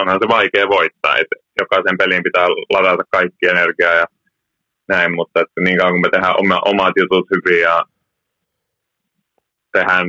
onhan 0.00 0.18
se 0.22 0.28
vaikea 0.28 0.68
voittaa, 0.68 1.16
että 1.16 1.36
jokaisen 1.60 1.98
peliin 1.98 2.22
pitää 2.22 2.46
ladata 2.74 3.04
kaikki 3.10 3.46
energiaa 3.46 3.92
ja 3.92 4.06
näin, 4.88 5.14
mutta 5.14 5.40
että 5.40 5.60
niin 5.60 5.78
kauan 5.78 5.92
kun 5.92 6.00
me 6.00 6.08
tehdään 6.12 6.40
oma, 6.40 6.62
omat 6.64 6.94
jutut 7.00 7.26
hyvin 7.32 7.60
ja 7.60 7.84
tehdään 9.72 10.06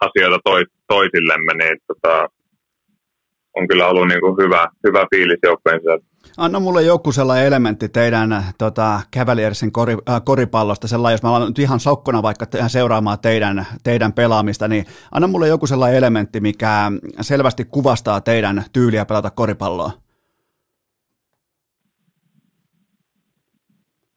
asioita 0.00 0.38
tois, 0.44 0.68
toisillemme, 0.86 1.54
niin 1.54 1.76
tota, 1.86 2.28
on 3.56 3.68
kyllä 3.68 3.88
ollut 3.88 4.08
niin 4.08 4.20
kuin 4.20 4.36
hyvä, 4.42 4.68
hyvä 4.86 5.06
fiilis 5.10 5.38
joukkueen 5.42 5.80
Anna 6.36 6.60
mulle 6.60 6.82
joku 6.82 7.12
sellainen 7.12 7.46
elementti 7.46 7.88
teidän 7.88 8.44
tota, 8.58 9.00
Cavaliersin 9.16 9.72
kori, 9.72 9.96
äh, 10.08 10.22
koripallosta, 10.24 10.88
sellainen, 10.88 11.14
jos 11.14 11.22
mä 11.22 11.36
alan 11.36 11.48
nyt 11.48 11.58
ihan 11.58 11.80
sokkona 11.80 12.22
vaikka 12.22 12.46
seuraamaan 12.68 13.18
teidän, 13.18 13.66
teidän 13.84 14.12
pelaamista, 14.12 14.68
niin 14.68 14.84
anna 15.12 15.28
mulle 15.28 15.48
joku 15.48 15.66
sellainen 15.66 15.98
elementti, 15.98 16.40
mikä 16.40 16.92
selvästi 17.20 17.64
kuvastaa 17.64 18.20
teidän 18.20 18.64
tyyliä 18.72 19.04
pelata 19.04 19.30
koripalloa. 19.30 19.92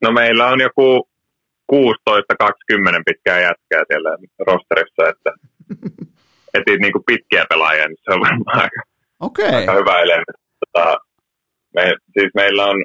No 0.01 0.11
meillä 0.11 0.47
on 0.47 0.61
joku 0.61 1.09
16-20 1.71 1.75
pitkää 3.05 3.39
jätkää 3.39 3.83
siellä 3.87 4.17
rosterissa, 4.47 5.09
että 5.09 5.31
etit 6.53 6.79
niinku 6.79 7.03
pitkiä 7.05 7.45
pelaajia, 7.49 7.87
niin 7.87 7.97
se 8.03 8.13
on 8.13 8.21
varmaan 8.21 8.61
aika, 8.61 8.81
okay. 9.19 9.55
aika 9.55 9.73
hyvä 9.73 9.99
elementti. 9.99 10.41
Tota, 10.59 10.97
me, 11.75 11.83
siis 12.13 12.31
meillä 12.35 12.65
on, 12.65 12.77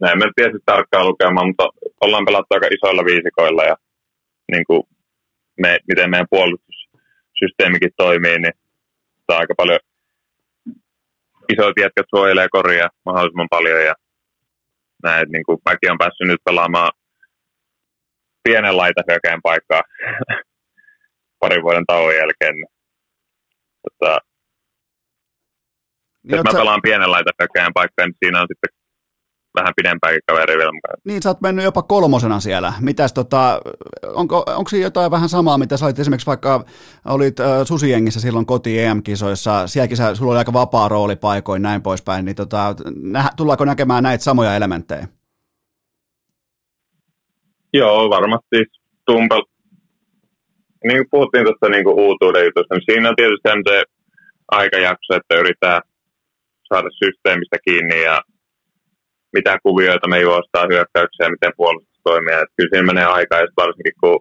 näin 0.00 0.22
en 0.22 0.32
tiedä 0.36 0.58
tarkkaan 0.66 1.06
lukemaan, 1.06 1.46
mutta 1.46 1.68
ollaan 2.00 2.24
pelattu 2.24 2.46
aika 2.50 2.66
isoilla 2.66 3.04
viisikoilla 3.04 3.64
ja 3.64 3.76
niin 4.52 4.64
kuin 4.66 4.82
me, 5.60 5.78
miten 5.88 6.10
meidän 6.10 6.26
puolustussysteemikin 6.30 7.92
toimii, 7.96 8.38
niin 8.38 8.52
saa 9.26 9.38
aika 9.38 9.54
paljon 9.56 9.80
isoit 11.52 11.76
jätkät 11.80 12.06
suojelee 12.14 12.48
koria 12.48 12.88
mahdollisimman 13.04 13.48
paljon 13.50 13.84
ja 13.84 13.94
näin, 15.02 15.26
niin 15.32 15.44
kuin 15.44 15.58
mäkin 15.70 15.92
on 15.92 15.98
päässyt 15.98 16.26
nyt 16.26 16.44
pelaamaan 16.44 16.90
pienen 18.42 18.76
laitahyökkäin 18.76 19.42
paikkaa 19.42 19.82
parin 21.40 21.62
vuoden 21.62 21.86
tauon 21.86 22.14
jälkeen. 22.14 22.54
Tota, 23.82 24.18
niin 26.22 26.36
jos 26.36 26.44
mä 26.44 26.52
sä... 26.52 26.58
pelaan 26.58 26.82
pienen 26.82 27.10
laitahyökkäin 27.10 27.72
paikkaa, 27.74 28.06
niin 28.06 28.16
siinä 28.24 28.40
on 28.40 28.46
sitten 28.48 28.80
vähän 29.54 29.72
pidempääkin 29.76 30.20
kaveri 30.26 30.58
vielä 30.58 30.72
mukaan. 30.72 30.96
Niin, 31.04 31.22
sä 31.22 31.28
oot 31.28 31.40
mennyt 31.40 31.64
jopa 31.64 31.82
kolmosena 31.82 32.40
siellä. 32.40 32.72
Mitäs 32.80 33.12
tota, 33.12 33.60
onko, 34.14 34.44
onko 34.46 34.68
siinä 34.68 34.86
jotain 34.86 35.10
vähän 35.10 35.28
samaa, 35.28 35.58
mitä 35.58 35.76
sä 35.76 35.86
olit 35.86 35.98
esimerkiksi 35.98 36.26
vaikka 36.26 36.64
olit 37.04 37.40
äh, 37.40 37.46
Susijengissä 37.64 38.20
silloin 38.20 38.46
koti 38.46 38.80
EM-kisoissa, 38.80 39.66
sielläkin 39.66 39.96
sä, 39.96 40.14
sulla 40.14 40.32
oli 40.32 40.38
aika 40.38 40.52
vapaa 40.52 40.88
rooli 40.88 41.16
paikoin 41.16 41.62
näin 41.62 41.82
poispäin, 41.82 42.24
niin 42.24 42.36
tota, 42.36 42.74
nä, 43.02 43.24
tullaanko 43.36 43.64
näkemään 43.64 44.02
näitä 44.02 44.24
samoja 44.24 44.56
elementtejä? 44.56 45.08
Joo, 47.72 48.10
varmasti. 48.10 48.56
Tumpel, 49.06 49.42
niin 50.84 50.96
kuin 50.98 51.10
puhuttiin 51.10 51.44
tuosta 51.44 51.68
niin 51.68 51.84
kuin 51.84 52.00
uutuuden 52.00 52.44
jutusta, 52.44 52.74
niin 52.74 52.84
siinä 52.90 53.08
on 53.08 53.16
tietysti 53.16 53.48
se 53.68 53.82
aikajakso, 54.48 55.14
että 55.16 55.34
yritetään 55.34 55.82
saada 56.72 56.90
systeemistä 57.02 57.58
kiinni 57.64 58.02
ja 58.02 58.16
mitä 59.36 59.58
kuvioita 59.62 60.08
me 60.08 60.18
juostaan 60.20 60.68
hyökkäyksiä 60.72 61.26
ja 61.26 61.34
miten 61.36 61.52
puolustus 61.56 62.00
toimii. 62.04 62.34
Et 62.34 62.52
kyllä 62.56 62.70
siinä 62.72 62.90
menee 62.90 63.08
aikaa, 63.18 63.40
ja 63.40 63.46
varsinkin 63.62 63.96
kun 64.00 64.18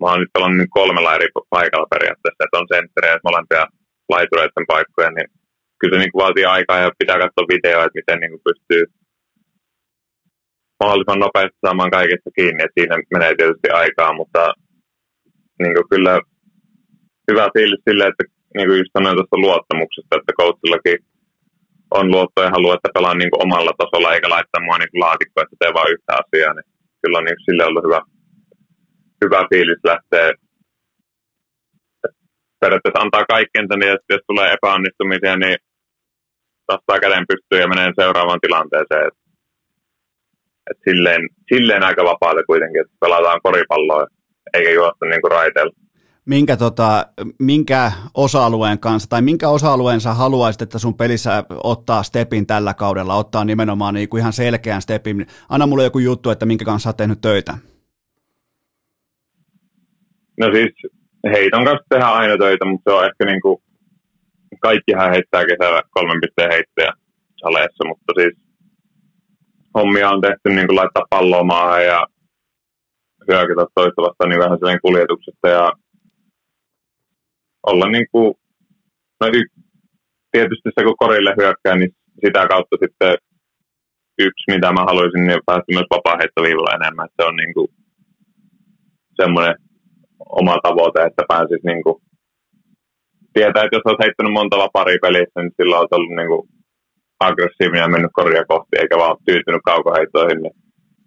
mä 0.00 0.06
oon 0.10 0.20
nyt 0.20 0.34
pelannut 0.34 0.76
kolmella 0.78 1.14
eri 1.14 1.28
paikalla 1.56 1.92
periaatteessa, 1.94 2.44
että 2.44 2.58
on 2.60 2.72
sentteriä 2.74 3.12
ja 3.12 3.26
molempia 3.28 3.64
laitureiden 4.12 4.66
paikkoja, 4.72 5.10
niin 5.10 5.28
kyllä 5.78 5.94
se 5.94 5.98
niin 6.00 6.12
kuin 6.12 6.22
vaatii 6.24 6.44
aikaa 6.56 6.78
ja 6.78 6.98
pitää 6.98 7.22
katsoa 7.22 7.52
videoa, 7.54 7.84
että 7.84 8.00
miten 8.00 8.18
niin 8.20 8.32
kuin 8.32 8.46
pystyy 8.48 8.82
mahdollisimman 10.80 11.24
nopeasti 11.24 11.58
saamaan 11.64 11.96
kaikesta 11.98 12.30
kiinni, 12.36 12.62
että 12.62 12.76
siinä 12.78 12.94
menee 13.14 13.32
tietysti 13.34 13.68
aikaa, 13.82 14.12
mutta 14.20 14.42
niin 15.62 15.74
kuin 15.76 15.88
kyllä 15.92 16.14
hyvä 17.28 17.46
fiilis 17.54 17.82
sille, 17.88 18.04
että 18.06 18.24
niin 18.56 18.68
kuin 18.68 18.78
just 18.78 18.92
sanoin 18.96 19.16
tuosta 19.16 19.44
luottamuksesta, 19.44 20.16
että 20.16 20.32
coachillakin 20.38 20.98
on 21.98 22.10
luotto 22.10 22.42
ja 22.42 22.50
haluaa, 22.50 22.74
että 22.74 22.94
pelaan 22.94 23.18
niin 23.18 23.30
kuin 23.30 23.42
omalla 23.46 23.72
tasolla 23.78 24.14
eikä 24.14 24.28
laittaa 24.28 24.64
mua 24.64 24.78
niin 24.78 25.00
laatikkoa, 25.04 25.42
että 25.42 25.56
tee 25.58 25.72
vain 25.74 25.92
yhtä 25.94 26.12
asiaa, 26.22 26.54
niin 26.54 26.68
kyllä 27.02 27.18
on 27.18 27.24
niin 27.24 27.36
kuin 27.36 27.46
sille 27.48 27.64
ollut 27.64 27.84
hyvä, 27.86 28.00
hyvä 29.24 29.40
fiilis 29.50 29.82
lähteä 29.90 30.26
periaatteessa 32.60 33.02
antaa 33.04 33.32
kaikkensa, 33.34 33.74
niin 33.76 33.92
että 33.92 34.12
jos 34.14 34.24
tulee 34.26 34.48
epäonnistumisia, 34.52 35.36
niin 35.36 35.58
tastaa 36.66 37.02
käden 37.04 37.24
pystyy 37.30 37.58
ja 37.60 37.68
menee 37.68 37.90
seuraavaan 38.00 38.44
tilanteeseen. 38.46 39.06
Et, 39.08 39.16
et 40.70 40.78
silleen, 40.88 41.22
silleen 41.52 41.84
aika 41.88 42.02
vapaata 42.04 42.48
kuitenkin, 42.50 42.80
että 42.80 42.96
pelataan 43.00 43.40
koripalloa 43.42 44.06
eikä 44.54 44.70
juosta 44.70 45.04
niin 45.06 45.22
kuin 45.22 45.32
raiteella 45.38 45.72
minkä, 46.26 46.56
tota, 46.56 47.06
minkä 47.38 47.92
osa-alueen 48.14 48.78
kanssa, 48.78 49.10
tai 49.10 49.22
minkä 49.22 49.48
osa-alueen 49.48 50.00
sä 50.00 50.14
haluaisit, 50.14 50.62
että 50.62 50.78
sun 50.78 50.96
pelissä 50.96 51.44
ottaa 51.64 52.02
stepin 52.02 52.46
tällä 52.46 52.74
kaudella, 52.74 53.14
ottaa 53.14 53.44
nimenomaan 53.44 53.94
niin 53.94 54.08
kuin 54.08 54.20
ihan 54.20 54.32
selkeän 54.32 54.82
stepin. 54.82 55.26
Anna 55.48 55.66
mulle 55.66 55.84
joku 55.84 55.98
juttu, 55.98 56.30
että 56.30 56.46
minkä 56.46 56.64
kanssa 56.64 56.84
sä 56.84 56.88
oot 56.88 56.96
tehnyt 56.96 57.20
töitä. 57.20 57.58
No 60.40 60.46
siis 60.54 60.92
heiton 61.32 61.64
kanssa 61.64 61.86
tehdään 61.88 62.12
aina 62.12 62.38
töitä, 62.38 62.64
mutta 62.64 62.90
se 62.90 62.96
on 62.96 63.04
ehkä 63.04 63.24
niin 63.24 63.40
kuin, 63.42 63.62
kaikkihan 64.60 65.10
heittää 65.10 65.44
kesällä 65.44 65.82
kolmen 65.90 66.20
pisteen 66.20 66.52
heittäjä 66.52 66.92
saleessa, 67.42 67.88
mutta 67.88 68.12
siis 68.18 68.38
hommia 69.74 70.10
on 70.10 70.20
tehty 70.20 70.48
niin 70.48 70.66
kuin 70.66 70.76
laittaa 70.76 71.06
palloa 71.10 71.44
maahan 71.44 71.84
ja 71.84 72.06
hyökätä 73.28 73.66
toista 73.74 74.02
vastaan 74.02 74.30
niin 74.30 74.40
vähän 74.40 74.80
kuljetuksesta 74.82 75.48
ja 75.48 75.72
olla 77.66 77.86
niin 77.90 78.06
kuin, 78.12 78.34
no 79.20 79.26
y- 79.26 79.54
tietysti 80.32 80.68
se 80.74 80.84
kun 80.84 81.02
korille 81.02 81.34
hyökkää, 81.40 81.76
niin 81.76 81.92
sitä 82.24 82.46
kautta 82.48 82.76
sitten 82.84 83.12
yksi, 84.18 84.44
mitä 84.54 84.72
mä 84.72 84.82
haluaisin, 84.90 85.24
niin 85.26 85.40
päästä 85.46 85.74
myös 85.76 85.88
vapaa-heittoviivalla 85.94 86.76
enemmän. 86.78 87.06
Että 87.06 87.22
se 87.22 87.28
on 87.28 87.36
niin 87.36 87.54
kuin 87.54 87.68
semmoinen 89.20 89.54
oma 90.40 90.56
tavoite, 90.62 91.00
että 91.02 91.22
pääsisi 91.28 91.66
niin 91.66 91.82
kuin 91.82 91.96
tietää, 93.34 93.62
että 93.64 93.76
jos 93.76 93.86
olet 93.86 94.04
heittänyt 94.04 94.32
monta 94.32 94.56
vaparia 94.64 94.98
pelissä, 95.02 95.38
niin 95.40 95.56
sillä 95.56 95.78
on 95.78 95.88
ollut 95.90 96.16
niin 96.16 96.30
kuin 96.32 96.48
aggressiivinen 97.26 97.84
ja 97.84 97.88
mennyt 97.94 98.16
korja 98.20 98.44
kohti, 98.52 98.74
eikä 98.80 98.96
vaan 99.02 99.16
tyytynyt 99.26 99.64
kaukoheittoihin, 99.64 100.42
niin 100.42 100.56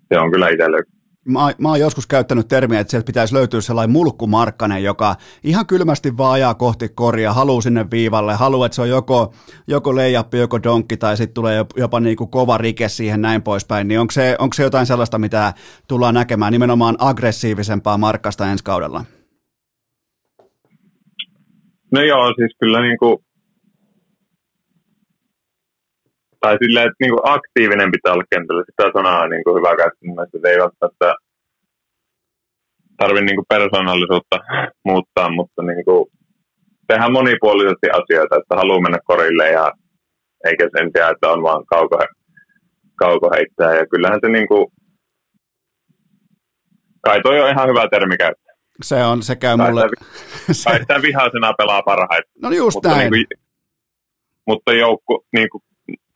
se 0.08 0.20
on 0.20 0.32
kyllä 0.32 0.50
itselle 0.50 0.82
Mä, 1.26 1.40
mä 1.58 1.70
oon 1.70 1.80
joskus 1.80 2.08
käyttänyt 2.08 2.48
termiä, 2.48 2.80
että 2.80 2.92
sieltä 2.92 3.06
pitäisi 3.06 3.34
löytyä 3.34 3.62
sellainen 3.62 3.92
mulkkumarkkanen, 3.92 4.84
joka 4.84 5.16
ihan 5.44 5.68
kylmästi 5.68 6.18
vaan 6.18 6.34
ajaa 6.34 6.54
kohti 6.54 6.90
koria, 6.90 7.34
haluaa 7.34 7.62
sinne 7.62 7.86
viivalle, 7.92 8.34
haluaa, 8.34 8.66
että 8.66 8.76
se 8.76 8.82
on 8.82 8.90
joko, 8.90 9.34
joko 9.68 9.96
leijappi, 9.96 10.38
joko 10.38 10.64
donkki 10.64 10.98
tai 10.98 11.18
sitten 11.18 11.34
tulee 11.34 11.66
jopa 11.76 12.00
niin 12.00 12.18
kuin 12.18 12.30
kova 12.30 12.58
rike 12.58 12.90
siihen 12.90 13.22
näin 13.22 13.42
poispäin. 13.42 13.88
Niin 13.88 14.00
onko 14.00 14.12
se, 14.12 14.36
onko 14.40 14.54
se 14.54 14.64
jotain 14.64 14.86
sellaista, 14.86 15.20
mitä 15.20 15.54
tullaan 15.88 16.14
näkemään 16.14 16.54
nimenomaan 16.54 16.96
aggressiivisempaa 17.00 17.98
markkasta 17.98 18.48
ensi 18.48 18.64
kaudella? 18.64 19.06
No 21.92 22.02
joo, 22.02 22.34
siis 22.36 22.56
kyllä 22.60 22.82
niin 22.82 22.98
kuin, 22.98 23.18
tai 26.44 26.58
silleen, 26.62 26.88
että 26.88 27.02
niin 27.04 27.14
kuin 27.14 27.28
aktiivinen 27.36 27.92
pitää 27.96 28.14
olla 28.14 28.32
kentällä. 28.34 28.64
Sitä 28.66 28.92
sanaa 28.98 29.28
niin 29.28 29.44
kuin 29.44 29.56
hyvä 29.58 29.72
käyttää. 29.80 30.06
Mun 30.06 30.16
mielestä 30.16 30.50
ei 30.50 30.64
välttämättä 30.64 31.10
tarvitse 32.98 33.26
niin 33.26 33.40
kuin 33.40 33.52
persoonallisuutta 33.56 34.38
muuttaa, 34.90 35.30
mutta 35.40 35.62
niin 35.70 35.86
kuin 35.86 36.02
tehdään 36.88 37.18
monipuolisesti 37.20 37.88
asioita, 38.00 38.36
että 38.40 38.56
haluaa 38.56 38.86
mennä 38.86 39.00
korille 39.10 39.46
ja 39.60 39.66
eikä 40.48 40.64
sen 40.76 40.94
tiedä, 40.94 41.10
että 41.10 41.32
on 41.34 41.44
vaan 41.44 41.66
kauko, 41.66 41.98
kauko 42.96 43.30
heittää. 43.36 43.72
Ja 43.80 43.86
kyllähän 43.92 44.20
se 44.24 44.30
niin 44.30 44.48
kuin, 44.48 44.66
kai 47.06 47.22
toi 47.22 47.42
on 47.42 47.50
ihan 47.50 47.70
hyvä 47.70 47.88
termi 47.92 48.18
käyttää. 48.18 48.54
Se 48.82 49.04
on, 49.04 49.24
se 49.24 49.36
käy 49.36 49.58
mulle. 49.58 49.82
Kai 50.66 50.80
sitä 50.80 51.02
vihaisena 51.02 51.54
pelaa 51.58 51.82
parhaiten. 51.82 52.32
No 52.42 52.52
just 52.52 52.76
mutta 52.76 52.90
näin. 52.90 53.12
Niin 53.12 53.28
kuin, 53.28 53.44
mutta 54.48 54.74
joukku, 54.74 55.26
niin 55.34 55.50
kuin 55.50 55.64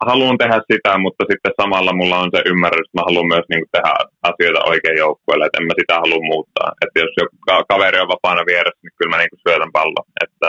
haluan 0.06 0.38
tehdä 0.38 0.60
sitä, 0.72 0.98
mutta 0.98 1.24
sitten 1.30 1.52
samalla 1.60 1.92
mulla 1.92 2.18
on 2.18 2.30
se 2.34 2.42
ymmärrys, 2.50 2.86
että 2.86 2.98
mä 2.98 3.08
haluan 3.08 3.32
myös 3.34 3.46
niin 3.48 3.62
kuin, 3.62 3.72
tehdä 3.72 3.92
asioita 4.30 4.68
oikein 4.72 4.98
joukkueelle, 4.98 5.46
että 5.46 5.58
en 5.60 5.66
mä 5.66 5.80
sitä 5.80 5.94
halua 6.04 6.28
muuttaa. 6.32 6.68
Että 6.82 7.00
jos 7.00 7.12
joku 7.20 7.36
kaveri 7.68 8.00
on 8.00 8.12
vapaana 8.14 8.42
vieressä, 8.50 8.82
niin 8.82 8.96
kyllä 8.96 9.10
mä 9.12 9.18
niin 9.18 9.32
kuin, 9.32 9.44
syötän 9.44 9.72
pallon, 9.72 10.08
että 10.26 10.48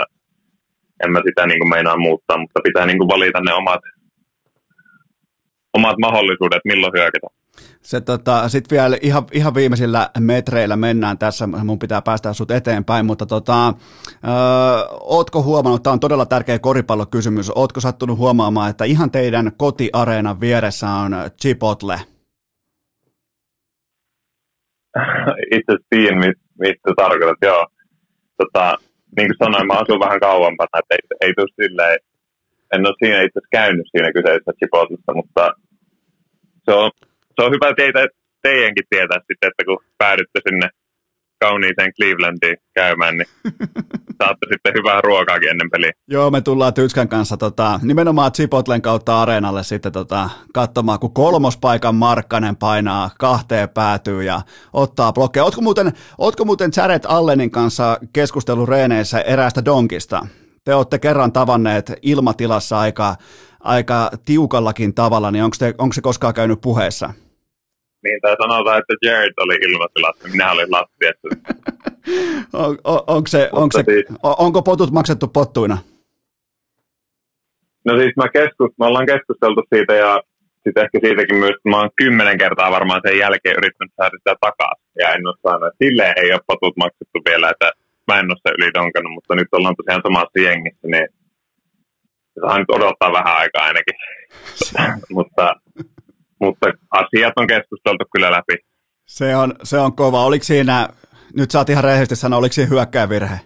en 1.03 1.11
mä 1.11 1.19
sitä 1.27 1.41
niin 1.47 1.59
kuin, 1.59 1.73
meinaa 1.75 1.97
muuttaa, 2.07 2.37
mutta 2.37 2.65
pitää 2.67 2.85
niin 2.85 2.99
kuin, 2.99 3.11
valita 3.13 3.39
ne 3.41 3.53
omat, 3.53 3.83
omat 5.79 5.97
mahdollisuudet, 6.01 6.61
milloin 6.65 6.93
hyökätä. 6.97 7.27
Se, 7.81 8.01
tota, 8.01 8.49
Sitten 8.49 8.75
vielä 8.75 8.97
ihan, 9.01 9.23
ihan 9.31 9.55
viimeisillä 9.55 10.09
metreillä 10.19 10.75
mennään 10.75 11.17
tässä, 11.17 11.47
mun 11.47 11.79
pitää 11.79 12.01
päästä 12.01 12.33
sut 12.33 12.51
eteenpäin, 12.51 13.05
mutta 13.05 13.25
tota, 13.25 13.67
ö, 13.67 13.73
ootko 15.01 15.43
huomannut, 15.43 15.83
tämä 15.83 15.93
on 15.93 15.99
todella 15.99 16.25
tärkeä 16.25 16.59
koripallokysymys, 16.59 17.51
ootko 17.55 17.79
sattunut 17.79 18.17
huomaamaan, 18.17 18.69
että 18.69 18.85
ihan 18.85 19.11
teidän 19.11 19.51
kotiareenan 19.57 20.39
vieressä 20.39 20.87
on 20.87 21.11
Chipotle? 21.41 21.95
Itse 25.57 25.75
tiedän, 25.89 26.19
mistä 26.59 26.93
tarkoitat, 26.97 27.37
joo. 27.41 27.67
Tota, 28.37 28.77
niin 29.17 29.27
kuin 29.27 29.37
sanoin, 29.43 29.67
mä 29.67 29.73
asun 29.73 29.99
vähän 29.99 30.19
kauempana, 30.19 30.79
että 30.79 30.95
ei, 30.95 31.27
ei 31.27 31.33
tule 31.33 31.67
silleen, 31.67 31.97
en 32.73 32.87
ole 32.87 32.95
siinä 32.99 33.21
itse 33.21 33.39
käynyt 33.51 33.87
siinä 33.91 34.13
kyseisessä 34.13 34.51
Chipotlessa, 34.59 35.13
mutta 35.13 35.53
se 36.69 36.73
on 36.73 36.91
se 37.35 37.45
on 37.45 37.51
hyvä 37.51 37.73
teitä, 37.77 38.07
teidänkin 38.41 38.83
tietää 38.89 39.17
sitten, 39.27 39.49
että 39.49 39.63
kun 39.65 39.79
päädytte 39.97 40.39
sinne 40.49 40.69
kauniiseen 41.39 41.93
Clevelandiin 41.93 42.57
käymään, 42.73 43.17
niin 43.17 43.27
saatte 44.23 44.47
sitten 44.53 44.73
hyvää 44.77 45.01
ruokaakin 45.01 45.49
ennen 45.49 45.69
peliä. 45.69 45.91
Joo, 46.07 46.31
me 46.31 46.41
tullaan 46.41 46.73
Tytskän 46.73 47.07
kanssa 47.07 47.37
tota, 47.37 47.79
nimenomaan 47.83 48.31
Chipotlen 48.31 48.81
kautta 48.81 49.21
areenalle 49.21 49.63
sitten 49.63 49.91
tota, 49.91 50.29
katsomaan, 50.53 50.99
kun 50.99 51.13
kolmospaikan 51.13 51.95
Markkanen 51.95 52.55
painaa 52.55 53.09
kahteen 53.19 53.69
päätyy 53.69 54.23
ja 54.23 54.41
ottaa 54.73 55.13
blokkeja. 55.13 55.43
Ootko 55.43 55.61
muuten, 55.61 55.91
ootko 56.17 56.45
muuten 56.45 56.71
Jared 56.77 57.03
Allenin 57.07 57.51
kanssa 57.51 57.99
keskustellut 58.13 58.69
reeneissä 58.69 59.21
eräästä 59.21 59.65
donkista? 59.65 60.27
Te 60.69 60.75
olette 60.75 60.99
kerran 60.99 61.31
tavanneet 61.31 61.93
ilmatilassa 62.01 62.79
aika, 62.79 63.15
aika 63.59 64.09
tiukallakin 64.25 64.93
tavalla, 64.93 65.31
niin 65.31 65.43
onko 65.77 65.93
se 65.93 66.01
koskaan 66.01 66.33
käynyt 66.33 66.61
puheessa? 66.61 67.13
Niin, 68.03 68.21
tai 68.21 68.35
sanotaan, 68.41 68.79
että 68.79 68.93
Jared 69.05 69.33
oli 69.37 69.55
ilmatilassa, 69.55 70.27
minä 70.27 70.51
olin 70.51 70.71
lattiassa. 70.71 71.27
on, 72.63 72.77
on, 72.83 73.01
onko, 73.07 73.27
se, 73.27 73.49
onko, 73.51 73.77
se, 73.77 73.83
siis, 73.83 74.05
onko 74.23 74.61
potut 74.61 74.91
maksettu 74.91 75.27
pottuina? 75.27 75.77
No 77.85 77.97
siis 77.97 78.15
mä 78.15 78.29
keskus, 78.29 78.71
me 78.79 78.85
ollaan 78.85 79.05
keskusteltu 79.05 79.63
siitä 79.75 79.93
ja 79.93 80.21
sitten 80.63 80.83
ehkä 80.83 80.99
siitäkin 81.03 81.37
myös, 81.37 81.55
että 81.55 81.69
mä 81.69 81.79
oon 81.79 81.89
kymmenen 81.95 82.37
kertaa 82.37 82.71
varmaan 82.71 83.01
sen 83.07 83.17
jälkeen 83.17 83.57
yrittänyt 83.57 83.93
saada 83.95 84.17
sitä 84.17 84.35
takaisin. 84.41 84.91
Ja 84.99 85.13
en 85.13 85.27
ole 85.27 85.35
saanut, 85.41 85.73
silleen 85.83 86.13
ei 86.17 86.31
ole 86.33 86.41
potut 86.47 86.77
maksettu 86.77 87.19
vielä, 87.29 87.49
että 87.49 87.71
mä 88.09 88.19
en 88.19 88.31
ole 88.31 88.43
se 88.43 88.51
ylidonkannut, 88.57 89.13
mutta 89.13 89.35
nyt 89.35 89.47
ollaan 89.51 89.75
tosiaan 89.75 90.05
samassa 90.07 90.39
jengissä, 90.47 90.87
niin 90.93 91.07
saa 92.41 92.59
nyt 92.59 92.75
odottaa 92.77 93.17
vähän 93.19 93.35
aikaa 93.41 93.63
ainakin. 93.69 93.95
mutta 95.17 95.45
mutta 96.39 96.67
asiat 96.91 97.33
on 97.35 97.47
keskusteltu 97.47 98.05
kyllä 98.13 98.31
läpi. 98.31 98.55
Se 99.07 99.35
on, 99.35 99.53
se 99.63 99.77
on 99.79 99.95
kova. 99.95 100.25
Oliko 100.25 100.43
siinä, 100.43 100.89
nyt 101.37 101.51
saat 101.51 101.69
ihan 101.69 101.83
rehellisesti 101.83 102.15
sanoa, 102.15 102.39
oliko 102.39 102.53
siinä 102.53 102.69
hyökkäyvirhe? 102.69 103.39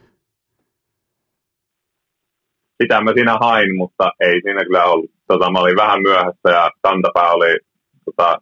Sitä 2.83 3.01
mä 3.01 3.11
siinä 3.13 3.37
hain, 3.41 3.77
mutta 3.77 4.11
ei 4.19 4.41
siinä 4.41 4.63
kyllä 4.65 4.83
ollut. 4.85 5.11
Tota, 5.27 5.51
mä 5.51 5.59
olin 5.59 5.75
vähän 5.75 6.01
myöhässä 6.01 6.49
ja 6.49 6.71
kantapää 6.81 7.31
oli 7.31 7.57
tota, 8.05 8.37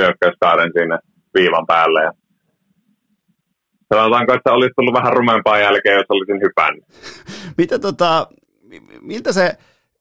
hyökkäyskaaren 0.00 0.72
sinne 0.78 0.98
viivan 1.34 1.66
päälle. 1.66 2.02
Ja 2.02 2.12
sanotaanko, 3.94 4.34
että 4.34 4.52
olisi 4.52 4.72
tullut 4.76 4.94
vähän 4.94 5.12
rumempaa 5.12 5.58
jälkeen, 5.58 5.96
jos 5.96 6.06
olisin 6.08 6.40
hypännyt. 6.40 6.84
Mitä 7.58 7.78
tota, 7.78 8.26
miltä 9.00 9.32
se, 9.32 9.52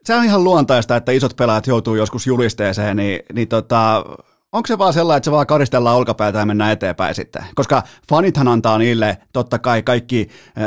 se 0.03 0.16
on 0.16 0.24
ihan 0.24 0.44
luontaista, 0.44 0.95
että 0.95 1.11
isot 1.11 1.38
pelaajat 1.38 1.68
joutuu 1.68 1.95
joskus 1.95 2.28
julisteeseen, 2.28 2.98
niin, 2.98 3.20
niin 3.34 3.48
tota, 3.48 4.06
onko 4.52 4.68
se 4.68 4.78
vaan 4.78 4.94
sellainen, 4.94 5.18
että 5.18 5.26
se 5.26 5.32
vaan 5.32 5.48
karistellaan 5.48 5.98
olkapäätä 5.98 6.40
ja 6.40 6.45
mennään 6.45 6.72
eteenpäin 6.72 7.16
sitten? 7.16 7.44
Koska 7.56 7.84
fanithan 8.10 8.48
antaa 8.48 8.78
niille 8.78 9.18
totta 9.34 9.60
kai 9.60 9.84
kaikki 9.84 10.28
äh, 10.30 10.64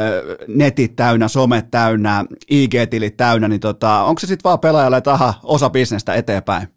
netit 0.48 0.96
täynnä, 0.96 1.28
somet 1.28 1.70
täynnä, 1.70 2.24
IG-tilit 2.50 3.16
täynnä, 3.16 3.48
niin 3.48 3.60
tota, 3.60 4.02
onko 4.02 4.18
se 4.18 4.26
sitten 4.26 4.44
vaan 4.44 4.60
pelaajalle 4.60 5.00
taha 5.00 5.34
osa 5.42 5.70
bisnestä 5.70 6.14
eteenpäin? 6.14 6.68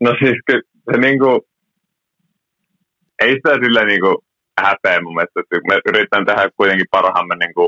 No 0.00 0.10
siis 0.18 0.36
kyllä 0.46 0.62
se 0.92 1.00
niinku, 1.00 1.40
ei 3.22 3.32
sitä 3.34 3.52
sille 3.64 3.84
niinku 3.84 4.24
häpeä 4.60 5.00
mun 5.00 5.14
mielestä, 5.14 5.40
että 5.40 5.68
me 5.68 5.80
yritetään 5.88 6.26
tehdä 6.26 6.50
kuitenkin 6.56 6.92
parhaamme 6.96 7.36
niinku 7.36 7.64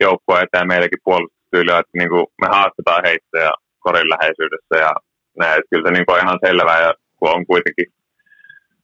joukkue 0.00 0.40
eteen 0.42 0.70
meilläkin 0.72 1.04
puolustustyyliä, 1.04 1.78
että 1.78 1.98
niin 1.98 2.10
kuin 2.12 2.26
me 2.42 2.48
haastetaan 2.56 3.02
heitä 3.06 3.38
ja 3.46 3.52
korin 3.84 4.10
läheisyydessä 4.14 4.74
ja 4.84 4.92
näin. 5.38 5.58
Että 5.58 5.70
kyllä 5.70 5.86
se 5.86 5.92
niin 5.92 6.06
kuin 6.06 6.16
on 6.16 6.24
ihan 6.24 6.38
selvää, 6.46 6.80
ja 6.86 6.94
kun 7.18 7.34
on 7.36 7.46
kuitenkin 7.46 7.88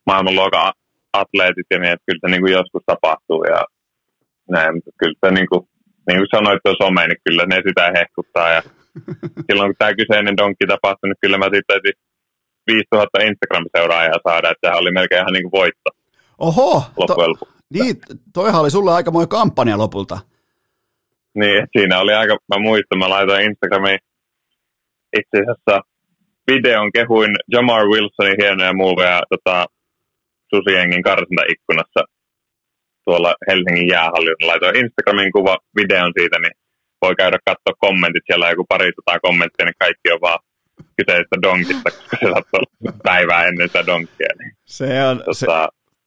maailmanluokan 0.06 0.72
atleetit 1.12 1.66
ja 1.70 1.78
niin, 1.78 1.92
että 1.92 2.06
kyllä 2.06 2.22
se 2.22 2.28
niin 2.30 2.42
kuin 2.42 2.56
joskus 2.58 2.82
tapahtuu 2.86 3.44
ja 3.44 3.60
näin, 4.54 4.74
mutta 4.74 4.90
kyllä 5.00 5.18
se 5.24 5.30
niin 5.34 5.48
kuin, 5.50 5.62
niin 6.08 6.18
kuin 6.20 6.34
sanoit 6.34 6.60
tuo 6.62 6.74
some, 6.82 7.06
niin 7.06 7.24
kyllä 7.24 7.44
ne 7.46 7.56
sitä 7.68 7.84
hehkuttaa 7.98 8.48
ja 8.56 8.62
silloin 9.46 9.68
kun 9.68 9.78
tämä 9.78 9.98
kyseinen 10.00 10.36
donkki 10.36 10.66
tapahtui, 10.66 11.08
niin 11.08 11.22
kyllä 11.22 11.38
mä 11.38 11.48
sitten 11.54 11.80
5000 12.66 13.18
Instagram-seuraajaa 13.18 14.18
saada, 14.28 14.50
että 14.50 14.66
sehän 14.66 14.80
oli 14.80 14.92
melkein 14.92 15.22
ihan 15.22 15.32
niin 15.32 15.50
kuin 15.50 15.60
voitto. 15.60 15.90
Oho, 16.38 16.82
to, 17.06 17.14
niin, 17.74 17.96
toihan 18.34 18.60
oli 18.60 18.70
sulle 18.70 18.92
aikamoinen 18.92 19.28
kampanja 19.28 19.78
lopulta. 19.78 20.18
Niin, 21.34 21.66
siinä 21.72 21.98
oli 21.98 22.14
aika, 22.14 22.36
mä 22.54 22.62
muistan, 22.62 22.98
mä 22.98 23.08
laitoin 23.10 23.44
Instagramiin 23.44 23.98
itse 25.18 25.36
asiassa 25.42 25.80
videon 26.50 26.92
kehuin 26.92 27.32
Jamar 27.52 27.84
Wilsonin 27.86 28.40
hienoja 28.40 28.72
muuveja 28.72 29.22
tota, 29.32 29.66
Susiengin 30.54 31.02
karsintaikkunassa 31.02 32.00
tuolla 33.04 33.34
Helsingin 33.48 33.88
jäähallilla. 33.88 34.46
Laitoin 34.46 34.76
Instagramin 34.76 35.32
kuva 35.32 35.56
videon 35.76 36.12
siitä, 36.18 36.38
niin 36.38 36.56
voi 37.02 37.14
käydä 37.16 37.38
katsoa 37.48 37.82
kommentit. 37.86 38.24
Siellä 38.26 38.44
on 38.44 38.52
joku 38.52 38.66
pari 38.68 38.92
tota 38.92 39.20
kommenttia, 39.26 39.66
niin 39.66 39.82
kaikki 39.84 40.12
on 40.14 40.20
vaan 40.20 40.38
kyseistä 40.96 41.36
donkista, 41.42 41.90
koska 41.90 42.16
se 42.20 42.26
saattaa 42.32 42.92
päivää 43.02 43.44
ennen 43.44 43.68
sitä 43.68 43.86
donkkia. 43.86 44.28
Niin, 44.38 44.56
se 44.64 45.04
on, 45.04 45.18
tota, 45.18 45.32
se, 45.32 45.46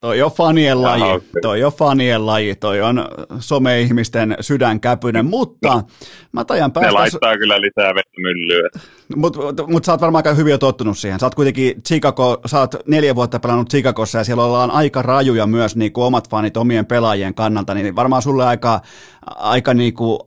Toi 0.01 0.21
on 0.21 0.31
fanien 0.31 0.81
laji, 0.81 1.21
toi 1.41 1.63
on 1.63 1.71
fanien 1.71 2.25
laji, 2.25 2.55
toi 2.55 2.81
on 2.81 3.07
some-ihmisten 3.39 4.37
sydänkäpynen, 4.41 5.25
mutta 5.25 5.73
no, 5.73 5.83
mä 6.31 6.45
tajan 6.45 6.71
päästä... 6.71 6.87
Ne 6.87 6.93
laittaa 6.93 7.37
kyllä 7.37 7.61
lisää 7.61 7.95
vettä 7.95 8.21
myllyä. 8.21 8.69
Mutta 9.15 9.39
mut, 9.41 9.67
mut 9.67 9.85
sä 9.85 9.91
oot 9.91 10.01
varmaan 10.01 10.19
aika 10.19 10.33
hyvin 10.33 10.51
jo 10.51 10.57
tottunut 10.57 10.97
siihen. 10.97 11.19
Sä 11.19 11.25
oot 11.25 11.35
kuitenkin 11.35 11.83
Chicago, 11.83 12.41
sä 12.45 12.59
oot 12.59 12.75
neljä 12.87 13.15
vuotta 13.15 13.39
pelannut 13.39 13.69
Chicagossa 13.69 14.17
ja 14.17 14.23
siellä 14.23 14.43
ollaan 14.45 14.71
aika 14.71 15.01
rajuja 15.01 15.47
myös 15.47 15.75
niin 15.75 15.93
kuin 15.93 16.05
omat 16.05 16.29
fanit 16.29 16.57
omien 16.57 16.85
pelaajien 16.85 17.33
kannalta, 17.33 17.73
niin 17.73 17.95
varmaan 17.95 18.21
sulle 18.21 18.45
aika, 18.45 18.81
aika 19.25 19.73
niin 19.73 19.93
kuin 19.93 20.19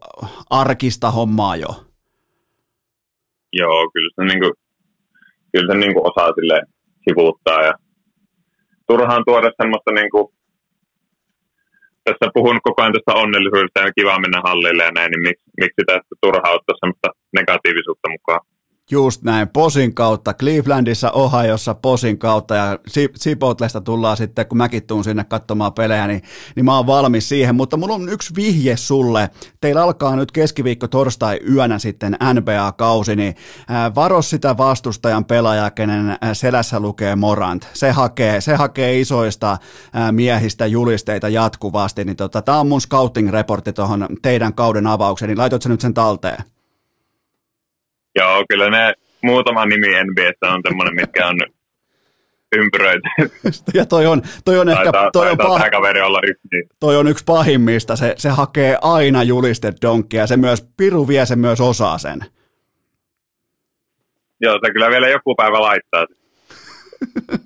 arkista 0.51 1.11
hommaa 1.11 1.57
jo. 1.57 1.90
Joo, 3.53 3.91
kyllä 3.95 4.11
se, 4.17 4.23
niin 4.25 4.41
kuin, 4.43 4.53
kyllä 5.53 5.73
se 5.73 5.79
niin 5.79 5.95
kuin 5.95 6.07
osaa 6.11 6.33
sille 6.35 6.59
sivuuttaa 7.05 7.63
ja 7.63 7.73
turhaan 8.89 9.23
tuoda 9.27 9.51
semmoista 9.61 9.91
niin 9.93 10.11
kuin, 10.11 10.27
tässä 12.05 12.27
puhun 12.35 12.61
koko 12.63 12.83
ajan 12.83 12.93
tästä 12.93 13.21
onnellisuudesta 13.25 13.81
ja 13.81 13.97
kiva 13.99 14.23
mennä 14.25 14.41
hallille 14.49 14.83
ja 14.85 14.93
näin, 14.99 15.11
niin 15.11 15.23
miksi, 15.29 15.45
miksi 15.61 15.83
tästä 15.87 16.15
turhaa 16.23 16.57
ottaa 16.57 16.81
semmoista 16.81 17.09
negatiivisuutta 17.39 18.09
mukaan. 18.17 18.41
Just 18.91 19.23
näin, 19.23 19.49
Posin 19.49 19.95
kautta, 19.95 20.35
Clevelandissa, 20.35 21.11
Ohiossa 21.11 21.75
Posin 21.75 22.19
kautta 22.19 22.55
ja 22.55 22.79
Chipotlesta 23.19 23.81
tullaan 23.81 24.17
sitten, 24.17 24.47
kun 24.47 24.59
mäkin 24.59 24.87
tuun 24.87 25.05
sinne 25.05 25.25
katsomaan 25.25 25.73
pelejä, 25.73 26.07
niin, 26.07 26.23
niin 26.57 26.65
mä 26.65 26.77
oon 26.77 26.87
valmis 26.87 27.29
siihen, 27.29 27.55
mutta 27.55 27.77
mulla 27.77 27.95
on 27.95 28.09
yksi 28.09 28.35
vihje 28.37 28.77
sulle. 28.77 29.31
Teillä 29.61 29.83
alkaa 29.83 30.17
nyt 30.17 30.33
keskiviikko 30.33 30.89
torstai 30.89 31.41
yönä 31.55 31.79
sitten 31.79 32.17
NBA-kausi, 32.35 33.17
niin 33.17 33.35
ää, 33.69 33.95
varo 33.95 34.23
sitä 34.23 34.57
vastustajan 34.57 35.25
pelaajaa, 35.25 35.71
kenen 35.71 36.17
selässä 36.33 36.81
lukee 36.81 37.17
Morant. 37.17 37.69
Se 37.73 37.91
hakee, 37.91 38.41
se 38.41 38.55
hakee 38.55 39.01
isoista 39.01 39.59
ää, 39.93 40.13
miehistä 40.13 40.67
julisteita 40.67 41.29
jatkuvasti, 41.29 42.05
niin 42.05 42.17
tota, 42.17 42.43
tää 42.43 42.61
on 42.61 42.69
mun 42.69 42.81
scouting-reportti 42.81 43.73
tuohon 43.73 44.09
teidän 44.23 44.55
kauden 44.55 44.87
avaukseen, 44.87 45.29
niin 45.29 45.39
laitot 45.39 45.67
nyt 45.67 45.81
sen 45.81 45.95
talteen? 45.95 46.45
Joo, 48.17 48.45
kyllä 48.49 48.71
ne 48.71 48.95
muutama 49.23 49.67
nimi 49.67 49.87
NBAssä 50.05 50.55
on 50.55 50.61
semmoinen, 50.69 50.95
mitkä 50.95 51.27
on 51.27 51.37
ympyröity. 52.57 53.09
Ja 53.75 53.87
toi 53.87 54.07
on, 54.07 54.23
toi 54.45 54.59
on 54.59 54.69
ehkä... 54.69 54.93
Toi 55.13 55.31
on, 55.31 55.39
pah- 55.41 55.71
kaveri 55.71 56.01
olla 56.01 56.21
yksi. 56.25 56.49
Niin. 56.53 56.69
Toi 56.81 56.97
on 56.97 57.09
yksi 57.09 57.25
pahimmista. 57.25 57.97
Se, 57.97 58.15
se 58.17 58.29
hakee 58.29 58.79
aina 58.83 59.23
julistet 59.23 59.77
donkkia. 59.83 60.27
Se 60.27 60.37
myös, 60.37 60.69
Piru 60.77 61.09
vie 61.09 61.27
sen 61.27 61.39
myös 61.39 61.61
osaa 61.61 61.99
sen. 61.99 62.19
Joo, 64.41 64.59
se 64.65 64.73
kyllä 64.73 64.91
vielä 64.91 65.09
joku 65.09 65.35
päivä 65.35 65.61
laittaa. 65.61 66.07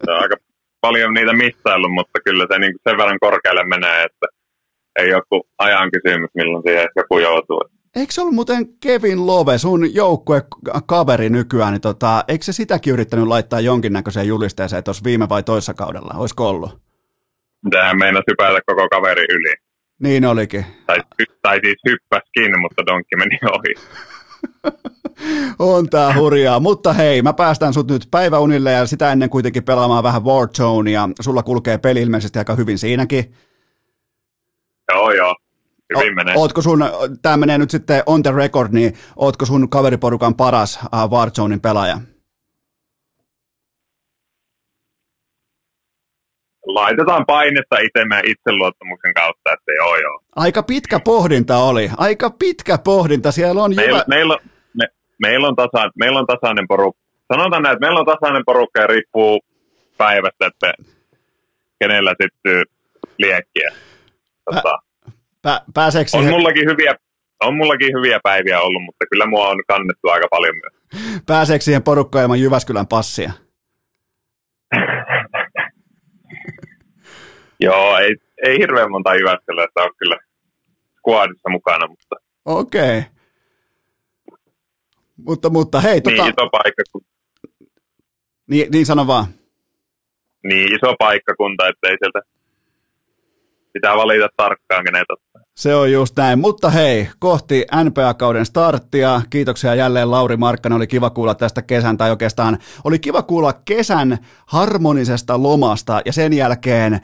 Se 0.04 0.10
on 0.10 0.22
aika 0.22 0.36
paljon 0.80 1.14
niitä 1.14 1.32
missaillut, 1.32 1.92
mutta 1.92 2.20
kyllä 2.24 2.46
se 2.52 2.58
niin 2.58 2.74
sen 2.88 2.98
verran 2.98 3.18
korkealle 3.20 3.64
menee, 3.64 4.02
että 4.02 4.26
ei 4.98 5.08
joku 5.08 5.48
ajan 5.58 5.90
kysymys, 5.90 6.30
milloin 6.34 6.62
siihen 6.66 6.88
joku 6.96 7.18
joutuu. 7.18 7.62
Eikö 7.96 8.12
se 8.12 8.20
ollut 8.20 8.34
muuten 8.34 8.78
Kevin 8.80 9.26
Love, 9.26 9.58
sun 9.58 9.94
joukkuekaveri 9.94 11.30
nykyään, 11.30 11.72
niin 11.72 11.80
tota, 11.80 12.24
eikö 12.28 12.44
se 12.44 12.52
sitäkin 12.52 12.92
yrittänyt 12.92 13.26
laittaa 13.26 13.60
jonkinnäköiseen 13.60 14.28
julisteeseen 14.28 14.84
tuossa 14.84 15.04
viime 15.04 15.28
vai 15.28 15.42
toissa 15.42 15.74
kaudella? 15.74 16.14
Olisiko 16.16 16.48
ollut? 16.48 16.78
Tähän 17.70 17.98
meinasi 17.98 18.24
hypätä 18.30 18.60
koko 18.66 18.88
kaveri 18.88 19.24
yli. 19.30 19.54
Niin 19.98 20.24
olikin. 20.24 20.66
Tai, 20.86 20.96
tai 21.42 21.60
siis 21.64 21.76
hyppäskin, 21.88 22.60
mutta 22.60 22.86
donkki 22.86 23.16
meni 23.16 23.38
ohi. 23.50 23.74
On 25.58 25.88
tää 25.90 26.14
hurjaa, 26.14 26.60
mutta 26.60 26.92
hei, 26.92 27.22
mä 27.22 27.32
päästän 27.32 27.72
sut 27.72 27.90
nyt 27.90 28.08
päiväunille 28.10 28.72
ja 28.72 28.86
sitä 28.86 29.12
ennen 29.12 29.30
kuitenkin 29.30 29.64
pelaamaan 29.64 30.04
vähän 30.04 30.24
Warzonea. 30.24 31.08
Sulla 31.20 31.42
kulkee 31.42 31.78
peli 31.78 32.02
ilmeisesti 32.02 32.38
aika 32.38 32.54
hyvin 32.54 32.78
siinäkin. 32.78 33.34
Joo, 34.92 35.12
joo. 35.12 35.34
Hyvin 35.96 36.12
o, 36.12 36.14
menee. 36.14 36.34
Ootko 36.36 36.62
sun, 36.62 36.84
tää 37.22 37.36
menee 37.36 37.58
nyt 37.58 37.70
sitten 37.70 38.02
on 38.06 38.22
the 38.22 38.32
record, 38.32 38.72
niin 38.72 38.94
ootko 39.16 39.46
sun 39.46 39.70
kaveriporukan 39.70 40.34
paras 40.34 40.80
uh, 40.82 41.10
Warzonein 41.10 41.60
pelaaja? 41.60 41.98
Laitetaan 46.66 47.26
painetta 47.26 47.78
itsemme 47.78 48.20
itseluottamuksen 48.26 49.14
kautta, 49.14 49.52
että 49.52 49.72
joo 49.72 49.96
joo. 49.96 50.20
Aika 50.36 50.62
pitkä 50.62 51.00
pohdinta 51.00 51.58
oli, 51.58 51.90
aika 51.96 52.30
pitkä 52.30 52.78
pohdinta, 52.78 53.32
siellä 53.32 53.62
on 53.62 53.74
Meillä, 53.76 53.96
jyvä... 53.96 54.04
meillä, 54.08 54.36
me, 54.74 54.88
meillä, 55.18 55.48
on 55.48 55.56
tasa, 55.56 55.90
meillä 55.98 56.18
on 56.18 56.26
tasainen 56.26 56.68
porukka. 56.68 57.02
Sanotaan 57.32 57.62
näin, 57.62 57.72
että 57.72 57.86
meillä 57.86 58.00
on 58.00 58.06
tasainen 58.06 58.42
porukka 58.46 58.80
ja 58.80 58.86
riippuu 58.86 59.40
päivästä, 59.98 60.46
että 60.46 60.74
kenellä 61.78 62.14
syttyy 62.22 62.62
liekkiä. 63.18 63.72
Tota, 64.44 64.78
Pä, 65.44 65.60
pääseekö 65.74 66.10
on, 66.14 66.20
siihen, 66.20 66.34
mullakin 66.34 66.70
hyviä, 66.70 66.94
on 67.40 67.56
mullakin 67.56 67.92
hyviä 67.96 68.20
päiviä 68.22 68.60
ollut, 68.60 68.82
mutta 68.84 69.04
kyllä 69.10 69.26
mua 69.26 69.48
on 69.48 69.62
kannettu 69.68 70.08
aika 70.08 70.26
paljon 70.30 70.54
myös. 70.54 70.72
pääseekö 71.26 71.64
siihen 71.64 71.82
porukkaan 71.82 72.22
ilman 72.22 72.40
Jyväskylän 72.40 72.86
passia? 72.86 73.32
Joo, 77.60 77.98
ei, 77.98 78.16
ei 78.46 78.58
hirveän 78.58 78.90
monta 78.90 79.14
Jyväskylästä 79.14 79.82
ole 79.82 79.90
kyllä 79.98 80.16
skuadissa 80.98 81.48
mukana, 81.48 81.88
mutta 81.88 82.16
Okei. 82.44 82.98
Okay. 82.98 83.10
Mutta, 85.16 85.50
mutta 85.50 85.80
hei, 85.80 86.00
tota, 86.00 86.16
niin 86.16 86.26
iso 86.26 86.48
paikka, 86.50 86.82
niin, 88.50 88.70
niin 88.72 88.86
sano 88.86 89.06
vaan. 89.06 89.26
niin 90.44 90.74
iso 90.74 90.94
paikkakunta, 90.98 91.68
että 91.68 91.88
ei 91.88 91.96
sieltä 91.98 92.20
pitää 93.74 93.96
valita 93.96 94.28
tarkkaan, 94.36 94.84
kenet 94.84 95.10
ottaa. 95.12 95.42
Se 95.56 95.74
on 95.74 95.92
just 95.92 96.16
näin. 96.16 96.38
Mutta 96.38 96.70
hei, 96.70 97.08
kohti 97.18 97.66
NPA-kauden 97.84 98.46
starttia. 98.46 99.20
Kiitoksia 99.30 99.74
jälleen 99.74 100.10
Lauri 100.10 100.36
Markkanen. 100.36 100.76
Oli 100.76 100.86
kiva 100.86 101.10
kuulla 101.10 101.34
tästä 101.34 101.62
kesän, 101.62 101.96
tai 101.96 102.10
oikeastaan 102.10 102.58
oli 102.84 102.98
kiva 102.98 103.22
kuulla 103.22 103.52
kesän 103.64 104.18
harmonisesta 104.46 105.42
lomasta, 105.42 106.00
ja 106.04 106.12
sen 106.12 106.32
jälkeen 106.32 107.00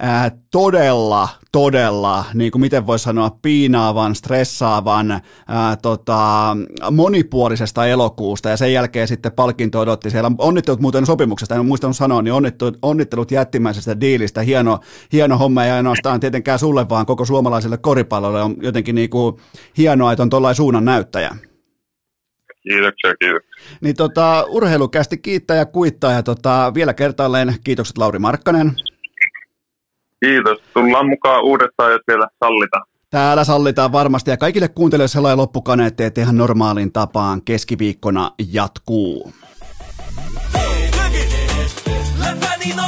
ää, 0.00 0.30
todella, 0.50 1.28
todella, 1.52 2.24
niin 2.34 2.52
kuin 2.52 2.60
miten 2.62 2.86
voisi 2.86 3.02
sanoa, 3.02 3.38
piinaavan, 3.42 4.14
stressaavan, 4.14 5.20
ää, 5.48 5.76
tota, 5.76 6.56
monipuolisesta 6.90 7.86
elokuusta 7.86 8.48
ja 8.48 8.56
sen 8.56 8.72
jälkeen 8.72 9.08
sitten 9.08 9.32
palkinto 9.32 9.80
odotti 9.80 10.10
siellä. 10.10 10.30
Onnittelut 10.38 10.80
muuten 10.80 11.06
sopimuksesta, 11.06 11.54
en 11.54 11.66
muistanut 11.66 11.96
sanoa, 11.96 12.22
niin 12.22 12.32
onnittelut, 12.32 12.78
onnittelut 12.82 13.30
jättimäisestä 13.30 14.00
diilistä. 14.00 14.42
Hieno, 14.42 14.78
hieno 15.12 15.38
homma 15.38 15.64
ja 15.64 15.74
ainoastaan 15.74 16.20
tietenkään 16.20 16.58
sulle, 16.58 16.88
vaan 16.88 17.06
koko 17.06 17.24
suomalaiselle 17.24 17.78
koripallolle 17.78 18.42
on 18.42 18.56
jotenkin 18.62 18.94
niin 18.94 19.10
kuin 19.10 19.36
hienoa, 19.78 20.12
että 20.12 20.22
on 20.22 20.30
tuollainen 20.30 20.56
suunnan 20.56 20.84
näyttäjä. 20.84 21.36
Kiitoksia, 22.62 23.14
kiitoksia. 23.20 23.78
Niin 23.80 23.96
tota, 23.96 24.44
urheilukästi 24.48 25.18
kiittää 25.18 25.56
ja 25.56 25.66
kuittaa 25.66 26.12
ja 26.12 26.22
tota, 26.22 26.72
vielä 26.74 26.94
kertaalleen 26.94 27.54
kiitokset 27.64 27.98
Lauri 27.98 28.18
Markkanen. 28.18 28.72
Kiitos. 30.24 30.58
Tullaan 30.74 31.08
mukaan 31.08 31.44
uudestaan, 31.44 31.92
jos 31.92 32.00
vielä 32.08 32.28
sallitaan. 32.44 32.84
Täällä 33.10 33.44
sallitaan 33.44 33.92
varmasti 33.92 34.30
ja 34.30 34.36
kaikille 34.36 34.68
kuuntelijoille 34.68 35.08
sellainen 35.08 35.38
loppukaneetti, 35.38 36.04
että 36.04 36.20
ihan 36.20 36.36
normaalin 36.36 36.92
tapaan 36.92 37.42
keskiviikkona 37.42 38.30
jatkuu. 38.52 39.32
Läpänin 42.18 42.80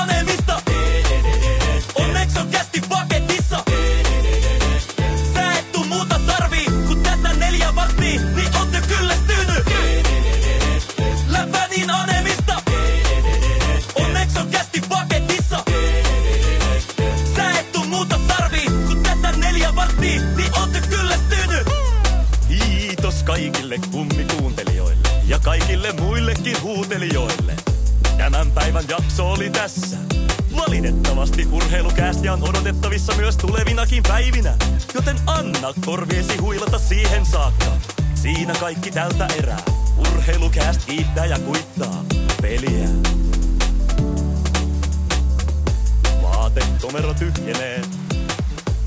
kaikille 23.52 23.78
kummikuuntelijoille 23.90 25.08
ja 25.26 25.38
kaikille 25.38 25.92
muillekin 25.92 26.62
huutelijoille. 26.62 27.54
Tämän 28.16 28.50
päivän 28.50 28.84
jakso 28.88 29.32
oli 29.32 29.50
tässä. 29.50 29.96
Valitettavasti 30.56 31.48
urheilukäästi 31.52 32.28
on 32.28 32.48
odotettavissa 32.48 33.14
myös 33.16 33.36
tulevinakin 33.36 34.02
päivinä. 34.02 34.54
Joten 34.94 35.16
anna 35.26 35.74
korviesi 35.86 36.36
huilata 36.36 36.78
siihen 36.78 37.26
saakka. 37.26 37.72
Siinä 38.14 38.54
kaikki 38.60 38.90
tältä 38.90 39.26
erää. 39.38 39.62
Urheilukääst 39.98 40.84
kiittää 40.84 41.26
ja 41.26 41.38
kuittaa 41.38 42.04
peliä. 42.42 42.88
Vaatekomero 46.22 47.14
tyhjenee. 47.14 47.82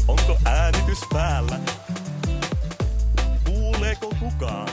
Onko 0.08 0.38
äänitys 0.46 1.00
päällä? 1.14 1.60
Kuuleeko 3.86 4.10
kukaan? 4.20 4.68